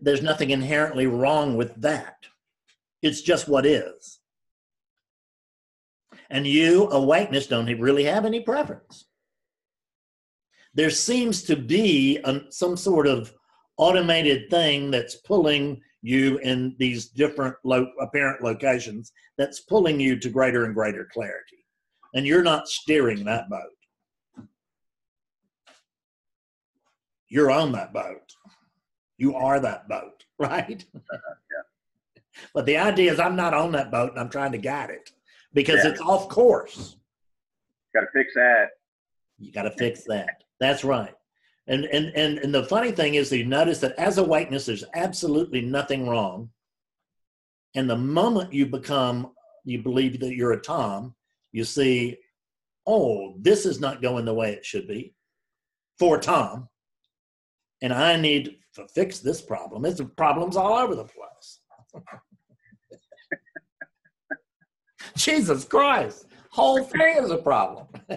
there's 0.00 0.22
nothing 0.22 0.50
inherently 0.50 1.06
wrong 1.06 1.56
with 1.56 1.74
that. 1.82 2.16
It's 3.02 3.20
just 3.20 3.46
what 3.46 3.66
is. 3.66 4.20
And 6.30 6.46
you, 6.46 6.88
awakeness, 6.90 7.46
don't 7.46 7.66
really 7.78 8.04
have 8.04 8.24
any 8.24 8.40
preference. 8.40 9.05
There 10.76 10.90
seems 10.90 11.42
to 11.44 11.56
be 11.56 12.18
an 12.24 12.52
some 12.52 12.76
sort 12.76 13.06
of 13.06 13.32
automated 13.78 14.50
thing 14.50 14.90
that's 14.90 15.16
pulling 15.16 15.80
you 16.02 16.36
in 16.38 16.76
these 16.78 17.08
different 17.08 17.56
lo- 17.64 17.90
apparent 18.00 18.42
locations 18.42 19.10
that's 19.38 19.60
pulling 19.60 19.98
you 19.98 20.18
to 20.20 20.28
greater 20.28 20.66
and 20.66 20.74
greater 20.74 21.08
clarity. 21.12 21.64
And 22.14 22.26
you're 22.26 22.42
not 22.42 22.68
steering 22.68 23.24
that 23.24 23.48
boat. 23.48 24.44
You're 27.28 27.50
on 27.50 27.72
that 27.72 27.92
boat. 27.94 28.32
You 29.16 29.34
are 29.34 29.58
that 29.60 29.88
boat, 29.88 30.24
right? 30.38 30.84
yeah. 30.94 32.42
But 32.54 32.66
the 32.66 32.76
idea 32.76 33.10
is, 33.12 33.18
I'm 33.18 33.34
not 33.36 33.54
on 33.54 33.72
that 33.72 33.90
boat 33.90 34.10
and 34.10 34.20
I'm 34.20 34.28
trying 34.28 34.52
to 34.52 34.58
guide 34.58 34.90
it 34.90 35.10
because 35.54 35.82
Yeah. 35.84 35.92
it's 35.92 36.00
off 36.02 36.28
course. 36.28 36.96
Got 37.94 38.02
to 38.02 38.06
fix 38.12 38.34
that. 38.34 38.66
You 39.38 39.52
got 39.52 39.62
to 39.62 39.70
fix 39.70 40.04
that. 40.04 40.42
That's 40.60 40.84
right. 40.84 41.14
And, 41.68 41.84
and 41.86 42.12
and 42.14 42.38
and 42.38 42.54
the 42.54 42.64
funny 42.64 42.92
thing 42.92 43.14
is, 43.16 43.28
that 43.30 43.38
you 43.38 43.44
notice 43.44 43.80
that 43.80 43.98
as 43.98 44.18
awakeness, 44.18 44.66
there's 44.66 44.84
absolutely 44.94 45.60
nothing 45.60 46.08
wrong. 46.08 46.50
And 47.74 47.90
the 47.90 47.96
moment 47.96 48.52
you 48.52 48.66
become, 48.66 49.32
you 49.64 49.82
believe 49.82 50.20
that 50.20 50.36
you're 50.36 50.52
a 50.52 50.60
Tom, 50.60 51.14
you 51.52 51.64
see, 51.64 52.18
oh, 52.86 53.34
this 53.40 53.66
is 53.66 53.80
not 53.80 54.00
going 54.00 54.24
the 54.24 54.34
way 54.34 54.52
it 54.52 54.64
should 54.64 54.86
be 54.86 55.14
for 55.98 56.18
Tom, 56.18 56.68
and 57.82 57.92
I 57.92 58.16
need 58.16 58.58
to 58.74 58.86
fix 58.88 59.18
this 59.18 59.42
problem. 59.42 59.84
It's 59.84 60.00
problems 60.16 60.56
all 60.56 60.74
over 60.74 60.94
the 60.94 61.04
place. 61.04 61.60
Jesus 65.16 65.64
Christ, 65.64 66.26
whole 66.50 66.84
thing 66.84 67.16
is 67.18 67.30
a 67.30 67.38
problem. 67.38 67.86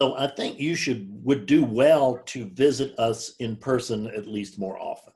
So 0.00 0.16
I 0.16 0.26
think 0.26 0.58
you 0.58 0.74
should 0.74 1.08
would 1.24 1.46
do 1.46 1.64
well 1.64 2.18
to 2.26 2.46
visit 2.46 2.98
us 2.98 3.34
in 3.38 3.56
person 3.56 4.08
at 4.08 4.26
least 4.26 4.58
more 4.58 4.78
often. 4.78 5.12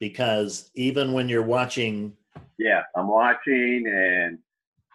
Because 0.00 0.70
even 0.74 1.12
when 1.12 1.28
you're 1.28 1.42
watching, 1.42 2.16
Yeah, 2.58 2.82
I'm 2.96 3.08
watching 3.08 3.86
and 3.86 4.38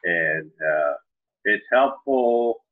and 0.03 0.51
uh, 0.61 0.93
it's 1.45 1.65
helpful. 1.71 2.63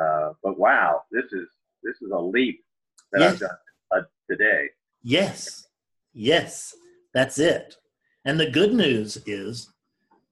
Uh, 0.00 0.32
but 0.42 0.58
wow, 0.58 1.02
this 1.10 1.24
is 1.32 1.48
this 1.82 1.96
is 2.00 2.10
a 2.12 2.18
leap 2.18 2.64
that 3.12 3.20
Yes. 3.20 3.32
I've 3.34 3.40
done 3.40 3.56
uh, 3.96 4.00
today. 4.30 4.68
yes, 5.02 5.66
yes, 6.12 6.74
that's 7.12 7.38
it. 7.38 7.76
And 8.24 8.40
the 8.40 8.50
good 8.50 8.72
news 8.72 9.18
is 9.26 9.72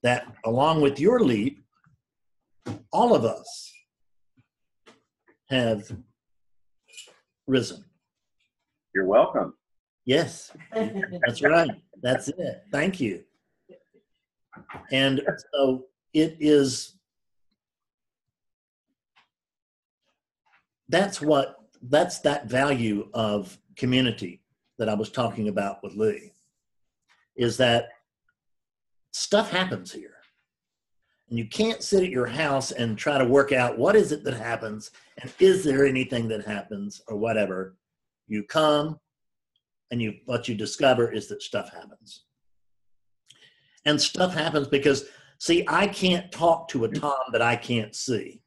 that 0.02 0.26
along 0.44 0.80
with 0.80 0.98
your 0.98 1.20
leap, 1.20 1.61
all 2.92 3.14
of 3.14 3.24
us 3.24 3.72
have 5.48 5.90
risen. 7.46 7.84
You're 8.94 9.06
welcome. 9.06 9.54
Yes, 10.04 10.50
That's 10.72 11.42
right. 11.42 11.70
That's 12.02 12.28
it. 12.28 12.64
Thank 12.72 13.00
you. 13.00 13.22
And 14.90 15.22
so 15.52 15.86
it 16.12 16.36
is. 16.40 16.96
That's 20.88 21.20
what, 21.20 21.56
that's 21.82 22.18
that 22.20 22.46
value 22.46 23.08
of 23.14 23.56
community 23.76 24.42
that 24.78 24.88
I 24.88 24.94
was 24.94 25.10
talking 25.10 25.48
about 25.48 25.82
with 25.82 25.94
Lee. 25.94 26.32
Is 27.36 27.56
that 27.58 27.88
stuff 29.12 29.50
happens 29.50 29.92
here. 29.92 30.11
And 31.32 31.38
you 31.38 31.46
can't 31.46 31.82
sit 31.82 32.02
at 32.04 32.10
your 32.10 32.26
house 32.26 32.72
and 32.72 32.98
try 32.98 33.16
to 33.16 33.24
work 33.24 33.52
out 33.52 33.78
what 33.78 33.96
is 33.96 34.12
it 34.12 34.22
that 34.24 34.34
happens 34.34 34.90
and 35.18 35.32
is 35.40 35.64
there 35.64 35.86
anything 35.86 36.28
that 36.28 36.44
happens 36.44 37.00
or 37.08 37.16
whatever. 37.16 37.78
You 38.28 38.42
come, 38.44 39.00
and 39.90 40.02
you 40.02 40.16
what 40.26 40.46
you 40.46 40.54
discover 40.54 41.10
is 41.10 41.28
that 41.28 41.42
stuff 41.42 41.72
happens. 41.72 42.24
And 43.86 43.98
stuff 43.98 44.34
happens 44.34 44.68
because 44.68 45.06
see 45.38 45.64
i 45.68 45.86
can't 45.86 46.30
talk 46.32 46.68
to 46.68 46.84
a 46.84 46.88
tom 46.88 47.16
that 47.32 47.40
i 47.40 47.56
can't 47.56 47.96
see. 47.96 48.42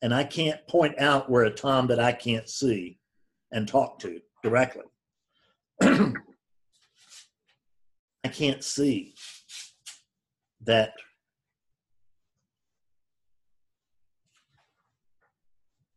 And 0.00 0.14
i 0.14 0.24
can't 0.24 0.66
point 0.68 0.98
out 0.98 1.28
where 1.28 1.44
a 1.44 1.50
tom 1.50 1.86
that 1.88 2.00
i 2.00 2.12
can't 2.12 2.48
see 2.48 2.98
and 3.52 3.68
talk 3.68 3.98
to 3.98 4.22
directly. 4.42 4.84
I 5.82 6.14
can't 8.32 8.64
see 8.64 9.14
that 10.64 10.92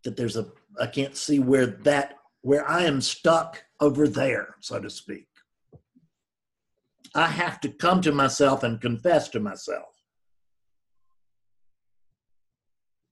that 0.04 0.16
there's 0.16 0.38
a, 0.38 0.48
I 0.80 0.88
can't 0.88 1.18
see 1.18 1.40
where 1.40 1.66
that 1.66 2.16
where 2.42 2.70
I 2.70 2.84
am 2.84 3.02
stuck 3.02 3.64
over 3.82 4.08
there, 4.08 4.56
so 4.62 4.80
to 4.80 4.90
speak. 4.90 5.28
I 7.14 7.28
have 7.28 7.60
to 7.62 7.70
come 7.70 8.02
to 8.02 8.12
myself 8.12 8.64
and 8.64 8.80
confess 8.80 9.28
to 9.30 9.40
myself 9.40 9.90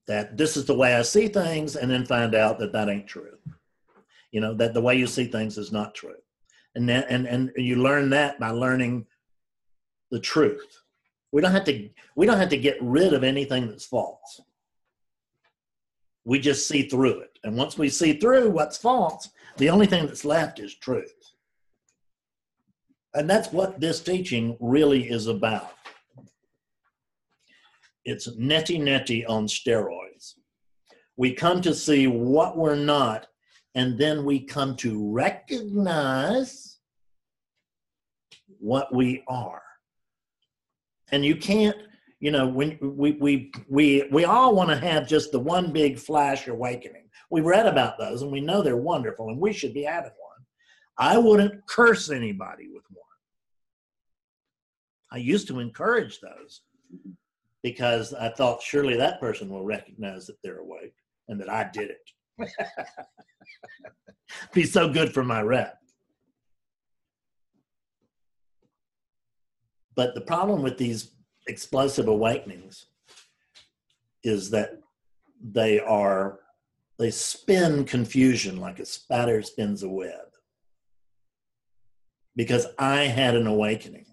that 0.07 0.38
this 0.38 0.56
is 0.56 0.65
the 0.65 0.76
way 0.76 0.95
I 0.95 1.02
see 1.02 1.27
things, 1.27 1.76
and 1.76 1.90
then 1.91 2.06
find 2.06 2.36
out 2.36 2.60
that 2.60 2.72
that 2.73 2.90
ain't 2.90 3.07
true. 3.07 3.38
You 4.32 4.41
know 4.41 4.53
that 4.56 4.73
the 4.73 4.82
way 4.82 4.95
you 4.95 5.07
see 5.07 5.26
things 5.26 5.57
is 5.57 5.72
not 5.72 5.95
true, 5.95 6.22
and 6.76 6.88
that, 6.90 7.07
and 7.10 7.26
and 7.26 7.52
you 7.56 7.77
learn 7.77 8.10
that 8.11 8.40
by 8.40 8.52
learning 8.52 9.06
the 10.11 10.19
truth. 10.19 10.84
We 11.35 11.41
don't 11.41 11.51
have 11.51 11.65
to 11.65 11.89
we 12.15 12.25
don't 12.25 12.37
have 12.37 12.47
to 12.47 12.57
get 12.57 12.77
rid 12.81 13.11
of 13.11 13.25
anything 13.25 13.67
that's 13.67 13.83
false. 13.83 14.39
We 16.23 16.39
just 16.39 16.65
see 16.65 16.87
through 16.87 17.19
it. 17.19 17.39
And 17.43 17.57
once 17.57 17.77
we 17.77 17.89
see 17.89 18.13
through 18.13 18.51
what's 18.51 18.77
false, 18.77 19.27
the 19.57 19.69
only 19.69 19.85
thing 19.85 20.05
that's 20.05 20.23
left 20.23 20.59
is 20.59 20.73
truth. 20.75 21.13
And 23.15 23.29
that's 23.29 23.51
what 23.51 23.81
this 23.81 23.99
teaching 23.99 24.55
really 24.61 25.09
is 25.09 25.27
about. 25.27 25.73
It's 28.05 28.29
neti 28.37 28.79
neti 28.79 29.25
on 29.27 29.47
steroids. 29.47 30.35
We 31.17 31.33
come 31.33 31.61
to 31.63 31.75
see 31.75 32.07
what 32.07 32.57
we're 32.57 32.77
not, 32.77 33.27
and 33.75 33.97
then 33.99 34.23
we 34.23 34.39
come 34.39 34.77
to 34.77 35.11
recognize 35.11 36.77
what 38.57 38.95
we 38.95 39.21
are 39.27 39.64
and 41.11 41.26
you 41.26 41.36
can't 41.36 41.77
you 42.19 42.32
know 42.32 42.48
when 42.48 42.77
we 42.82 43.11
we 43.14 43.52
we 43.69 44.07
we 44.11 44.26
all 44.26 44.56
want 44.56 44.69
to 44.69 44.77
have 44.77 45.07
just 45.07 45.32
the 45.32 45.40
one 45.40 45.72
big 45.72 45.99
flash 45.99 46.48
awakening. 46.48 47.10
We 47.30 47.41
read 47.41 47.65
about 47.65 47.98
those 47.98 48.22
and 48.22 48.32
we 48.32 48.40
know 48.40 48.61
they're 48.61 48.77
wonderful 48.77 49.30
and 49.30 49.40
we 49.40 49.52
should 49.52 49.73
be 49.73 49.84
having 49.84 50.11
one. 50.11 50.45
I 50.98 51.18
wouldn't 51.18 51.65
curse 51.68 52.10
anybody 52.10 52.68
with 52.68 52.84
one. 52.90 53.03
I 55.11 55.18
used 55.18 55.48
to 55.48 55.60
encourage 55.60 56.19
those 56.19 56.61
because 57.64 58.14
i 58.14 58.30
thought 58.30 58.61
surely 58.61 58.95
that 58.95 59.19
person 59.19 59.49
will 59.49 59.65
recognize 59.65 60.27
that 60.27 60.36
they're 60.44 60.60
awake 60.60 60.94
and 61.30 61.41
that 61.41 61.49
i 61.49 61.68
did 61.73 61.90
it. 61.90 62.49
Be 64.53 64.64
so 64.65 64.88
good 64.88 65.14
for 65.14 65.23
my 65.23 65.41
rep 65.41 65.80
But 69.95 70.13
the 70.13 70.22
problem 70.22 70.61
with 70.61 70.77
these 70.77 71.11
explosive 71.47 72.07
awakenings 72.07 72.88
is 74.23 74.49
that 74.49 74.80
they 75.41 75.80
are 75.80 76.39
they 76.97 77.11
spin 77.11 77.84
confusion 77.84 78.57
like 78.57 78.80
a 78.80 78.85
spider 78.85 79.41
spins 79.41 79.84
a 79.84 79.89
web. 79.89 80.13
Because 82.35 82.67
I 82.80 83.03
had 83.03 83.35
an 83.35 83.47
awakening 83.47 84.05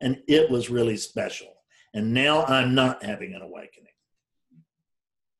and 0.00 0.22
it 0.26 0.50
was 0.50 0.70
really 0.70 0.96
special. 0.96 1.48
And 1.92 2.14
now 2.14 2.44
I'm 2.44 2.74
not 2.74 3.02
having 3.02 3.34
an 3.34 3.42
awakening. 3.42 3.92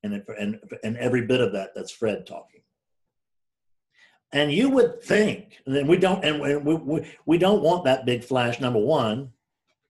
And, 0.03 0.15
it, 0.15 0.27
and, 0.39 0.59
and 0.83 0.97
every 0.97 1.23
bit 1.23 1.41
of 1.41 1.53
that, 1.53 1.71
that's 1.75 1.91
Fred 1.91 2.27
talking. 2.27 2.61
And 4.33 4.53
you 4.53 4.71
would 4.71 5.03
think, 5.03 5.59
and 5.67 5.89
we 5.89 5.97
don't, 5.97 6.25
and 6.25 6.41
we, 6.41 6.77
we, 6.77 7.17
we 7.27 7.39
don't 7.39 7.63
want 7.63 7.85
that 7.85 8.07
big 8.07 8.25
flash, 8.25 8.61
number 8.61 8.79
one, 8.79 9.31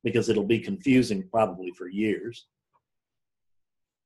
because 0.03 0.29
it'll 0.29 0.45
be 0.45 0.61
confusing 0.61 1.29
probably 1.31 1.71
for 1.73 1.89
years. 1.89 2.47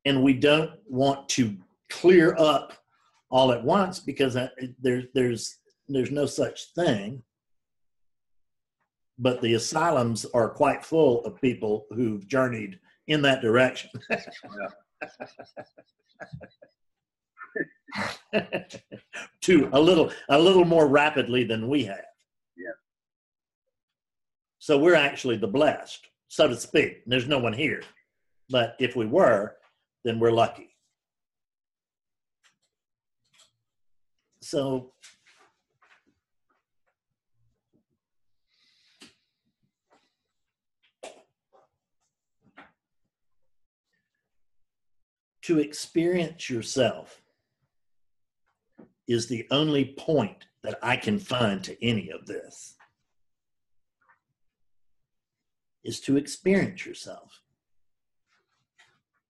And 0.05 0.23
we 0.23 0.35
don't 0.35 0.71
want 0.89 1.29
to 1.31 1.57
clear 1.91 2.35
up 2.39 2.73
all 3.31 3.53
at 3.53 3.65
once 3.65 3.99
because 3.99 4.37
there's 4.81 5.05
there's 5.15 5.59
there's 5.89 6.11
no 6.11 6.27
such 6.27 6.73
thing. 6.75 7.23
But 9.19 9.41
the 9.41 9.55
asylums 9.55 10.27
are 10.35 10.51
quite 10.51 10.85
full 10.85 11.25
of 11.25 11.41
people 11.41 11.87
who've 11.91 12.27
journeyed 12.27 12.81
in 13.07 13.23
that 13.23 13.41
direction. 13.43 13.91
to 19.43 19.69
a 19.73 19.81
little 19.81 20.11
a 20.29 20.39
little 20.39 20.65
more 20.65 20.89
rapidly 20.89 21.45
than 21.45 21.69
we 21.69 21.85
have. 21.85 22.05
So 24.65 24.79
we're 24.79 24.95
actually 24.95 25.37
the 25.37 25.47
blessed, 25.47 26.09
so 26.29 26.49
to 26.49 26.57
speak. 26.57 27.03
There's 27.05 27.29
no 27.29 27.39
one 27.39 27.53
here. 27.53 27.83
But 28.49 28.77
if 28.81 28.97
we 28.97 29.05
were, 29.05 29.57
then 30.07 30.19
we're 30.19 30.31
lucky. 30.31 30.75
So 34.41 34.95
to 45.43 45.59
experience 45.59 46.49
yourself 46.49 47.21
is 49.07 49.27
the 49.27 49.47
only 49.51 49.95
point 49.99 50.47
that 50.63 50.79
I 50.83 50.97
can 50.97 51.19
find 51.19 51.63
to 51.65 51.77
any 51.85 52.09
of 52.09 52.25
this. 52.25 52.77
Is 55.85 56.01
to 56.01 56.17
experience 56.17 56.87
yourself. 56.87 57.41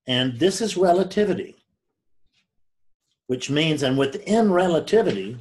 And 0.07 0.39
this 0.39 0.61
is 0.61 0.77
relativity, 0.77 1.57
which 3.27 3.51
means, 3.51 3.83
and 3.83 3.97
within 3.97 4.53
relativity, 4.53 5.39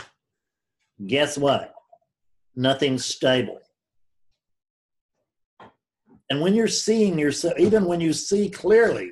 guess 1.06 1.38
what? 1.38 1.74
Nothing's 2.56 3.06
stable. 3.06 3.60
And 6.30 6.42
when 6.42 6.56
you're 6.56 6.68
seeing 6.68 7.20
yourself, 7.20 7.56
even 7.60 7.86
when 7.86 8.00
you 8.00 8.14
see 8.14 8.50
clearly 8.50 9.12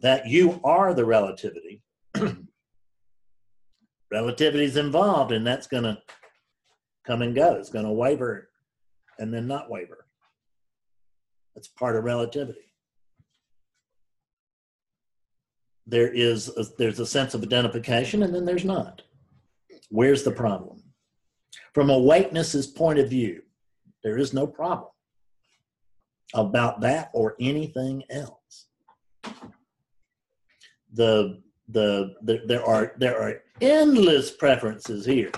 that 0.00 0.26
you 0.26 0.60
are 0.64 0.92
the 0.92 1.04
relativity, 1.04 1.82
relativity 4.10 4.64
is 4.64 4.76
involved, 4.76 5.32
and 5.32 5.46
that's 5.46 5.66
going 5.66 5.84
to 5.84 5.98
come 7.06 7.22
and 7.22 7.34
go. 7.34 7.54
It's 7.54 7.70
going 7.70 7.84
to 7.84 7.92
waver 7.92 8.50
and 9.18 9.32
then 9.32 9.46
not 9.46 9.70
waver. 9.70 10.07
That's 11.58 11.66
part 11.66 11.96
of 11.96 12.04
relativity. 12.04 12.72
There 15.88 16.06
is 16.06 16.56
a, 16.56 16.64
there's 16.78 17.00
a 17.00 17.06
sense 17.06 17.34
of 17.34 17.42
identification, 17.42 18.22
and 18.22 18.32
then 18.32 18.44
there's 18.44 18.64
not. 18.64 19.02
Where's 19.90 20.22
the 20.22 20.30
problem? 20.30 20.84
From 21.74 21.90
awakeness's 21.90 22.68
point 22.68 23.00
of 23.00 23.10
view, 23.10 23.42
there 24.04 24.18
is 24.18 24.32
no 24.32 24.46
problem 24.46 24.92
about 26.32 26.80
that 26.82 27.10
or 27.12 27.34
anything 27.40 28.04
else. 28.08 28.66
The, 30.92 31.42
the, 31.68 32.14
the 32.22 32.42
there 32.46 32.64
are 32.64 32.92
there 32.98 33.20
are 33.20 33.42
endless 33.60 34.30
preferences 34.30 35.04
here. 35.04 35.32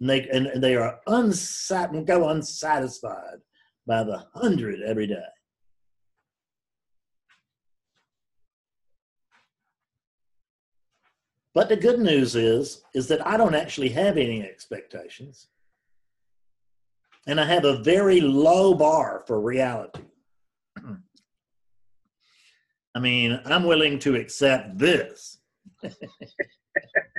And 0.00 0.08
they 0.08 0.26
and, 0.30 0.46
and 0.46 0.64
they 0.64 0.74
are 0.74 1.00
unsat 1.06 2.06
go 2.06 2.30
unsatisfied 2.30 3.40
by 3.86 4.02
the 4.04 4.24
hundred 4.34 4.80
every 4.82 5.06
day. 5.06 5.24
But 11.54 11.68
the 11.68 11.76
good 11.76 12.00
news 12.00 12.34
is, 12.34 12.82
is 12.94 13.06
that 13.08 13.24
I 13.26 13.36
don't 13.36 13.54
actually 13.54 13.90
have 13.90 14.16
any 14.16 14.42
expectations. 14.42 15.46
And 17.26 17.40
I 17.40 17.44
have 17.44 17.64
a 17.64 17.78
very 17.82 18.20
low 18.20 18.74
bar 18.74 19.22
for 19.26 19.40
reality. 19.40 20.02
I 22.96 23.00
mean, 23.00 23.40
I'm 23.44 23.64
willing 23.64 23.98
to 24.00 24.16
accept 24.16 24.78
this. 24.78 25.38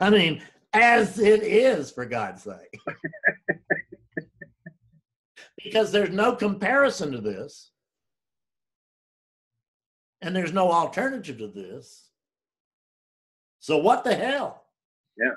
I 0.00 0.10
mean, 0.10 0.42
as 0.72 1.18
it 1.18 1.42
is, 1.42 1.90
for 1.90 2.06
God's 2.06 2.42
sake. 2.42 2.80
because 5.62 5.92
there's 5.92 6.10
no 6.10 6.34
comparison 6.34 7.12
to 7.12 7.20
this, 7.20 7.70
and 10.22 10.34
there's 10.34 10.52
no 10.52 10.70
alternative 10.70 11.38
to 11.38 11.48
this. 11.48 12.08
So, 13.60 13.78
what 13.78 14.04
the 14.04 14.14
hell? 14.14 14.64
Yeah. 15.18 15.32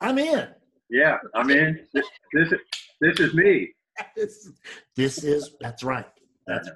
I'm 0.00 0.18
in. 0.18 0.48
Yeah, 0.90 1.18
I'm 1.34 1.50
in. 1.50 1.86
This, 1.92 2.06
this, 2.32 2.52
is, 2.52 2.58
this 3.00 3.20
is 3.20 3.34
me. 3.34 3.72
this, 4.16 4.50
this 4.96 5.22
is, 5.24 5.50
that's 5.60 5.82
right. 5.82 6.06
That's, 6.46 6.68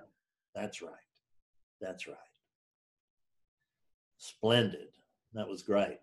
that's 0.55 0.83
right. 0.83 0.93
That's 1.81 2.07
right. 2.07 2.17
Splendid. 4.19 4.89
That 5.35 5.49
was 5.49 5.63
great. 5.63 5.99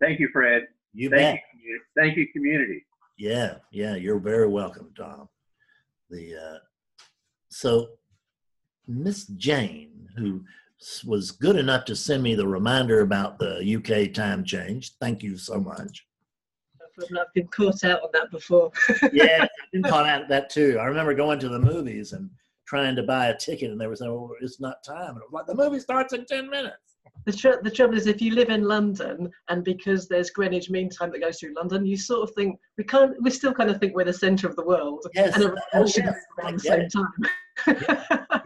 Thank 0.00 0.20
you, 0.20 0.28
Fred. 0.32 0.68
You 0.94 1.10
Thank 1.10 1.40
bet. 1.40 1.44
you. 1.62 1.80
Thank 1.96 2.16
you, 2.16 2.26
community. 2.32 2.84
Yeah, 3.18 3.56
yeah, 3.72 3.96
you're 3.96 4.18
very 4.18 4.48
welcome, 4.48 4.92
Tom. 4.96 5.28
The 6.10 6.34
uh, 6.36 6.58
so 7.48 7.88
Miss 8.86 9.26
Jane, 9.26 10.08
who 10.16 10.44
was 11.04 11.32
good 11.32 11.56
enough 11.56 11.84
to 11.86 11.96
send 11.96 12.22
me 12.22 12.34
the 12.34 12.46
reminder 12.46 13.00
about 13.00 13.38
the 13.38 13.76
UK 13.76 14.14
time 14.14 14.44
change. 14.44 14.92
Thank 15.00 15.22
you 15.22 15.36
so 15.36 15.58
much. 15.58 16.06
I've 17.00 17.32
been 17.34 17.48
caught 17.48 17.84
out 17.84 18.02
on 18.02 18.08
that 18.12 18.30
before. 18.30 18.72
yeah, 19.12 19.42
I've 19.42 19.72
been 19.72 19.82
caught 19.82 20.06
out 20.06 20.22
of 20.22 20.28
that 20.28 20.50
too. 20.50 20.78
I 20.80 20.84
remember 20.84 21.14
going 21.14 21.38
to 21.40 21.48
the 21.48 21.58
movies 21.58 22.12
and 22.12 22.30
trying 22.66 22.96
to 22.96 23.02
buy 23.02 23.26
a 23.26 23.36
ticket, 23.36 23.70
and 23.70 23.80
they 23.80 23.86
were 23.86 23.96
saying, 23.96 24.12
"Well, 24.12 24.30
it's 24.40 24.60
not 24.60 24.82
time." 24.82 25.10
And 25.10 25.18
I 25.18 25.24
was 25.24 25.32
like, 25.32 25.46
"The 25.46 25.54
movie 25.54 25.80
starts 25.80 26.12
in 26.12 26.24
ten 26.24 26.50
minutes." 26.50 26.87
The, 27.26 27.32
tr- 27.32 27.60
the 27.62 27.70
trouble 27.70 27.96
is, 27.96 28.06
if 28.06 28.22
you 28.22 28.34
live 28.34 28.48
in 28.48 28.62
London, 28.64 29.30
and 29.48 29.62
because 29.62 30.08
there's 30.08 30.30
Greenwich 30.30 30.70
Mean 30.70 30.88
Time 30.88 31.10
that 31.12 31.20
goes 31.20 31.38
through 31.38 31.54
London, 31.54 31.84
you 31.84 31.96
sort 31.96 32.28
of 32.28 32.34
think 32.34 32.58
we 32.78 32.84
can't. 32.84 33.14
We 33.22 33.30
still 33.30 33.52
kind 33.52 33.68
of 33.70 33.78
think 33.78 33.94
we're 33.94 34.04
the 34.04 34.12
centre 34.12 34.48
of 34.48 34.56
the 34.56 34.64
world, 34.64 35.06
Yes. 35.14 35.34
and 35.34 35.44
everyone 35.44 35.62
Oh, 35.74 35.86
should 35.86 36.04
yes. 36.04 36.16
around 36.40 36.54
the 36.54 36.60
same 36.60 36.80
it. 36.80 36.92
time. 36.92 37.12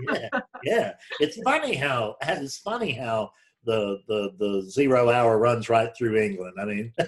Yeah, 0.09 0.29
yeah. 0.65 0.93
It's 1.21 1.41
funny 1.43 1.75
how 1.77 2.17
it's 2.23 2.59
funny 2.59 2.93
how 2.93 3.31
the 3.65 3.99
the 4.09 4.31
the 4.39 4.63
zero 4.69 5.11
hour 5.11 5.39
runs 5.39 5.69
right 5.69 5.91
through 5.97 6.17
England. 6.17 6.55
I 6.61 6.65
mean, 6.65 6.93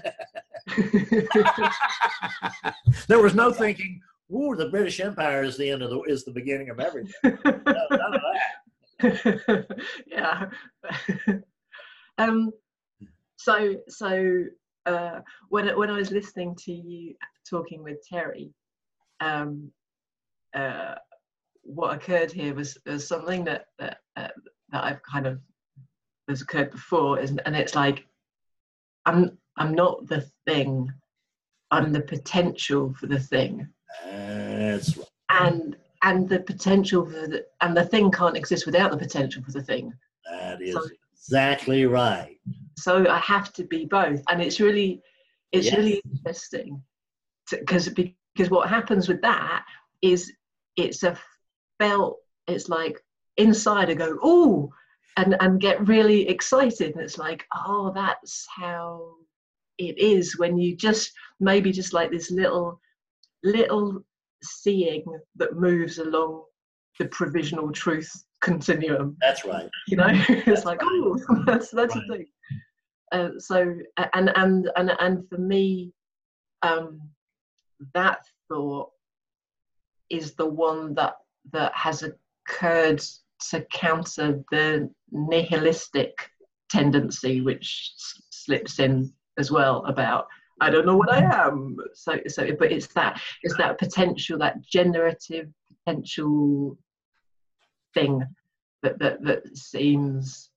there 3.09 3.21
was 3.21 3.35
no 3.35 3.51
thinking. 3.53 4.01
Ooh, 4.33 4.55
the 4.57 4.69
British 4.71 5.01
Empire 5.01 5.43
is 5.43 5.57
the 5.59 5.69
end 5.71 5.83
of 5.83 5.91
the 5.91 6.01
is 6.03 6.25
the 6.25 6.31
beginning 6.33 6.71
of 6.71 6.79
everything. 6.81 7.13
No, 7.25 7.33
none 7.91 8.15
of 8.15 8.21
that. 9.01 9.67
yeah. 10.07 10.47
um, 12.19 12.51
so 13.37 13.77
so 13.89 14.45
uh, 14.87 15.21
when 15.49 15.69
I- 15.69 15.75
when 15.75 15.91
I 15.91 15.97
was 15.97 16.11
listening 16.11 16.55
to 16.65 16.73
you 16.73 17.15
talking 17.49 17.83
with 17.83 17.99
Terry, 18.09 18.53
um, 19.21 19.71
uh, 20.55 20.95
what 21.63 21.95
occurred 21.95 22.31
here 22.31 22.55
was, 22.55 22.77
was 22.87 23.07
something 23.09 23.45
that 23.45 23.67
that 23.79 23.99
uh, 24.17 24.29
that 24.71 24.85
I've 24.85 25.03
kind 25.03 25.27
of 25.27 25.41
has 26.29 26.43
occurred 26.43 26.71
before, 26.71 27.19
is 27.19 27.37
and 27.45 27.57
it's 27.57 27.75
like 27.75 28.07
I'm 29.07 29.37
I'm 29.57 29.75
not 29.75 30.07
the 30.09 30.27
thing, 30.47 30.93
I'm 31.71 31.93
the 31.93 32.01
potential 32.03 32.95
for 32.99 33.07
the 33.07 33.21
thing. 33.21 33.69
That's 34.05 34.97
right. 34.97 35.07
and 35.31 35.77
and 36.03 36.29
the 36.29 36.41
potential 36.41 37.07
for 37.07 37.27
the 37.29 37.47
and 37.63 37.77
the 37.77 37.85
thing 37.87 38.11
can't 38.11 38.37
exist 38.37 38.67
without 38.67 38.91
the 38.91 38.97
potential 38.99 39.43
for 39.43 39.53
the 39.53 39.63
thing. 39.63 39.93
That 40.31 40.61
is 40.63 40.75
So- 40.75 40.89
exactly 41.27 41.87
right. 41.87 42.37
so 42.79 43.09
i 43.09 43.19
have 43.19 43.53
to 43.53 43.65
be 43.65 43.85
both 43.87 44.23
and 44.31 44.43
it's 44.43 44.61
really 44.61 45.01
it's 45.53 45.67
Yes. 45.67 45.77
really 45.77 46.03
interesting 46.13 46.83
because 47.51 47.89
because 47.89 48.51
what 48.51 48.69
happens 48.69 49.09
with 49.09 49.23
that 49.23 49.65
is 50.03 50.33
it's 50.77 51.03
a 51.03 51.17
felt 51.79 52.19
it's 52.47 52.69
like 52.69 53.01
inside 53.37 53.91
i 53.91 53.95
go 53.95 54.19
oh 54.23 54.69
and 55.17 55.37
and 55.41 55.61
get 55.61 55.87
really 55.89 56.29
excited 56.29 56.93
and 56.95 57.03
it's 57.03 57.19
like 57.19 57.45
oh 57.55 57.93
that's 57.95 58.47
how 58.55 59.15
it 59.79 59.99
is 59.99 60.39
when 60.39 60.59
you 60.59 60.77
just 60.77 61.13
maybe 61.41 61.73
just 61.73 61.93
like 61.93 62.11
this 62.11 62.31
little 62.31 62.81
little 63.43 64.05
seeing 64.43 65.05
that 65.37 65.57
moves 65.57 65.99
along 65.99 66.43
the 66.99 67.07
provisional 67.07 67.73
truth 67.73 68.13
continuum 68.45 69.17
That's 69.21 69.45
right. 69.45 69.69
you 69.89 69.97
know 69.97 70.07
it's 70.29 70.65
like 70.65 70.81
oh 70.83 71.19
that's 71.47 71.71
that's 71.71 71.97
Right. 71.97 72.05
a 72.11 72.13
thing 72.13 72.27
uh, 73.13 73.29
so 73.39 73.75
and 74.15 74.31
and 74.37 74.71
and 74.77 74.93
and 75.01 75.29
for 75.29 75.39
me 75.39 75.93
um 76.63 77.01
that 77.95 78.21
thought 78.49 78.91
is 80.11 80.35
the 80.35 80.47
one 80.47 80.95
that 80.95 81.15
that 81.53 81.73
has 81.75 82.05
occurred 82.05 83.03
to 83.51 83.61
counter 83.73 84.43
the 84.51 84.91
nihilistic 85.11 86.15
tendency 86.71 87.41
which 87.41 87.93
s- 87.97 88.23
slips 88.31 88.79
in 88.79 89.13
as 89.39 89.51
well 89.51 89.85
about 89.87 90.27
I 90.61 90.71
don't 90.71 90.87
know 90.87 90.97
what 90.97 91.11
I 91.11 91.23
am. 91.47 91.77
So, 91.95 92.17
so, 92.29 92.49
but 92.57 92.71
it's 92.71 92.87
that, 92.95 93.21
it's 93.43 93.57
that 93.57 93.77
potential, 93.77 94.39
that 94.39 94.63
generative 94.63 95.49
potential 95.85 96.79
thing 97.95 98.23
that 98.83 98.99
that 98.99 99.23
that 99.25 99.57
seems 99.57 100.51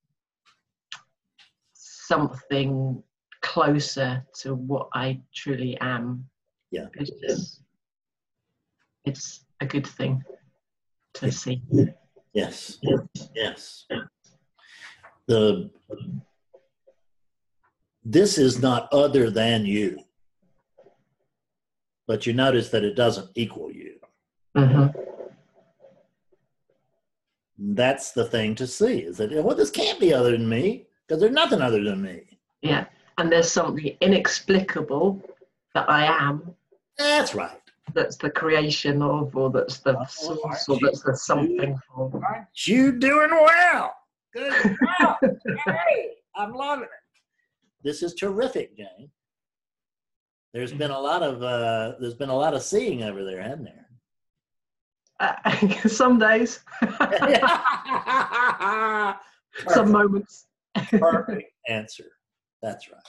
something 1.73 3.01
closer 3.41 4.26
to 4.41 4.55
what 4.55 4.89
I 4.93 5.22
truly 5.34 5.77
am. 5.80 6.27
Yeah. 6.72 6.88
It's 6.95 7.11
just, 7.27 7.61
it's 9.05 9.45
a 9.61 9.65
good 9.65 9.88
thing 9.88 10.23
to 11.15 11.31
see. 11.31 11.61
Yes. 12.34 12.77
Yes. 13.35 13.85
The 15.27 15.69
this 18.03 18.38
is 18.38 18.61
not 18.61 18.88
other 18.93 19.30
than 19.30 19.65
you. 19.65 19.99
But 22.07 22.26
you 22.26 22.34
notice 22.34 22.69
that 22.69 22.84
it 22.85 22.95
doesn't 22.95 23.30
equal 23.35 23.72
you. 23.72 23.99
Mhm. 24.55 24.93
That's 27.57 28.11
the 28.11 28.25
thing 28.25 28.55
to 28.55 28.67
see 28.67 28.99
is 28.99 29.17
that 29.17 29.31
well, 29.31 29.55
this 29.55 29.71
can't 29.71 29.99
be 29.99 30.13
other 30.13 30.31
than 30.31 30.47
me 30.47 30.88
because 31.07 31.19
there's 31.19 31.34
nothing 31.34 31.61
other 31.61 31.84
than 31.84 32.01
me. 32.01 32.21
Yeah, 32.61 32.85
and 33.17 33.31
there's 33.31 33.51
something 33.51 33.97
inexplicable 34.01 35.21
that 35.73 35.89
I 35.89 36.05
am. 36.05 36.53
That's 36.97 37.34
right. 37.35 37.59
That's 37.93 38.17
the 38.17 38.29
creation 38.29 39.01
of, 39.01 39.35
or 39.35 39.49
that's 39.49 39.79
the 39.79 39.97
Oh, 39.97 40.05
source, 40.07 40.67
or 40.69 40.77
that's 40.81 41.01
the 41.03 41.15
something 41.15 41.79
for. 41.88 42.11
Aren't 42.27 42.67
you 42.67 42.91
doing 42.99 43.29
well? 43.31 43.95
Good 44.34 44.77
job. 44.99 45.15
hey, 45.65 46.09
I'm 46.35 46.53
loving 46.53 46.84
it. 46.85 46.89
This 47.84 48.03
is 48.03 48.13
terrific, 48.13 48.75
Jane. 48.77 49.09
There's 50.53 50.73
been 50.73 50.91
a 50.91 50.99
lot 50.99 51.23
of 51.23 51.41
uh, 51.41 51.93
there's 51.99 52.13
been 52.15 52.29
a 52.29 52.35
lot 52.38 52.53
of 52.53 52.61
seeing 52.61 53.03
over 53.03 53.23
there, 53.23 53.41
hasn't 53.41 53.65
there? 53.65 53.86
Uh, 55.19 55.34
some 55.88 56.19
days, 56.19 56.60
some 59.69 59.91
moments. 59.91 60.45
Perfect 60.91 61.52
answer. 61.68 62.06
That's 62.61 62.89
right. 62.91 63.02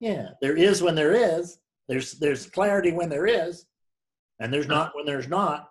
Yeah, 0.00 0.30
there 0.40 0.56
is 0.56 0.82
when 0.82 0.94
there 0.94 1.12
is. 1.12 1.58
There's 1.88 2.12
there's 2.18 2.46
clarity 2.46 2.92
when 2.92 3.08
there 3.08 3.26
is, 3.26 3.66
and 4.40 4.52
there's 4.52 4.68
not 4.68 4.92
when 4.94 5.04
there's 5.06 5.28
not. 5.28 5.68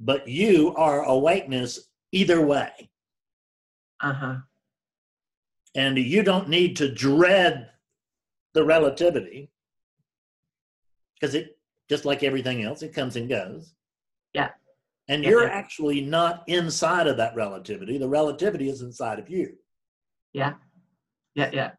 But 0.00 0.26
you 0.28 0.74
are 0.76 1.04
awakeness 1.04 1.88
either 2.12 2.44
way, 2.44 2.70
Uh 4.00 4.12
huh. 4.12 4.36
and 5.74 5.96
you 5.98 6.22
don't 6.22 6.48
need 6.48 6.76
to 6.76 6.92
dread 6.92 7.70
the 8.54 8.64
relativity 8.64 9.50
because 11.14 11.34
it 11.34 11.58
just 11.88 12.04
like 12.04 12.22
everything 12.22 12.62
else, 12.62 12.82
it 12.82 12.94
comes 12.94 13.16
and 13.16 13.28
goes. 13.28 13.74
Yeah. 14.32 14.50
And 15.08 15.22
Yeah, 15.22 15.30
you're 15.30 15.48
actually 15.48 16.00
not 16.00 16.44
inside 16.46 17.06
of 17.06 17.16
that 17.18 17.34
relativity. 17.34 17.98
The 17.98 18.08
relativity 18.08 18.68
is 18.68 18.80
inside 18.80 19.18
of 19.18 19.28
you. 19.28 19.54
Yeah. 20.32 20.54
Yeah. 21.34 21.50
Yeah. 21.52 21.70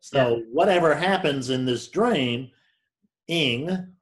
So 0.00 0.42
whatever 0.52 0.94
happens 0.94 1.48
in 1.48 1.64
this 1.64 1.88
dream, 1.88 2.50
ing, 3.28 3.94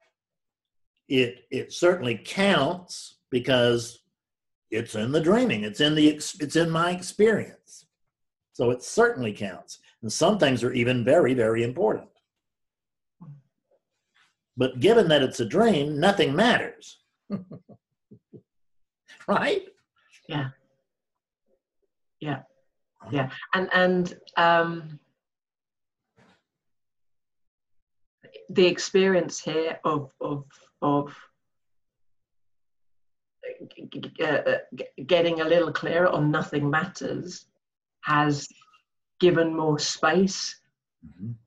it 1.07 1.45
it 1.49 1.71
certainly 1.71 2.19
counts 2.25 3.19
because 3.29 3.99
it's 4.69 4.95
in 4.95 5.11
the 5.11 5.21
dreaming. 5.21 5.63
It's 5.63 5.79
in 5.79 5.95
the 5.95 6.13
ex- 6.13 6.39
it's 6.39 6.55
in 6.55 6.69
my 6.69 6.91
experience. 6.91 7.85
So 8.53 8.71
it 8.71 8.83
certainly 8.83 9.31
counts. 9.31 9.79
And 10.01 10.11
some 10.11 10.37
things 10.37 10.63
are 10.63 10.73
even 10.73 11.05
very 11.05 11.33
very 11.33 11.63
important. 11.63 12.09
But 14.57 14.79
given 14.79 15.07
that 15.07 15.23
it's 15.23 15.39
a 15.39 15.45
dream, 15.45 15.99
nothing 15.99 16.35
matters. 16.35 16.99
right? 19.27 19.63
Yeah. 20.27 20.49
Yeah. 22.19 22.41
Yeah. 23.11 23.29
And 23.53 23.69
and 23.73 24.19
um 24.37 24.99
the 28.49 28.65
experience 28.65 29.39
here 29.39 29.79
of 29.83 30.11
of 30.21 30.45
of 30.81 31.15
uh, 34.21 34.25
uh, 34.25 34.57
getting 35.05 35.41
a 35.41 35.45
little 35.45 35.71
clearer 35.71 36.07
on 36.07 36.31
nothing 36.31 36.69
matters 36.69 37.45
has 38.01 38.47
given 39.19 39.55
more 39.55 39.79
space 39.79 40.59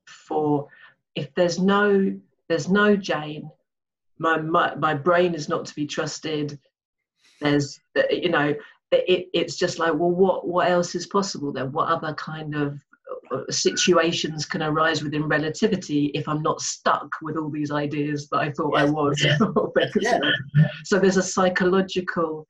for 0.06 0.68
if 1.14 1.34
there's 1.34 1.58
no 1.58 2.14
there's 2.48 2.68
no 2.68 2.96
Jane, 2.96 3.50
my 4.18 4.40
my, 4.40 4.74
my 4.76 4.94
brain 4.94 5.34
is 5.34 5.48
not 5.48 5.66
to 5.66 5.74
be 5.74 5.86
trusted. 5.86 6.58
There's 7.40 7.80
you 8.10 8.30
know 8.30 8.54
it, 8.92 9.28
it's 9.34 9.56
just 9.56 9.78
like 9.78 9.92
well 9.94 10.10
what 10.10 10.46
what 10.46 10.70
else 10.70 10.94
is 10.94 11.06
possible 11.06 11.52
then? 11.52 11.72
What 11.72 11.88
other 11.88 12.14
kind 12.14 12.54
of 12.54 12.78
uh, 13.30 13.50
situations 13.50 14.46
can 14.46 14.62
arise 14.62 15.02
within 15.02 15.24
relativity 15.24 16.06
if 16.14 16.28
I'm 16.28 16.42
not 16.42 16.60
stuck 16.60 17.08
with 17.22 17.36
all 17.36 17.50
these 17.50 17.70
ideas 17.72 18.28
that 18.30 18.38
I 18.38 18.52
thought 18.52 18.76
I 18.76 18.84
Yes. 18.84 18.92
was. 18.92 19.24
Yeah. 20.00 20.18
so 20.84 20.98
there's 20.98 21.16
a 21.16 21.22
psychological 21.22 22.46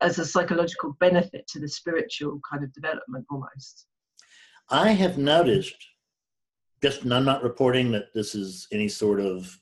as 0.00 0.18
a 0.18 0.24
psychological 0.24 0.96
benefit 1.00 1.46
to 1.48 1.60
the 1.60 1.68
spiritual 1.68 2.40
kind 2.50 2.64
of 2.64 2.72
development 2.72 3.24
almost. 3.30 3.86
I 4.70 4.90
have 4.90 5.18
noticed, 5.18 5.76
just 6.82 7.02
and 7.02 7.12
I'm 7.12 7.24
not 7.24 7.42
reporting 7.42 7.90
that 7.92 8.12
this 8.14 8.34
is 8.34 8.66
any 8.72 8.88
sort 8.88 9.20
of 9.20 9.58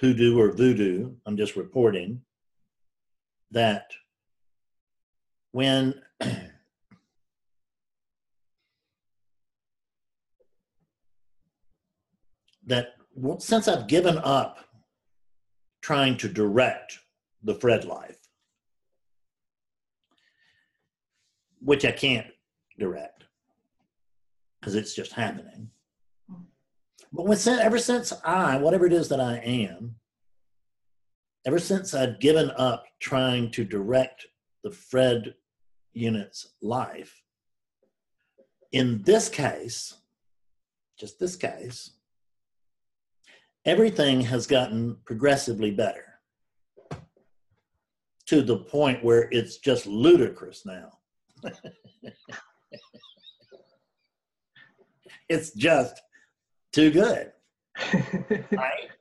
hoodoo 0.00 0.38
or 0.38 0.52
voodoo, 0.52 1.12
I'm 1.26 1.36
just 1.36 1.56
reporting 1.56 2.22
that 3.50 3.90
when 5.52 5.94
that 12.66 12.94
since 13.38 13.66
I've 13.66 13.86
given 13.86 14.18
up 14.18 14.58
trying 15.80 16.16
to 16.18 16.28
direct 16.28 16.98
the 17.42 17.54
Fred 17.54 17.84
life, 17.84 18.18
which 21.60 21.84
I 21.84 21.92
can't 21.92 22.26
direct 22.78 23.24
because 24.60 24.74
it's 24.74 24.94
just 24.94 25.12
happening. 25.12 25.70
Mm. 26.30 26.44
But 27.12 27.26
when, 27.26 27.38
ever 27.48 27.78
since 27.78 28.12
I, 28.24 28.58
whatever 28.58 28.86
it 28.86 28.92
is 28.92 29.08
that 29.08 29.20
I 29.20 29.38
am, 29.38 29.96
ever 31.46 31.58
since 31.58 31.94
I'd 31.94 32.20
given 32.20 32.50
up 32.52 32.84
trying 33.00 33.50
to 33.52 33.64
direct 33.64 34.26
the 34.62 34.70
Fred 34.70 35.34
unit's 35.92 36.54
life, 36.60 37.22
in 38.72 39.02
this 39.02 39.28
case, 39.28 39.94
just 40.98 41.18
this 41.18 41.36
case, 41.36 41.92
everything 43.64 44.20
has 44.22 44.46
gotten 44.46 44.96
progressively 45.04 45.70
better 45.70 46.04
to 48.26 48.42
the 48.42 48.58
point 48.58 49.02
where 49.02 49.28
it's 49.30 49.56
just 49.56 49.86
ludicrous 49.86 50.66
now. 50.66 50.90
it's 55.28 55.52
just 55.52 56.02
too 56.72 56.90
good. 56.90 57.32
right? 58.52 58.90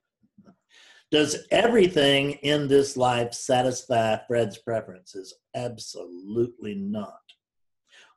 Does 1.09 1.47
everything 1.51 2.31
in 2.31 2.67
this 2.67 2.97
life 2.97 3.34
satisfy 3.34 4.17
Fred's 4.27 4.57
preferences? 4.57 5.34
Absolutely 5.55 6.75
not. 6.75 7.21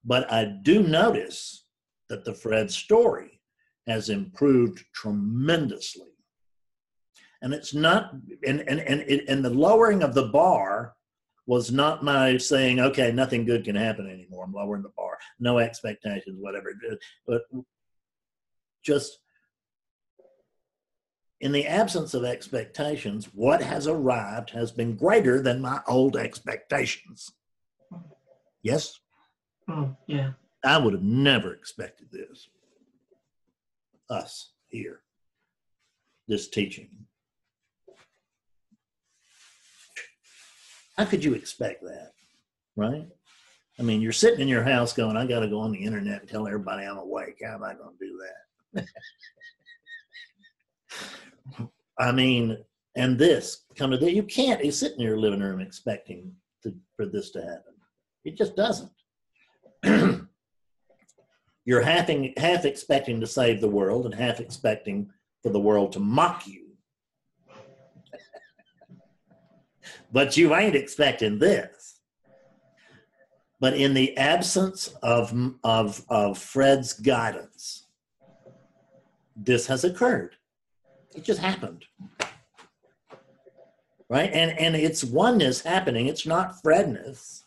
But 0.05 0.31
I 0.33 0.45
do 0.63 0.83
notice 0.83 1.67
that 2.09 2.25
the 2.25 2.35
Fred 2.35 2.71
story 2.71 3.41
has 3.87 4.09
improved 4.09 4.85
tremendously. 4.95 6.09
And 7.43 7.55
it's 7.55 7.73
not, 7.73 8.13
and, 8.47 8.61
and, 8.69 8.81
and, 8.81 9.01
it, 9.03 9.25
and 9.29 9.45
the 9.45 9.51
lowering 9.51 10.03
of 10.03 10.15
the 10.15 10.29
bar 10.29 10.95
was 11.47 11.73
not 11.73 12.05
my 12.05 12.37
saying, 12.37 12.81
okay, 12.81 13.13
nothing 13.13 13.45
good 13.45 13.65
can 13.65 13.77
happen 13.77 14.09
anymore. 14.11 14.45
I'm 14.45 14.53
lowering 14.53 14.83
the 14.83 14.93
bar, 14.97 15.17
no 15.39 15.59
expectations, 15.59 16.39
whatever. 16.39 16.73
But 17.27 17.43
just 18.85 19.19
in 21.41 21.53
the 21.53 21.67
absence 21.67 22.13
of 22.13 22.25
expectations, 22.25 23.31
what 23.35 23.63
has 23.63 23.87
arrived 23.87 24.51
has 24.51 24.71
been 24.71 24.95
greater 24.95 25.41
than 25.41 25.63
my 25.63 25.81
old 25.89 26.17
expectations. 26.17 27.33
Yes? 28.63 29.01
Oh, 29.69 29.97
yeah. 30.07 30.33
I 30.63 30.77
would 30.77 30.93
have 30.93 31.03
never 31.03 31.55
expected 31.55 32.09
this. 32.13 32.49
Us 34.11 34.51
here, 34.69 35.01
this 36.29 36.49
teaching. 36.49 36.91
How 40.99 41.07
could 41.07 41.25
you 41.25 41.33
expect 41.33 41.83
that? 41.85 42.13
Right? 42.77 43.09
I 43.79 43.83
mean, 43.83 44.03
you're 44.03 44.13
sitting 44.13 44.41
in 44.41 44.49
your 44.49 44.65
house 44.65 44.93
going, 44.93 45.17
I 45.17 45.27
got 45.27 45.41
to 45.41 45.49
go 45.49 45.61
on 45.61 45.73
the 45.73 45.83
internet 45.83 46.21
and 46.21 46.29
tell 46.29 46.47
everybody 46.47 46.85
I'm 46.85 46.99
awake. 46.99 47.39
How 47.43 47.55
am 47.55 47.65
I 47.65 47.73
going 47.73 47.97
to 47.99 48.07
do 48.07 48.21
that? 48.75 48.85
I 51.99 52.13
mean, 52.13 52.59
and 52.97 53.19
this 53.19 53.65
come 53.77 53.91
to 53.91 53.99
that 53.99 54.15
you 54.15 54.23
can't 54.23 54.65
you 54.65 54.73
sit 54.73 54.95
in 54.95 55.01
your 55.01 55.19
living 55.19 55.41
room 55.41 55.61
expecting 55.61 56.33
to, 56.63 56.75
for 56.97 57.07
this 57.07 57.31
to 57.33 57.41
happen. 57.41 57.75
It 58.25 58.37
just 58.37 58.57
doesn't. 58.57 58.91
You're 61.65 61.83
half, 61.83 62.09
half 62.37 62.65
expecting 62.65 63.21
to 63.21 63.27
save 63.27 63.61
the 63.61 63.69
world 63.69 64.07
and 64.07 64.15
half 64.15 64.41
expecting 64.41 65.11
for 65.43 65.51
the 65.51 65.61
world 65.61 65.93
to 65.93 66.01
mock 66.01 66.47
you. 66.47 66.69
but 70.13 70.37
you 70.37 70.55
ain't 70.55 70.75
expecting 70.75 71.39
this. 71.39 72.01
But 73.61 73.75
in 73.75 73.93
the 73.93 74.17
absence 74.17 74.89
of, 75.03 75.35
of, 75.63 76.03
of 76.09 76.39
Fred's 76.39 76.95
guidance, 76.95 77.87
this 79.37 79.67
has 79.67 79.85
occurred. 79.85 80.37
It 81.15 81.25
just 81.25 81.41
happened. 81.41 81.85
Right? 84.09 84.31
And 84.33 84.59
and 84.59 84.75
it's 84.75 85.05
oneness 85.05 85.61
happening. 85.63 86.07
It's 86.07 86.27
not 86.27 86.61
Fredness. 86.63 87.45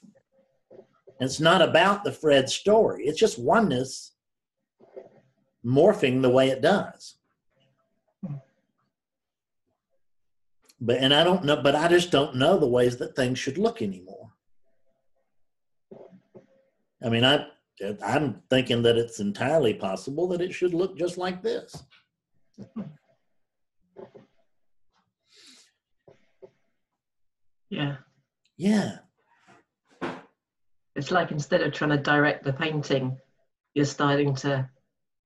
It's 1.20 1.40
not 1.40 1.62
about 1.62 2.04
the 2.04 2.12
Fred 2.12 2.50
story. 2.50 3.06
It's 3.06 3.20
just 3.20 3.40
oneness 3.40 4.12
morphing 5.66 6.22
the 6.22 6.30
way 6.30 6.50
it 6.50 6.62
does. 6.62 7.16
But 10.80 10.98
and 10.98 11.14
I 11.14 11.24
don't 11.24 11.46
know, 11.46 11.62
but 11.62 11.76
I 11.76 11.88
just 11.88 12.12
don't 12.12 12.36
know 12.36 12.58
the 12.58 12.68
ways 12.68 12.98
that 12.98 13.16
things 13.16 13.40
should 13.40 13.58
look 13.58 13.82
anymore. 13.82 14.32
I 17.02 17.10
mean, 17.10 17.24
I 17.24 17.48
I'm 18.06 18.42
thinking 18.50 18.82
that 18.84 18.98
it's 18.98 19.20
entirely 19.20 19.74
possible 19.74 20.28
that 20.30 20.42
it 20.42 20.54
should 20.54 20.74
look 20.74 20.98
just 20.98 21.18
like 21.18 21.42
this. 21.42 21.84
Yeah. 27.74 27.96
Yeah. 28.58 28.98
It's 30.96 31.10
like 31.10 31.32
instead 31.32 31.62
of 31.62 31.74
trying 31.74 31.90
to 31.90 31.98
direct 31.98 32.44
the 32.44 32.54
painting, 32.54 33.18
you're 33.74 33.86
starting 33.86 34.36
to, 34.36 34.70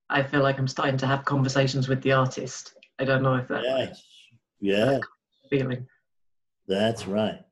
I 0.10 0.24
feel 0.24 0.42
like 0.42 0.58
I'm 0.58 0.68
starting 0.68 0.98
to 1.00 1.08
have 1.08 1.26
conversations 1.26 1.90
with 1.90 2.02
the 2.02 2.14
artist. 2.14 2.74
I 3.00 3.04
don't 3.04 3.22
know 3.22 3.36
if 3.36 3.50
that 3.50 3.64
yes. 3.64 4.02
yeah 4.62 5.00
feeling. 5.50 5.86
That's 6.70 7.06
right. 7.06 7.44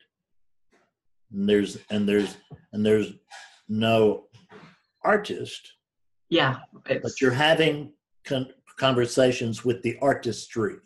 And 1.31 1.49
there's 1.49 1.77
and 1.89 2.07
there's 2.07 2.37
and 2.71 2.85
there's 2.85 3.13
no 3.67 4.27
artist. 5.03 5.73
Yeah, 6.29 6.59
but 6.85 7.21
you're 7.21 7.31
having 7.31 7.91
con- 8.23 8.53
conversations 8.77 9.65
with 9.65 9.83
the 9.83 9.97
artistry. 10.01 10.77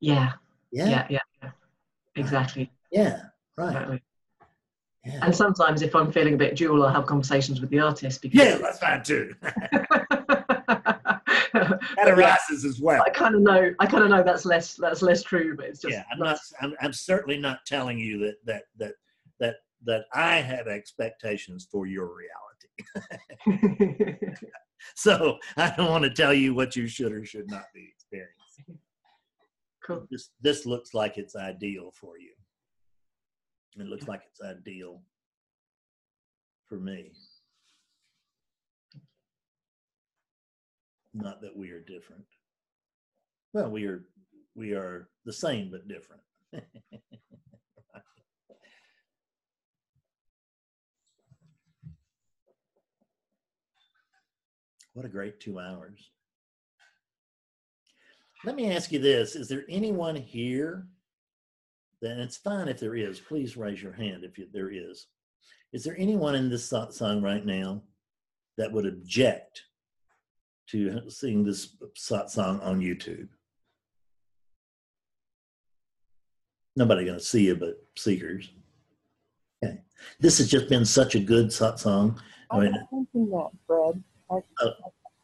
Yeah. 0.00 0.32
Yeah. 0.70 0.88
Yeah. 0.88 1.06
Yeah. 1.10 1.18
yeah. 1.42 1.50
Exactly. 2.14 2.70
Yeah, 2.90 3.20
right. 3.56 3.68
Exactly. 3.68 4.02
Yeah. 5.04 5.20
And 5.22 5.34
sometimes, 5.34 5.82
if 5.82 5.94
I'm 5.94 6.12
feeling 6.12 6.34
a 6.34 6.36
bit 6.36 6.56
dual, 6.56 6.84
I'll 6.84 6.92
have 6.92 7.06
conversations 7.06 7.60
with 7.60 7.70
the 7.70 7.80
artist. 7.80 8.20
Because 8.20 8.38
yeah, 8.38 8.58
that's 8.58 8.78
fine 8.78 9.02
too. 9.02 9.34
that 11.52 12.06
arises 12.06 12.64
as 12.64 12.80
well. 12.80 13.02
I 13.06 13.10
kind 13.10 13.34
of 13.34 13.40
know. 13.40 13.72
I 13.78 13.86
kind 13.86 14.04
of 14.04 14.10
know 14.10 14.22
that's 14.22 14.44
less. 14.44 14.74
That's 14.74 15.02
less 15.02 15.22
true, 15.22 15.56
but 15.56 15.66
it's 15.66 15.80
just. 15.80 15.94
Yeah, 15.94 16.04
I'm 16.12 16.18
not. 16.18 16.38
I'm, 16.60 16.74
I'm 16.80 16.92
certainly 16.92 17.38
not 17.38 17.64
telling 17.64 17.98
you 17.98 18.18
that 18.18 18.36
that 18.44 18.64
that 18.78 18.94
that 19.40 19.56
that 19.84 20.04
I 20.12 20.36
have 20.36 20.66
expectations 20.66 21.66
for 21.70 21.86
your 21.86 22.10
reality. 22.14 24.16
so 24.94 25.38
I 25.56 25.72
don't 25.76 25.90
want 25.90 26.04
to 26.04 26.10
tell 26.10 26.34
you 26.34 26.54
what 26.54 26.76
you 26.76 26.86
should 26.86 27.12
or 27.12 27.24
should 27.24 27.50
not 27.50 27.64
be 27.74 27.92
experiencing. 27.94 28.78
Cool. 29.84 30.06
This 30.10 30.30
this 30.40 30.66
looks 30.66 30.92
like 30.92 31.18
it's 31.18 31.36
ideal 31.36 31.92
for 31.98 32.18
you. 32.18 32.32
It 33.76 33.86
looks 33.86 34.08
like 34.08 34.22
it's 34.30 34.40
ideal 34.40 35.02
for 36.68 36.78
me. 36.78 37.12
Not 41.14 41.40
that 41.42 41.56
we 41.56 41.70
are 41.70 41.80
different. 41.80 42.24
Well, 43.52 43.70
we 43.70 43.86
are 43.86 44.04
we 44.54 44.72
are 44.74 45.08
the 45.24 45.32
same 45.32 45.70
but 45.70 45.88
different. 45.88 46.22
what 54.92 55.06
a 55.06 55.08
great 55.08 55.40
two 55.40 55.58
hours. 55.58 56.10
Let 58.44 58.54
me 58.54 58.70
ask 58.70 58.92
you 58.92 58.98
this 59.00 59.34
Is 59.34 59.48
there 59.48 59.64
anyone 59.68 60.14
here 60.14 60.86
then 62.00 62.18
it's 62.20 62.36
fine 62.36 62.68
if 62.68 62.80
there 62.80 62.94
is. 62.94 63.20
Please 63.20 63.56
raise 63.56 63.82
your 63.82 63.92
hand 63.92 64.24
if 64.24 64.38
you, 64.38 64.46
there 64.52 64.70
is. 64.70 65.06
Is 65.72 65.84
there 65.84 65.96
anyone 65.98 66.34
in 66.34 66.48
this 66.48 66.68
song 66.68 67.22
right 67.22 67.44
now 67.44 67.82
that 68.56 68.72
would 68.72 68.86
object 68.86 69.62
to 70.70 71.02
seeing 71.08 71.44
this 71.44 71.76
song 71.94 72.60
on 72.60 72.80
YouTube? 72.80 73.28
Nobody 76.76 77.04
going 77.04 77.18
to 77.18 77.24
see 77.24 77.46
you 77.46 77.56
but 77.56 77.82
seekers. 77.96 78.50
Okay. 79.64 79.80
This 80.20 80.38
has 80.38 80.48
just 80.48 80.68
been 80.68 80.84
such 80.84 81.16
a 81.16 81.20
good 81.20 81.48
satsang. 81.48 82.18
I 82.50 82.60
mean, 82.60 82.72
was 82.72 83.06
thinking 83.12 83.30
that, 83.30 83.50
Fred. 83.66 84.02
I, 84.30 84.38
Oh. 84.60 84.72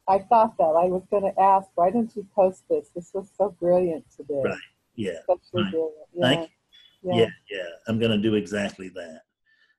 I 0.06 0.18
thought 0.18 0.56
that. 0.58 0.64
I 0.64 0.84
was 0.84 1.02
going 1.10 1.22
to 1.22 1.40
ask, 1.40 1.68
why 1.76 1.90
didn't 1.90 2.14
you 2.14 2.26
post 2.34 2.64
this? 2.68 2.90
This 2.94 3.10
was 3.14 3.30
so 3.38 3.56
brilliant 3.58 4.04
today. 4.14 4.42
Right. 4.44 4.58
yeah, 4.96 5.12
right. 5.28 5.38
brilliant. 5.52 5.94
Thank 6.20 6.50
Yeah. 7.04 7.16
yeah, 7.16 7.26
yeah. 7.50 7.68
I'm 7.86 7.98
going 7.98 8.10
to 8.10 8.18
do 8.18 8.34
exactly 8.34 8.88
that. 8.90 9.20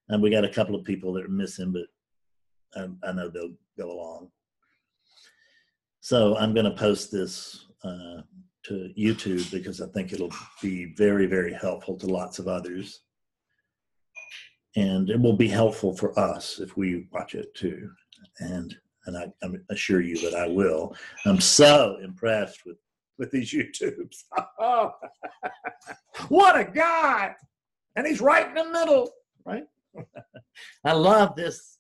And 0.10 0.22
we 0.22 0.30
got 0.30 0.46
a 0.46 0.50
couple 0.50 0.76
of 0.76 0.86
people 0.86 1.14
that 1.14 1.26
are 1.26 1.30
missing, 1.30 1.74
but 1.74 2.80
um, 2.80 3.00
I 3.04 3.12
know 3.12 3.30
they'll 3.30 3.56
go 3.78 3.92
along. 3.92 4.30
So 6.02 6.38
I'm 6.38 6.54
going 6.54 6.66
to 6.66 6.78
post 6.78 7.12
this 7.12 7.66
uh, 7.84 8.22
to 8.66 8.92
YouTube 8.98 9.50
because 9.52 9.82
I 9.82 9.88
think 9.88 10.14
it'll 10.14 10.34
be 10.62 10.94
very, 10.96 11.26
very 11.26 11.54
helpful 11.54 11.98
to 11.98 12.08
lots 12.08 12.38
of 12.38 12.48
others. 12.48 13.02
And 14.76 15.10
it 15.10 15.20
will 15.20 15.38
be 15.38 15.48
helpful 15.48 15.96
for 15.96 16.18
us 16.20 16.60
if 16.60 16.78
we 16.78 17.08
watch 17.12 17.34
it 17.34 17.54
too. 17.56 17.90
And 18.40 18.76
and 19.08 19.18
I, 19.18 19.32
I 19.44 19.50
assure 19.70 20.02
you 20.02 20.18
that 20.22 20.34
I 20.36 20.48
will. 20.48 20.96
I'm 21.26 21.40
so 21.40 21.98
impressed 22.04 22.66
with 22.66 22.78
with 23.18 23.32
these 23.32 23.54
YouTubes. 23.54 24.24
what 26.30 26.60
a 26.60 26.66
guy! 26.66 27.36
And 27.96 28.06
he's 28.06 28.22
right 28.22 28.48
in 28.48 28.56
the 28.56 28.70
middle, 28.72 29.10
right? 29.46 29.64
I 30.86 30.94
love 30.94 31.36
this. 31.36 31.80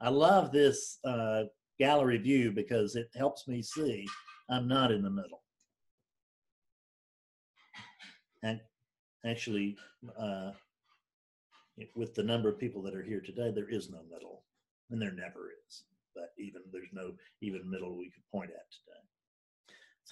I 0.00 0.08
love 0.08 0.50
this 0.50 0.98
uh, 1.04 1.44
gallery 1.78 2.18
view 2.18 2.52
because 2.52 2.96
it 2.96 3.08
helps 3.16 3.46
me 3.46 3.62
see 3.62 4.06
I'm 4.50 4.66
not 4.66 4.90
in 4.90 5.02
the 5.02 5.10
middle. 5.10 5.42
And 8.42 8.60
actually, 9.24 9.76
uh, 10.18 10.50
with 11.94 12.14
the 12.14 12.22
number 12.22 12.48
of 12.48 12.58
people 12.58 12.82
that 12.82 12.94
are 12.94 13.02
here 13.02 13.20
today, 13.20 13.52
there 13.54 13.68
is 13.68 13.88
no 13.88 14.00
middle, 14.10 14.42
and 14.90 15.00
there 15.00 15.12
never 15.12 15.50
is. 15.68 15.84
But 16.14 16.32
even 16.38 16.62
there's 16.72 16.92
no 16.92 17.12
even 17.40 17.70
middle 17.70 17.96
we 17.96 18.10
could 18.10 18.28
point 18.30 18.50
at 18.50 18.66
today. 18.70 18.91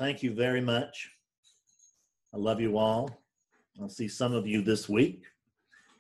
Thank 0.01 0.23
you 0.23 0.33
very 0.33 0.63
much. 0.63 1.11
I 2.33 2.39
love 2.39 2.59
you 2.59 2.79
all. 2.79 3.23
I'll 3.79 3.91
see 3.91 4.09
some 4.09 4.33
of 4.33 4.47
you 4.47 4.63
this 4.63 4.89
week, 4.89 5.25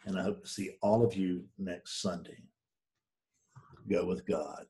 and 0.06 0.18
I 0.18 0.22
hope 0.22 0.40
to 0.40 0.48
see 0.48 0.70
all 0.80 1.04
of 1.04 1.14
you 1.14 1.44
next 1.58 2.00
Sunday. 2.00 2.38
Go 3.90 4.06
with 4.06 4.24
God. 4.24 4.64